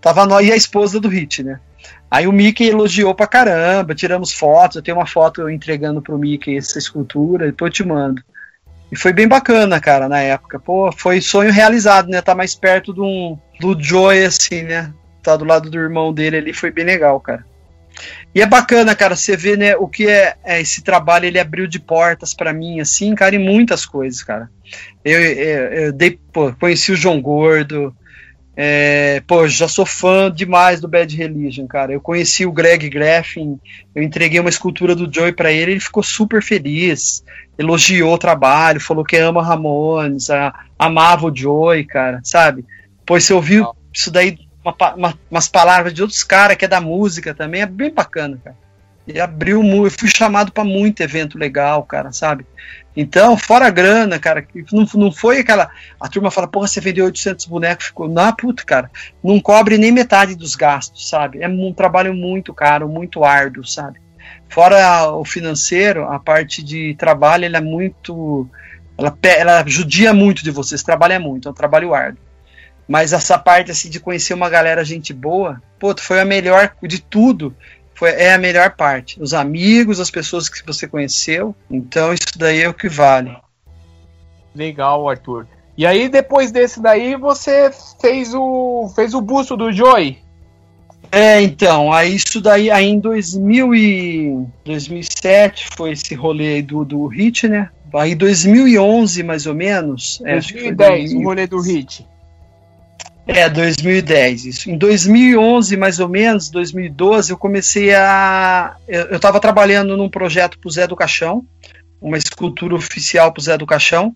Tava 0.00 0.24
nós 0.24 0.46
e 0.46 0.52
a 0.52 0.56
esposa 0.56 1.00
do 1.00 1.08
Hit, 1.08 1.42
né? 1.42 1.60
Aí 2.10 2.26
o 2.26 2.32
Mickey 2.32 2.68
elogiou 2.68 3.14
pra 3.14 3.26
caramba, 3.26 3.94
tiramos 3.94 4.32
fotos, 4.32 4.76
eu 4.76 4.82
tenho 4.82 4.98
uma 4.98 5.06
foto 5.06 5.48
entregando 5.48 6.02
pro 6.02 6.18
Mickey 6.18 6.56
essa 6.56 6.78
escultura, 6.78 7.46
depois 7.46 7.70
eu 7.70 7.72
te 7.72 7.84
mando. 7.84 8.22
E 8.92 8.96
foi 8.96 9.10
bem 9.10 9.26
bacana, 9.26 9.80
cara, 9.80 10.06
na 10.06 10.20
época. 10.20 10.60
Pô, 10.60 10.92
foi 10.92 11.18
sonho 11.22 11.50
realizado, 11.50 12.10
né? 12.10 12.20
Tá 12.20 12.34
mais 12.34 12.54
perto 12.54 12.92
do, 12.92 13.38
do 13.58 13.82
Joy, 13.82 14.22
assim, 14.22 14.62
né? 14.62 14.92
Tá 15.22 15.34
do 15.34 15.46
lado 15.46 15.70
do 15.70 15.78
irmão 15.78 16.12
dele 16.12 16.36
ali, 16.36 16.52
foi 16.52 16.70
bem 16.70 16.84
legal, 16.84 17.18
cara. 17.18 17.42
E 18.34 18.42
é 18.42 18.46
bacana, 18.46 18.94
cara, 18.94 19.16
você 19.16 19.36
vê, 19.36 19.56
né, 19.56 19.76
o 19.76 19.86
que 19.86 20.08
é, 20.08 20.34
é 20.42 20.60
esse 20.60 20.82
trabalho, 20.82 21.26
ele 21.26 21.38
abriu 21.38 21.66
de 21.66 21.78
portas 21.78 22.32
para 22.32 22.52
mim, 22.52 22.80
assim, 22.80 23.14
cara, 23.14 23.34
em 23.34 23.38
muitas 23.38 23.84
coisas, 23.84 24.22
cara. 24.22 24.50
Eu, 25.04 25.20
eu, 25.20 25.64
eu 25.72 25.92
dei, 25.92 26.18
pô, 26.32 26.52
conheci 26.54 26.92
o 26.92 26.96
João 26.96 27.20
Gordo, 27.20 27.94
é, 28.54 29.22
pô, 29.26 29.48
já 29.48 29.66
sou 29.66 29.86
fã 29.86 30.30
demais 30.30 30.80
do 30.80 30.88
Bad 30.88 31.16
Religion, 31.16 31.66
cara. 31.66 31.92
Eu 31.92 32.00
conheci 32.00 32.44
o 32.44 32.52
Greg 32.52 32.88
Graffin, 32.88 33.58
eu 33.94 34.02
entreguei 34.02 34.40
uma 34.40 34.50
escultura 34.50 34.94
do 34.94 35.12
Joey 35.12 35.32
para 35.32 35.50
ele, 35.50 35.72
ele 35.72 35.80
ficou 35.80 36.02
super 36.02 36.42
feliz, 36.42 37.24
elogiou 37.56 38.12
o 38.12 38.18
trabalho, 38.18 38.80
falou 38.80 39.04
que 39.04 39.16
ama 39.16 39.42
Ramones, 39.42 40.28
a, 40.28 40.52
amava 40.78 41.26
o 41.26 41.34
Joey, 41.34 41.84
cara, 41.84 42.20
sabe? 42.22 42.64
Pois 43.06 43.24
você 43.24 43.32
ouviu 43.32 43.74
isso 43.92 44.10
daí, 44.10 44.38
uma, 44.62 44.76
uma, 44.94 45.18
umas 45.30 45.48
palavras 45.48 45.94
de 45.94 46.02
outros 46.02 46.22
caras 46.22 46.56
que 46.56 46.64
é 46.66 46.68
da 46.68 46.80
música 46.80 47.34
também, 47.34 47.62
é 47.62 47.66
bem 47.66 47.92
bacana, 47.92 48.38
cara. 48.42 48.56
E 49.06 49.18
abriu 49.18 49.62
muito, 49.62 49.86
eu 49.86 49.98
fui 49.98 50.08
chamado 50.08 50.52
para 50.52 50.62
muito 50.62 51.02
evento 51.02 51.38
legal, 51.38 51.82
cara, 51.84 52.12
sabe? 52.12 52.46
Então, 52.96 53.36
fora 53.38 53.66
a 53.66 53.70
grana, 53.70 54.18
cara, 54.18 54.46
não, 54.70 54.86
não 54.94 55.12
foi 55.12 55.40
aquela. 55.40 55.70
A 55.98 56.08
turma 56.08 56.30
fala, 56.30 56.46
porra, 56.46 56.66
você 56.66 56.80
vendeu 56.80 57.06
800 57.06 57.46
bonecos, 57.46 57.86
ficou. 57.86 58.08
Não, 58.08 58.32
puta, 58.34 58.62
cara, 58.64 58.90
não 59.24 59.40
cobre 59.40 59.78
nem 59.78 59.90
metade 59.90 60.34
dos 60.34 60.54
gastos, 60.54 61.08
sabe? 61.08 61.42
É 61.42 61.48
um 61.48 61.72
trabalho 61.72 62.14
muito 62.14 62.52
caro, 62.52 62.88
muito 62.88 63.24
árduo, 63.24 63.66
sabe? 63.66 63.98
Fora 64.48 65.10
o 65.12 65.24
financeiro, 65.24 66.04
a 66.04 66.18
parte 66.18 66.62
de 66.62 66.94
trabalho, 66.96 67.46
ela 67.46 67.56
é 67.56 67.60
muito. 67.62 68.46
Ela, 68.98 69.18
ela 69.22 69.64
judia 69.66 70.12
muito 70.12 70.44
de 70.44 70.50
você, 70.50 70.76
você 70.76 70.84
trabalha 70.84 71.18
muito, 71.18 71.48
é 71.48 71.50
um 71.50 71.54
trabalho 71.54 71.94
árduo. 71.94 72.22
Mas 72.86 73.14
essa 73.14 73.38
parte 73.38 73.70
assim 73.70 73.88
de 73.88 73.98
conhecer 73.98 74.34
uma 74.34 74.50
galera 74.50 74.84
gente 74.84 75.14
boa, 75.14 75.62
pô, 75.78 75.94
foi 75.98 76.20
a 76.20 76.26
melhor 76.26 76.74
de 76.82 77.00
tudo 77.00 77.56
foi, 78.02 78.10
é 78.10 78.32
a 78.32 78.38
melhor 78.38 78.74
parte. 78.74 79.22
Os 79.22 79.32
amigos, 79.32 80.00
as 80.00 80.10
pessoas 80.10 80.48
que 80.48 80.66
você 80.66 80.88
conheceu. 80.88 81.54
Então 81.70 82.12
isso 82.12 82.36
daí 82.36 82.62
é 82.62 82.68
o 82.68 82.74
que 82.74 82.88
vale. 82.88 83.36
Legal, 84.52 85.08
Arthur. 85.08 85.46
E 85.78 85.86
aí 85.86 86.08
depois 86.08 86.50
desse 86.50 86.82
daí 86.82 87.14
você 87.14 87.70
fez 88.00 88.34
o 88.34 88.92
fez 88.96 89.14
o 89.14 89.20
busto 89.20 89.56
do 89.56 89.70
Joey? 89.70 90.18
É, 91.12 91.40
então, 91.42 91.92
aí 91.92 92.16
isso 92.16 92.40
daí 92.40 92.72
aí 92.72 92.86
em 92.86 92.98
2000 92.98 93.74
e 93.74 94.46
2007 94.64 95.68
foi 95.76 95.92
esse 95.92 96.12
rolê 96.14 96.54
aí 96.54 96.62
do, 96.62 96.84
do 96.84 97.06
Hit, 97.06 97.46
né? 97.46 97.70
Aí 97.94 98.16
2011 98.16 99.22
mais 99.22 99.46
ou 99.46 99.54
menos. 99.54 100.20
2010, 100.24 101.12
é, 101.12 101.16
o 101.16 101.22
rolê 101.22 101.46
do 101.46 101.60
Hit. 101.60 102.04
É, 103.34 103.48
2010, 103.48 104.44
isso. 104.44 104.70
Em 104.70 104.76
2011, 104.76 105.74
mais 105.78 105.98
ou 105.98 106.08
menos, 106.08 106.50
2012, 106.50 107.32
eu 107.32 107.38
comecei 107.38 107.94
a. 107.94 108.76
Eu 108.86 109.16
estava 109.16 109.40
trabalhando 109.40 109.96
num 109.96 110.08
projeto 110.08 110.58
para 110.58 110.68
o 110.68 110.70
Zé 110.70 110.86
do 110.86 110.94
Caixão, 110.94 111.42
uma 112.00 112.18
escultura 112.18 112.74
oficial 112.74 113.32
para 113.32 113.40
o 113.40 113.42
Zé 113.42 113.56
do 113.56 113.66
Caixão, 113.66 114.14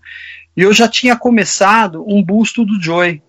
e 0.55 0.61
eu 0.61 0.71
já 0.71 0.87
tinha 0.87 1.15
começado 1.15 2.05
um 2.07 2.23
busto 2.23 2.63
do 2.63 2.79
Joy. 2.79 3.21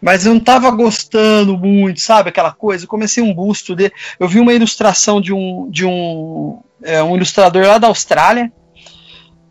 Mas 0.00 0.24
eu 0.24 0.32
não 0.32 0.38
estava 0.38 0.70
gostando 0.70 1.58
muito, 1.58 2.00
sabe? 2.00 2.28
Aquela 2.28 2.52
coisa. 2.52 2.84
Eu 2.84 2.88
comecei 2.88 3.22
um 3.22 3.34
busto 3.34 3.74
dele. 3.74 3.92
Eu 4.18 4.28
vi 4.28 4.38
uma 4.38 4.54
ilustração 4.54 5.20
de 5.20 5.32
um, 5.32 5.68
de 5.68 5.84
um, 5.84 6.60
é, 6.82 7.02
um 7.02 7.16
ilustrador 7.16 7.66
lá 7.66 7.78
da 7.78 7.88
Austrália, 7.88 8.50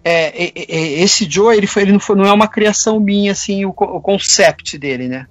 é, 0.03 0.45
é, 0.45 0.53
é, 0.55 1.01
esse 1.01 1.29
Joe 1.29 1.55
ele, 1.55 1.67
foi, 1.67 1.81
ele 1.81 1.91
não, 1.91 1.99
foi, 1.99 2.15
não 2.15 2.25
é 2.25 2.31
uma 2.31 2.47
criação 2.47 2.99
minha 2.99 3.33
assim 3.33 3.65
o, 3.65 3.69
o 3.69 3.99
concept 3.99 4.77
dele 4.77 5.09
né 5.09 5.27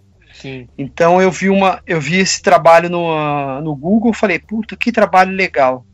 Então 0.77 1.20
eu 1.20 1.31
vi 1.31 1.48
uma, 1.48 1.81
eu 1.86 2.01
vi 2.01 2.16
esse 2.16 2.40
trabalho 2.40 2.89
no, 2.89 3.60
no 3.60 3.74
Google, 3.74 4.12
falei, 4.12 4.39
puta, 4.39 4.77
que 4.77 4.93
trabalho 4.93 5.32
legal. 5.32 5.85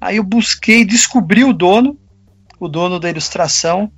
Aí 0.00 0.16
eu 0.16 0.24
busquei, 0.24 0.84
descobri 0.84 1.44
o 1.44 1.52
dono, 1.52 1.96
o 2.58 2.68
dono 2.68 2.98
da 2.98 3.08
ilustração, 3.08 3.90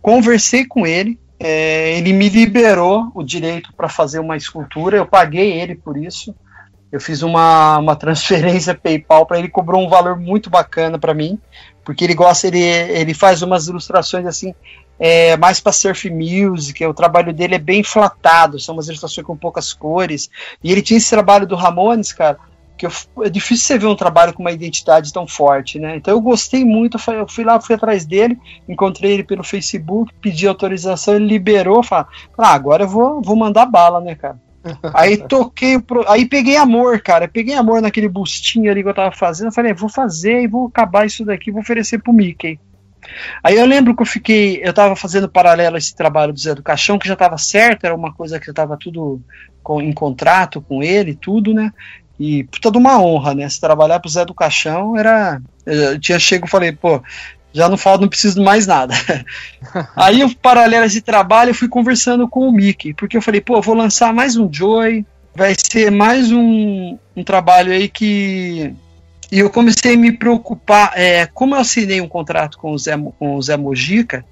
conversei 0.00 0.64
com 0.64 0.86
ele, 0.86 1.18
é, 1.40 1.96
ele 1.96 2.12
me 2.12 2.28
liberou 2.28 3.10
o 3.14 3.22
direito 3.22 3.72
para 3.72 3.88
fazer 3.88 4.18
uma 4.18 4.36
escultura, 4.36 4.96
eu 4.96 5.06
paguei 5.06 5.52
ele 5.60 5.74
por 5.74 5.96
isso. 5.96 6.34
Eu 6.90 7.00
fiz 7.00 7.22
uma, 7.22 7.78
uma 7.78 7.94
transferência 7.96 8.74
PayPal 8.74 9.26
para 9.26 9.38
ele, 9.38 9.48
cobrou 9.48 9.84
um 9.84 9.88
valor 9.88 10.18
muito 10.18 10.50
bacana 10.50 10.98
para 10.98 11.14
mim, 11.14 11.38
porque 11.84 12.04
ele 12.04 12.14
gosta, 12.14 12.46
ele, 12.46 12.60
ele 12.60 13.14
faz 13.14 13.42
umas 13.42 13.68
ilustrações 13.68 14.26
assim 14.26 14.54
é, 14.98 15.36
mais 15.36 15.60
para 15.60 15.72
surf 15.72 16.10
music, 16.10 16.84
o 16.84 16.94
trabalho 16.94 17.32
dele 17.32 17.54
é 17.54 17.58
bem 17.58 17.82
flatado, 17.82 18.58
são 18.58 18.74
umas 18.74 18.88
ilustrações 18.88 19.26
com 19.26 19.36
poucas 19.36 19.72
cores. 19.72 20.28
E 20.62 20.72
ele 20.72 20.82
tinha 20.82 20.98
esse 20.98 21.10
trabalho 21.10 21.46
do 21.46 21.54
Ramones, 21.54 22.12
cara, 22.12 22.38
que 22.78 22.86
eu, 22.86 22.92
é 23.24 23.28
difícil 23.28 23.66
você 23.66 23.78
ver 23.78 23.86
um 23.86 23.96
trabalho 23.96 24.32
com 24.32 24.42
uma 24.42 24.52
identidade 24.52 25.12
tão 25.12 25.26
forte, 25.26 25.78
né? 25.78 25.96
Então 25.96 26.14
eu 26.14 26.20
gostei 26.20 26.64
muito, 26.64 26.98
eu 27.12 27.28
fui 27.28 27.44
lá, 27.44 27.60
fui 27.60 27.74
atrás 27.74 28.06
dele, 28.06 28.38
encontrei 28.68 29.12
ele 29.12 29.24
pelo 29.24 29.42
Facebook, 29.42 30.12
pedi 30.20 30.46
autorização, 30.46 31.14
ele 31.14 31.26
liberou, 31.26 31.82
falei, 31.82 32.06
ah, 32.38 32.52
agora 32.52 32.84
eu 32.84 32.88
vou, 32.88 33.20
vou 33.20 33.36
mandar 33.36 33.66
bala, 33.66 34.00
né, 34.00 34.14
cara? 34.14 34.40
aí 34.94 35.16
toquei, 35.16 35.76
aí 36.06 36.26
peguei 36.26 36.56
amor, 36.56 37.00
cara, 37.00 37.28
peguei 37.28 37.54
amor 37.54 37.80
naquele 37.80 38.08
bustinho 38.08 38.70
ali 38.70 38.82
que 38.82 38.88
eu 38.88 38.94
tava 38.94 39.12
fazendo, 39.12 39.52
falei, 39.52 39.72
vou 39.72 39.88
fazer 39.88 40.42
e 40.42 40.48
vou 40.48 40.66
acabar 40.66 41.06
isso 41.06 41.24
daqui, 41.24 41.50
vou 41.50 41.60
oferecer 41.60 41.98
pro 41.98 42.12
Mickey. 42.12 42.58
Aí 43.42 43.56
eu 43.56 43.66
lembro 43.66 43.94
que 43.94 44.02
eu 44.02 44.06
fiquei, 44.06 44.60
eu 44.62 44.70
estava 44.70 44.94
fazendo 44.96 45.28
paralelo 45.28 45.76
a 45.76 45.78
esse 45.78 45.94
trabalho 45.94 46.32
do 46.32 46.38
Zé 46.40 46.54
do 46.54 46.62
Caixão, 46.62 46.98
que 46.98 47.08
já 47.08 47.14
estava 47.14 47.38
certo, 47.38 47.84
era 47.84 47.94
uma 47.94 48.12
coisa 48.12 48.38
que 48.38 48.46
já 48.46 48.52
estava 48.52 48.76
tudo 48.76 49.20
com, 49.62 49.80
em 49.80 49.92
contrato 49.92 50.60
com 50.60 50.82
ele, 50.82 51.14
tudo, 51.14 51.52
né? 51.52 51.72
E 52.18 52.44
puta 52.44 52.70
de 52.70 52.78
uma 52.78 53.00
honra, 53.00 53.34
né? 53.34 53.48
Se 53.48 53.60
trabalhar 53.60 54.00
pro 54.00 54.10
Zé 54.10 54.24
do 54.24 54.34
Caixão 54.34 54.96
era. 54.96 55.40
Eu 55.64 55.98
tinha 56.00 56.18
chego 56.18 56.46
e 56.46 56.50
falei, 56.50 56.72
pô, 56.72 57.02
já 57.52 57.68
não 57.68 57.76
falta, 57.76 58.02
não 58.02 58.08
preciso 58.08 58.36
de 58.36 58.44
mais 58.44 58.66
nada. 58.66 58.94
Aí, 59.94 60.20
eu, 60.20 60.34
paralelo 60.34 60.84
a 60.84 60.86
esse 60.86 61.00
trabalho, 61.00 61.50
eu 61.50 61.54
fui 61.54 61.68
conversando 61.68 62.28
com 62.28 62.48
o 62.48 62.52
Mickey, 62.52 62.94
porque 62.94 63.16
eu 63.16 63.22
falei, 63.22 63.40
pô, 63.40 63.60
vou 63.60 63.74
lançar 63.74 64.12
mais 64.12 64.36
um 64.36 64.52
Joy, 64.52 65.04
vai 65.34 65.54
ser 65.56 65.90
mais 65.90 66.32
um, 66.32 66.98
um 67.16 67.22
trabalho 67.22 67.72
aí 67.72 67.88
que 67.88 68.74
e 69.30 69.40
eu 69.40 69.50
comecei 69.50 69.94
a 69.94 69.96
me 69.96 70.10
preocupar, 70.10 70.92
é, 70.96 71.26
como 71.26 71.54
eu 71.54 71.60
assinei 71.60 72.00
um 72.00 72.08
contrato 72.08 72.56
com 72.56 72.72
o, 72.72 72.78
Zé, 72.78 72.96
com 73.18 73.36
o 73.36 73.42
Zé 73.42 73.58
Mojica, 73.58 74.24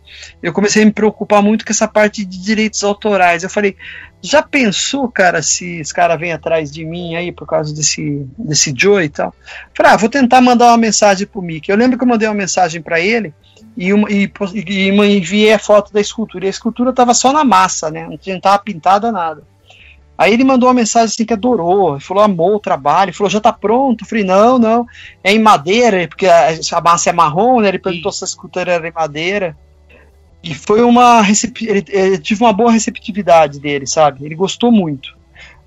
eu 0.42 0.54
comecei 0.54 0.82
a 0.82 0.86
me 0.86 0.92
preocupar 0.92 1.42
muito 1.42 1.66
com 1.66 1.72
essa 1.72 1.86
parte 1.86 2.24
de 2.24 2.42
direitos 2.42 2.82
autorais. 2.82 3.42
Eu 3.42 3.50
falei, 3.50 3.76
já 4.22 4.42
pensou, 4.42 5.06
cara, 5.10 5.42
se 5.42 5.80
esse 5.80 5.92
cara 5.92 6.16
vem 6.16 6.32
atrás 6.32 6.70
de 6.70 6.82
mim 6.82 7.14
aí 7.14 7.30
por 7.30 7.46
causa 7.46 7.74
desse, 7.74 8.26
desse 8.38 8.74
Joe 8.74 9.04
e 9.04 9.08
tal? 9.10 9.34
Falei, 9.74 9.92
ah, 9.92 9.96
vou 9.96 10.08
tentar 10.08 10.40
mandar 10.40 10.68
uma 10.68 10.78
mensagem 10.78 11.26
pro 11.26 11.42
Mickey. 11.42 11.70
Eu 11.70 11.76
lembro 11.76 11.98
que 11.98 12.04
eu 12.04 12.08
mandei 12.08 12.26
uma 12.26 12.34
mensagem 12.34 12.80
para 12.80 12.98
ele 12.98 13.34
e, 13.76 13.92
uma, 13.92 14.10
e, 14.10 14.32
e, 14.54 14.88
enviei 14.88 15.52
a 15.52 15.58
foto 15.58 15.92
da 15.92 16.00
escultura. 16.00 16.46
E 16.46 16.48
a 16.48 16.50
escultura 16.50 16.92
tava 16.92 17.12
só 17.12 17.34
na 17.34 17.44
massa, 17.44 17.90
né? 17.90 18.06
Não 18.08 18.16
tinha 18.16 18.40
pintada 18.64 19.12
nada. 19.12 19.42
Aí 20.18 20.32
ele 20.32 20.44
mandou 20.44 20.68
uma 20.68 20.74
mensagem 20.74 21.06
assim 21.06 21.24
que 21.24 21.34
adorou, 21.34 22.00
falou, 22.00 22.22
amou 22.22 22.56
o 22.56 22.60
trabalho, 22.60 23.12
falou, 23.12 23.30
já 23.30 23.40
tá 23.40 23.52
pronto. 23.52 24.02
Eu 24.02 24.08
falei, 24.08 24.24
não, 24.24 24.58
não, 24.58 24.86
é 25.22 25.32
em 25.32 25.38
madeira, 25.38 26.08
porque 26.08 26.26
a, 26.26 26.80
massa 26.82 27.10
é 27.10 27.12
marrom, 27.12 27.60
né? 27.60 27.68
Ele 27.68 27.78
perguntou 27.78 28.10
Sim. 28.10 28.18
se 28.18 28.24
a 28.24 28.26
escultura 28.26 28.72
era 28.72 28.88
em 28.88 28.92
madeira. 28.92 29.56
E 30.42 30.54
foi 30.54 30.82
uma. 30.82 31.22
Ele, 31.60 31.84
ele 31.88 32.18
tive 32.18 32.42
uma 32.42 32.52
boa 32.52 32.70
receptividade 32.70 33.60
dele, 33.60 33.86
sabe? 33.86 34.24
Ele 34.24 34.34
gostou 34.34 34.72
muito. 34.72 35.14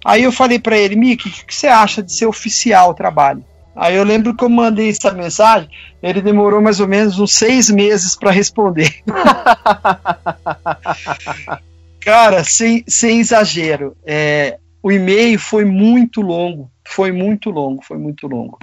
Aí 0.03 0.23
eu 0.23 0.31
falei 0.31 0.57
para 0.57 0.77
ele, 0.77 0.95
Mick, 0.95 1.27
o 1.27 1.31
que, 1.31 1.45
que 1.45 1.53
você 1.53 1.67
acha 1.67 2.01
de 2.01 2.11
ser 2.11 2.26
oficial 2.26 2.91
o 2.91 2.93
trabalho? 2.93 3.43
Aí 3.76 3.95
eu 3.95 4.03
lembro 4.03 4.35
que 4.35 4.43
eu 4.43 4.49
mandei 4.49 4.89
essa 4.89 5.11
mensagem, 5.11 5.69
ele 6.01 6.21
demorou 6.21 6.61
mais 6.61 6.80
ou 6.80 6.88
menos 6.88 7.19
uns 7.19 7.34
seis 7.34 7.69
meses 7.69 8.15
para 8.15 8.31
responder. 8.31 9.03
Cara, 12.10 12.44
sem, 12.44 12.84
sem 12.88 13.19
exagero, 13.19 13.95
é, 14.03 14.57
o 14.81 14.91
e-mail 14.91 15.38
foi 15.38 15.64
muito 15.64 16.22
longo, 16.22 16.72
foi 16.84 17.11
muito 17.11 17.52
longo, 17.52 17.84
foi 17.86 17.99
muito 17.99 18.26
longo. 18.26 18.57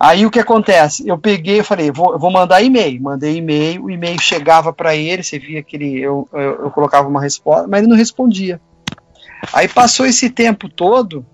Aí 0.00 0.26
o 0.26 0.30
que 0.32 0.40
acontece? 0.40 1.06
Eu 1.06 1.16
peguei, 1.16 1.60
eu 1.60 1.64
falei, 1.64 1.92
vou, 1.92 2.18
vou 2.18 2.28
mandar 2.28 2.60
e-mail, 2.60 3.00
mandei 3.00 3.36
e-mail, 3.36 3.84
o 3.84 3.88
e-mail 3.88 4.20
chegava 4.20 4.72
para 4.72 4.96
ele, 4.96 5.22
você 5.22 5.38
via 5.38 5.62
que 5.62 5.76
ele, 5.76 6.00
eu, 6.00 6.28
eu, 6.32 6.64
eu, 6.64 6.70
colocava 6.72 7.08
uma 7.08 7.22
resposta, 7.22 7.68
mas 7.68 7.82
ele 7.82 7.88
não 7.88 7.96
respondia. 7.96 8.60
Aí 9.52 9.68
passou 9.68 10.04
esse 10.04 10.28
tempo 10.28 10.68
todo, 10.68 11.24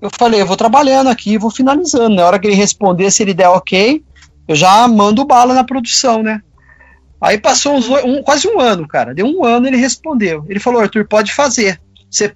eu 0.00 0.08
falei, 0.18 0.40
eu 0.40 0.46
vou 0.46 0.56
trabalhando 0.56 1.10
aqui, 1.10 1.36
vou 1.36 1.50
finalizando. 1.50 2.14
Na 2.16 2.24
hora 2.24 2.38
que 2.38 2.46
ele 2.46 2.56
responder, 2.56 3.10
se 3.10 3.22
ele 3.22 3.34
der 3.34 3.50
ok, 3.50 4.02
eu 4.48 4.56
já 4.56 4.88
mando 4.88 5.26
bala 5.26 5.52
na 5.52 5.62
produção, 5.62 6.22
né? 6.22 6.40
Aí 7.22 7.38
passou 7.38 7.76
uns, 7.76 7.88
um, 7.88 8.20
quase 8.20 8.48
um 8.48 8.58
ano, 8.58 8.88
cara. 8.88 9.14
Deu 9.14 9.24
um 9.24 9.44
ano 9.44 9.68
ele 9.68 9.76
respondeu. 9.76 10.44
Ele 10.48 10.58
falou, 10.58 10.80
Arthur, 10.80 11.06
pode 11.06 11.32
fazer. 11.32 11.80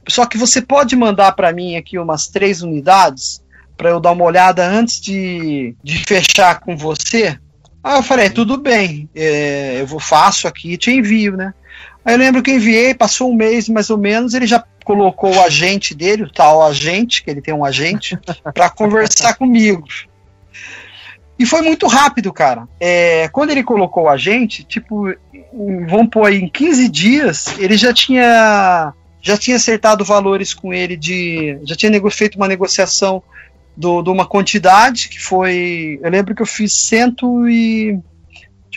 Só 0.09 0.25
que 0.25 0.39
você 0.39 0.63
pode 0.63 0.95
mandar 0.95 1.33
para 1.33 1.53
mim 1.53 1.77
aqui 1.77 1.99
umas 1.99 2.29
três 2.29 2.63
unidades 2.63 3.43
para 3.77 3.91
eu 3.91 4.01
dar 4.01 4.13
uma 4.13 4.25
olhada 4.25 4.65
antes 4.65 5.01
de, 5.01 5.75
de 5.83 6.05
fechar 6.07 6.61
com 6.61 6.77
você. 6.77 7.37
Aí 7.83 7.99
eu 7.99 8.03
falei, 8.03 8.31
tudo 8.31 8.57
bem, 8.57 9.09
é, 9.15 9.81
eu 9.81 9.87
vou 9.87 10.01
faço 10.01 10.49
aqui 10.49 10.73
e 10.73 10.79
te 10.79 10.93
envio, 10.93 11.37
né? 11.37 11.53
Aí 12.05 12.15
eu 12.15 12.19
lembro 12.19 12.43
que 12.43 12.53
enviei, 12.53 12.95
passou 12.95 13.31
um 13.31 13.35
mês 13.35 13.69
mais 13.69 13.91
ou 13.91 13.99
menos, 13.99 14.35
ele 14.35 14.47
já 14.47 14.65
colocou 14.85 15.35
o 15.35 15.43
agente 15.43 15.95
dele, 15.95 16.23
o 16.23 16.31
tal 16.31 16.63
agente, 16.63 17.23
que 17.23 17.31
ele 17.31 17.43
tem 17.43 17.53
um 17.53 17.65
agente, 17.65 18.17
para 18.55 18.71
conversar 18.71 19.35
comigo. 19.35 19.85
E 21.39 21.45
foi 21.45 21.61
muito 21.63 21.87
rápido, 21.87 22.33
cara. 22.33 22.67
É, 22.81 23.29
quando 23.29 23.51
ele 23.51 23.63
colocou 23.63 24.09
a 24.09 24.17
gente, 24.17 24.65
tipo, 24.65 25.13
vamos 25.87 26.09
pôr 26.11 26.27
aí, 26.27 26.39
em 26.39 26.49
15 26.49 26.89
dias, 26.89 27.59
ele 27.59 27.77
já 27.77 27.93
tinha 27.93 28.95
já 29.27 29.37
tinha 29.37 29.57
acertado 29.57 30.05
valores 30.05 30.55
com 30.55 30.73
ele 30.73 30.97
de. 30.97 31.59
Já 31.65 31.75
tinha 31.75 32.11
feito 32.11 32.37
uma 32.37 32.47
negociação 32.47 33.21
do, 33.77 34.01
de 34.01 34.09
uma 34.09 34.25
quantidade 34.25 35.09
que 35.09 35.21
foi. 35.21 35.99
Eu 36.01 36.11
lembro 36.11 36.35
que 36.35 36.43
eu 36.43 36.47
fiz 36.47 36.73
cento 36.73 37.49
e. 37.49 37.99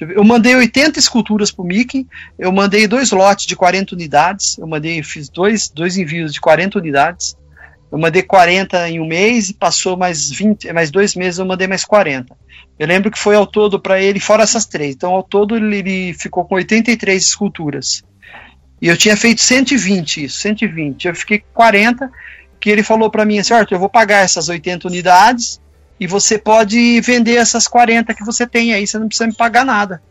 Eu, 0.02 0.12
eu 0.12 0.24
mandei 0.24 0.56
80 0.56 0.98
esculturas 0.98 1.52
pro 1.52 1.64
Mickey, 1.64 2.08
eu 2.38 2.52
mandei 2.52 2.88
dois 2.88 3.12
lotes 3.12 3.46
de 3.46 3.56
40 3.56 3.94
unidades, 3.94 4.58
eu 4.58 4.66
mandei, 4.66 5.04
fiz 5.04 5.30
dois, 5.30 5.70
dois 5.70 5.98
envios 5.98 6.34
de 6.34 6.42
40 6.42 6.80
unidades. 6.80 7.38
Eu 7.92 7.98
mandei 7.98 8.22
40 8.22 8.90
em 8.90 9.00
um 9.00 9.08
mês 9.08 9.50
e 9.50 9.54
passou 9.54 9.98
mais 9.98 10.30
20, 10.30 10.72
mais 10.72 10.92
dois 10.92 11.16
meses 11.16 11.40
eu 11.40 11.46
mandei 11.46 11.68
mais 11.68 11.84
40. 11.84 12.36
Eu 12.78 12.88
lembro 12.88 13.10
que 13.12 13.18
foi 13.18 13.36
ao 13.36 13.48
todo 13.48 13.80
para 13.80 14.02
ele, 14.02 14.20
fora 14.20 14.44
essas 14.44 14.66
três. 14.66 14.96
Então, 14.96 15.12
ao 15.12 15.24
todo, 15.24 15.58
ele, 15.58 16.14
ficou 16.14 16.46
com 16.46 16.56
83 16.56 17.22
esculturas. 17.22 18.04
E 18.82 18.88
eu 18.88 18.96
tinha 18.96 19.18
feito 19.18 19.42
120 19.42 20.26
isso, 20.26 20.40
120. 20.40 21.08
Eu 21.08 21.16
fiquei 21.16 21.40
com 21.40 21.48
40, 21.54 22.10
que 22.60 22.70
ele 22.70 22.84
falou 22.84 23.10
para 23.10 23.26
mim 23.26 23.40
assim, 23.40 23.54
Arthur, 23.54 23.76
eu 23.76 23.80
vou 23.80 23.90
pagar 23.90 24.24
essas 24.24 24.48
80 24.48 24.88
unidades 24.88 25.60
e 26.00 26.08
você 26.08 26.38
pode 26.38 27.02
vender 27.02 27.36
essas 27.36 27.68
40 27.68 28.14
que 28.14 28.24
você 28.24 28.48
tem 28.48 28.74
aí, 28.74 28.88
você 28.88 28.98
não 28.98 29.08
precisa 29.08 29.28
me 29.28 29.36
pagar 29.36 29.66
nada. 29.66 30.02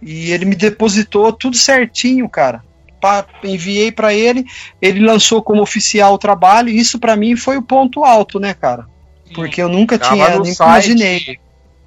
E 0.00 0.30
ele 0.30 0.44
me 0.44 0.54
depositou 0.54 1.32
tudo 1.32 1.56
certinho, 1.56 2.28
cara. 2.28 2.62
Pa 3.06 3.26
enviei 3.44 3.92
para 3.92 4.12
ele, 4.12 4.44
ele 4.82 5.00
lançou 5.00 5.42
como 5.42 5.62
oficial 5.62 6.14
o 6.14 6.18
trabalho. 6.18 6.68
E 6.68 6.78
isso 6.78 6.98
para 6.98 7.16
mim 7.16 7.36
foi 7.36 7.56
o 7.56 7.62
ponto 7.62 8.04
alto, 8.04 8.40
né, 8.40 8.52
cara? 8.52 8.86
Porque 9.34 9.62
eu 9.62 9.68
nunca 9.68 9.98
Tava 9.98 10.14
tinha, 10.14 10.38
nem 10.40 10.54
site. 10.54 10.68
imaginei. 10.68 11.38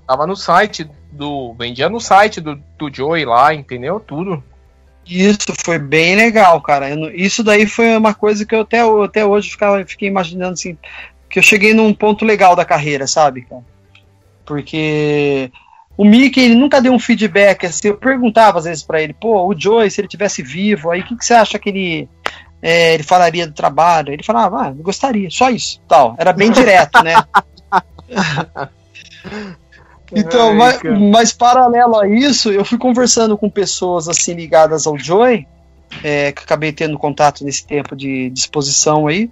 Tava 0.08 0.26
no 0.26 0.36
site 0.36 0.90
do. 1.12 1.54
Vendia 1.54 1.90
no 1.90 2.00
site 2.00 2.40
do, 2.40 2.56
do 2.78 2.94
Joey 2.94 3.26
lá, 3.26 3.54
entendeu? 3.54 4.00
Tudo. 4.00 4.44
Isso 5.06 5.54
foi 5.64 5.80
bem 5.80 6.16
legal, 6.16 6.62
cara. 6.62 6.90
Eu 6.90 7.10
isso 7.10 7.44
daí 7.44 7.66
foi 7.66 7.98
uma 7.98 8.14
coisa 8.14 8.46
que 8.46 8.54
eu 8.54 8.62
até, 8.62 8.82
até 9.04 9.26
hoje 9.26 9.50
ficava, 9.50 9.84
fiquei 9.86 10.08
imaginando 10.08 10.54
assim, 10.54 10.78
que 11.30 11.40
eu 11.40 11.44
cheguei 11.44 11.74
num 11.74 11.94
ponto 11.94 12.24
legal 12.24 12.56
da 12.56 12.64
carreira, 12.64 13.08
sabe, 13.08 13.42
cara? 13.42 13.64
Porque 14.46 15.52
o 16.00 16.06
Mickey 16.06 16.40
ele 16.40 16.56
nunca 16.56 16.82
deu 16.82 16.94
um 16.94 16.98
feedback 16.98 17.66
assim. 17.66 17.90
Eu 17.90 17.98
perguntava 17.98 18.58
às 18.58 18.64
vezes 18.64 18.82
pra 18.82 19.02
ele, 19.02 19.12
pô, 19.12 19.46
o 19.46 19.54
Joey, 19.54 19.92
se 19.92 20.00
ele 20.00 20.08
tivesse 20.08 20.42
vivo, 20.42 20.90
aí 20.90 21.02
o 21.02 21.04
que, 21.04 21.14
que 21.18 21.26
você 21.26 21.34
acha 21.34 21.60
que 21.60 21.68
ele 21.68 22.08
é, 22.62 22.94
ele 22.94 23.04
falaria 23.04 23.46
do 23.46 23.52
trabalho? 23.52 24.14
Ele 24.14 24.24
falava, 24.24 24.62
ah, 24.62 24.70
eu 24.70 24.76
gostaria, 24.76 25.30
só 25.30 25.50
isso, 25.50 25.82
tal. 25.90 26.16
Era 26.18 26.32
bem 26.32 26.52
direto, 26.52 27.04
né? 27.04 27.16
Então, 30.12 30.50
Ai, 30.50 30.56
mas, 30.56 30.82
mas 31.12 31.34
paralelo 31.34 31.96
a 31.96 32.08
isso, 32.08 32.52
eu 32.52 32.66
fui 32.66 32.80
conversando 32.80 33.38
com 33.38 33.48
pessoas 33.48 34.10
assim 34.10 34.34
ligadas 34.34 34.88
ao 34.88 34.98
Joy, 34.98 35.46
é, 36.04 36.32
que 36.32 36.42
acabei 36.42 36.72
tendo 36.72 36.98
contato 36.98 37.46
nesse 37.46 37.64
tempo 37.64 37.96
de 37.96 38.32
disposição 38.32 39.06
aí, 39.06 39.30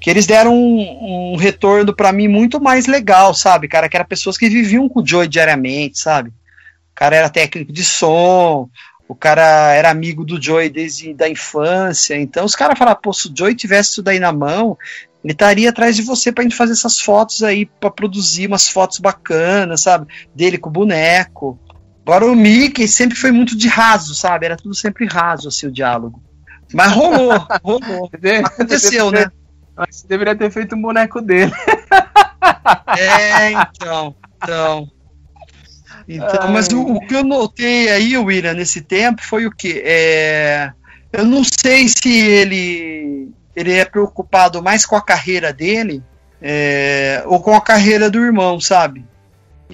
que 0.00 0.08
eles 0.08 0.26
deram 0.26 0.54
um, 0.54 1.32
um 1.34 1.36
retorno 1.36 1.94
pra 1.94 2.12
mim 2.12 2.26
muito 2.26 2.60
mais 2.60 2.86
legal, 2.86 3.34
sabe, 3.34 3.68
cara? 3.68 3.88
Que 3.88 3.96
eram 3.96 4.06
pessoas 4.06 4.38
que 4.38 4.48
viviam 4.48 4.88
com 4.88 5.00
o 5.00 5.06
Joy 5.06 5.28
diariamente, 5.28 5.98
sabe? 5.98 6.30
O 6.30 6.94
cara 6.94 7.16
era 7.16 7.28
técnico 7.28 7.72
de 7.72 7.84
som, 7.84 8.68
o 9.06 9.14
cara 9.14 9.74
era 9.74 9.90
amigo 9.90 10.24
do 10.24 10.40
Joy 10.40 10.70
desde 10.70 11.12
da 11.12 11.28
infância, 11.28 12.16
então 12.16 12.44
os 12.44 12.54
caras 12.54 12.78
falaram, 12.78 13.00
pô, 13.00 13.12
se 13.12 13.28
o 13.28 13.32
Joy 13.36 13.54
tivesse 13.54 13.90
isso 13.90 14.02
daí 14.02 14.18
na 14.18 14.32
mão, 14.32 14.78
ele 15.22 15.32
estaria 15.32 15.68
atrás 15.68 15.96
de 15.96 16.02
você 16.02 16.32
pra 16.32 16.44
gente 16.44 16.56
fazer 16.56 16.72
essas 16.72 16.98
fotos 16.98 17.42
aí, 17.42 17.66
pra 17.66 17.90
produzir 17.90 18.46
umas 18.46 18.68
fotos 18.68 18.98
bacanas, 18.98 19.82
sabe? 19.82 20.06
Dele 20.34 20.56
com 20.56 20.70
o 20.70 20.72
boneco. 20.72 21.58
Agora 22.06 22.24
o 22.26 22.34
Mickey 22.34 22.88
sempre 22.88 23.16
foi 23.16 23.30
muito 23.30 23.56
de 23.56 23.68
raso, 23.68 24.14
sabe? 24.14 24.46
Era 24.46 24.56
tudo 24.56 24.74
sempre 24.74 25.06
raso, 25.06 25.48
assim, 25.48 25.66
o 25.66 25.72
diálogo. 25.72 26.22
Mas 26.72 26.90
rolou, 26.92 27.46
rolou. 27.62 28.10
Aconteceu, 28.44 29.10
né? 29.10 29.30
Você 29.88 30.06
deveria 30.06 30.36
ter 30.36 30.50
feito 30.50 30.74
um 30.74 30.82
boneco 30.82 31.20
dele. 31.20 31.52
É, 32.98 33.52
então, 33.52 34.14
então. 34.36 34.90
Então, 36.08 36.50
mas 36.50 36.68
o, 36.68 36.82
o 36.82 37.00
que 37.06 37.14
eu 37.14 37.22
notei 37.22 37.88
aí, 37.88 38.16
William, 38.16 38.54
nesse 38.54 38.80
tempo 38.80 39.22
foi 39.22 39.46
o 39.46 39.50
que? 39.50 39.80
É, 39.84 40.72
eu 41.12 41.24
não 41.24 41.42
sei 41.44 41.88
se 41.88 42.18
ele 42.18 43.28
ele 43.54 43.72
é 43.74 43.84
preocupado 43.84 44.62
mais 44.62 44.86
com 44.86 44.96
a 44.96 45.02
carreira 45.02 45.52
dele 45.52 46.02
é, 46.40 47.22
ou 47.26 47.40
com 47.40 47.54
a 47.54 47.60
carreira 47.60 48.10
do 48.10 48.18
irmão, 48.18 48.60
sabe? 48.60 49.04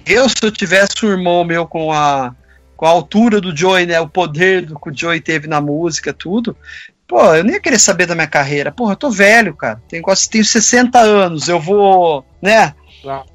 Eu, 0.04 0.28
se 0.28 0.36
eu 0.42 0.50
tivesse 0.50 1.04
um 1.04 1.10
irmão 1.10 1.44
meu 1.44 1.66
com 1.66 1.92
a, 1.92 2.34
com 2.76 2.86
a 2.86 2.90
altura 2.90 3.40
do 3.40 3.56
Joey, 3.56 3.86
né? 3.86 4.00
O 4.00 4.08
poder 4.08 4.66
do 4.66 4.78
que 4.78 4.90
o 4.90 4.96
Joey 4.96 5.20
teve 5.20 5.46
na 5.46 5.60
música, 5.60 6.12
tudo. 6.12 6.56
Pô, 7.06 7.34
eu 7.34 7.44
nem 7.44 7.54
ia 7.54 7.60
querer 7.60 7.78
saber 7.78 8.06
da 8.06 8.14
minha 8.14 8.26
carreira. 8.26 8.72
Porra, 8.72 8.92
eu 8.92 8.96
tô 8.96 9.10
velho, 9.10 9.54
cara. 9.54 9.80
Tenho 9.88 10.02
quase 10.02 10.28
tenho 10.28 10.44
60 10.44 10.98
anos. 10.98 11.48
Eu 11.48 11.60
vou, 11.60 12.24
né? 12.42 12.74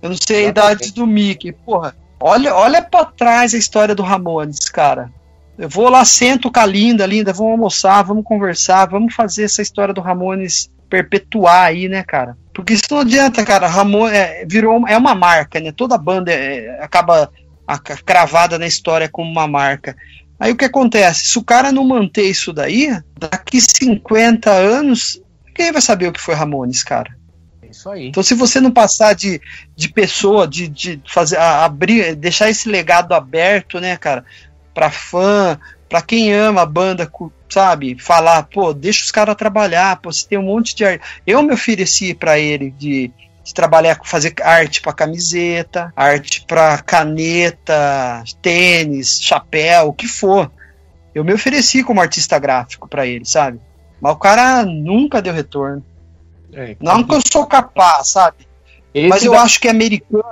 Eu 0.02 0.10
não 0.10 0.18
sei 0.18 0.45
a 0.45 0.49
idade 0.49 0.91
do 0.93 1.07
Mickey. 1.07 1.52
Porra, 1.53 1.95
olha, 2.19 2.53
olha 2.53 2.81
pra 2.81 3.06
trás 3.06 3.53
a 3.53 3.57
história 3.57 3.95
do 3.95 4.03
Ramones, 4.03 4.68
cara. 4.69 5.10
Eu 5.57 5.69
vou 5.69 5.89
lá, 5.89 6.03
sento 6.03 6.52
com 6.52 6.60
a 6.60 6.65
Linda, 6.65 7.06
Linda, 7.06 7.31
vamos 7.31 7.52
almoçar, 7.52 8.02
vamos 8.03 8.23
conversar, 8.26 8.88
vamos 8.88 9.14
fazer 9.14 9.43
essa 9.43 9.61
história 9.61 9.93
do 9.93 10.02
Ramones 10.02 10.69
perpetuar 10.89 11.68
aí, 11.68 11.88
né, 11.88 12.03
cara? 12.03 12.35
Porque 12.53 12.73
isso 12.73 12.84
não 12.91 12.99
adianta, 12.99 13.45
cara. 13.45 13.68
Ramones 13.68 14.14
é, 14.18 14.45
virou 14.45 14.85
é 14.88 14.98
uma 14.98 15.15
marca, 15.15 15.60
né? 15.61 15.72
Toda 15.72 15.98
banda 15.98 16.31
é, 16.34 16.80
acaba 16.84 17.31
a- 17.65 17.80
cravada 17.80 18.60
na 18.60 18.68
história 18.68 19.07
como 19.07 19.30
uma 19.31 19.48
marca. 19.48 19.95
Aí 20.41 20.51
o 20.51 20.55
que 20.55 20.65
acontece? 20.65 21.26
Se 21.27 21.38
o 21.38 21.43
cara 21.43 21.72
não 21.72 21.84
manter 21.88 22.23
isso 22.23 22.51
daí, 22.51 22.89
daqui 23.15 23.61
50 23.61 24.49
anos, 24.51 25.22
quem 25.53 25.72
vai 25.72 25.81
saber 25.81 26.07
o 26.07 26.11
que 26.11 26.19
foi 26.19 26.34
Ramones, 26.34 26.81
cara? 26.81 27.15
É 27.61 27.68
isso 27.68 27.88
aí. 27.88 28.07
Então, 28.07 28.23
se 28.23 28.34
você 28.34 28.59
não 28.59 28.72
passar 28.72 29.13
de, 29.13 29.39
de 29.76 29.88
pessoa, 29.88 30.47
de, 30.47 30.68
de 30.68 30.99
fazer 31.07 31.38
a- 31.38 31.63
abrir, 31.63 32.15
deixar 32.15 32.49
esse 32.49 32.68
legado 32.68 33.13
aberto, 33.13 33.80
né, 33.80 33.95
cara, 33.97 34.26
pra 34.73 34.89
fã, 34.89 35.59
pra 35.88 36.01
quem 36.01 36.34
ama 36.34 36.61
a 36.63 36.65
banda, 36.65 37.07
sabe, 37.47 37.95
falar, 37.99 38.41
pô, 38.43 38.73
deixa 38.73 39.03
os 39.03 39.11
caras 39.11 39.35
trabalhar, 39.35 39.97
pô, 39.97 40.11
você 40.11 40.27
tem 40.27 40.39
um 40.39 40.43
monte 40.43 40.73
de. 40.76 40.84
Eu 41.27 41.43
me 41.43 41.53
ofereci 41.53 42.15
pra 42.15 42.39
ele 42.39 42.72
de, 42.72 43.11
de 43.43 43.53
trabalhar, 43.53 43.99
fazer 44.03 44.34
arte 44.41 44.81
pra 44.81 44.93
camiseta, 44.93 45.91
arte 45.95 46.45
pra 46.47 46.77
caneta, 46.80 48.23
tênis, 48.41 49.19
chapéu, 49.22 49.88
o 49.88 49.93
que 49.93 50.07
for. 50.07 50.51
Eu 51.13 51.23
me 51.23 51.34
ofereci 51.34 51.84
como 51.84 51.99
artista 52.01 52.38
gráfico 52.39 52.88
pra 52.88 53.05
ele, 53.05 53.26
sabe? 53.26 53.59
Mas 53.99 54.13
o 54.13 54.18
cara 54.18 54.63
nunca 54.65 55.22
deu 55.22 55.34
retorno. 55.34 55.84
É, 56.53 56.76
Não 56.80 57.03
que 57.03 57.15
eu 57.15 57.22
sou 57.31 57.45
capaz, 57.45 58.09
sabe? 58.09 58.47
Mas 59.09 59.23
eu 59.23 59.31
da- 59.34 59.41
acho 59.41 59.59
que 59.59 59.68
americano. 59.68 60.23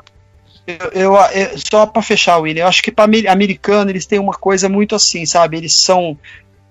Eu, 0.67 0.91
eu- 0.91 1.15
eu- 1.15 1.57
só 1.57 1.85
pra 1.85 2.01
fechar, 2.01 2.37
William, 2.37 2.63
eu 2.63 2.67
acho 2.67 2.83
que 2.83 2.91
para 2.91 3.05
americano 3.05 3.89
eles 3.89 4.05
têm 4.05 4.19
uma 4.19 4.33
coisa 4.33 4.69
muito 4.69 4.93
assim, 4.95 5.25
sabe? 5.25 5.57
Eles 5.57 5.73
são 5.73 6.17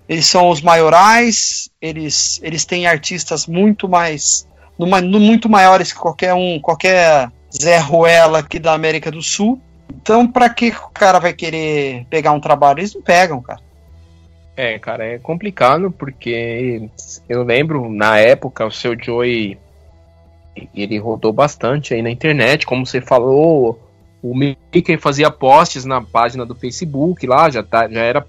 eles 0.09 0.27
são 0.27 0.49
os 0.49 0.63
maiorais, 0.63 1.69
eles 1.83 2.41
eles 2.43 2.65
têm 2.65 2.87
artistas 2.87 3.47
muito 3.47 3.87
mais 3.89 4.48
numa- 4.79 5.01
no- 5.01 5.21
muito 5.21 5.49
maiores 5.49 5.93
que 5.93 5.99
qualquer 5.99 6.35
um, 6.35 6.59
qualquer 6.61 7.31
Zé 7.53 7.79
Ruela 7.79 8.39
aqui 8.41 8.59
da 8.59 8.73
América 8.73 9.11
do 9.11 9.23
Sul. 9.23 9.61
Então, 9.91 10.27
pra 10.31 10.49
que 10.51 10.69
o 10.69 10.89
cara 10.93 11.19
vai 11.19 11.33
querer 11.33 12.07
pegar 12.11 12.33
um 12.33 12.41
trabalho? 12.41 12.81
Eles 12.81 12.95
não 12.95 13.03
pegam, 13.03 13.41
cara. 13.41 13.61
É, 14.57 14.79
cara, 14.79 15.05
é 15.07 15.19
complicado 15.19 15.91
porque 15.91 16.89
eu 17.29 17.43
lembro 17.45 17.89
na 17.91 18.19
época 18.19 18.67
o 18.67 18.71
seu 18.71 18.97
Joey 19.01 19.57
ele 20.75 20.99
rodou 20.99 21.33
bastante 21.33 21.95
aí 21.95 22.03
na 22.03 22.11
internet, 22.11 22.67
como 22.67 22.85
você 22.85 23.01
falou, 23.01 23.79
o 24.21 24.35
Mickey 24.37 24.97
fazia 24.97 25.31
posts 25.31 25.85
na 25.85 26.01
página 26.03 26.45
do 26.45 26.57
Facebook 26.57 27.25
lá, 27.27 27.49
já 27.49 27.63
tá, 27.63 27.89
já 27.89 28.01
era 28.01 28.27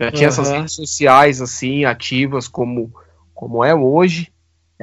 já 0.00 0.10
tinha 0.12 0.28
essas 0.28 0.48
Uhum. 0.48 0.58
redes 0.58 0.74
sociais 0.76 1.40
assim 1.40 1.84
ativas 1.84 2.46
como 2.48 2.92
como 3.34 3.64
é 3.64 3.74
hoje. 3.74 4.31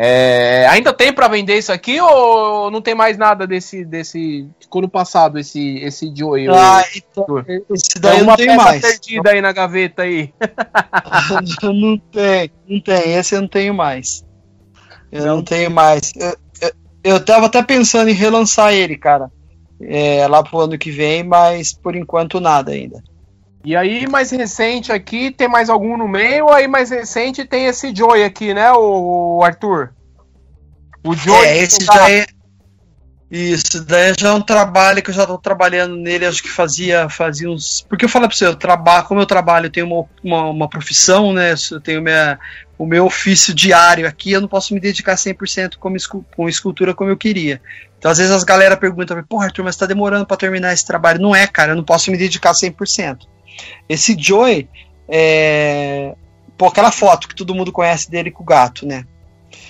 É, 0.01 0.65
ainda 0.69 0.93
tem 0.93 1.11
pra 1.11 1.27
vender 1.27 1.57
isso 1.57 1.73
aqui 1.73 1.99
ou 1.99 2.71
não 2.71 2.81
tem 2.81 2.95
mais 2.95 3.17
nada 3.17 3.45
desse 3.45 3.84
desse 3.84 4.47
ficou 4.57 4.81
no 4.81 4.88
passado 4.88 5.38
esse 5.38 5.77
esse 5.80 6.09
Joey? 6.15 6.47
Ah, 6.47 6.85
então, 6.95 7.43
esse 7.69 7.99
daí 7.99 8.19
eu 8.19 8.23
uma 8.23 8.31
não 8.31 8.38
tem 8.38 8.45
peça 8.47 8.63
mais. 8.63 8.81
perdida 8.81 9.31
aí 9.31 9.41
na 9.41 9.51
gaveta 9.51 10.03
aí. 10.03 10.34
não 11.61 11.97
tem, 11.97 12.49
não 12.65 12.80
tem. 12.80 13.13
Esse 13.13 13.35
eu 13.35 13.41
não 13.41 13.49
tenho 13.49 13.73
mais. 13.73 14.23
Eu 15.11 15.26
não, 15.26 15.35
Não 15.35 15.43
tenho 15.43 15.69
mais. 15.69 16.13
Eu, 16.15 16.38
eu, 16.61 16.71
eu 17.03 17.26
tava 17.26 17.47
até 17.47 17.61
pensando 17.61 18.09
em 18.09 18.13
relançar 18.13 18.71
ele, 18.71 18.95
cara. 18.95 19.30
É, 19.81 20.26
lá 20.30 20.41
pro 20.41 20.61
ano 20.61 20.77
que 20.77 20.91
vem, 20.91 21.26
mas 21.26 21.73
por 21.73 21.93
enquanto 21.93 22.39
nada 22.39 22.71
ainda. 22.71 23.03
E 23.64 23.76
aí, 23.76 24.07
mais 24.07 24.31
recente 24.31 24.91
aqui, 24.91 25.31
tem 25.31 25.48
mais 25.48 25.69
algum 25.69 25.98
no 25.98 26.07
meio? 26.07 26.49
Aí, 26.49 26.68
mais 26.68 26.90
recente, 26.90 27.45
tem 27.45 27.65
esse 27.65 27.94
Joey 27.94 28.23
aqui, 28.23 28.53
né, 28.53 28.72
o 28.72 29.41
Arthur? 29.44 29.94
O 31.03 31.14
Joey. 31.14 31.45
é, 31.45 31.57
esse 31.57 31.84
já 31.84 32.10
é. 32.10 32.26
Isso, 33.31 33.86
daí 33.86 34.11
já 34.18 34.30
é 34.30 34.34
um 34.34 34.41
trabalho 34.41 35.03
que 35.03 35.11
eu 35.11 35.14
já 35.14 35.23
tô 35.23 35.38
trabalhando 35.38 35.95
nele, 35.95 36.26
acho 36.26 36.41
que 36.41 36.49
fazia, 36.49 37.07
fazia 37.10 37.48
uns. 37.48 37.86
Porque 37.88 38.06
eu 38.06 38.10
falo 38.10 38.27
pra 38.27 38.36
você, 38.36 38.48
eu 38.48 38.56
trabalho, 38.56 39.06
como 39.06 39.22
eu 39.22 39.26
trabalho, 39.26 39.68
eu 39.68 39.69
tenho 39.69 39.86
uma, 39.86 40.06
uma, 40.23 40.49
uma 40.49 40.69
profissão, 40.69 41.31
né? 41.31 41.53
Eu 41.69 41.80
tenho 41.80 42.02
minha, 42.02 42.40
o 42.76 42.88
meu 42.88 43.06
ofício 43.06 43.53
diário 43.53 44.07
aqui, 44.07 44.31
eu 44.31 44.41
não 44.41 44.48
posso 44.48 44.73
me 44.73 44.80
dedicar 44.80 45.14
100% 45.14 45.76
como 45.77 45.95
escu 45.95 46.26
com 46.36 46.49
escultura 46.49 46.95
como 46.95 47.11
eu 47.11 47.18
queria. 47.18 47.61
Então, 47.99 48.10
às 48.10 48.18
vezes, 48.18 48.34
as 48.34 48.44
galera 48.44 48.76
perguntam, 48.76 49.23
pô, 49.30 49.40
Arthur, 49.40 49.64
mas 49.64 49.76
tá 49.76 49.86
demorando 49.86 50.26
para 50.26 50.38
terminar 50.38 50.73
esse 50.73 50.88
trabalho. 50.88 51.22
Não 51.22 51.36
é, 51.36 51.45
cara, 51.45 51.73
eu 51.73 51.76
não 51.76 51.84
posso 51.84 52.10
me 52.10 52.18
dedicar 52.18 52.53
100%. 52.53 53.27
Esse 53.88 54.15
Joey, 54.18 54.68
é... 55.07 56.15
pô, 56.57 56.68
aquela 56.68 56.91
foto 56.91 57.27
que 57.27 57.36
todo 57.36 57.56
mundo 57.56 57.72
conhece 57.72 58.10
dele 58.10 58.31
com 58.31 58.44
o 58.44 58.45
gato, 58.45 58.86
né? 58.86 59.06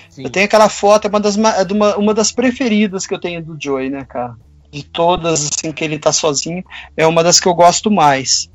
Sim. 0.10 0.24
Eu 0.24 0.30
tenho 0.30 0.46
aquela 0.46 0.68
foto, 0.68 1.06
é 1.06 1.10
uma 1.10 1.20
das, 1.20 1.38
é 1.38 1.74
uma, 1.74 1.98
uma 1.98 2.14
das 2.14 2.32
preferidas 2.32 3.08
que 3.08 3.14
eu 3.14 3.20
tenho 3.20 3.44
do 3.44 3.58
Joey, 3.60 3.90
né, 3.90 4.04
cara? 4.04 4.36
De 4.72 4.84
todas, 4.84 5.50
assim, 5.52 5.72
que 5.72 5.84
ele 5.84 5.98
tá 5.98 6.12
sozinho, 6.12 6.64
é 6.98 7.08
uma 7.08 7.24
das 7.24 7.40
que 7.40 7.48
eu 7.48 7.54
gosto 7.54 7.90
mais. 7.90 8.50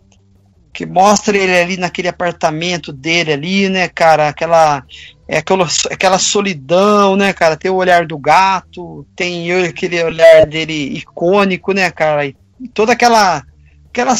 Que 0.72 0.84
mostra 0.84 1.36
ele 1.36 1.56
ali 1.56 1.76
naquele 1.76 2.08
apartamento 2.08 2.92
dele 2.92 3.32
ali, 3.32 3.68
né, 3.68 3.88
cara? 3.88 4.28
Aquela, 4.28 4.84
é 5.26 5.38
aquela, 5.38 5.66
aquela 5.90 6.18
solidão, 6.18 7.16
né, 7.16 7.32
cara? 7.32 7.56
Tem 7.56 7.70
o 7.70 7.76
olhar 7.76 8.06
do 8.06 8.18
gato, 8.18 9.06
tem 9.16 9.50
aquele 9.52 10.02
olhar 10.02 10.46
dele 10.46 10.98
icônico, 10.98 11.72
né, 11.72 11.90
cara? 11.90 12.26
E 12.26 12.36
toda 12.72 12.92
aquela 12.92 13.42
aquela 13.94 14.14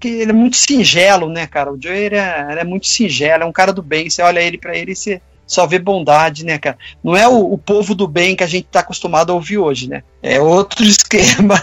que 0.00 0.08
ele 0.08 0.32
é 0.32 0.34
muito 0.34 0.56
singelo, 0.56 1.28
né, 1.28 1.46
cara? 1.46 1.72
O 1.72 1.80
Joey 1.80 2.06
é, 2.06 2.58
é 2.58 2.64
muito 2.64 2.88
singelo, 2.88 3.44
é 3.44 3.46
um 3.46 3.52
cara 3.52 3.72
do 3.72 3.80
bem. 3.80 4.10
Você 4.10 4.20
olha 4.20 4.40
ele 4.40 4.58
para 4.58 4.76
ele 4.76 4.92
e 4.92 4.96
você 4.96 5.22
só 5.46 5.64
vê 5.64 5.78
bondade, 5.78 6.44
né, 6.44 6.58
cara? 6.58 6.76
Não 7.04 7.16
é 7.16 7.28
o, 7.28 7.52
o, 7.52 7.56
povo 7.56 7.94
do 7.94 8.08
bem 8.08 8.34
que 8.34 8.42
a 8.42 8.48
gente 8.48 8.66
tá 8.66 8.80
acostumado 8.80 9.30
a 9.30 9.34
ouvir 9.36 9.58
hoje, 9.58 9.88
né? 9.88 10.02
É 10.20 10.40
outro 10.40 10.82
esquema. 10.84 11.62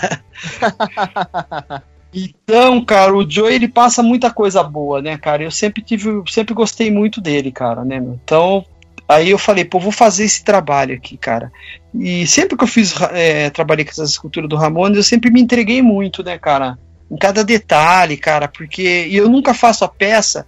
então, 2.13 2.83
cara, 2.85 3.13
o 3.13 3.29
Joey 3.29 3.55
ele 3.55 3.67
passa 3.67 4.01
muita 4.01 4.31
coisa 4.31 4.63
boa, 4.63 5.01
né, 5.01 5.17
cara? 5.17 5.43
Eu 5.43 5.51
sempre 5.51 5.83
tive, 5.83 6.23
sempre 6.29 6.53
gostei 6.53 6.89
muito 6.89 7.19
dele, 7.19 7.51
cara, 7.51 7.83
né? 7.83 7.97
Então, 7.97 8.65
aí 9.05 9.31
eu 9.31 9.37
falei, 9.37 9.65
pô, 9.65 9.79
vou 9.79 9.91
fazer 9.91 10.23
esse 10.23 10.45
trabalho 10.45 10.95
aqui, 10.95 11.17
cara. 11.17 11.51
E 11.93 12.25
sempre 12.25 12.57
que 12.57 12.63
eu 12.63 12.67
fiz, 12.69 12.95
é, 13.11 13.49
trabalhei 13.49 13.83
com 13.83 13.91
essa 13.91 14.05
escultura 14.05 14.47
do 14.47 14.55
Ramones, 14.55 14.95
eu 14.95 15.03
sempre 15.03 15.29
me 15.29 15.41
entreguei 15.41 15.81
muito, 15.81 16.23
né, 16.23 16.37
cara? 16.37 16.77
Em 17.14 17.18
cada 17.18 17.44
detalhe, 17.44 18.18
cara, 18.18 18.48
porque 18.48 19.07
eu 19.11 19.30
nunca 19.30 19.53
faço 19.53 19.85
a 19.85 19.88
peça. 19.88 20.48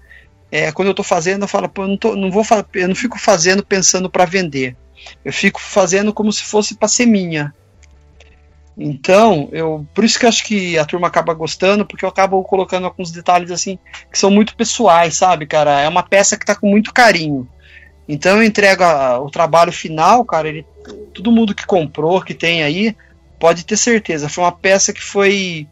É, 0.51 0.71
quando 0.71 0.87
eu 0.87 0.93
estou 0.93 1.05
fazendo, 1.05 1.43
eu 1.43 1.47
falo, 1.47 1.69
pô, 1.69 1.83
eu 1.83 1.87
não, 1.89 1.97
tô, 1.97 2.15
não 2.15 2.31
vou 2.31 2.43
eu 2.73 2.87
não 2.87 2.95
fico 2.95 3.19
fazendo 3.19 3.63
pensando 3.63 4.09
para 4.09 4.25
vender. 4.25 4.75
Eu 5.23 5.31
fico 5.31 5.61
fazendo 5.61 6.11
como 6.11 6.33
se 6.33 6.41
fosse 6.41 6.73
para 6.73 6.87
ser 6.87 7.05
minha. 7.05 7.53
Então, 8.75 9.47
eu, 9.51 9.85
por 9.93 10.03
isso 10.03 10.17
que 10.17 10.25
eu 10.25 10.29
acho 10.29 10.43
que 10.43 10.77
a 10.77 10.85
turma 10.85 11.07
acaba 11.07 11.35
gostando, 11.35 11.85
porque 11.85 12.03
eu 12.03 12.09
acabo 12.09 12.43
colocando 12.43 12.85
alguns 12.85 13.11
detalhes 13.11 13.51
assim 13.51 13.77
que 14.11 14.17
são 14.17 14.31
muito 14.31 14.55
pessoais, 14.55 15.15
sabe, 15.15 15.45
cara? 15.45 15.79
É 15.79 15.87
uma 15.87 16.03
peça 16.03 16.35
que 16.35 16.45
tá 16.45 16.55
com 16.55 16.67
muito 16.67 16.91
carinho. 16.91 17.47
Então 18.09 18.37
eu 18.37 18.43
entrego 18.43 18.83
a, 18.83 19.19
o 19.19 19.29
trabalho 19.29 19.71
final, 19.71 20.25
cara, 20.25 20.47
ele, 20.49 20.65
todo 21.13 21.31
mundo 21.31 21.53
que 21.53 21.65
comprou, 21.65 22.21
que 22.21 22.33
tem 22.33 22.63
aí, 22.63 22.95
pode 23.39 23.65
ter 23.65 23.77
certeza. 23.77 24.29
Foi 24.29 24.43
uma 24.43 24.51
peça 24.51 24.91
que 24.91 25.01
foi 25.01 25.67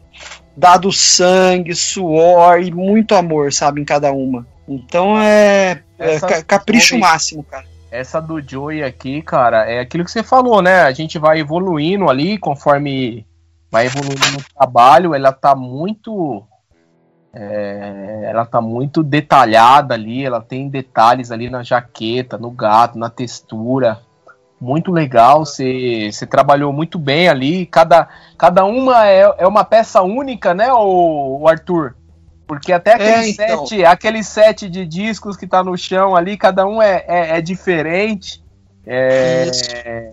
dado 0.56 0.92
sangue, 0.92 1.74
suor 1.74 2.60
e 2.60 2.70
muito 2.70 3.14
amor, 3.14 3.52
sabe, 3.52 3.80
em 3.80 3.84
cada 3.84 4.12
uma. 4.12 4.46
Então 4.68 5.18
é, 5.18 5.82
é 5.98 6.42
capricho 6.42 6.98
máximo, 6.98 7.42
cara. 7.42 7.64
Essa 7.90 8.20
do 8.20 8.40
Joey 8.40 8.82
aqui, 8.82 9.22
cara, 9.22 9.70
é 9.70 9.80
aquilo 9.80 10.04
que 10.04 10.10
você 10.10 10.22
falou, 10.22 10.60
né? 10.60 10.82
A 10.82 10.92
gente 10.92 11.18
vai 11.18 11.38
evoluindo 11.38 12.10
ali 12.10 12.38
conforme 12.38 13.24
vai 13.70 13.86
evoluindo 13.86 14.32
no 14.32 14.44
trabalho, 14.56 15.14
ela 15.14 15.32
tá 15.32 15.54
muito 15.54 16.44
é, 17.32 18.22
ela 18.24 18.46
tá 18.46 18.60
muito 18.60 19.02
detalhada 19.02 19.94
ali, 19.94 20.24
ela 20.24 20.40
tem 20.40 20.68
detalhes 20.68 21.30
ali 21.30 21.50
na 21.50 21.62
jaqueta, 21.62 22.38
no 22.38 22.50
gato, 22.50 22.98
na 22.98 23.10
textura 23.10 24.00
muito 24.64 24.90
legal, 24.90 25.44
você, 25.44 26.10
você 26.10 26.26
trabalhou 26.26 26.72
muito 26.72 26.98
bem 26.98 27.28
ali, 27.28 27.66
cada, 27.66 28.08
cada 28.38 28.64
uma 28.64 29.06
é, 29.06 29.34
é 29.38 29.46
uma 29.46 29.64
peça 29.64 30.02
única, 30.02 30.54
né, 30.54 30.72
o, 30.72 31.40
o 31.42 31.48
Arthur? 31.48 31.94
Porque 32.46 32.72
até 32.72 32.94
aquele, 32.94 33.10
é, 33.10 33.28
então. 33.28 33.66
set, 33.66 33.84
aquele 33.84 34.22
set 34.22 34.68
de 34.68 34.86
discos 34.86 35.36
que 35.36 35.46
tá 35.46 35.62
no 35.62 35.76
chão 35.76 36.16
ali, 36.16 36.36
cada 36.36 36.66
um 36.66 36.80
é, 36.80 37.04
é, 37.06 37.38
é 37.38 37.40
diferente. 37.40 38.42
É... 38.86 40.12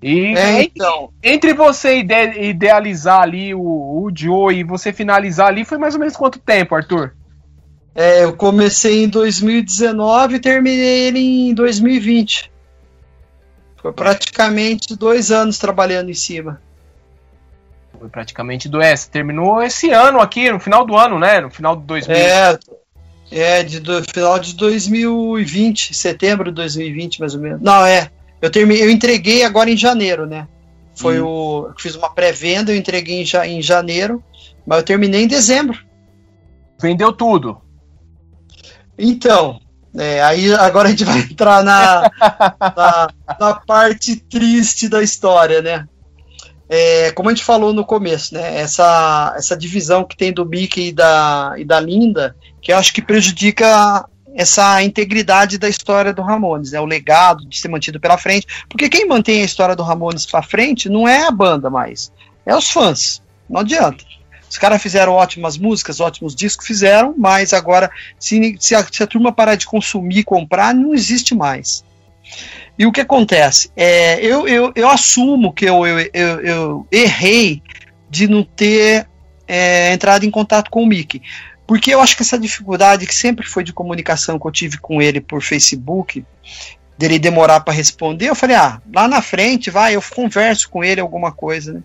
E 0.00 0.36
é, 0.36 0.62
então. 0.62 1.10
entre, 1.22 1.54
você 1.54 1.98
ide, 1.98 2.14
idealizar 2.40 3.22
ali 3.22 3.52
o, 3.54 3.60
o 3.60 4.10
Joe 4.14 4.54
e 4.54 4.62
você 4.62 4.92
finalizar 4.92 5.48
ali, 5.48 5.64
foi 5.64 5.76
mais 5.76 5.94
ou 5.94 6.00
menos 6.00 6.16
quanto 6.16 6.38
tempo, 6.38 6.74
Arthur? 6.74 7.14
É, 7.94 8.22
eu 8.22 8.36
comecei 8.36 9.02
em 9.02 9.08
2019 9.08 10.36
e 10.36 10.38
terminei 10.38 11.08
ele 11.08 11.18
em 11.18 11.54
2020. 11.54 12.48
Foi 13.80 13.92
praticamente 13.92 14.96
dois 14.96 15.30
anos 15.30 15.58
trabalhando 15.58 16.10
em 16.10 16.14
cima. 16.14 16.60
Foi 17.98 18.08
praticamente 18.08 18.68
do 18.68 18.80
S. 18.80 19.10
Terminou 19.10 19.62
esse 19.62 19.90
ano 19.90 20.20
aqui, 20.20 20.50
no 20.50 20.60
final 20.60 20.84
do 20.84 20.96
ano, 20.96 21.18
né? 21.18 21.40
No 21.40 21.50
final 21.50 21.76
de 21.76 21.82
2020. 21.82 22.26
É, 22.26 22.58
é 23.30 23.62
de, 23.62 23.80
do 23.80 24.02
final 24.04 24.38
de 24.38 24.54
2020, 24.54 25.94
setembro 25.94 26.50
de 26.50 26.56
2020, 26.56 27.20
mais 27.20 27.34
ou 27.34 27.40
menos. 27.40 27.60
Não, 27.60 27.84
é. 27.84 28.10
Eu, 28.40 28.50
terminei, 28.50 28.84
eu 28.84 28.90
entreguei 28.90 29.44
agora 29.44 29.70
em 29.70 29.76
janeiro, 29.76 30.26
né? 30.26 30.46
Foi 30.94 31.20
hum. 31.20 31.26
o. 31.26 31.70
Fiz 31.78 31.94
uma 31.94 32.10
pré-venda, 32.10 32.72
eu 32.72 32.76
entreguei 32.76 33.22
em, 33.22 33.48
em 33.48 33.62
janeiro, 33.62 34.22
mas 34.66 34.78
eu 34.78 34.84
terminei 34.84 35.22
em 35.22 35.28
dezembro. 35.28 35.78
Vendeu 36.80 37.12
tudo. 37.12 37.60
Então, 38.96 39.60
é, 39.96 40.22
aí 40.22 40.52
agora 40.54 40.88
a 40.88 40.90
gente 40.90 41.04
vai 41.04 41.20
entrar 41.30 41.62
na, 41.62 42.10
na, 42.76 43.08
na, 43.38 43.54
parte 43.54 44.16
triste 44.16 44.88
da 44.88 45.02
história, 45.02 45.62
né? 45.62 45.86
É, 46.68 47.10
como 47.12 47.30
a 47.30 47.32
gente 47.32 47.44
falou 47.44 47.72
no 47.72 47.84
começo, 47.84 48.34
né? 48.34 48.60
Essa, 48.60 49.34
essa 49.36 49.56
divisão 49.56 50.04
que 50.04 50.16
tem 50.16 50.32
do 50.32 50.44
Mickey 50.44 50.88
e 50.88 50.92
da, 50.92 51.54
e 51.56 51.64
da 51.64 51.80
Linda, 51.80 52.36
que 52.60 52.72
eu 52.72 52.76
acho 52.76 52.92
que 52.92 53.00
prejudica 53.00 54.04
essa 54.34 54.82
integridade 54.82 55.58
da 55.58 55.68
história 55.68 56.12
do 56.12 56.22
Ramones, 56.22 56.72
né? 56.72 56.80
O 56.80 56.84
legado 56.84 57.48
de 57.48 57.58
ser 57.58 57.68
mantido 57.68 57.98
pela 57.98 58.18
frente. 58.18 58.46
Porque 58.68 58.88
quem 58.88 59.08
mantém 59.08 59.42
a 59.42 59.46
história 59.46 59.74
do 59.74 59.82
Ramones 59.82 60.26
para 60.26 60.42
frente 60.42 60.88
não 60.88 61.08
é 61.08 61.26
a 61.26 61.30
banda 61.30 61.70
mais, 61.70 62.12
é 62.44 62.54
os 62.54 62.70
fãs. 62.70 63.22
Não 63.48 63.60
adianta. 63.60 64.04
Os 64.48 64.56
caras 64.58 64.82
fizeram 64.82 65.12
ótimas 65.12 65.58
músicas, 65.58 66.00
ótimos 66.00 66.34
discos, 66.34 66.66
fizeram, 66.66 67.14
mas 67.16 67.52
agora, 67.52 67.90
se, 68.18 68.56
se, 68.58 68.74
a, 68.74 68.84
se 68.90 69.02
a 69.02 69.06
turma 69.06 69.32
parar 69.32 69.56
de 69.56 69.66
consumir, 69.66 70.24
comprar, 70.24 70.74
não 70.74 70.94
existe 70.94 71.34
mais. 71.34 71.84
E 72.78 72.86
o 72.86 72.92
que 72.92 73.00
acontece? 73.00 73.70
É, 73.76 74.24
eu, 74.24 74.46
eu, 74.46 74.72
eu 74.74 74.88
assumo 74.88 75.52
que 75.52 75.64
eu, 75.64 75.86
eu, 75.86 75.98
eu, 76.12 76.40
eu 76.40 76.86
errei 76.90 77.62
de 78.08 78.28
não 78.28 78.42
ter 78.42 79.06
é, 79.46 79.92
entrado 79.92 80.24
em 80.24 80.30
contato 80.30 80.70
com 80.70 80.82
o 80.82 80.86
Mickey. 80.86 81.20
Porque 81.66 81.92
eu 81.92 82.00
acho 82.00 82.16
que 82.16 82.22
essa 82.22 82.38
dificuldade 82.38 83.06
que 83.06 83.14
sempre 83.14 83.46
foi 83.46 83.62
de 83.62 83.74
comunicação 83.74 84.38
que 84.38 84.46
eu 84.46 84.50
tive 84.52 84.78
com 84.78 85.02
ele 85.02 85.20
por 85.20 85.42
Facebook, 85.42 86.24
dele 86.98 87.18
demorar 87.18 87.60
para 87.60 87.72
responder, 87.72 88.28
eu 88.28 88.34
falei, 88.34 88.56
ah, 88.56 88.82
lá 88.92 89.06
na 89.06 89.22
frente, 89.22 89.70
vai, 89.70 89.94
eu 89.94 90.02
converso 90.02 90.68
com 90.68 90.82
ele 90.82 91.00
alguma 91.00 91.30
coisa, 91.30 91.72
né? 91.72 91.82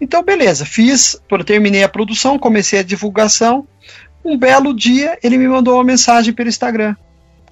Então, 0.00 0.22
beleza, 0.22 0.64
fiz, 0.64 1.20
terminei 1.44 1.82
a 1.82 1.88
produção, 1.88 2.38
comecei 2.38 2.78
a 2.78 2.84
divulgação. 2.84 3.66
Um 4.24 4.38
belo 4.38 4.72
dia, 4.72 5.18
ele 5.22 5.36
me 5.36 5.48
mandou 5.48 5.74
uma 5.74 5.84
mensagem 5.84 6.32
pelo 6.32 6.48
Instagram. 6.48 6.94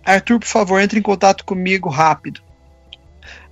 Arthur, 0.04 0.38
por 0.38 0.46
favor, 0.46 0.80
entre 0.80 1.00
em 1.00 1.02
contato 1.02 1.44
comigo 1.44 1.88
rápido. 1.88 2.40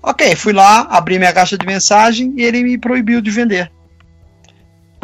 Ok, 0.01 0.35
fui 0.37 0.53
lá, 0.53 0.83
abri 0.83 1.19
minha 1.19 1.33
caixa 1.33 1.59
de 1.59 1.67
mensagem 1.67 2.33
e 2.37 2.43
ele 2.43 2.63
me 2.63 2.79
proibiu 2.79 3.21
de 3.21 3.31
vender. 3.31 3.71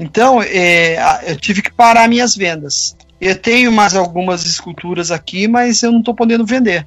Então, 0.01 0.41
é, 0.43 0.99
eu 1.27 1.37
tive 1.37 1.63
que 1.63 1.73
parar 1.73 2.09
minhas 2.09 2.37
vendas. 2.37 2.97
Eu 3.21 3.35
tenho 3.35 3.73
mais 3.73 3.97
algumas 3.97 4.45
esculturas 4.45 5.11
aqui, 5.11 5.49
mas 5.49 5.83
eu 5.83 5.91
não 5.91 6.01
estou 6.01 6.15
podendo 6.15 6.47
vender. 6.47 6.87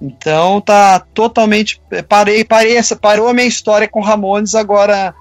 Então 0.00 0.60
tá 0.60 1.00
totalmente. 1.00 1.80
Parei, 2.08 2.44
parei 2.44 2.76
essa, 2.76 2.94
parou 2.94 3.28
a 3.28 3.34
minha 3.34 3.46
história 3.46 3.88
com 3.88 4.00
Ramones 4.00 4.54
agora 4.54 5.14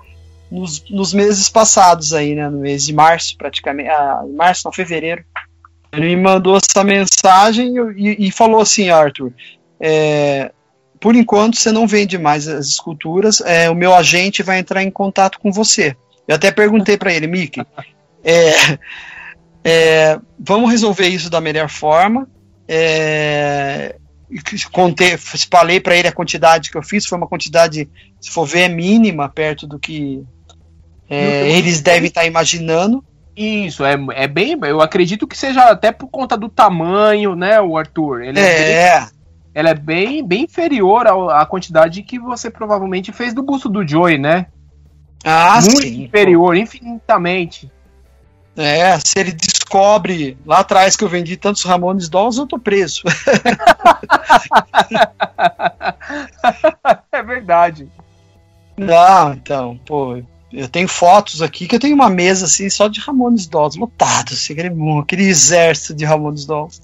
nos, 0.51 0.83
nos 0.89 1.13
meses 1.13 1.49
passados 1.49 2.13
aí, 2.13 2.35
né? 2.35 2.49
No 2.49 2.59
mês 2.59 2.85
de 2.85 2.93
março, 2.93 3.35
praticamente. 3.37 3.89
Ah, 3.89 4.23
março, 4.35 4.63
não, 4.65 4.71
fevereiro. 4.71 5.23
Ele 5.91 6.15
me 6.15 6.21
mandou 6.21 6.57
essa 6.57 6.83
mensagem 6.83 7.73
e, 7.95 8.27
e 8.27 8.31
falou 8.31 8.61
assim, 8.61 8.89
Arthur. 8.89 9.33
É, 9.79 10.51
por 10.99 11.15
enquanto 11.15 11.57
você 11.57 11.71
não 11.71 11.87
vende 11.87 12.17
mais 12.17 12.47
as 12.47 12.67
esculturas, 12.67 13.41
é, 13.41 13.69
o 13.69 13.75
meu 13.75 13.93
agente 13.93 14.43
vai 14.43 14.59
entrar 14.59 14.83
em 14.83 14.91
contato 14.91 15.39
com 15.39 15.51
você. 15.51 15.95
Eu 16.27 16.35
até 16.35 16.51
perguntei 16.51 16.97
para 16.97 17.13
ele, 17.13 17.27
Mickey, 17.27 17.65
é, 18.23 18.77
é, 19.63 20.19
vamos 20.37 20.69
resolver 20.69 21.07
isso 21.07 21.29
da 21.29 21.39
melhor 21.39 21.69
forma. 21.69 22.27
É, 22.67 23.95
contei, 24.71 25.17
falei 25.17 25.79
para 25.79 25.95
ele 25.95 26.07
a 26.07 26.13
quantidade 26.13 26.69
que 26.69 26.77
eu 26.77 26.83
fiz, 26.83 27.05
foi 27.05 27.17
uma 27.17 27.27
quantidade, 27.27 27.89
se 28.19 28.29
for 28.29 28.45
ver, 28.45 28.61
é 28.61 28.69
mínima 28.69 29.29
perto 29.29 29.65
do 29.65 29.79
que 29.79 30.23
é, 31.09 31.49
eles 31.49 31.81
devem 31.81 32.07
estar 32.07 32.21
tá 32.21 32.27
imaginando. 32.27 33.03
Isso, 33.35 33.85
é, 33.85 33.95
é 34.15 34.27
bem. 34.27 34.57
Eu 34.63 34.81
acredito 34.81 35.27
que 35.27 35.37
seja 35.37 35.69
até 35.69 35.91
por 35.91 36.07
conta 36.07 36.35
do 36.35 36.49
tamanho, 36.49 37.35
né, 37.35 37.61
o 37.61 37.77
Arthur? 37.77 38.23
Ele 38.23 38.39
é. 38.39 38.43
é 38.43 38.99
bem, 38.99 39.07
ela 39.53 39.69
é 39.69 39.73
bem, 39.75 40.27
bem 40.27 40.43
inferior 40.43 41.07
à 41.07 41.45
quantidade 41.45 42.03
que 42.03 42.19
você 42.19 42.49
provavelmente 42.49 43.11
fez 43.11 43.33
do 43.33 43.41
busto 43.41 43.69
do 43.69 43.87
Joey, 43.87 44.17
né? 44.17 44.47
Ah, 45.23 45.59
Muito 45.61 45.81
sim. 45.81 46.03
inferior, 46.03 46.55
infinitamente. 46.55 47.71
É, 48.55 48.97
se 48.99 49.19
ele 49.19 49.35
descobre 49.67 50.37
lá 50.45 50.59
atrás 50.59 50.95
que 50.95 51.03
eu 51.03 51.09
vendi 51.09 51.35
tantos 51.35 51.63
Ramones 51.63 52.07
Dolls, 52.07 52.39
eu 52.39 52.47
tô 52.47 52.57
preso. 52.57 53.01
é 57.11 57.21
verdade. 57.21 57.89
Não, 58.77 59.33
então, 59.33 59.77
pô, 59.85 60.23
eu 60.53 60.69
tenho 60.69 60.87
fotos 60.87 61.41
aqui 61.41 61.67
que 61.67 61.75
eu 61.75 61.79
tenho 61.79 61.95
uma 61.95 62.09
mesa 62.09 62.45
assim 62.45 62.69
só 62.69 62.87
de 62.87 63.01
Ramones 63.01 63.47
Dolls, 63.47 63.77
lotado, 63.77 64.33
assim, 64.33 64.53
aquele, 64.53 64.73
aquele 64.99 65.23
exército 65.23 65.93
de 65.93 66.05
Ramones 66.05 66.45
Dolls. 66.45 66.81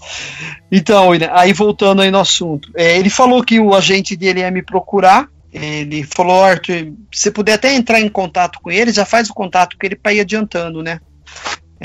Então, 0.69 1.11
aí 1.31 1.53
voltando 1.53 2.01
aí 2.01 2.11
no 2.11 2.19
assunto, 2.19 2.69
é, 2.75 2.97
ele 2.97 3.09
falou 3.09 3.41
que 3.43 3.57
o 3.59 3.73
agente 3.73 4.17
dele 4.17 4.41
ia 4.41 4.51
me 4.51 4.61
procurar. 4.61 5.29
Ele 5.53 6.03
falou, 6.03 6.43
Arthur, 6.43 6.93
se 7.11 7.29
puder 7.29 7.53
até 7.53 7.75
entrar 7.75 8.01
em 8.01 8.09
contato 8.09 8.59
com 8.59 8.71
ele, 8.71 8.91
já 8.91 9.05
faz 9.05 9.29
o 9.29 9.35
contato 9.35 9.77
com 9.79 9.85
ele 9.85 9.95
para 9.95 10.11
ir 10.11 10.19
adiantando, 10.19 10.81
né? 10.81 10.99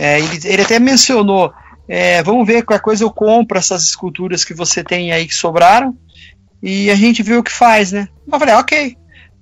É, 0.00 0.20
ele, 0.20 0.38
ele, 0.44 0.62
até 0.62 0.78
mencionou, 0.78 1.52
é, 1.88 2.22
vamos 2.22 2.46
ver 2.46 2.62
qualquer 2.62 2.80
coisa 2.80 3.02
eu 3.02 3.10
compro 3.10 3.58
essas 3.58 3.82
esculturas 3.82 4.44
que 4.44 4.54
você 4.54 4.84
tem 4.84 5.10
aí 5.10 5.26
que 5.26 5.34
sobraram 5.34 5.98
e 6.62 6.88
a 6.88 6.94
gente 6.94 7.20
vê 7.20 7.34
o 7.34 7.42
que 7.42 7.50
faz, 7.50 7.90
né? 7.90 8.08
Eu 8.30 8.38
falei, 8.38 8.54
ok. 8.54 8.96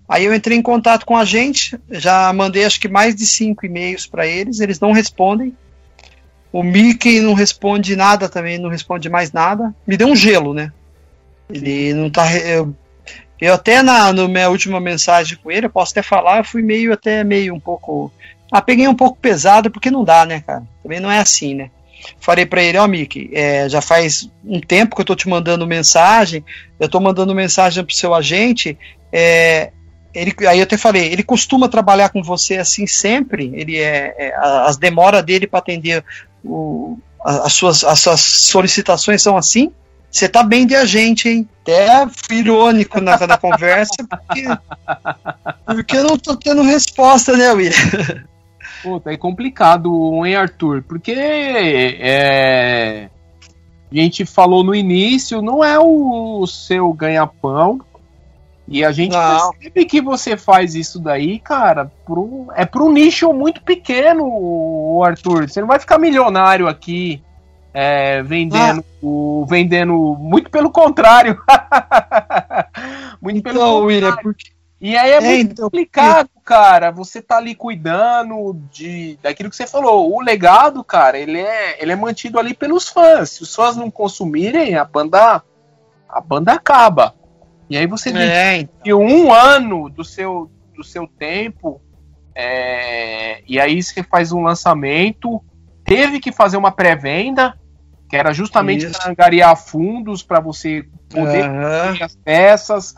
Aí 0.09 0.25
eu 0.25 0.35
entrei 0.35 0.57
em 0.57 0.63
contato 0.63 1.05
com 1.05 1.15
a 1.15 1.27
gente, 1.27 1.79
já 1.91 2.33
mandei 2.33 2.65
acho 2.65 2.81
que 2.81 2.89
mais 2.89 3.15
de 3.15 3.27
cinco 3.27 3.67
e-mails 3.67 4.07
para 4.07 4.27
eles, 4.27 4.61
eles 4.61 4.81
não 4.81 4.93
respondem. 4.93 5.55
O 6.51 6.63
Mickey 6.63 7.21
não 7.21 7.35
responde 7.35 7.95
nada 7.95 8.27
também, 8.27 8.57
não 8.57 8.71
responde 8.71 9.11
mais 9.11 9.33
nada. 9.33 9.75
Me 9.87 9.95
deu 9.95 10.09
um 10.09 10.17
gelo, 10.17 10.55
né? 10.55 10.73
Ele 11.51 11.93
não 11.93 12.09
tá. 12.09 12.35
Eu, 12.35 12.75
eu 13.39 13.53
até 13.53 13.83
na 13.83 14.11
minha 14.13 14.49
última 14.49 14.81
mensagem 14.81 15.37
com 15.37 15.51
ele, 15.51 15.67
eu 15.67 15.71
posso 15.71 15.93
até 15.93 16.01
falar, 16.01 16.39
eu 16.39 16.45
fui 16.45 16.63
meio 16.63 16.95
até 16.95 17.23
meio 17.23 17.55
um 17.55 17.61
pouco. 17.61 18.11
Ah, 18.57 18.63
peguei 18.63 18.89
um 18.89 18.95
pouco 18.95 19.19
pesado 19.19 19.71
porque 19.71 19.91
não 19.91 20.03
dá, 20.03 20.25
né, 20.25 20.43
cara? 20.47 20.63
Também 20.83 20.99
não 20.99 21.11
é 21.11 21.19
assim, 21.19 21.55
né? 21.55 21.71
Falei 22.19 22.47
para 22.47 22.63
ele, 22.63 22.79
ó, 22.79 22.85
oh, 22.85 22.89
Mickey, 22.89 23.29
é, 23.35 23.69
já 23.69 23.83
faz 23.83 24.31
um 24.43 24.61
tempo 24.61 24.97
que 24.97 25.03
eu 25.03 25.05
tô 25.05 25.15
te 25.15 25.29
mandando 25.29 25.67
mensagem, 25.67 26.43
eu 26.81 26.89
tô 26.89 26.99
mandando 26.99 27.35
mensagem 27.35 27.85
pro 27.85 27.95
seu 27.95 28.15
agente, 28.15 28.79
é, 29.13 29.73
ele, 30.15 30.35
aí 30.49 30.59
eu 30.59 30.63
até 30.63 30.79
falei, 30.79 31.13
ele 31.13 31.23
costuma 31.23 31.69
trabalhar 31.69 32.09
com 32.09 32.23
você 32.23 32.57
assim 32.57 32.87
sempre, 32.87 33.51
ele 33.55 33.77
é, 33.77 34.15
é 34.17 34.35
as 34.39 34.79
demoras 34.79 35.23
dele 35.23 35.47
para 35.47 35.59
atender 35.59 36.03
o, 36.43 36.99
as, 37.23 37.53
suas, 37.53 37.85
as 37.85 38.01
suas 38.01 38.21
solicitações 38.23 39.21
são 39.21 39.37
assim? 39.37 39.71
Você 40.11 40.31
tá 40.31 40.43
bem 40.43 40.67
de 40.67 40.75
agente, 40.75 41.29
hein? 41.29 41.47
Até 41.61 42.07
irônico 42.31 43.03
na, 43.03 43.19
na 43.27 43.37
conversa, 43.37 43.97
porque, 44.09 44.45
porque 45.67 45.97
eu 45.99 46.05
não 46.05 46.17
tô 46.17 46.35
tendo 46.35 46.63
resposta, 46.63 47.37
né, 47.37 47.53
William? 47.53 48.25
Puta, 48.87 49.13
é 49.13 49.17
complicado, 49.17 50.25
hein, 50.25 50.37
Arthur? 50.37 50.81
Porque 50.81 51.11
é, 51.11 53.11
a 53.91 53.95
gente 53.97 54.25
falou 54.25 54.63
no 54.63 54.73
início, 54.73 55.43
não 55.43 55.65
é 55.65 55.77
o 55.77 56.47
seu 56.47 56.93
ganha-pão, 56.93 57.81
e 58.69 58.85
a 58.85 58.93
gente 58.93 59.11
não. 59.11 59.51
percebe 59.51 59.85
que 59.87 60.01
você 60.01 60.37
faz 60.37 60.77
isso 60.77 61.01
daí, 61.01 61.41
cara, 61.41 61.91
pro, 62.05 62.47
é 62.55 62.65
para 62.65 62.85
um 62.85 62.93
nicho 62.93 63.33
muito 63.33 63.61
pequeno, 63.61 65.03
Arthur. 65.03 65.49
Você 65.49 65.61
não 65.61 65.67
vai 65.67 65.81
ficar 65.81 65.99
milionário 65.99 66.69
aqui 66.69 67.21
é, 67.75 68.23
vendendo, 68.23 68.85
ah. 69.03 69.47
vendendo. 69.49 70.17
Muito 70.17 70.49
pelo 70.49 70.71
contrário. 70.71 71.43
muito 73.21 73.39
então, 73.39 73.53
pelo 73.53 73.65
contrário. 73.65 73.87
William, 73.87 74.17
porque... 74.23 74.45
E 74.81 74.97
aí 74.97 75.11
é, 75.11 75.17
é 75.17 75.21
muito 75.21 75.53
então, 75.53 75.65
complicado, 75.65 76.31
cara. 76.47 76.93
Você 76.93 77.21
tá 77.21 77.37
ali 77.39 77.55
cuidando 77.55 78.55
de 78.71 79.19
daquilo 79.21 79.51
que 79.51 79.57
você 79.57 79.67
falou. 79.67 80.15
O 80.15 80.21
legado, 80.21 80.83
cara, 80.85 81.19
ele 81.19 81.41
é, 81.41 81.83
ele 81.83 81.91
é 81.93 81.97
mantido 81.97 82.39
ali 82.39 82.55
pelos 82.55 82.89
fãs. 82.89 83.31
Se 83.31 83.43
os 83.43 83.55
fãs 83.55 83.77
não 83.77 83.91
consumirem, 83.91 84.77
a 84.77 84.85
banda 84.85 85.43
a 86.09 86.21
banda 86.21 86.53
acaba. 86.53 87.15
E 87.69 87.77
aí 87.77 87.87
você 87.87 88.17
é, 88.17 88.59
então. 88.59 89.01
um 89.01 89.33
ano 89.33 89.91
do 89.91 90.05
seu, 90.05 90.49
do 90.75 90.85
seu 90.85 91.07
tempo, 91.07 91.81
é, 92.33 93.43
e 93.47 93.59
aí 93.59 93.83
você 93.83 94.05
faz 94.05 94.31
um 94.31 94.43
lançamento, 94.43 95.43
teve 95.85 96.21
que 96.21 96.31
fazer 96.31 96.57
uma 96.57 96.71
pré-venda, 96.71 97.59
que 98.09 98.17
era 98.17 98.33
justamente 98.33 98.89
para 98.89 99.11
angariar 99.11 99.57
fundos 99.57 100.23
para 100.23 100.39
você 100.39 100.87
poder 101.11 101.51
uhum. 101.51 102.05
as 102.05 102.15
peças. 102.15 102.95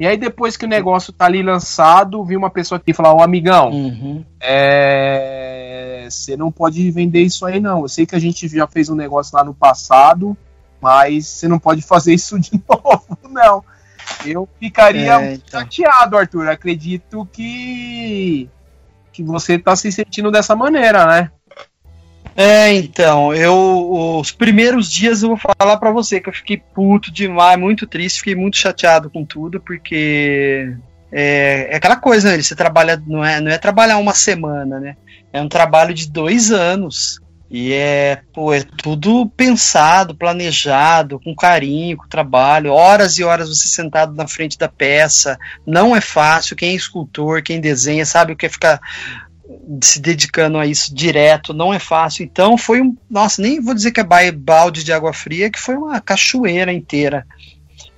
E 0.00 0.06
aí 0.06 0.16
depois 0.16 0.56
que 0.56 0.64
o 0.64 0.68
negócio 0.68 1.12
tá 1.12 1.26
ali 1.26 1.42
lançado, 1.42 2.24
vi 2.24 2.34
uma 2.34 2.48
pessoa 2.48 2.78
aqui 2.78 2.94
falar, 2.94 3.12
ô 3.12 3.20
amigão, 3.22 3.68
uhum. 3.68 4.24
é, 4.40 6.06
você 6.08 6.38
não 6.38 6.50
pode 6.50 6.90
vender 6.90 7.20
isso 7.20 7.44
aí 7.44 7.60
não. 7.60 7.82
Eu 7.82 7.88
sei 7.88 8.06
que 8.06 8.16
a 8.16 8.18
gente 8.18 8.48
já 8.48 8.66
fez 8.66 8.88
um 8.88 8.94
negócio 8.94 9.36
lá 9.36 9.44
no 9.44 9.52
passado, 9.52 10.34
mas 10.80 11.26
você 11.26 11.46
não 11.46 11.58
pode 11.58 11.82
fazer 11.82 12.14
isso 12.14 12.40
de 12.40 12.52
novo, 12.66 13.18
não. 13.28 13.62
Eu 14.24 14.48
ficaria 14.58 15.20
é, 15.20 15.34
então. 15.34 15.60
chateado, 15.60 16.16
Arthur. 16.16 16.48
Acredito 16.48 17.28
que 17.30 18.48
que 19.12 19.22
você 19.22 19.58
tá 19.58 19.76
se 19.76 19.92
sentindo 19.92 20.30
dessa 20.30 20.56
maneira, 20.56 21.04
né? 21.04 21.30
É, 22.36 22.72
então, 22.72 23.34
eu 23.34 24.18
os 24.20 24.30
primeiros 24.30 24.90
dias 24.90 25.22
eu 25.22 25.30
vou 25.30 25.38
falar 25.38 25.76
para 25.78 25.90
você 25.90 26.20
que 26.20 26.28
eu 26.28 26.32
fiquei 26.32 26.56
puto 26.56 27.10
demais, 27.10 27.58
muito 27.58 27.86
triste, 27.86 28.18
fiquei 28.18 28.34
muito 28.34 28.56
chateado 28.56 29.10
com 29.10 29.24
tudo, 29.24 29.60
porque 29.60 30.74
é, 31.12 31.68
é 31.70 31.76
aquela 31.76 31.96
coisa, 31.96 32.30
né? 32.30 32.42
Você 32.42 32.54
trabalha, 32.54 33.02
não 33.06 33.24
é, 33.24 33.40
não 33.40 33.50
é 33.50 33.58
trabalhar 33.58 33.98
uma 33.98 34.14
semana, 34.14 34.78
né? 34.78 34.96
É 35.32 35.40
um 35.40 35.48
trabalho 35.48 35.92
de 35.92 36.10
dois 36.10 36.50
anos. 36.52 37.20
E 37.50 37.72
é, 37.72 38.20
pô, 38.32 38.54
é 38.54 38.62
tudo 38.62 39.28
pensado, 39.36 40.14
planejado, 40.14 41.18
com 41.18 41.34
carinho, 41.34 41.96
com 41.96 42.06
trabalho, 42.06 42.72
horas 42.72 43.18
e 43.18 43.24
horas 43.24 43.48
você 43.48 43.66
sentado 43.66 44.14
na 44.14 44.28
frente 44.28 44.56
da 44.56 44.68
peça. 44.68 45.36
Não 45.66 45.96
é 45.96 46.00
fácil. 46.00 46.54
Quem 46.54 46.70
é 46.70 46.74
escultor, 46.74 47.42
quem 47.42 47.60
desenha, 47.60 48.06
sabe 48.06 48.32
o 48.32 48.36
que 48.36 48.46
é 48.46 48.48
ficar 48.48 48.80
se 49.82 50.00
dedicando 50.00 50.58
a 50.58 50.66
isso 50.66 50.94
direto, 50.94 51.52
não 51.52 51.72
é 51.72 51.78
fácil. 51.78 52.24
Então 52.24 52.56
foi 52.56 52.80
um. 52.80 52.96
Nossa, 53.08 53.40
nem 53.40 53.60
vou 53.60 53.74
dizer 53.74 53.92
que 53.92 54.00
é 54.00 54.32
balde 54.32 54.84
de 54.84 54.92
água 54.92 55.12
fria, 55.12 55.50
que 55.50 55.58
foi 55.58 55.76
uma 55.76 56.00
cachoeira 56.00 56.72
inteira. 56.72 57.26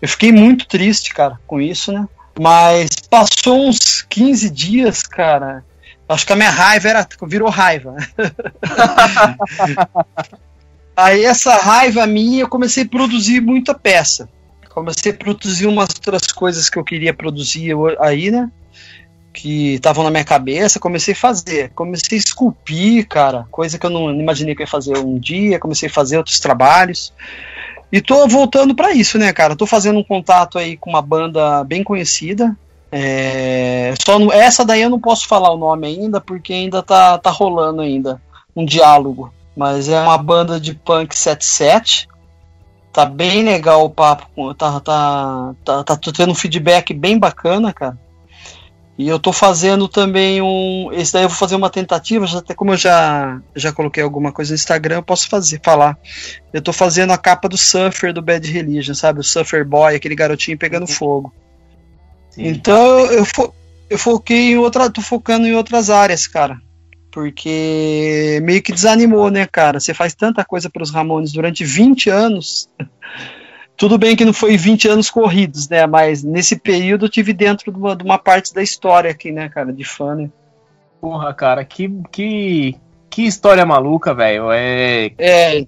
Eu 0.00 0.08
fiquei 0.08 0.32
muito 0.32 0.66
triste, 0.66 1.14
cara, 1.14 1.38
com 1.46 1.60
isso, 1.60 1.92
né? 1.92 2.08
Mas 2.38 2.90
passou 3.10 3.68
uns 3.68 4.02
15 4.02 4.50
dias, 4.50 5.02
cara. 5.02 5.64
Acho 6.08 6.26
que 6.26 6.32
a 6.32 6.36
minha 6.36 6.50
raiva 6.50 6.88
era, 6.88 7.08
virou 7.26 7.48
raiva. 7.48 7.94
Aí 10.96 11.24
essa 11.24 11.56
raiva 11.56 12.06
minha, 12.06 12.42
eu 12.42 12.48
comecei 12.48 12.84
a 12.84 12.88
produzir 12.88 13.40
muita 13.40 13.74
peça. 13.74 14.28
Comecei 14.68 15.12
a 15.12 15.14
produzir 15.14 15.66
umas 15.66 15.88
outras 15.90 16.26
coisas 16.28 16.68
que 16.70 16.78
eu 16.78 16.84
queria 16.84 17.12
produzir 17.12 17.74
aí, 18.00 18.30
né? 18.30 18.50
Que 19.32 19.74
estavam 19.74 20.04
na 20.04 20.10
minha 20.10 20.24
cabeça, 20.24 20.78
comecei 20.78 21.14
a 21.14 21.16
fazer. 21.16 21.70
Comecei 21.74 22.18
a 22.18 22.20
esculpir, 22.20 23.06
cara, 23.08 23.46
coisa 23.50 23.78
que 23.78 23.86
eu 23.86 23.90
não 23.90 24.10
imaginei 24.10 24.54
que 24.54 24.62
ia 24.62 24.66
fazer 24.66 24.98
um 24.98 25.18
dia. 25.18 25.58
Comecei 25.58 25.88
a 25.88 25.92
fazer 25.92 26.18
outros 26.18 26.38
trabalhos. 26.38 27.12
E 27.90 28.00
tô 28.00 28.26
voltando 28.26 28.74
para 28.74 28.92
isso, 28.92 29.18
né, 29.18 29.32
cara? 29.32 29.56
Tô 29.56 29.66
fazendo 29.66 29.98
um 29.98 30.04
contato 30.04 30.58
aí 30.58 30.76
com 30.76 30.90
uma 30.90 31.02
banda 31.02 31.62
bem 31.64 31.82
conhecida, 31.84 32.56
é, 32.94 33.94
só 34.04 34.18
no, 34.18 34.30
essa 34.30 34.66
daí 34.66 34.82
eu 34.82 34.90
não 34.90 35.00
posso 35.00 35.26
falar 35.26 35.50
o 35.50 35.56
nome 35.56 35.86
ainda, 35.86 36.20
porque 36.20 36.52
ainda 36.52 36.82
tá, 36.82 37.16
tá 37.16 37.30
rolando 37.30 37.80
ainda 37.80 38.20
um 38.54 38.66
diálogo. 38.66 39.32
Mas 39.56 39.88
é 39.88 39.98
uma 40.02 40.18
banda 40.18 40.60
de 40.60 40.74
punk 40.74 41.16
77. 41.16 42.06
Tá 42.92 43.06
bem 43.06 43.42
legal 43.42 43.86
o 43.86 43.90
papo. 43.90 44.54
Tá, 44.54 44.78
tá, 44.80 45.54
tá, 45.64 45.84
tá 45.84 45.96
tendo 45.96 46.32
um 46.32 46.34
feedback 46.34 46.92
bem 46.92 47.18
bacana, 47.18 47.72
cara. 47.72 47.98
E 49.02 49.08
eu 49.08 49.18
tô 49.18 49.32
fazendo 49.32 49.88
também 49.88 50.40
um. 50.40 50.90
Esse 50.92 51.12
daí 51.12 51.24
eu 51.24 51.28
vou 51.28 51.36
fazer 51.36 51.56
uma 51.56 51.68
tentativa, 51.68 52.24
já, 52.24 52.38
até 52.38 52.54
como 52.54 52.72
eu 52.72 52.76
já, 52.76 53.42
já 53.56 53.72
coloquei 53.72 54.00
alguma 54.00 54.30
coisa 54.30 54.52
no 54.52 54.54
Instagram, 54.54 54.96
eu 54.96 55.02
posso 55.02 55.28
fazer, 55.28 55.60
falar. 55.60 55.98
Eu 56.52 56.62
tô 56.62 56.72
fazendo 56.72 57.12
a 57.12 57.18
capa 57.18 57.48
do 57.48 57.58
Surfer 57.58 58.12
do 58.12 58.22
Bad 58.22 58.48
Religion, 58.48 58.94
sabe? 58.94 59.18
O 59.18 59.24
Surfer 59.24 59.66
Boy, 59.66 59.96
aquele 59.96 60.14
garotinho 60.14 60.56
pegando 60.56 60.82
uhum. 60.82 60.94
fogo. 60.94 61.34
Sim. 62.30 62.46
Então 62.46 63.00
eu, 63.06 63.24
fo 63.24 63.52
eu 63.90 63.98
foquei 63.98 64.52
em 64.52 64.56
outra. 64.56 64.88
tô 64.88 65.02
focando 65.02 65.48
em 65.48 65.54
outras 65.54 65.90
áreas, 65.90 66.28
cara. 66.28 66.56
Porque 67.10 68.40
meio 68.44 68.62
que 68.62 68.72
desanimou, 68.72 69.32
né, 69.32 69.46
cara? 69.46 69.80
Você 69.80 69.92
faz 69.92 70.14
tanta 70.14 70.44
coisa 70.44 70.70
para 70.70 70.82
os 70.84 70.92
Ramones 70.92 71.32
durante 71.32 71.64
20 71.64 72.08
anos. 72.08 72.68
Tudo 73.82 73.98
bem 73.98 74.14
que 74.14 74.24
não 74.24 74.32
foi 74.32 74.56
20 74.56 74.86
anos 74.86 75.10
corridos, 75.10 75.68
né? 75.68 75.88
Mas 75.88 76.22
nesse 76.22 76.54
período 76.54 77.06
eu 77.06 77.10
tive 77.10 77.32
dentro 77.32 77.72
de 77.72 77.76
uma, 77.76 77.96
de 77.96 78.04
uma 78.04 78.16
parte 78.16 78.54
da 78.54 78.62
história 78.62 79.10
aqui, 79.10 79.32
né, 79.32 79.48
cara, 79.48 79.72
de 79.72 79.82
fã, 79.82 80.14
né? 80.14 80.30
Porra, 81.00 81.34
cara, 81.34 81.64
que, 81.64 81.90
que, 82.12 82.76
que 83.10 83.22
história 83.26 83.66
maluca, 83.66 84.14
velho. 84.14 84.52
É. 84.52 85.10
É. 85.18 85.66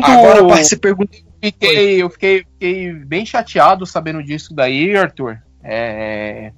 Agora, 0.00 0.44
você 0.44 0.76
pergunta. 0.76 1.10
Eu 1.12 1.50
fiquei, 1.50 2.02
eu 2.02 2.08
fiquei, 2.10 2.44
fiquei 2.52 2.92
bem 2.92 3.26
chateado 3.26 3.84
sabendo 3.84 4.22
disso 4.22 4.54
daí, 4.54 4.96
Arthur. 4.96 5.42
É 5.64 6.52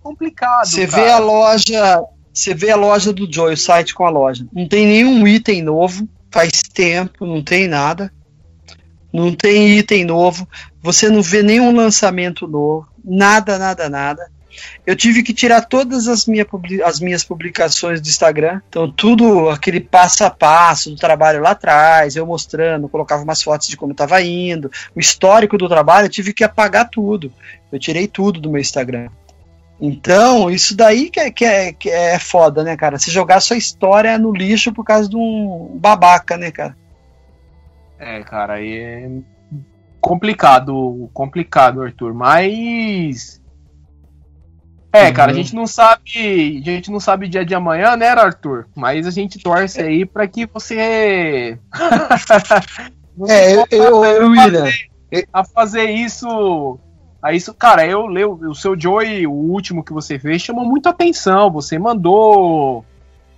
complicado. 0.00 0.66
Você 0.66 0.84
vê 0.84 1.08
a 1.10 1.20
loja, 1.20 2.02
você 2.34 2.54
vê 2.54 2.72
a 2.72 2.76
loja 2.76 3.12
do 3.12 3.32
Joy, 3.32 3.52
o 3.52 3.56
site 3.56 3.94
com 3.94 4.04
a 4.04 4.10
loja. 4.10 4.44
Não 4.52 4.66
tem 4.66 4.84
nenhum 4.84 5.28
item 5.28 5.62
novo. 5.62 6.08
faz 6.28 6.60
tempo, 6.74 7.24
não 7.24 7.40
tem 7.40 7.68
nada. 7.68 8.12
Não 9.12 9.34
tem 9.34 9.78
item 9.78 10.04
novo, 10.04 10.46
você 10.82 11.08
não 11.08 11.22
vê 11.22 11.42
nenhum 11.42 11.74
lançamento 11.74 12.46
novo, 12.46 12.86
nada, 13.04 13.58
nada, 13.58 13.88
nada. 13.88 14.30
Eu 14.86 14.96
tive 14.96 15.22
que 15.22 15.32
tirar 15.32 15.62
todas 15.62 16.08
as, 16.08 16.26
minha, 16.26 16.46
as 16.84 17.00
minhas 17.00 17.22
publicações 17.22 18.00
do 18.00 18.08
Instagram. 18.08 18.60
Então, 18.68 18.90
tudo 18.90 19.48
aquele 19.50 19.80
passo 19.80 20.24
a 20.24 20.30
passo 20.30 20.90
do 20.90 20.96
trabalho 20.96 21.40
lá 21.40 21.50
atrás, 21.50 22.16
eu 22.16 22.26
mostrando, 22.26 22.88
colocava 22.88 23.22
umas 23.22 23.42
fotos 23.42 23.68
de 23.68 23.76
como 23.76 23.92
estava 23.92 24.20
indo, 24.22 24.70
o 24.94 25.00
histórico 25.00 25.56
do 25.56 25.68
trabalho, 25.68 26.06
eu 26.06 26.10
tive 26.10 26.32
que 26.32 26.42
apagar 26.42 26.88
tudo. 26.88 27.32
Eu 27.70 27.78
tirei 27.78 28.06
tudo 28.08 28.40
do 28.40 28.50
meu 28.50 28.60
Instagram. 28.60 29.08
Então, 29.80 30.50
isso 30.50 30.74
daí 30.74 31.08
que 31.08 31.20
é, 31.20 31.30
que 31.30 31.44
é, 31.44 31.72
que 31.72 31.88
é 31.88 32.18
foda, 32.18 32.64
né, 32.64 32.76
cara? 32.76 32.98
Se 32.98 33.10
jogar 33.10 33.40
sua 33.40 33.56
história 33.56 34.18
no 34.18 34.32
lixo 34.32 34.72
por 34.72 34.84
causa 34.84 35.08
de 35.08 35.16
um 35.16 35.78
babaca, 35.80 36.36
né, 36.36 36.50
cara? 36.50 36.76
É, 37.98 38.22
cara, 38.22 38.54
aí 38.54 38.76
é 38.76 39.10
complicado, 40.00 41.10
complicado, 41.12 41.82
Arthur. 41.82 42.14
Mas. 42.14 43.42
É, 44.92 45.08
uhum. 45.08 45.12
cara, 45.12 45.32
a 45.32 45.34
gente 45.34 45.54
não 45.54 45.66
sabe. 45.66 46.62
A 46.66 46.70
gente 46.70 46.90
não 46.90 47.00
sabe 47.00 47.26
o 47.26 47.28
dia 47.28 47.44
de 47.44 47.54
amanhã, 47.54 47.96
né, 47.96 48.08
Arthur? 48.08 48.68
Mas 48.74 49.06
a 49.06 49.10
gente 49.10 49.38
torce 49.38 49.80
aí 49.80 50.06
para 50.06 50.26
que 50.26 50.46
você. 50.46 51.58
você 53.16 53.32
é, 53.32 53.54
eu, 53.54 53.64
eu, 53.70 54.04
eu, 54.04 54.30
William. 54.30 54.66
A 55.32 55.42
fazer 55.42 55.90
isso 55.90 56.78
Aí 57.20 57.36
isso, 57.36 57.52
cara, 57.52 57.84
eu 57.84 58.06
leio 58.06 58.34
o 58.34 58.54
seu 58.54 58.78
Joey, 58.78 59.26
o 59.26 59.32
último 59.32 59.82
que 59.82 59.92
você 59.92 60.18
fez, 60.18 60.40
chamou 60.40 60.64
muito 60.64 60.88
atenção. 60.88 61.50
Você 61.50 61.78
mandou. 61.78 62.84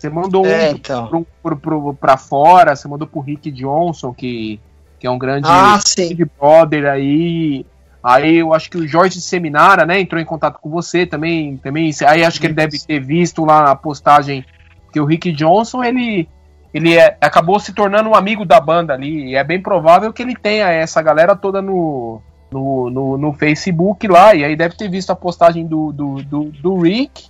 Você 0.00 0.08
mandou 0.08 0.46
é, 0.46 0.70
um 0.70 0.76
então. 0.76 1.06
pro, 1.08 1.26
pro, 1.42 1.56
pro, 1.56 1.94
pra 1.94 2.16
fora, 2.16 2.74
você 2.74 2.88
mandou 2.88 3.06
pro 3.06 3.20
Rick 3.20 3.50
Johnson, 3.50 4.14
que, 4.14 4.58
que 4.98 5.06
é 5.06 5.10
um 5.10 5.18
grande 5.18 5.46
ah, 5.46 5.78
Big 5.94 6.24
Brother 6.24 6.86
aí. 6.86 7.66
Aí 8.02 8.36
eu 8.36 8.54
acho 8.54 8.70
que 8.70 8.78
o 8.78 8.88
Jorge 8.88 9.20
Seminara, 9.20 9.84
né, 9.84 10.00
entrou 10.00 10.18
em 10.18 10.24
contato 10.24 10.58
com 10.58 10.70
você 10.70 11.04
também. 11.04 11.58
também 11.58 11.90
aí 12.06 12.24
acho 12.24 12.40
que 12.40 12.46
ele 12.46 12.54
deve 12.54 12.78
ter 12.78 12.98
visto 12.98 13.44
lá 13.44 13.62
na 13.62 13.76
postagem 13.76 14.42
que 14.90 14.98
o 14.98 15.04
Rick 15.04 15.32
Johnson, 15.32 15.84
ele, 15.84 16.26
ele 16.72 16.96
é, 16.96 17.18
acabou 17.20 17.60
se 17.60 17.74
tornando 17.74 18.08
um 18.08 18.14
amigo 18.14 18.46
da 18.46 18.58
banda 18.58 18.94
ali. 18.94 19.32
E 19.32 19.36
é 19.36 19.44
bem 19.44 19.60
provável 19.60 20.14
que 20.14 20.22
ele 20.22 20.34
tenha 20.34 20.70
essa 20.70 21.02
galera 21.02 21.36
toda 21.36 21.60
no, 21.60 22.22
no, 22.50 22.88
no, 22.88 23.18
no, 23.18 23.32
Facebook 23.34 24.08
lá, 24.08 24.34
e 24.34 24.44
aí 24.44 24.56
deve 24.56 24.76
ter 24.76 24.88
visto 24.88 25.10
a 25.10 25.16
postagem 25.16 25.66
do, 25.66 25.92
do, 25.92 26.22
do, 26.22 26.44
do 26.44 26.80
Rick, 26.80 27.28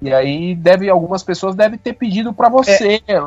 e 0.00 0.12
aí 0.12 0.54
deve 0.54 0.88
algumas 0.88 1.22
pessoas 1.22 1.54
devem 1.54 1.78
ter 1.78 1.92
pedido 1.92 2.32
para 2.32 2.48
você 2.48 3.02
é. 3.06 3.20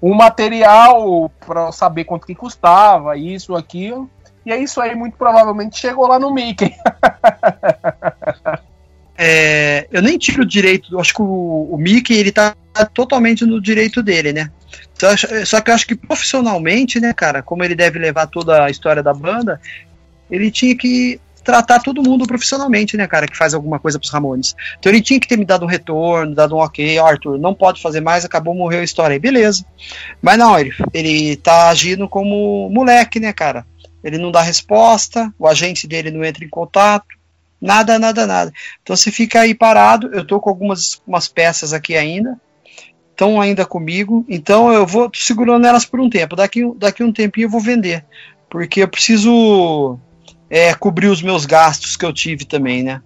um 0.00 0.14
material 0.14 1.30
para 1.44 1.72
saber 1.72 2.04
quanto 2.04 2.26
que 2.26 2.34
custava, 2.34 3.16
isso, 3.16 3.56
aquilo. 3.56 4.08
E 4.46 4.52
é 4.52 4.56
isso 4.56 4.80
aí, 4.80 4.94
muito 4.94 5.16
provavelmente 5.16 5.78
chegou 5.78 6.06
lá 6.06 6.18
no 6.18 6.32
Mickey. 6.32 6.72
é, 9.18 9.86
eu 9.90 10.00
nem 10.00 10.16
tiro 10.16 10.42
o 10.42 10.46
direito, 10.46 10.98
acho 10.98 11.14
que 11.14 11.22
o, 11.22 11.68
o 11.70 11.76
Mickey 11.76 12.14
ele 12.14 12.32
tá 12.32 12.54
totalmente 12.94 13.44
no 13.44 13.60
direito 13.60 14.02
dele, 14.02 14.32
né? 14.32 14.50
Só 15.44 15.60
que 15.60 15.70
eu 15.70 15.74
acho 15.74 15.86
que 15.86 15.96
profissionalmente, 15.96 17.00
né, 17.00 17.12
cara, 17.12 17.42
como 17.42 17.64
ele 17.64 17.74
deve 17.74 17.98
levar 17.98 18.26
toda 18.26 18.64
a 18.64 18.70
história 18.70 19.02
da 19.02 19.14
banda, 19.14 19.60
ele 20.30 20.50
tinha 20.50 20.76
que 20.76 21.20
tratar 21.42 21.80
todo 21.80 22.02
mundo 22.02 22.26
profissionalmente, 22.26 22.96
né, 22.96 23.06
cara, 23.06 23.26
que 23.26 23.36
faz 23.36 23.54
alguma 23.54 23.78
coisa 23.78 23.98
pros 23.98 24.10
Ramones. 24.10 24.54
Então 24.78 24.90
ele 24.92 25.02
tinha 25.02 25.18
que 25.18 25.28
ter 25.28 25.36
me 25.36 25.44
dado 25.44 25.64
um 25.64 25.68
retorno, 25.68 26.34
dado 26.34 26.56
um 26.56 26.58
ok, 26.58 26.98
Arthur, 26.98 27.38
não 27.38 27.54
pode 27.54 27.80
fazer 27.80 28.00
mais, 28.00 28.24
acabou, 28.24 28.54
morreu 28.54 28.80
a 28.80 28.84
história 28.84 29.14
aí, 29.14 29.18
beleza. 29.18 29.64
Mas 30.20 30.38
não, 30.38 30.58
ele, 30.58 30.72
ele 30.92 31.36
tá 31.36 31.68
agindo 31.68 32.08
como 32.08 32.68
moleque, 32.70 33.18
né, 33.20 33.32
cara? 33.32 33.66
Ele 34.02 34.18
não 34.18 34.30
dá 34.30 34.40
resposta, 34.40 35.32
o 35.38 35.46
agente 35.46 35.86
dele 35.86 36.10
não 36.10 36.24
entra 36.24 36.44
em 36.44 36.48
contato, 36.48 37.06
nada, 37.60 37.98
nada, 37.98 38.26
nada. 38.26 38.52
Então 38.82 38.96
você 38.96 39.10
fica 39.10 39.40
aí 39.40 39.54
parado, 39.54 40.10
eu 40.14 40.24
tô 40.24 40.40
com 40.40 40.48
algumas 40.48 41.00
umas 41.06 41.28
peças 41.28 41.72
aqui 41.72 41.96
ainda, 41.96 42.40
estão 43.10 43.40
ainda 43.40 43.66
comigo, 43.66 44.24
então 44.28 44.72
eu 44.72 44.86
vou 44.86 45.10
segurando 45.14 45.66
elas 45.66 45.84
por 45.84 46.00
um 46.00 46.08
tempo, 46.08 46.34
daqui, 46.34 46.62
daqui 46.76 47.04
um 47.04 47.12
tempinho 47.12 47.46
eu 47.46 47.50
vou 47.50 47.60
vender, 47.60 48.04
porque 48.48 48.82
eu 48.82 48.88
preciso 48.88 49.98
é, 50.50 50.74
cobrir 50.74 51.06
os 51.06 51.22
meus 51.22 51.46
gastos 51.46 51.96
que 51.96 52.04
eu 52.04 52.12
tive 52.12 52.44
também, 52.44 52.82
né? 52.82 53.00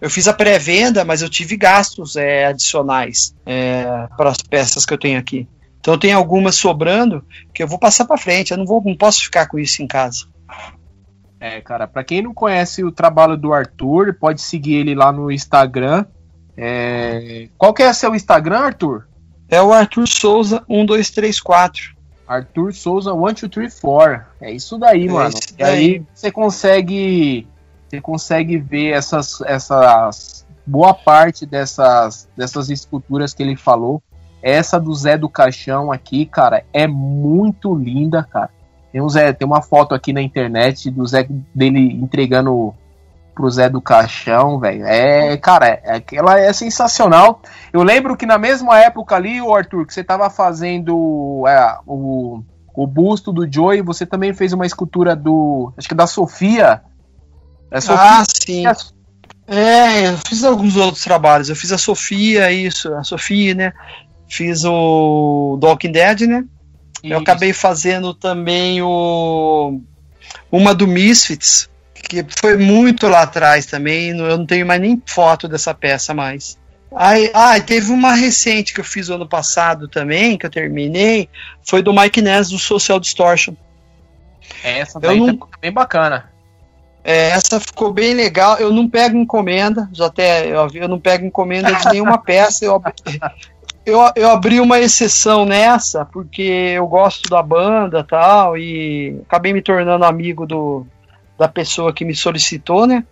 Eu 0.00 0.10
fiz 0.10 0.28
a 0.28 0.34
pré-venda, 0.34 1.04
mas 1.04 1.22
eu 1.22 1.28
tive 1.28 1.56
gastos 1.56 2.14
é, 2.14 2.46
adicionais 2.46 3.34
é, 3.46 4.06
para 4.16 4.30
as 4.30 4.42
peças 4.42 4.84
que 4.84 4.92
eu 4.92 4.98
tenho 4.98 5.18
aqui. 5.18 5.48
Então 5.80 5.98
tem 5.98 6.12
algumas 6.12 6.56
sobrando 6.56 7.24
que 7.54 7.62
eu 7.62 7.66
vou 7.66 7.78
passar 7.78 8.04
para 8.04 8.18
frente. 8.18 8.50
Eu 8.50 8.58
não 8.58 8.66
vou, 8.66 8.82
não 8.84 8.94
posso 8.94 9.22
ficar 9.22 9.46
com 9.46 9.58
isso 9.58 9.82
em 9.82 9.86
casa. 9.86 10.26
É, 11.40 11.58
cara, 11.62 11.88
para 11.88 12.04
quem 12.04 12.20
não 12.20 12.34
conhece 12.34 12.84
o 12.84 12.92
trabalho 12.92 13.34
do 13.34 13.54
Arthur, 13.54 14.14
pode 14.20 14.42
seguir 14.42 14.74
ele 14.74 14.94
lá 14.94 15.10
no 15.10 15.30
Instagram. 15.30 16.04
É... 16.54 17.48
Qual 17.56 17.72
que 17.72 17.82
é 17.82 17.90
seu 17.94 18.14
Instagram, 18.14 18.58
Arthur? 18.58 19.08
É 19.48 19.62
o 19.62 19.72
Arthur 19.72 20.06
Souza 20.06 20.62
1234. 20.68 21.96
Arthur 22.30 22.72
Souza 22.72 23.10
1234. 23.12 24.24
É 24.40 24.52
isso 24.52 24.78
daí, 24.78 25.08
é 25.08 25.10
mano. 25.10 25.30
Isso 25.30 25.56
daí. 25.58 25.68
E 25.68 25.94
aí 25.96 26.02
você 26.14 26.30
consegue. 26.30 27.48
Você 27.88 28.00
consegue 28.00 28.56
ver 28.56 28.92
essas, 28.92 29.40
essas. 29.40 30.46
Boa 30.64 30.94
parte 30.94 31.44
dessas, 31.44 32.28
dessas 32.36 32.70
esculturas 32.70 33.34
que 33.34 33.42
ele 33.42 33.56
falou. 33.56 34.00
Essa 34.40 34.78
do 34.78 34.94
Zé 34.94 35.18
do 35.18 35.28
Caixão 35.28 35.90
aqui, 35.90 36.24
cara, 36.24 36.64
é 36.72 36.86
muito 36.86 37.74
linda, 37.74 38.22
cara. 38.22 38.50
Tem, 38.92 39.02
um 39.02 39.08
Zé, 39.08 39.32
tem 39.32 39.46
uma 39.46 39.60
foto 39.60 39.94
aqui 39.94 40.12
na 40.12 40.22
internet 40.22 40.88
do 40.90 41.04
Zé 41.04 41.26
dele 41.54 41.92
entregando 41.94 42.72
pro 43.40 43.50
Zé 43.50 43.70
do 43.70 43.80
Caixão, 43.80 44.60
velho. 44.60 44.84
É, 44.84 45.36
cara, 45.38 45.66
é, 45.66 46.02
ela 46.12 46.38
é 46.38 46.52
sensacional. 46.52 47.40
Eu 47.72 47.82
lembro 47.82 48.16
que 48.16 48.26
na 48.26 48.36
mesma 48.36 48.78
época 48.78 49.16
ali, 49.16 49.40
o 49.40 49.54
Arthur, 49.54 49.86
que 49.86 49.94
você 49.94 50.04
tava 50.04 50.28
fazendo 50.28 51.44
é, 51.48 51.78
o, 51.86 52.42
o 52.74 52.86
busto 52.86 53.32
do 53.32 53.50
Joey, 53.50 53.80
você 53.80 54.04
também 54.04 54.34
fez 54.34 54.52
uma 54.52 54.66
escultura 54.66 55.16
do. 55.16 55.72
Acho 55.76 55.88
que 55.88 55.94
da 55.94 56.06
Sofia. 56.06 56.82
É 57.70 57.80
Sofia 57.80 58.20
ah, 58.20 58.24
sim. 58.24 58.64
É, 59.46 60.08
eu 60.08 60.18
fiz 60.18 60.44
alguns 60.44 60.76
outros 60.76 61.02
trabalhos. 61.02 61.48
Eu 61.48 61.56
fiz 61.56 61.72
a 61.72 61.78
Sofia, 61.78 62.52
isso, 62.52 62.92
a 62.94 63.02
Sofia, 63.02 63.54
né? 63.54 63.72
Fiz 64.28 64.64
o 64.64 65.58
Walking 65.62 65.92
Dead, 65.92 66.20
né? 66.22 66.44
Isso. 67.02 67.14
Eu 67.14 67.18
acabei 67.18 67.52
fazendo 67.52 68.12
também 68.12 68.82
o 68.82 69.80
uma 70.52 70.74
do 70.74 70.86
Misfits, 70.86 71.70
que 72.00 72.24
foi 72.40 72.56
muito 72.56 73.06
lá 73.08 73.22
atrás 73.22 73.66
também. 73.66 74.10
Eu 74.10 74.38
não 74.38 74.46
tenho 74.46 74.66
mais 74.66 74.80
nem 74.80 75.00
foto 75.06 75.46
dessa 75.46 75.74
peça 75.74 76.12
mais. 76.12 76.58
Aí, 76.94 77.30
ah, 77.32 77.60
teve 77.60 77.92
uma 77.92 78.14
recente 78.14 78.74
que 78.74 78.80
eu 78.80 78.84
fiz 78.84 79.08
ano 79.10 79.28
passado 79.28 79.86
também, 79.86 80.36
que 80.36 80.44
eu 80.44 80.50
terminei, 80.50 81.28
foi 81.62 81.82
do 81.82 81.92
Mike 81.92 82.20
Ness, 82.20 82.50
do 82.50 82.58
Social 82.58 82.98
Distortion. 82.98 83.54
Essa 84.64 84.98
daí 84.98 85.18
eu 85.18 85.26
não, 85.26 85.36
tá 85.36 85.46
bem 85.60 85.72
bacana. 85.72 86.30
É, 87.04 87.30
essa 87.30 87.60
ficou 87.60 87.92
bem 87.92 88.12
legal. 88.14 88.58
Eu 88.58 88.72
não 88.72 88.88
pego 88.88 89.16
encomenda, 89.16 89.88
já 89.92 90.06
até 90.06 90.46
eu, 90.46 90.68
eu 90.74 90.88
não 90.88 90.98
pego 90.98 91.24
encomenda 91.24 91.72
de 91.72 91.88
nenhuma 91.90 92.18
peça. 92.22 92.64
Eu, 92.64 92.82
eu, 93.86 94.00
eu 94.16 94.30
abri 94.30 94.60
uma 94.60 94.80
exceção 94.80 95.44
nessa, 95.44 96.04
porque 96.04 96.42
eu 96.42 96.86
gosto 96.88 97.30
da 97.30 97.42
banda 97.42 98.02
tal, 98.02 98.58
e 98.58 99.20
acabei 99.28 99.52
me 99.52 99.62
tornando 99.62 100.04
amigo 100.04 100.44
do, 100.44 100.84
da 101.40 101.48
pessoa 101.48 101.90
que 101.90 102.04
me 102.04 102.14
solicitou, 102.14 102.86
né? 102.86 103.02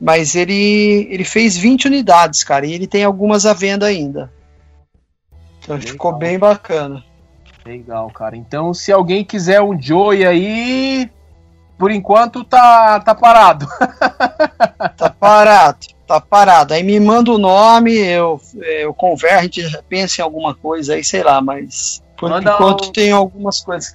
Mas 0.00 0.34
ele, 0.34 1.06
ele 1.10 1.24
fez 1.24 1.58
20 1.58 1.88
unidades, 1.88 2.42
cara, 2.42 2.64
e 2.64 2.72
ele 2.72 2.86
tem 2.86 3.04
algumas 3.04 3.44
à 3.44 3.52
venda 3.52 3.84
ainda. 3.84 4.32
Então 5.58 5.76
Legal. 5.76 5.92
ficou 5.92 6.16
bem 6.16 6.38
bacana. 6.38 7.04
Legal, 7.66 8.10
cara. 8.12 8.34
Então, 8.34 8.72
se 8.72 8.90
alguém 8.90 9.22
quiser 9.22 9.60
um 9.60 9.78
Joey 9.78 10.24
aí, 10.24 11.10
por 11.76 11.90
enquanto 11.90 12.42
tá, 12.44 12.98
tá 13.00 13.14
parado. 13.14 13.66
tá 14.96 15.10
parado, 15.10 15.86
tá 16.06 16.18
parado. 16.18 16.72
Aí 16.72 16.82
me 16.82 16.98
manda 16.98 17.30
o 17.30 17.36
nome, 17.36 17.94
eu, 17.94 18.40
eu 18.54 18.94
converso, 18.94 19.36
a 19.36 19.42
gente 19.42 19.82
pensa 19.86 20.22
em 20.22 20.24
alguma 20.24 20.54
coisa 20.54 20.94
aí, 20.94 21.04
sei 21.04 21.22
lá, 21.22 21.42
mas 21.42 22.02
por 22.16 22.30
manda 22.30 22.52
enquanto 22.54 22.86
um... 22.86 22.92
tem 22.92 23.12
algumas 23.12 23.60
coisas. 23.60 23.94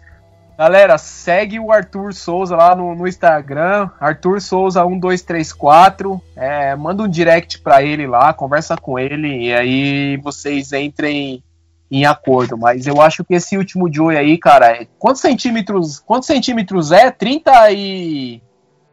Galera, 0.57 0.97
segue 0.97 1.59
o 1.59 1.71
Arthur 1.71 2.13
Souza 2.13 2.55
lá 2.55 2.73
no, 2.73 2.95
no 2.95 3.07
Instagram, 3.07 3.89
Arthur 3.99 4.41
Souza 4.41 4.83
1234. 4.85 6.21
É, 6.35 6.75
manda 6.75 7.03
um 7.03 7.09
direct 7.09 7.59
para 7.59 7.83
ele 7.83 8.07
lá, 8.07 8.33
conversa 8.33 8.77
com 8.77 8.97
ele 8.97 9.47
e 9.47 9.53
aí 9.53 10.17
vocês 10.17 10.71
entrem 10.71 11.43
em 11.91 12.05
acordo. 12.05 12.57
Mas 12.57 12.87
eu 12.87 13.01
acho 13.01 13.23
que 13.23 13.33
esse 13.33 13.57
último 13.57 13.91
Joey 13.91 14.17
aí, 14.17 14.37
cara, 14.37 14.71
é, 14.71 14.87
quantos 14.97 15.21
centímetros? 15.21 15.99
Quantos 15.99 16.27
centímetros 16.27 16.91
é? 16.93 17.11
30 17.11 17.71
e 17.71 18.41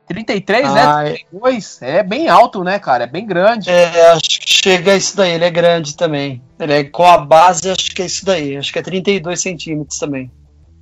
33, 0.09 0.73
né? 0.73 0.83
ah, 0.83 1.03
né? 1.05 1.11
32. 1.11 1.83
É... 1.83 1.97
é 1.99 2.03
bem 2.03 2.29
alto, 2.29 2.65
né, 2.65 2.79
cara? 2.81 3.05
É 3.05 3.07
bem 3.07 3.25
grande. 3.25 3.71
É, 3.71 4.11
acho 4.11 4.41
que 4.41 4.63
chega 4.63 4.93
a 4.93 4.97
isso 4.97 5.17
daí. 5.17 5.33
Ele 5.33 5.45
é 5.45 5.51
grande 5.51 5.97
também. 5.97 6.43
Ele 6.59 6.73
é 6.73 6.85
com 6.85 7.05
a 7.05 7.19
base, 7.19 7.71
acho 7.71 7.95
que 7.95 8.03
é 8.03 8.07
isso 8.07 8.25
daí. 8.25 8.57
Acho 8.57 8.73
que 8.73 8.79
é 8.79 8.83
32 8.83 9.41
centímetros 9.41 9.99
também. 9.99 10.31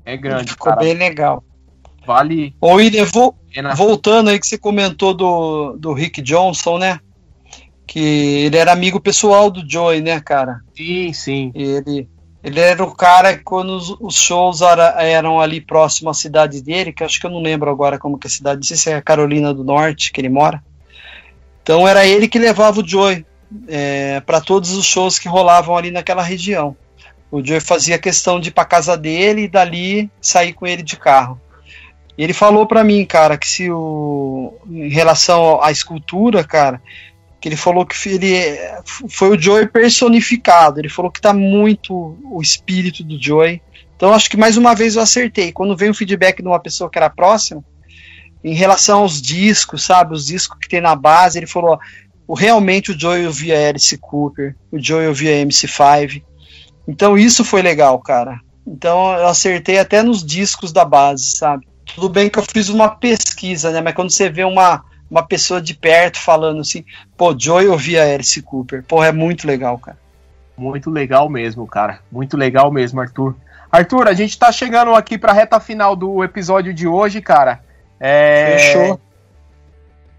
É 0.04 0.16
grande, 0.16 0.50
Ficou 0.52 0.70
cara. 0.72 0.80
bem 0.80 0.94
legal. 0.94 1.42
Vale. 2.06 2.54
Ô, 2.60 2.74
William, 2.74 3.04
vou, 3.04 3.36
voltando 3.76 4.30
aí 4.30 4.38
que 4.38 4.46
você 4.46 4.58
comentou 4.58 5.14
do, 5.14 5.76
do 5.78 5.92
Rick 5.92 6.20
Johnson, 6.22 6.78
né? 6.78 6.98
Que 7.86 8.44
ele 8.46 8.56
era 8.56 8.72
amigo 8.72 9.00
pessoal 9.00 9.50
do 9.50 9.68
Joey, 9.68 10.00
né, 10.00 10.20
cara? 10.20 10.60
Sim, 10.76 11.12
sim. 11.12 11.52
E 11.54 11.62
ele, 11.62 12.08
ele 12.42 12.58
era 12.60 12.82
o 12.82 12.94
cara 12.94 13.36
que 13.36 13.44
quando 13.44 13.70
os, 13.70 13.90
os 14.00 14.14
shows 14.16 14.60
era- 14.62 14.96
eram 15.02 15.40
ali 15.40 15.60
próximo 15.60 16.08
à 16.08 16.14
cidade 16.14 16.62
dele, 16.62 16.92
que 16.92 17.04
acho 17.04 17.20
que 17.20 17.26
eu 17.26 17.30
não 17.30 17.42
lembro 17.42 17.70
agora 17.70 17.98
como 17.98 18.18
que 18.18 18.26
é 18.26 18.30
a 18.30 18.32
cidade, 18.32 18.56
não 18.56 18.62
sei 18.64 18.76
se 18.76 18.90
é 18.90 19.00
Carolina 19.00 19.52
do 19.52 19.62
Norte 19.64 20.12
que 20.12 20.20
ele 20.20 20.28
mora. 20.28 20.62
Então 21.62 21.86
era 21.86 22.06
ele 22.06 22.26
que 22.28 22.38
levava 22.38 22.80
o 22.80 22.86
Joey 22.88 23.26
para 24.24 24.40
todos 24.40 24.70
os 24.72 24.86
shows 24.86 25.18
que 25.18 25.28
rolavam 25.28 25.76
ali 25.76 25.90
naquela 25.90 26.22
região. 26.22 26.76
O 27.30 27.44
Joey 27.44 27.60
fazia 27.60 27.98
questão 27.98 28.40
de 28.40 28.48
ir 28.48 28.52
para 28.52 28.64
casa 28.64 28.96
dele 28.96 29.42
e 29.42 29.48
dali 29.48 30.10
sair 30.20 30.52
com 30.52 30.66
ele 30.66 30.82
de 30.82 30.96
carro. 30.96 31.40
Ele 32.18 32.32
falou 32.32 32.66
para 32.66 32.82
mim, 32.84 33.04
cara, 33.06 33.38
que 33.38 33.48
se 33.48 33.70
o 33.70 34.52
em 34.68 34.88
relação 34.88 35.62
à 35.62 35.70
escultura, 35.70 36.42
cara, 36.44 36.82
que 37.40 37.48
ele 37.48 37.56
falou 37.56 37.86
que 37.86 37.96
ele 38.08 38.34
é- 38.34 38.80
foi 39.08 39.30
o 39.30 39.40
Joey 39.40 39.66
personificado. 39.68 40.80
Ele 40.80 40.88
falou 40.88 41.10
que 41.10 41.20
tá 41.20 41.32
muito 41.32 42.18
o 42.24 42.42
espírito 42.42 43.02
do 43.04 43.20
Joey. 43.22 43.62
Então 43.96 44.12
acho 44.12 44.28
que 44.28 44.36
mais 44.36 44.56
uma 44.56 44.74
vez 44.74 44.96
eu 44.96 45.02
acertei. 45.02 45.52
Quando 45.52 45.76
veio 45.76 45.92
um 45.92 45.94
feedback 45.94 46.42
de 46.42 46.48
uma 46.48 46.58
pessoa 46.60 46.90
que 46.90 46.98
era 46.98 47.08
próxima, 47.08 47.64
em 48.42 48.54
relação 48.54 49.00
aos 49.02 49.20
discos, 49.22 49.84
sabe, 49.84 50.14
os 50.14 50.26
discos 50.26 50.58
que 50.58 50.68
tem 50.68 50.80
na 50.80 50.94
base, 50.96 51.38
ele 51.38 51.46
falou, 51.46 51.72
ó, 51.74 51.78
o- 52.26 52.34
realmente 52.34 52.90
o 52.90 52.98
Joey 52.98 53.26
ouvia 53.26 53.68
Alice 53.68 53.96
Cooper, 53.98 54.56
o 54.72 54.78
Joey 54.82 55.06
ouvia 55.06 55.32
MC5. 55.42 56.22
Então 56.86 57.16
isso 57.16 57.44
foi 57.44 57.62
legal, 57.62 57.98
cara. 57.98 58.40
Então 58.66 59.12
eu 59.18 59.26
acertei 59.26 59.78
até 59.78 60.02
nos 60.02 60.24
discos 60.24 60.72
da 60.72 60.84
base, 60.84 61.32
sabe? 61.32 61.66
Tudo 61.94 62.08
bem 62.08 62.28
que 62.28 62.38
eu 62.38 62.42
fiz 62.42 62.68
uma 62.68 62.88
pesquisa, 62.88 63.70
né? 63.70 63.80
Mas 63.80 63.94
quando 63.94 64.10
você 64.10 64.28
vê 64.28 64.44
uma, 64.44 64.84
uma 65.10 65.26
pessoa 65.26 65.60
de 65.60 65.74
perto 65.74 66.18
falando 66.18 66.60
assim, 66.60 66.84
pô, 67.16 67.34
Joey 67.36 67.66
ouvia 67.66 68.04
Alice 68.04 68.40
Cooper. 68.42 68.84
Pô, 68.86 69.02
é 69.02 69.12
muito 69.12 69.46
legal, 69.46 69.78
cara. 69.78 69.98
Muito 70.56 70.90
legal 70.90 71.28
mesmo, 71.28 71.66
cara. 71.66 72.00
Muito 72.12 72.36
legal 72.36 72.70
mesmo, 72.70 73.00
Arthur. 73.00 73.34
Arthur, 73.72 74.08
a 74.08 74.12
gente 74.12 74.38
tá 74.38 74.52
chegando 74.52 74.94
aqui 74.94 75.16
pra 75.16 75.32
reta 75.32 75.58
final 75.58 75.96
do 75.96 76.22
episódio 76.22 76.74
de 76.74 76.86
hoje, 76.86 77.20
cara. 77.20 77.60
É... 77.98 78.58
Fechou. 78.58 79.00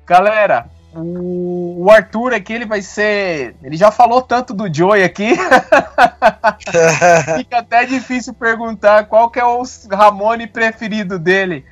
Galera, 0.06 0.66
o, 0.94 1.88
Arthur 1.90 2.34
aqui, 2.34 2.54
ele 2.54 2.66
vai 2.66 2.82
ser. 2.82 3.56
Ele 3.64 3.78
já 3.78 3.92
falou 3.92 4.22
tanto 4.22 4.54
do 4.54 4.74
Joey 4.74 5.04
aqui. 5.04 5.36
Fica 7.38 7.60
até 7.60 7.86
difícil 7.86 8.34
perguntar 8.34 9.06
qual 9.06 9.30
que 9.30 9.40
é 9.40 9.46
o 9.46 9.64
Ramone 9.92 10.48
preferido 10.48 11.18
dele. 11.18 11.66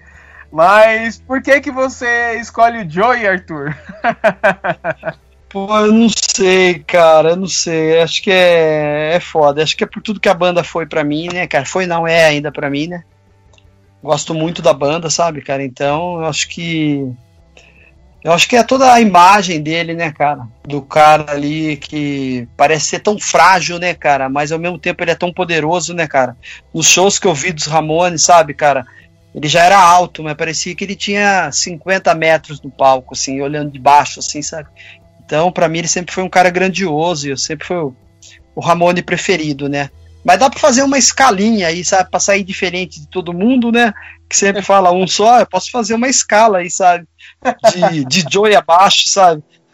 Mas 0.51 1.19
por 1.19 1.41
que 1.41 1.61
que 1.61 1.71
você 1.71 2.39
escolhe 2.39 2.83
o 2.83 2.89
Joey, 2.89 3.27
Arthur? 3.27 3.75
Pô, 5.49 5.75
eu 5.79 5.91
não 5.91 6.07
sei, 6.09 6.79
cara, 6.79 7.31
eu 7.31 7.35
não 7.35 7.47
sei. 7.47 8.01
Acho 8.01 8.21
que 8.21 8.31
é, 8.31 9.15
é 9.15 9.19
foda. 9.19 9.63
Acho 9.63 9.75
que 9.75 9.83
é 9.83 9.87
por 9.87 10.01
tudo 10.01 10.19
que 10.19 10.29
a 10.29 10.33
banda 10.33 10.63
foi 10.63 10.85
pra 10.85 11.03
mim, 11.03 11.27
né, 11.33 11.47
cara? 11.47 11.65
Foi, 11.65 11.87
não 11.87 12.07
é 12.07 12.25
ainda 12.25 12.51
pra 12.51 12.69
mim, 12.69 12.87
né? 12.87 13.03
Gosto 14.01 14.33
muito 14.33 14.61
da 14.61 14.73
banda, 14.73 15.09
sabe, 15.09 15.41
cara? 15.41 15.63
Então, 15.63 16.21
eu 16.21 16.25
acho 16.25 16.47
que. 16.47 17.11
Eu 18.23 18.33
acho 18.33 18.49
que 18.49 18.57
é 18.57 18.63
toda 18.63 18.91
a 18.91 18.99
imagem 18.99 19.61
dele, 19.61 19.93
né, 19.93 20.11
cara? 20.11 20.45
Do 20.67 20.81
cara 20.81 21.31
ali 21.31 21.77
que 21.77 22.47
parece 22.57 22.85
ser 22.85 22.99
tão 22.99 23.17
frágil, 23.17 23.79
né, 23.79 23.93
cara? 23.93 24.27
Mas 24.27 24.51
ao 24.51 24.59
mesmo 24.59 24.77
tempo 24.77 25.03
ele 25.03 25.11
é 25.11 25.15
tão 25.15 25.31
poderoso, 25.31 25.93
né, 25.93 26.05
cara? 26.05 26.35
Nos 26.73 26.87
shows 26.87 27.17
que 27.17 27.27
eu 27.27 27.33
vi 27.33 27.53
dos 27.53 27.65
Ramones, 27.65 28.23
sabe, 28.23 28.53
cara? 28.53 28.85
Ele 29.33 29.47
já 29.47 29.63
era 29.63 29.79
alto, 29.79 30.23
mas 30.23 30.35
parecia 30.35 30.75
que 30.75 30.83
ele 30.83 30.95
tinha 30.95 31.51
50 31.51 32.13
metros 32.15 32.61
no 32.61 32.69
palco, 32.69 33.13
assim, 33.13 33.39
olhando 33.41 33.71
de 33.71 33.79
baixo, 33.79 34.19
assim, 34.19 34.41
sabe? 34.41 34.67
Então, 35.23 35.51
pra 35.51 35.69
mim, 35.69 35.79
ele 35.79 35.87
sempre 35.87 36.13
foi 36.13 36.23
um 36.23 36.29
cara 36.29 36.49
grandioso 36.49 37.27
e 37.27 37.31
eu 37.31 37.37
sempre 37.37 37.67
fui 37.67 37.77
o, 37.77 37.95
Ramone 38.59 39.01
preferido, 39.01 39.69
né? 39.69 39.89
Mas 40.25 40.39
dá 40.39 40.49
pra 40.49 40.59
fazer 40.59 40.81
uma 40.81 40.97
escalinha 40.97 41.67
aí, 41.67 41.85
sabe? 41.85 42.09
Pra 42.09 42.19
sair 42.19 42.43
diferente 42.43 42.99
de 42.99 43.07
todo 43.07 43.31
mundo, 43.31 43.71
né? 43.71 43.93
Que 44.29 44.37
sempre 44.37 44.61
fala 44.61 44.91
um 44.91 45.07
só, 45.07 45.39
eu 45.39 45.45
posso 45.47 45.71
fazer 45.71 45.95
uma 45.95 46.07
escala 46.07 46.59
aí, 46.59 46.69
sabe? 46.69 47.07
De, 47.73 48.05
de 48.05 48.25
Joey 48.31 48.55
abaixo, 48.55 49.09
sabe? 49.09 49.43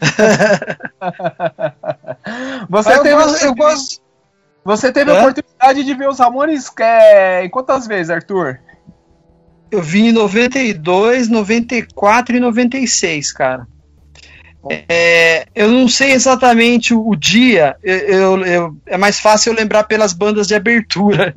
Você 2.68 2.88
Mas 2.88 2.96
eu, 2.98 3.02
teve, 3.02 3.14
gosto, 3.14 3.44
eu 3.44 3.54
gosto. 3.54 4.00
você 4.64 4.92
teve 4.92 5.10
a 5.10 5.14
oportunidade 5.14 5.84
de 5.84 5.94
ver 5.94 6.08
os 6.08 6.18
Ramones 6.18 6.70
é, 6.80 7.44
em 7.44 7.50
quantas 7.50 7.86
vezes, 7.86 8.10
Arthur? 8.10 8.58
Eu 9.70 9.82
vi 9.82 10.08
em 10.08 10.12
92, 10.12 11.28
94 11.28 12.36
e 12.36 12.40
96, 12.40 13.32
cara. 13.32 13.66
É, 14.88 15.46
eu 15.54 15.70
não 15.70 15.86
sei 15.88 16.10
exatamente 16.12 16.92
o, 16.92 17.08
o 17.10 17.14
dia, 17.14 17.76
eu, 17.84 17.96
eu- 17.98 18.44
eu- 18.46 18.76
é 18.86 18.96
mais 18.96 19.20
fácil 19.20 19.52
eu 19.52 19.56
lembrar 19.56 19.84
pelas 19.84 20.12
bandas 20.12 20.48
de 20.48 20.56
abertura. 20.56 21.32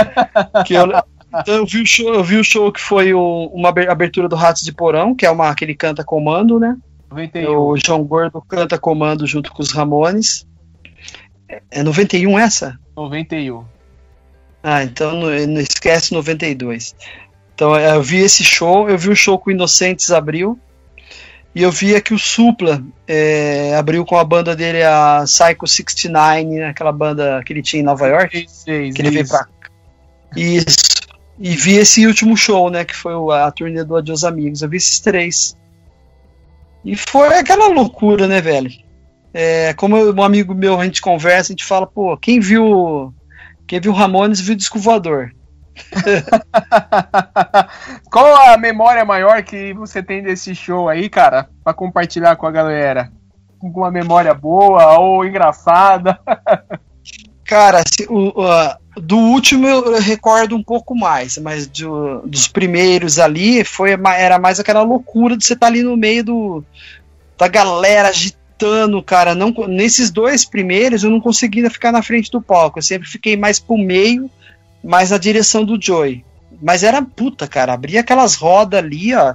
que 0.66 0.74
eu, 0.74 0.84
então 1.34 1.54
eu 1.56 1.66
vi, 1.66 1.82
o 1.82 1.86
show, 1.86 2.14
eu 2.14 2.24
vi 2.24 2.36
o 2.36 2.44
show 2.44 2.70
que 2.72 2.80
foi 2.80 3.12
o- 3.14 3.50
uma 3.52 3.68
aber- 3.70 3.90
abertura 3.90 4.28
do 4.28 4.36
Ratos 4.36 4.62
de 4.62 4.72
Porão, 4.72 5.14
que 5.14 5.26
é 5.26 5.30
uma 5.30 5.54
que 5.54 5.64
ele 5.64 5.74
canta 5.74 6.02
comando, 6.04 6.58
né? 6.58 6.76
91. 7.10 7.58
O 7.58 7.76
João 7.76 8.04
Gordo 8.04 8.42
canta 8.46 8.78
comando 8.78 9.26
junto 9.26 9.50
com 9.52 9.62
os 9.62 9.70
Ramones. 9.72 10.46
É- 11.48 11.62
É 11.70 11.82
91 11.82 12.38
essa? 12.38 12.78
91. 12.96 13.64
Ah, 14.62 14.82
então 14.82 15.12
não, 15.20 15.60
esquece 15.60 16.12
92. 16.12 16.94
Então 17.54 17.74
é, 17.76 17.94
eu 17.94 18.02
vi 18.02 18.18
esse 18.18 18.44
show, 18.44 18.88
eu 18.88 18.98
vi 18.98 19.08
o 19.10 19.16
show 19.16 19.38
com 19.38 19.50
o 19.50 19.52
Inocentes 19.52 20.10
abriu. 20.10 20.58
E 21.54 21.62
eu 21.62 21.72
via 21.72 22.00
que 22.00 22.12
o 22.14 22.18
Supla 22.18 22.82
é, 23.06 23.74
abriu 23.74 24.04
com 24.04 24.16
a 24.18 24.22
banda 24.24 24.54
dele, 24.54 24.82
a 24.82 25.22
Psycho 25.24 25.66
69, 25.66 26.44
né, 26.44 26.66
aquela 26.68 26.92
banda 26.92 27.42
que 27.44 27.52
ele 27.52 27.62
tinha 27.62 27.80
em 27.80 27.84
Nova 27.84 28.06
York, 28.06 28.30
36, 28.30 28.94
que 28.94 29.02
ele 29.02 29.10
veio 29.10 29.22
isso. 29.24 29.32
pra. 29.32 29.46
Isso. 30.36 30.87
E 31.40 31.54
vi 31.56 31.76
esse 31.76 32.06
último 32.06 32.36
show, 32.36 32.68
né, 32.70 32.84
que 32.84 32.94
foi 32.96 33.12
a 33.36 33.50
turnê 33.50 33.84
do 33.84 33.96
Adios 33.96 34.24
Amigos. 34.24 34.62
Eu 34.62 34.68
vi 34.68 34.76
esses 34.78 34.98
três. 35.00 35.56
E 36.84 36.96
foi 36.96 37.28
aquela 37.38 37.68
loucura, 37.68 38.26
né, 38.26 38.40
velho? 38.40 38.70
É, 39.32 39.72
como 39.74 39.96
eu- 39.96 40.14
um 40.14 40.22
amigo 40.22 40.54
meu, 40.54 40.80
a 40.80 40.84
gente 40.84 41.00
conversa, 41.00 41.52
a 41.52 41.54
gente 41.54 41.64
fala, 41.64 41.86
pô, 41.86 42.16
quem 42.16 42.40
viu 42.40 43.14
quem 43.66 43.80
viu 43.80 43.92
Ramones 43.92 44.40
viu 44.40 44.54
Disco 44.56 44.78
Voador. 44.78 45.30
Qual 48.10 48.36
a 48.50 48.56
memória 48.56 49.04
maior 49.04 49.42
que 49.42 49.72
você 49.74 50.02
tem 50.02 50.22
desse 50.22 50.54
show 50.54 50.88
aí, 50.88 51.08
cara? 51.08 51.48
Pra 51.62 51.74
compartilhar 51.74 52.36
com 52.36 52.46
a 52.46 52.50
galera? 52.50 53.12
Alguma 53.62 53.90
memória 53.90 54.32
boa 54.34 54.98
ou 54.98 55.24
engraçada? 55.24 56.18
Cara, 57.44 57.82
se- 57.86 58.06
o- 58.10 58.32
a- 58.42 58.76
do 59.00 59.16
último 59.16 59.66
eu, 59.66 59.98
recordo 60.00 60.56
um 60.56 60.62
pouco 60.62 60.94
mais, 60.94 61.38
mas 61.38 61.66
do- 61.66 62.22
dos 62.26 62.48
primeiros 62.48 63.18
ali 63.18 63.64
foi 63.64 63.96
era 64.16 64.38
mais 64.38 64.60
aquela 64.60 64.82
loucura 64.82 65.36
de 65.36 65.44
você 65.44 65.54
estar 65.54 65.66
ali 65.66 65.82
no 65.82 65.96
meio 65.96 66.24
do, 66.24 66.64
da 67.36 67.48
galera 67.48 68.08
agitando, 68.08 69.02
cara. 69.02 69.34
Não, 69.34 69.52
nesses 69.68 70.10
dois 70.10 70.44
primeiros 70.44 71.04
eu 71.04 71.10
não 71.10 71.20
conseguia 71.20 71.70
ficar 71.70 71.92
na 71.92 72.02
frente 72.02 72.30
do 72.30 72.42
palco, 72.42 72.78
eu 72.78 72.82
sempre 72.82 73.08
fiquei 73.08 73.36
mais 73.36 73.58
pro 73.58 73.78
meio, 73.78 74.30
mais 74.82 75.10
na 75.10 75.18
direção 75.18 75.64
do 75.64 75.80
Joey. 75.80 76.24
Mas 76.60 76.82
era 76.82 77.00
puta, 77.02 77.46
cara, 77.46 77.72
abria 77.72 78.00
aquelas 78.00 78.34
rodas 78.34 78.82
ali, 78.82 79.14
ó. 79.14 79.34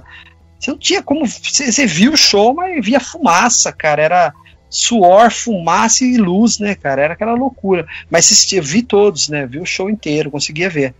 Você 0.58 0.70
não 0.70 0.78
tinha 0.78 1.02
como. 1.02 1.26
Você, 1.26 1.86
via 1.86 2.10
o 2.10 2.16
show, 2.16 2.54
mas 2.54 2.84
via 2.84 3.00
fumaça, 3.00 3.72
cara. 3.72 4.02
Era 4.02 4.34
suor, 4.74 5.30
fumaça 5.30 6.04
e 6.04 6.16
luz, 6.16 6.58
né, 6.58 6.74
cara? 6.74 7.02
Era 7.02 7.14
aquela 7.14 7.34
loucura. 7.34 7.86
Mas 8.10 8.52
eu 8.52 8.62
vi 8.62 8.82
todos, 8.82 9.28
né? 9.28 9.46
Vi 9.46 9.60
o 9.60 9.64
show 9.64 9.88
inteiro, 9.88 10.32
conseguia 10.32 10.68
ver. 10.68 10.92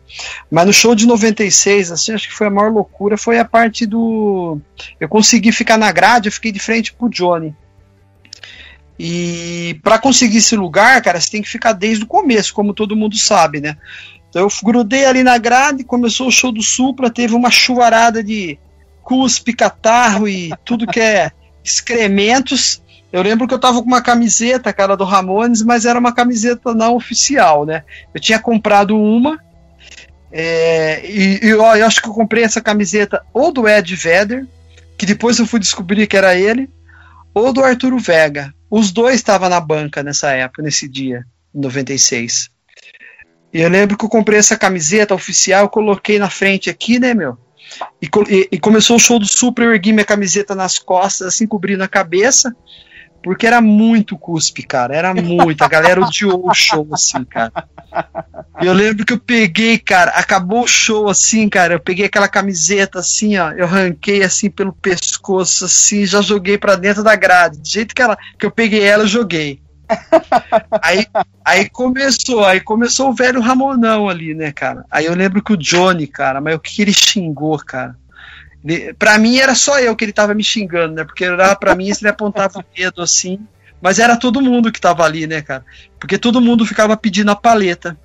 Mas 0.48 0.64
no 0.64 0.72
show 0.72 0.94
de 0.94 1.06
96, 1.06 1.90
assim, 1.90 2.12
acho 2.12 2.28
que 2.28 2.34
foi 2.34 2.46
a 2.46 2.50
maior 2.50 2.70
loucura, 2.70 3.18
foi 3.18 3.36
a 3.38 3.44
parte 3.44 3.84
do. 3.84 4.60
Eu 5.00 5.08
consegui 5.08 5.50
ficar 5.50 5.76
na 5.76 5.90
grade, 5.90 6.28
eu 6.28 6.32
fiquei 6.32 6.52
de 6.52 6.60
frente 6.60 6.94
pro 6.94 7.10
Johnny. 7.10 7.52
E 8.96 9.76
para 9.82 9.98
conseguir 9.98 10.38
esse 10.38 10.54
lugar, 10.54 11.02
cara, 11.02 11.20
você 11.20 11.32
tem 11.32 11.42
que 11.42 11.48
ficar 11.48 11.72
desde 11.72 12.04
o 12.04 12.06
começo, 12.06 12.54
como 12.54 12.72
todo 12.72 12.94
mundo 12.94 13.16
sabe, 13.16 13.60
né? 13.60 13.76
Então 14.30 14.42
eu 14.42 14.48
grudei 14.62 15.04
ali 15.04 15.24
na 15.24 15.36
grade, 15.36 15.82
começou 15.82 16.28
o 16.28 16.32
show 16.32 16.52
do 16.52 16.62
Supla, 16.62 17.10
teve 17.10 17.34
uma 17.34 17.50
chuvarada 17.50 18.22
de 18.22 18.56
cuspe, 19.02 19.52
catarro 19.52 20.28
e 20.28 20.52
tudo 20.64 20.86
que 20.86 21.00
é 21.00 21.32
excrementos. 21.64 22.83
Eu 23.14 23.22
lembro 23.22 23.46
que 23.46 23.54
eu 23.54 23.60
tava 23.60 23.80
com 23.80 23.86
uma 23.86 24.02
camiseta, 24.02 24.72
cara, 24.72 24.96
do 24.96 25.04
Ramones, 25.04 25.62
mas 25.62 25.86
era 25.86 25.96
uma 25.96 26.12
camiseta 26.12 26.74
não 26.74 26.96
oficial, 26.96 27.64
né? 27.64 27.84
Eu 28.12 28.20
tinha 28.20 28.40
comprado 28.40 29.00
uma, 29.00 29.38
é, 30.32 31.00
e, 31.08 31.38
e 31.46 31.54
ó, 31.54 31.76
eu 31.76 31.86
acho 31.86 32.02
que 32.02 32.08
eu 32.08 32.12
comprei 32.12 32.42
essa 32.42 32.60
camiseta 32.60 33.24
ou 33.32 33.52
do 33.52 33.68
Ed 33.68 33.94
Vedder, 33.94 34.44
que 34.98 35.06
depois 35.06 35.38
eu 35.38 35.46
fui 35.46 35.60
descobrir 35.60 36.08
que 36.08 36.16
era 36.16 36.34
ele, 36.34 36.68
ou 37.32 37.52
do 37.52 37.62
Arturo 37.62 38.00
Vega. 38.00 38.52
Os 38.68 38.90
dois 38.90 39.14
estavam 39.14 39.48
na 39.48 39.60
banca 39.60 40.02
nessa 40.02 40.32
época, 40.32 40.62
nesse 40.62 40.88
dia, 40.88 41.24
em 41.54 41.60
96. 41.60 42.50
E 43.52 43.60
eu 43.60 43.68
lembro 43.68 43.96
que 43.96 44.04
eu 44.04 44.08
comprei 44.08 44.40
essa 44.40 44.58
camiseta 44.58 45.14
oficial, 45.14 45.68
coloquei 45.68 46.18
na 46.18 46.30
frente 46.30 46.68
aqui, 46.68 46.98
né, 46.98 47.14
meu? 47.14 47.38
E, 48.02 48.10
e, 48.28 48.48
e 48.50 48.58
começou 48.58 48.96
o 48.96 48.98
show 48.98 49.20
do 49.20 49.28
Super, 49.28 49.66
eu 49.66 49.72
ergui 49.72 49.92
minha 49.92 50.04
camiseta 50.04 50.52
nas 50.52 50.80
costas, 50.80 51.28
assim, 51.28 51.46
cobrindo 51.46 51.84
a 51.84 51.88
cabeça, 51.88 52.52
porque 53.24 53.46
era 53.46 53.58
muito 53.58 54.18
cuspe, 54.18 54.62
cara, 54.62 54.94
era 54.94 55.14
muito, 55.14 55.64
a 55.64 55.66
galera 55.66 56.04
odiou 56.04 56.46
o 56.46 56.52
show, 56.52 56.86
assim, 56.92 57.24
cara. 57.24 57.66
Eu 58.60 58.74
lembro 58.74 59.06
que 59.06 59.14
eu 59.14 59.18
peguei, 59.18 59.78
cara, 59.78 60.10
acabou 60.10 60.64
o 60.64 60.68
show, 60.68 61.08
assim, 61.08 61.48
cara, 61.48 61.72
eu 61.72 61.80
peguei 61.80 62.04
aquela 62.04 62.28
camiseta, 62.28 62.98
assim, 62.98 63.38
ó, 63.38 63.50
eu 63.52 63.66
ranquei, 63.66 64.22
assim, 64.22 64.50
pelo 64.50 64.74
pescoço, 64.74 65.64
assim, 65.64 66.04
já 66.04 66.20
joguei 66.20 66.58
para 66.58 66.76
dentro 66.76 67.02
da 67.02 67.16
grade, 67.16 67.58
do 67.58 67.66
jeito 67.66 67.94
que, 67.94 68.02
ela, 68.02 68.18
que 68.38 68.44
eu 68.44 68.50
peguei 68.50 68.82
ela, 68.82 69.04
eu 69.04 69.08
joguei. 69.08 69.58
aí, 70.82 71.06
aí 71.42 71.70
começou, 71.70 72.44
aí 72.44 72.60
começou 72.60 73.08
o 73.08 73.14
velho 73.14 73.40
Ramonão 73.40 74.06
ali, 74.06 74.34
né, 74.34 74.52
cara? 74.52 74.84
Aí 74.90 75.06
eu 75.06 75.14
lembro 75.14 75.42
que 75.42 75.54
o 75.54 75.56
Johnny, 75.56 76.06
cara, 76.06 76.42
mas 76.42 76.54
o 76.54 76.60
que 76.60 76.82
ele 76.82 76.92
xingou, 76.92 77.56
cara? 77.56 77.96
Pra 78.98 79.18
mim 79.18 79.38
era 79.38 79.54
só 79.54 79.78
eu 79.78 79.94
que 79.94 80.04
ele 80.04 80.12
tava 80.12 80.34
me 80.34 80.42
xingando, 80.42 80.94
né? 80.94 81.04
Porque 81.04 81.24
era 81.24 81.54
pra 81.54 81.74
mim 81.74 81.90
ele 81.90 82.08
apontava 82.08 82.60
o 82.60 82.64
dedo 82.74 83.02
assim, 83.02 83.38
mas 83.80 83.98
era 83.98 84.16
todo 84.16 84.40
mundo 84.40 84.72
que 84.72 84.80
tava 84.80 85.04
ali, 85.04 85.26
né, 85.26 85.42
cara? 85.42 85.64
Porque 86.00 86.16
todo 86.16 86.40
mundo 86.40 86.64
ficava 86.64 86.96
pedindo 86.96 87.30
a 87.30 87.36
paleta. 87.36 87.98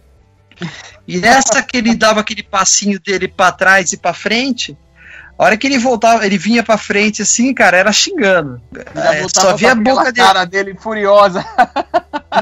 E 1.08 1.18
nessa 1.18 1.64
que 1.64 1.78
ele 1.78 1.96
dava 1.96 2.20
aquele 2.20 2.44
passinho 2.44 3.00
dele 3.00 3.28
para 3.30 3.54
trás 3.54 3.94
e 3.94 3.98
para 3.98 4.14
frente, 4.14 4.78
a 5.38 5.46
hora 5.46 5.56
que 5.56 5.66
ele 5.66 5.80
voltava, 5.80 6.26
ele 6.26 6.38
vinha 6.38 6.62
pra 6.62 6.78
frente 6.78 7.22
assim, 7.22 7.54
cara, 7.54 7.78
era 7.78 7.94
xingando. 7.94 8.62
É, 8.94 9.26
só 9.30 9.56
via 9.56 9.72
a 9.72 9.76
boca 9.76 10.12
dele. 10.12 10.28
cara 10.28 10.44
dele 10.44 10.76
furiosa. 10.78 11.46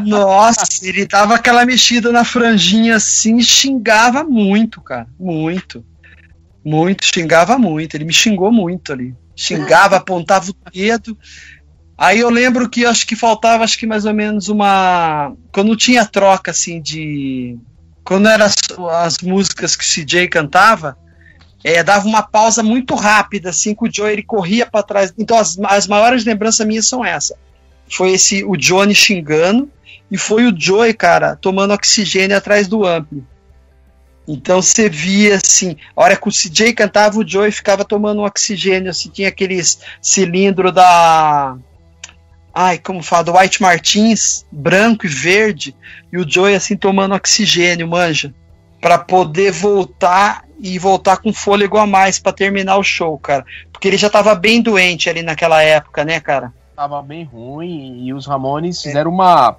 Nossa, 0.03 0.65
ele 0.81 1.05
dava 1.05 1.35
aquela 1.35 1.63
mexida 1.63 2.11
na 2.11 2.25
franjinha 2.25 2.95
assim, 2.95 3.39
xingava 3.39 4.23
muito, 4.23 4.81
cara. 4.81 5.07
Muito. 5.19 5.85
Muito, 6.67 7.05
xingava 7.05 7.57
muito. 7.57 7.95
Ele 7.95 8.03
me 8.03 8.11
xingou 8.11 8.51
muito 8.51 8.91
ali. 8.91 9.15
Xingava, 9.33 9.95
apontava 9.97 10.51
o 10.51 10.69
dedo. 10.69 11.17
Aí 11.97 12.19
eu 12.19 12.29
lembro 12.29 12.69
que 12.69 12.85
acho 12.85 13.07
que 13.07 13.15
faltava, 13.15 13.63
acho 13.63 13.79
que 13.79 13.87
mais 13.87 14.03
ou 14.03 14.13
menos 14.13 14.49
uma. 14.49 15.33
Quando 15.53 15.77
tinha 15.77 16.05
troca 16.05 16.51
assim 16.51 16.81
de. 16.81 17.57
Quando 18.03 18.27
eram 18.27 18.45
as, 18.45 18.55
as 19.05 19.17
músicas 19.19 19.77
que 19.77 19.83
o 19.85 19.87
CJ 19.87 20.27
cantava, 20.27 20.97
é, 21.63 21.81
dava 21.81 22.05
uma 22.05 22.21
pausa 22.21 22.61
muito 22.61 22.95
rápida, 22.95 23.49
assim, 23.49 23.73
que 23.73 23.87
o 23.87 23.91
Joe 23.93 24.11
ele 24.11 24.23
corria 24.23 24.65
para 24.65 24.83
trás. 24.83 25.13
Então, 25.17 25.37
as, 25.37 25.57
as 25.63 25.87
maiores 25.87 26.25
lembranças 26.25 26.67
minhas 26.67 26.85
são 26.85 27.03
essa. 27.03 27.37
Foi 27.89 28.11
esse 28.11 28.43
o 28.43 28.57
Johnny 28.57 28.93
xingando 28.93 29.71
e 30.11 30.17
foi 30.17 30.45
o 30.45 30.53
Joey, 30.57 30.93
cara, 30.93 31.37
tomando 31.37 31.73
oxigênio 31.73 32.35
atrás 32.35 32.67
do 32.67 32.85
amplo. 32.85 33.25
Então 34.27 34.61
você 34.61 34.89
via 34.89 35.35
assim, 35.35 35.77
a 35.95 36.03
hora 36.03 36.17
que 36.17 36.27
o 36.27 36.31
CJ 36.31 36.73
cantava, 36.73 37.17
o 37.17 37.27
Joey 37.27 37.51
ficava 37.51 37.85
tomando 37.85 38.23
oxigênio, 38.23 38.89
assim, 38.89 39.09
tinha 39.09 39.29
aqueles 39.29 39.79
cilindro 40.01 40.71
da. 40.71 41.55
Ai, 42.53 42.77
como 42.77 43.01
fala, 43.01 43.23
do 43.23 43.37
White 43.37 43.61
Martins, 43.61 44.45
branco 44.51 45.05
e 45.05 45.09
verde, 45.09 45.75
e 46.11 46.17
o 46.17 46.29
Joey 46.29 46.55
assim 46.55 46.75
tomando 46.75 47.15
oxigênio, 47.15 47.87
manja, 47.87 48.33
para 48.81 48.97
poder 48.97 49.51
voltar 49.51 50.43
e 50.59 50.77
voltar 50.79 51.17
com 51.17 51.31
fôlego 51.31 51.77
a 51.77 51.85
mais 51.85 52.19
para 52.19 52.33
terminar 52.33 52.77
o 52.77 52.83
show, 52.83 53.17
cara. 53.17 53.45
Porque 53.71 53.87
ele 53.87 53.97
já 53.97 54.09
tava 54.09 54.33
bem 54.33 54.61
doente 54.61 55.09
ali 55.09 55.21
naquela 55.21 55.61
época, 55.61 56.03
né, 56.03 56.19
cara? 56.19 56.51
Tava 56.75 57.01
bem 57.01 57.23
ruim 57.23 58.05
e 58.05 58.13
os 58.13 58.25
Ramones 58.25 58.79
é. 58.79 58.89
fizeram 58.89 59.11
uma 59.11 59.55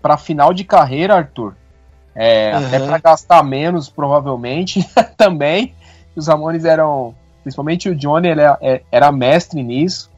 para 0.00 0.16
final 0.16 0.54
de 0.54 0.62
carreira, 0.62 1.16
Arthur. 1.16 1.56
É, 2.16 2.56
uhum. 2.56 2.66
Até 2.66 2.80
para 2.80 2.98
gastar 2.98 3.44
menos, 3.44 3.90
provavelmente, 3.90 4.88
também. 5.16 5.74
Os 6.16 6.26
Ramones 6.26 6.64
eram, 6.64 7.14
principalmente 7.42 7.90
o 7.90 7.94
Johnny, 7.94 8.28
ele 8.28 8.40
era, 8.40 8.58
é, 8.62 8.80
era 8.90 9.12
mestre 9.12 9.62
nisso. 9.62 10.10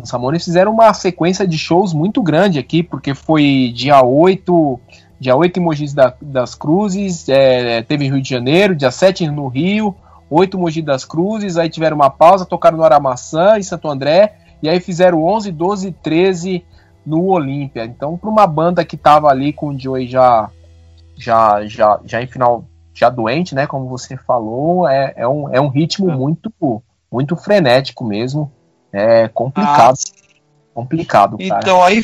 Os 0.00 0.10
Ramones 0.10 0.44
fizeram 0.44 0.72
uma 0.72 0.94
sequência 0.94 1.46
de 1.46 1.58
shows 1.58 1.92
muito 1.92 2.22
grande 2.22 2.58
aqui, 2.58 2.82
porque 2.82 3.14
foi 3.14 3.72
dia 3.74 4.00
8, 4.00 4.80
dia 5.18 5.34
8 5.34 5.58
em 5.58 5.62
Mogi 5.62 5.92
da, 5.94 6.14
das 6.22 6.54
Cruzes, 6.54 7.28
é, 7.28 7.82
teve 7.82 8.08
Rio 8.08 8.22
de 8.22 8.28
Janeiro, 8.28 8.76
dia 8.76 8.92
7 8.92 9.26
no 9.26 9.48
Rio, 9.48 9.94
8 10.30 10.56
em 10.56 10.60
Mogi 10.60 10.80
das 10.80 11.04
Cruzes, 11.04 11.56
aí 11.56 11.68
tiveram 11.68 11.96
uma 11.96 12.08
pausa, 12.08 12.46
tocaram 12.46 12.78
no 12.78 12.84
Aramaçã, 12.84 13.58
em 13.58 13.62
Santo 13.62 13.88
André, 13.88 14.36
e 14.62 14.68
aí 14.68 14.78
fizeram 14.78 15.24
11, 15.24 15.50
12 15.50 15.90
13 15.90 16.64
no 17.04 17.26
Olímpia. 17.26 17.84
Então, 17.84 18.16
para 18.16 18.30
uma 18.30 18.46
banda 18.46 18.84
que 18.84 18.96
tava 18.96 19.28
ali 19.28 19.52
com 19.52 19.68
o 19.68 19.78
Joey 19.78 20.06
já, 20.06 20.48
já, 21.20 21.66
já, 21.66 22.00
já 22.04 22.22
em 22.22 22.26
final, 22.26 22.64
já 22.94 23.10
doente, 23.10 23.54
né, 23.54 23.66
como 23.66 23.88
você 23.88 24.16
falou, 24.16 24.88
é, 24.88 25.12
é, 25.16 25.28
um, 25.28 25.54
é 25.54 25.60
um 25.60 25.68
ritmo 25.68 26.10
é. 26.10 26.16
muito, 26.16 26.52
muito 27.10 27.36
frenético 27.36 28.04
mesmo, 28.04 28.50
é 28.92 29.28
complicado. 29.28 29.98
Ah, 29.98 30.34
complicado, 30.74 31.36
cara. 31.38 31.60
Então, 31.60 31.82
aí 31.82 32.02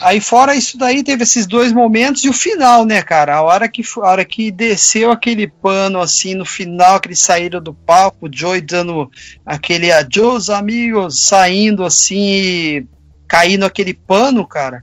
Aí 0.00 0.20
fora 0.20 0.54
isso 0.54 0.76
daí, 0.76 1.02
teve 1.02 1.22
esses 1.22 1.46
dois 1.46 1.72
momentos 1.72 2.24
e 2.24 2.28
o 2.28 2.32
final, 2.32 2.84
né, 2.84 3.02
cara? 3.02 3.36
A 3.36 3.42
hora 3.42 3.68
que, 3.68 3.82
a 3.82 4.06
hora 4.08 4.24
que 4.24 4.50
desceu 4.50 5.10
aquele 5.10 5.46
pano 5.46 6.00
assim 6.00 6.34
no 6.34 6.44
final, 6.44 7.00
que 7.00 7.08
eles 7.08 7.20
saíram 7.20 7.60
do 7.62 7.72
palco, 7.72 8.26
o 8.26 8.30
Joey 8.32 8.60
dando 8.60 9.10
aquele 9.46 9.92
adiós, 9.92 10.50
amigos, 10.50 11.24
saindo 11.24 11.84
assim, 11.84 12.86
caindo 13.28 13.64
aquele 13.64 13.94
pano, 13.94 14.46
cara. 14.46 14.82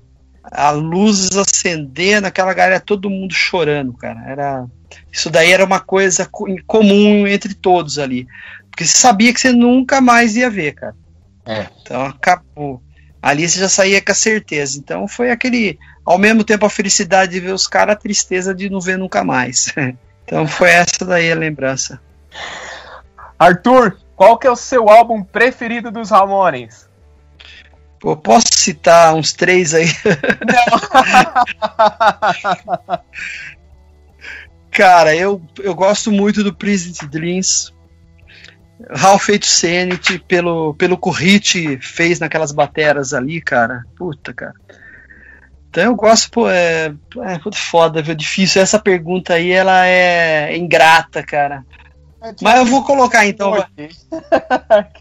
A 0.52 0.72
luzes 0.72 1.38
acendendo, 1.38 2.28
aquela 2.28 2.54
galera, 2.54 2.80
todo 2.80 3.10
mundo 3.10 3.34
chorando, 3.34 3.94
cara. 3.94 4.22
Era 4.28 4.66
isso 5.12 5.30
daí 5.30 5.52
era 5.52 5.64
uma 5.64 5.80
coisa 5.80 6.30
comum 6.68 7.26
entre 7.26 7.54
todos 7.54 7.98
ali, 7.98 8.28
porque 8.70 8.86
você 8.86 8.98
sabia 8.98 9.34
que 9.34 9.40
você 9.40 9.52
nunca 9.54 10.02
mais 10.02 10.36
ia 10.36 10.50
ver, 10.50 10.74
cara. 10.74 10.96
É. 11.46 11.68
Então 11.82 12.06
acabou 12.06 12.82
ali 13.22 13.48
você 13.48 13.60
já 13.60 13.70
saía 13.70 14.02
com 14.02 14.12
a 14.12 14.16
certeza. 14.16 14.80
Então 14.80 15.08
foi 15.08 15.30
aquele, 15.30 15.78
ao 16.04 16.18
mesmo 16.18 16.44
tempo 16.44 16.66
a 16.66 16.70
felicidade 16.70 17.34
de 17.34 17.40
ver 17.40 17.54
os 17.54 17.68
caras, 17.68 17.96
a 17.96 18.00
tristeza 18.00 18.56
de 18.56 18.70
não 18.70 18.80
ver 18.80 18.98
nunca 18.98 19.24
mais. 19.24 19.74
então 20.26 20.48
foi 20.48 20.70
essa 20.70 21.06
daí 21.06 21.32
a 21.32 21.36
lembrança. 21.36 22.02
Arthur, 23.38 23.98
qual 24.16 24.38
que 24.38 24.48
é 24.48 24.52
o 24.52 24.56
seu 24.56 24.90
álbum 24.90 25.24
preferido 25.24 25.92
dos 25.92 26.10
Ramones? 26.10 26.90
Pô, 28.02 28.18
posso 28.18 28.48
citar 28.52 29.14
uns 29.14 29.32
três 29.32 29.76
aí? 29.76 29.86
Cara, 34.72 35.16
eu, 35.16 35.40
eu 35.60 35.76
gosto 35.76 36.12
muito 36.12 36.44
do 36.44 36.52
Prison 36.52 37.06
Dreams. 37.08 37.72
Ralph 38.90 39.26
Feito 39.26 39.46
Sanity 39.46 40.18
pelo, 40.18 40.74
pelo 40.74 40.98
que 40.98 41.10
o 41.10 41.12
Hit 41.12 41.78
fez 41.78 42.20
naquelas 42.20 42.52
bateras 42.52 43.14
ali, 43.14 43.40
cara. 43.40 43.84
Puta, 43.96 44.34
cara. 44.34 44.56
Então 45.70 45.84
eu 45.84 45.96
gosto, 45.96 46.32
pô, 46.32 46.50
é, 46.50 46.88
é 46.88 47.40
foda, 47.54 48.02
viu? 48.02 48.16
Difícil. 48.16 48.62
Essa 48.64 48.80
pergunta 48.80 49.36
aí, 49.36 49.52
ela 49.52 49.86
é 49.86 50.58
ingrata, 50.58 51.22
cara. 51.22 51.64
É, 52.24 52.34
Mas 52.42 52.58
eu 52.58 52.66
vou 52.66 52.84
colocar 52.84 53.28
então. 53.28 53.54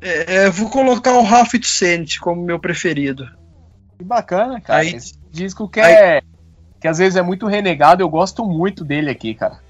é, 0.00 0.46
eu 0.46 0.52
vou 0.52 0.70
colocar 0.70 1.12
o 1.14 1.22
Ralph 1.22 1.54
Sanity 1.62 2.18
como 2.20 2.42
meu 2.42 2.58
preferido. 2.58 3.28
Que 3.98 4.04
bacana, 4.04 4.60
cara. 4.60 4.80
Aí, 4.80 4.94
Esse 4.94 5.14
disco 5.30 5.68
que 5.68 5.80
é. 5.80 6.22
Que 6.80 6.88
às 6.88 6.98
vezes 6.98 7.16
é 7.16 7.22
muito 7.22 7.46
renegado, 7.46 8.02
eu 8.02 8.08
gosto 8.08 8.44
muito 8.44 8.84
dele 8.84 9.10
aqui, 9.10 9.34
cara. 9.34 9.60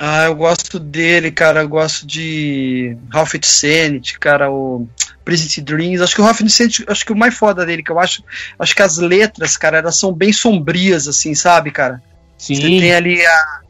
Ah, 0.00 0.24
eu 0.24 0.34
gosto 0.34 0.78
dele, 0.78 1.30
cara. 1.30 1.62
Eu 1.62 1.68
gosto 1.68 2.06
de 2.06 2.96
Ralph 3.10 3.34
Sanity, 3.42 4.18
cara, 4.18 4.50
o 4.50 4.88
Present 5.24 5.58
Dreams. 5.62 6.00
Acho 6.00 6.14
que 6.14 6.20
o 6.20 6.24
Ralph 6.24 6.40
Sanity, 6.48 6.84
acho 6.88 7.04
que 7.04 7.12
o 7.12 7.16
mais 7.16 7.34
foda 7.36 7.66
dele, 7.66 7.82
que 7.82 7.90
eu 7.90 7.98
acho, 7.98 8.22
acho 8.58 8.74
que 8.74 8.82
as 8.82 8.96
letras, 8.96 9.56
cara, 9.56 9.78
elas 9.78 9.96
são 9.96 10.12
bem 10.12 10.32
sombrias, 10.32 11.08
assim, 11.08 11.34
sabe, 11.34 11.70
cara? 11.70 12.00
Sim. 12.38 12.54
Você 12.54 12.62
tem 12.62 12.94
ali 12.94 13.26
a 13.26 13.60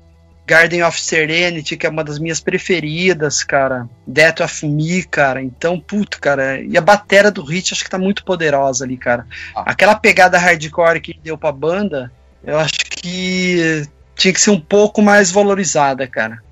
Garden 0.48 0.82
of 0.82 0.98
Serenity, 0.98 1.76
que 1.76 1.86
é 1.86 1.90
uma 1.90 2.02
das 2.02 2.18
minhas 2.18 2.40
preferidas, 2.40 3.44
cara. 3.44 3.86
Death 4.06 4.40
of 4.40 4.66
Me, 4.66 5.04
cara. 5.04 5.42
Então, 5.42 5.78
puto, 5.78 6.18
cara. 6.18 6.58
E 6.62 6.78
a 6.78 6.80
batera 6.80 7.30
do 7.30 7.44
Hit, 7.44 7.74
acho 7.74 7.84
que 7.84 7.90
tá 7.90 7.98
muito 7.98 8.24
poderosa 8.24 8.86
ali, 8.86 8.96
cara. 8.96 9.26
Ah. 9.54 9.64
Aquela 9.66 9.94
pegada 9.94 10.38
hardcore 10.38 11.02
que 11.02 11.20
deu 11.22 11.36
pra 11.36 11.52
banda, 11.52 12.10
eu 12.42 12.58
acho 12.58 12.78
que 12.78 13.86
tinha 14.16 14.32
que 14.32 14.40
ser 14.40 14.50
um 14.50 14.60
pouco 14.60 15.02
mais 15.02 15.30
valorizada, 15.30 16.06
cara. 16.06 16.42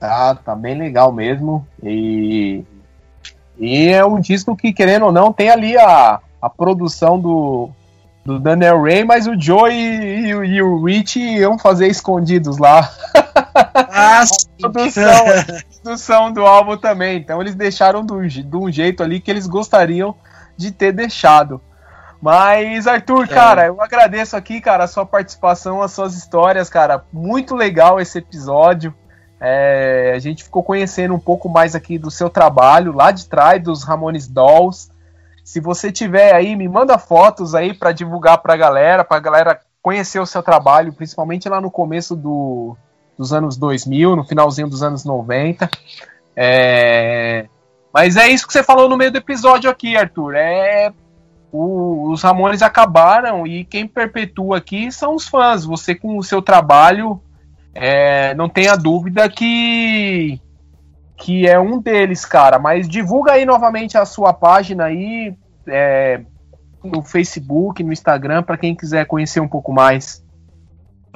Tá, 0.00 0.34
tá 0.34 0.56
bem 0.56 0.76
legal 0.76 1.12
mesmo. 1.12 1.64
E, 1.80 2.64
e 3.56 3.86
é 3.86 4.04
um 4.04 4.18
disco 4.18 4.56
que, 4.56 4.72
querendo 4.72 5.06
ou 5.06 5.12
não, 5.12 5.32
tem 5.32 5.50
ali 5.50 5.78
a, 5.78 6.18
a 6.42 6.50
produção 6.50 7.16
do, 7.16 7.70
do 8.24 8.40
Daniel 8.40 8.82
Ray, 8.82 9.04
mas 9.04 9.28
o 9.28 9.40
Joe 9.40 9.72
e, 9.72 10.26
e, 10.26 10.30
e 10.30 10.62
o 10.62 10.82
Rich 10.82 11.20
iam 11.20 11.56
fazer 11.56 11.86
escondidos 11.86 12.58
lá. 12.58 12.90
Ah, 13.56 14.22
a 14.22 14.70
produção, 14.70 15.24
produção 15.82 16.32
do 16.32 16.46
álbum 16.46 16.76
também. 16.76 17.18
Então 17.18 17.40
eles 17.40 17.54
deixaram 17.54 18.04
do, 18.04 18.26
de 18.26 18.56
um 18.56 18.70
jeito 18.70 19.02
ali 19.02 19.20
que 19.20 19.30
eles 19.30 19.46
gostariam 19.46 20.14
de 20.56 20.70
ter 20.70 20.92
deixado. 20.92 21.60
Mas, 22.20 22.86
Arthur, 22.86 23.24
é. 23.24 23.28
cara, 23.28 23.66
eu 23.66 23.80
agradeço 23.80 24.36
aqui, 24.36 24.60
cara, 24.60 24.84
a 24.84 24.88
sua 24.88 25.04
participação, 25.04 25.82
as 25.82 25.92
suas 25.92 26.14
histórias, 26.14 26.68
cara. 26.68 27.04
Muito 27.12 27.54
legal 27.54 28.00
esse 28.00 28.18
episódio. 28.18 28.94
É, 29.38 30.12
a 30.14 30.18
gente 30.18 30.44
ficou 30.44 30.62
conhecendo 30.62 31.14
um 31.14 31.18
pouco 31.18 31.48
mais 31.48 31.74
aqui 31.74 31.98
do 31.98 32.10
seu 32.10 32.30
trabalho 32.30 32.92
lá 32.92 33.10
de 33.10 33.28
trás 33.28 33.62
dos 33.62 33.84
Ramones 33.84 34.26
Dolls. 34.26 34.90
Se 35.44 35.60
você 35.60 35.92
tiver 35.92 36.34
aí, 36.34 36.56
me 36.56 36.68
manda 36.68 36.98
fotos 36.98 37.54
aí 37.54 37.74
para 37.74 37.92
divulgar 37.92 38.38
para 38.38 38.54
a 38.54 38.56
galera, 38.56 39.04
para 39.04 39.18
a 39.18 39.20
galera 39.20 39.60
conhecer 39.82 40.18
o 40.18 40.26
seu 40.26 40.42
trabalho, 40.42 40.92
principalmente 40.92 41.48
lá 41.48 41.60
no 41.60 41.70
começo 41.70 42.16
do, 42.16 42.76
dos 43.16 43.32
anos 43.32 43.56
2000, 43.56 44.16
no 44.16 44.24
finalzinho 44.24 44.68
dos 44.68 44.82
anos 44.82 45.04
90. 45.04 45.68
É... 46.34 47.46
Mas 47.92 48.16
é 48.16 48.28
isso 48.28 48.46
que 48.46 48.52
você 48.52 48.62
falou 48.62 48.88
no 48.88 48.96
meio 48.96 49.10
do 49.10 49.18
episódio 49.18 49.70
aqui, 49.70 49.96
Arthur. 49.96 50.34
É 50.34 50.92
o, 51.56 52.10
os 52.10 52.22
Ramones 52.22 52.60
acabaram 52.60 53.46
e 53.46 53.64
quem 53.64 53.86
perpetua 53.86 54.58
aqui 54.58 54.92
são 54.92 55.14
os 55.14 55.26
fãs. 55.26 55.64
Você 55.64 55.94
com 55.94 56.18
o 56.18 56.22
seu 56.22 56.42
trabalho, 56.42 57.20
é, 57.74 58.34
não 58.34 58.48
tenha 58.48 58.76
dúvida 58.76 59.28
que 59.28 60.40
que 61.18 61.46
é 61.46 61.58
um 61.58 61.80
deles, 61.80 62.26
cara. 62.26 62.58
Mas 62.58 62.86
divulga 62.86 63.32
aí 63.32 63.46
novamente 63.46 63.96
a 63.96 64.04
sua 64.04 64.34
página 64.34 64.84
aí 64.84 65.34
é, 65.66 66.20
no 66.84 67.02
Facebook, 67.02 67.82
no 67.82 67.92
Instagram, 67.92 68.42
para 68.42 68.58
quem 68.58 68.74
quiser 68.74 69.06
conhecer 69.06 69.40
um 69.40 69.48
pouco 69.48 69.72
mais. 69.72 70.22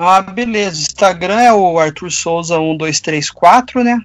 Ah, 0.03 0.23
beleza. 0.23 0.81
Instagram 0.81 1.41
é 1.41 1.53
o 1.53 1.79
Arthur 1.79 2.11
Souza 2.11 2.59
1234, 2.59 3.85
né? 3.85 4.01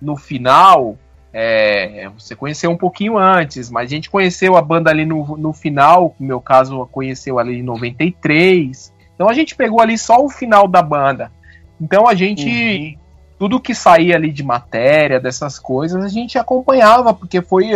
no 0.00 0.16
final, 0.16 0.96
é, 1.32 2.10
você 2.10 2.36
conheceu 2.36 2.70
um 2.70 2.76
pouquinho 2.76 3.16
antes, 3.16 3.70
mas 3.70 3.90
a 3.90 3.94
gente 3.94 4.10
conheceu 4.10 4.54
a 4.54 4.62
banda 4.62 4.90
ali 4.90 5.06
no, 5.06 5.36
no 5.38 5.54
final, 5.54 6.14
no 6.20 6.26
meu 6.26 6.40
caso, 6.42 6.86
conheceu 6.92 7.38
ali 7.38 7.60
em 7.60 7.62
93. 7.62 8.92
Então 9.14 9.26
a 9.26 9.32
gente 9.32 9.56
pegou 9.56 9.80
ali 9.80 9.96
só 9.96 10.22
o 10.22 10.28
final 10.28 10.68
da 10.68 10.82
banda. 10.82 11.32
Então 11.80 12.06
a 12.06 12.14
gente. 12.14 12.46
Uhum. 12.46 13.04
Tudo 13.36 13.60
que 13.60 13.74
saía 13.74 14.14
ali 14.14 14.30
de 14.30 14.44
matéria, 14.44 15.18
dessas 15.18 15.58
coisas, 15.58 16.02
a 16.02 16.08
gente 16.08 16.38
acompanhava, 16.38 17.12
porque 17.12 17.42
foi 17.42 17.72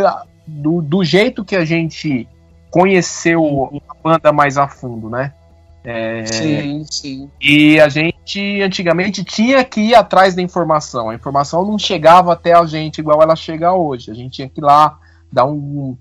do, 0.47 0.81
do 0.81 1.03
jeito 1.03 1.45
que 1.45 1.57
a 1.57 1.65
gente 1.65 2.29
conheceu 2.71 3.81
a 3.89 3.95
banda 4.03 4.33
mais 4.33 4.59
a 4.59 4.69
fundo, 4.69 5.09
né? 5.09 5.33
É, 5.85 6.27
sim, 6.27 6.85
sim. 6.91 7.31
E 7.41 7.81
a 7.81 7.89
gente 7.89 8.61
antigamente 8.61 9.25
tinha 9.25 9.65
que 9.65 9.81
ir 9.81 9.95
atrás 9.95 10.35
da 10.35 10.43
informação. 10.43 11.09
A 11.09 11.15
informação 11.15 11.65
não 11.65 11.79
chegava 11.79 12.33
até 12.33 12.53
a 12.53 12.65
gente 12.67 12.99
igual 12.99 13.23
ela 13.23 13.35
chega 13.35 13.73
hoje. 13.73 14.11
A 14.11 14.15
gente 14.15 14.33
tinha 14.33 14.49
que 14.49 14.61
ir 14.61 14.65
lá 14.65 14.99
dar 15.33 15.47
um. 15.47 15.97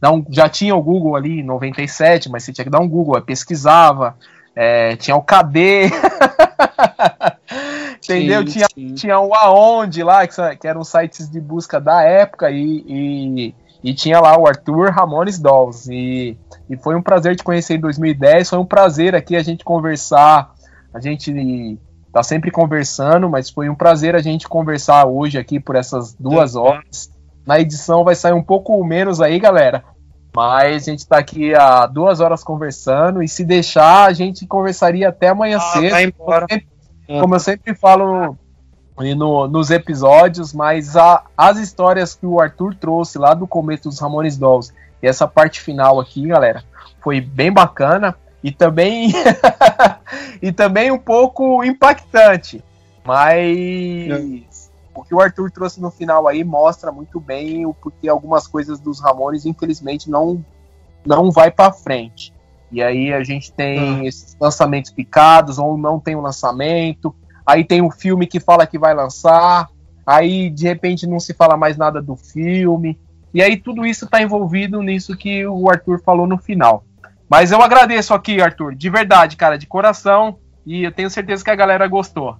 Dar 0.00 0.12
um 0.12 0.24
já 0.30 0.48
tinha 0.48 0.76
o 0.76 0.82
Google 0.82 1.16
ali 1.16 1.40
em 1.40 1.44
97, 1.44 2.28
mas 2.28 2.44
você 2.44 2.52
tinha 2.52 2.64
que 2.64 2.70
dar 2.70 2.80
um 2.80 2.88
Google, 2.88 3.20
pesquisava, 3.22 4.16
é, 4.54 4.96
tinha 4.96 5.16
o 5.16 5.22
KD. 5.22 5.90
Entendeu? 8.02 8.40
Sim, 8.40 8.52
tinha, 8.52 8.66
sim. 8.74 8.94
tinha 8.94 9.20
o 9.20 9.34
Aonde 9.34 10.02
lá, 10.02 10.26
que, 10.26 10.56
que 10.56 10.66
eram 10.66 10.82
sites 10.82 11.30
de 11.30 11.40
busca 11.40 11.80
da 11.80 12.02
época, 12.02 12.50
e, 12.50 12.84
e 12.86 13.54
e 13.82 13.92
tinha 13.92 14.20
lá 14.20 14.38
o 14.38 14.46
Arthur 14.46 14.90
Ramones 14.90 15.38
Dolls. 15.38 15.92
E, 15.92 16.36
e 16.70 16.76
foi 16.76 16.94
um 16.94 17.02
prazer 17.02 17.34
te 17.34 17.42
conhecer 17.42 17.74
em 17.74 17.80
2010. 17.80 18.50
Foi 18.50 18.58
um 18.58 18.64
prazer 18.64 19.14
aqui 19.14 19.34
a 19.36 19.42
gente 19.42 19.64
conversar. 19.64 20.54
A 20.94 21.00
gente 21.00 21.78
tá 22.12 22.22
sempre 22.22 22.50
conversando, 22.50 23.28
mas 23.28 23.50
foi 23.50 23.68
um 23.68 23.74
prazer 23.74 24.14
a 24.14 24.20
gente 24.20 24.48
conversar 24.48 25.06
hoje 25.06 25.38
aqui 25.38 25.58
por 25.58 25.74
essas 25.74 26.14
duas 26.14 26.54
horas. 26.54 27.10
Na 27.44 27.58
edição 27.58 28.04
vai 28.04 28.14
sair 28.14 28.34
um 28.34 28.42
pouco 28.42 28.82
menos 28.84 29.20
aí, 29.20 29.40
galera. 29.40 29.82
Mas 30.34 30.86
a 30.86 30.90
gente 30.90 31.06
tá 31.06 31.18
aqui 31.18 31.54
há 31.54 31.86
duas 31.86 32.20
horas 32.20 32.44
conversando. 32.44 33.22
E 33.22 33.28
se 33.28 33.44
deixar, 33.44 34.06
a 34.06 34.12
gente 34.12 34.46
conversaria 34.46 35.08
até 35.08 35.28
amanhã 35.28 35.58
ah, 35.58 35.60
cedo. 35.60 35.84
Eu, 35.86 35.96
sempre, 36.48 36.66
como 37.20 37.34
eu 37.34 37.40
sempre 37.40 37.74
falo 37.74 38.38
e 39.00 39.14
no, 39.14 39.48
nos 39.48 39.70
episódios, 39.70 40.52
mas 40.52 40.96
a, 40.96 41.24
as 41.36 41.58
histórias 41.58 42.14
que 42.14 42.26
o 42.26 42.40
Arthur 42.40 42.74
trouxe 42.74 43.18
lá 43.18 43.32
do 43.32 43.46
começo 43.46 43.84
dos 43.84 43.98
Ramones 43.98 44.36
Dolls 44.36 44.72
e 45.02 45.06
essa 45.06 45.26
parte 45.26 45.60
final 45.60 45.98
aqui, 45.98 46.26
galera, 46.26 46.62
foi 47.00 47.20
bem 47.20 47.50
bacana 47.50 48.14
e 48.42 48.52
também 48.52 49.12
e 50.42 50.52
também 50.52 50.90
um 50.90 50.98
pouco 50.98 51.64
impactante, 51.64 52.62
mas 53.04 54.70
o 54.94 55.02
que 55.02 55.14
o 55.14 55.20
Arthur 55.20 55.50
trouxe 55.50 55.80
no 55.80 55.90
final 55.90 56.28
aí 56.28 56.44
mostra 56.44 56.92
muito 56.92 57.18
bem 57.18 57.64
o 57.64 57.72
porquê 57.72 58.08
algumas 58.08 58.46
coisas 58.46 58.78
dos 58.78 59.00
Ramones 59.00 59.46
infelizmente 59.46 60.10
não 60.10 60.44
não 61.04 61.30
vai 61.30 61.50
para 61.50 61.72
frente. 61.72 62.32
E 62.70 62.82
aí 62.82 63.12
a 63.12 63.22
gente 63.22 63.52
tem 63.52 63.80
hum. 63.80 64.04
esses 64.04 64.36
lançamentos 64.40 64.90
picados 64.90 65.58
ou 65.58 65.76
não 65.76 66.00
tem 66.00 66.16
um 66.16 66.22
lançamento 66.22 67.14
aí 67.46 67.64
tem 67.64 67.82
um 67.82 67.90
filme 67.90 68.26
que 68.26 68.40
fala 68.40 68.66
que 68.66 68.78
vai 68.78 68.94
lançar, 68.94 69.68
aí 70.06 70.50
de 70.50 70.66
repente 70.66 71.06
não 71.06 71.20
se 71.20 71.34
fala 71.34 71.56
mais 71.56 71.76
nada 71.76 72.00
do 72.00 72.16
filme, 72.16 72.98
e 73.34 73.42
aí 73.42 73.56
tudo 73.56 73.86
isso 73.86 74.04
está 74.04 74.20
envolvido 74.20 74.82
nisso 74.82 75.16
que 75.16 75.46
o 75.46 75.70
Arthur 75.70 76.02
falou 76.02 76.26
no 76.26 76.38
final. 76.38 76.84
Mas 77.28 77.50
eu 77.50 77.62
agradeço 77.62 78.12
aqui, 78.12 78.40
Arthur, 78.40 78.74
de 78.74 78.90
verdade, 78.90 79.36
cara, 79.36 79.56
de 79.56 79.66
coração, 79.66 80.38
e 80.66 80.84
eu 80.84 80.92
tenho 80.92 81.08
certeza 81.08 81.42
que 81.42 81.50
a 81.50 81.56
galera 81.56 81.86
gostou. 81.86 82.36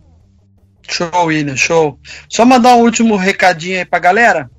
Show, 0.87 1.27
William, 1.27 1.57
show. 1.57 1.99
Só 2.29 2.45
mandar 2.45 2.75
um 2.75 2.83
último 2.83 3.17
recadinho 3.17 3.79
aí 3.79 3.85
pra 3.85 3.99
galera. 3.99 4.51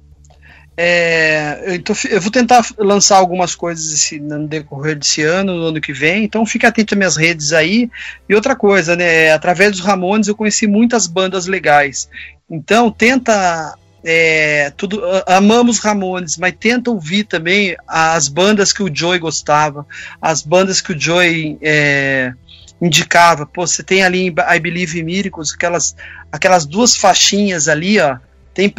É, 0.76 1.80
eu, 2.10 2.20
vou 2.20 2.32
tentar 2.32 2.66
lançar 2.80 3.18
algumas 3.18 3.54
coisas 3.54 3.94
esse, 3.94 4.20
no 4.20 4.48
decorrer 4.48 4.98
desse 4.98 5.22
ano, 5.22 5.56
no 5.56 5.68
ano 5.68 5.82
que 5.82 5.94
vem, 5.94 6.24
então 6.24 6.46
fique 6.48 6.66
atento 6.66 6.96
às 6.96 6.98
minhas 6.98 7.16
redes 7.16 7.54
aí. 7.54 7.90
E 8.28 8.34
outra 8.34 8.56
coisa, 8.56 8.96
né? 8.96 9.32
Através 9.32 9.72
dos 9.72 9.82
Ramones 9.82 10.28
eu 10.28 10.36
conheci 10.36 10.66
muitas 10.66 11.06
bandas 11.06 11.46
legais. 11.46 12.10
Então 12.50 12.92
tenta. 12.92 13.76
É, 14.06 14.70
tudo, 14.76 15.02
amamos 15.26 15.80
Ramones, 15.80 16.36
mas 16.36 16.54
tenta 16.60 16.92
ouvir 16.92 17.24
também 17.24 17.74
as 17.88 18.28
bandas 18.28 18.74
que 18.74 18.84
o 18.84 18.94
Joey 18.94 19.18
gostava, 19.18 19.88
as 20.22 20.42
bandas 20.42 20.82
que 20.82 20.92
o 20.92 21.00
Joey 21.00 21.58
é, 21.62 22.34
indicava. 22.82 23.46
Pô, 23.46 23.66
você 23.66 23.82
tem 23.82 24.04
ali 24.04 24.28
I 24.28 24.60
Believe 24.60 25.00
in 25.00 25.04
Miracles 25.04 25.54
aquelas, 25.54 25.96
aquelas 26.30 26.66
duas 26.66 26.98
faixinhas 26.98 27.70
ali, 27.70 27.98
ó 28.00 28.18
tem 28.54 28.70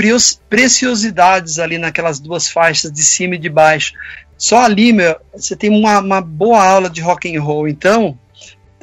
preciosidades 0.49 1.59
ali 1.59 1.79
naquelas 1.79 2.21
duas 2.21 2.49
faixas 2.49 2.93
de 2.93 3.03
cima 3.03 3.35
e 3.35 3.39
de 3.39 3.49
baixo. 3.49 3.93
Só 4.37 4.63
ali, 4.63 4.93
meu, 4.93 5.17
você 5.33 5.57
tem 5.57 5.71
uma, 5.71 5.99
uma 5.99 6.21
boa 6.21 6.63
aula 6.63 6.89
de 6.89 7.01
rock 7.01 7.35
and 7.35 7.41
roll. 7.41 7.69
Então, 7.69 8.19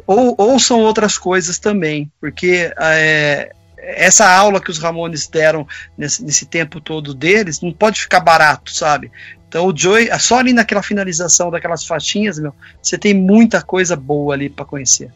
ou, 0.06 0.36
ouçam 0.38 0.82
outras 0.82 1.18
coisas 1.18 1.60
também, 1.60 2.12
porque 2.20 2.72
é, 2.80 3.52
essa 3.78 4.30
aula 4.30 4.62
que 4.62 4.70
os 4.70 4.78
Ramones 4.78 5.28
deram 5.28 5.68
nesse, 5.98 6.24
nesse 6.24 6.46
tempo 6.46 6.82
todo 6.82 7.14
deles 7.14 7.62
não 7.62 7.72
pode 7.72 8.02
ficar 8.02 8.20
barato, 8.20 8.72
sabe? 8.72 9.12
Então 9.48 9.68
o 9.68 9.78
Joey, 9.78 10.10
só 10.20 10.40
ali 10.40 10.54
naquela 10.54 10.84
finalização 10.84 11.52
daquelas 11.52 11.86
faixinhas, 11.86 12.40
meu, 12.40 12.54
você 12.82 12.98
tem 12.98 13.14
muita 13.14 13.62
coisa 13.62 13.96
boa 13.96 14.34
ali 14.34 14.50
para 14.50 14.66
conhecer. 14.66 15.12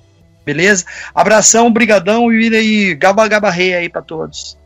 Beleza? 0.46 0.86
Abração, 1.14 1.72
brigadão 1.72 2.32
e 2.32 2.94
gaba 2.96 3.50
rei 3.50 3.74
aí 3.74 3.90
para 3.90 4.02
todos. 4.02 4.58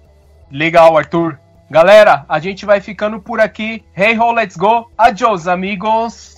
Legal, 0.52 0.98
Arthur. 0.98 1.40
Galera, 1.70 2.26
a 2.28 2.40
gente 2.40 2.66
vai 2.66 2.82
ficando 2.82 3.22
por 3.22 3.40
aqui. 3.40 3.84
Hey 3.96 4.18
ho, 4.18 4.32
let's 4.32 4.58
go. 4.58 4.92
Adiós, 4.98 5.48
amigos. 5.48 6.29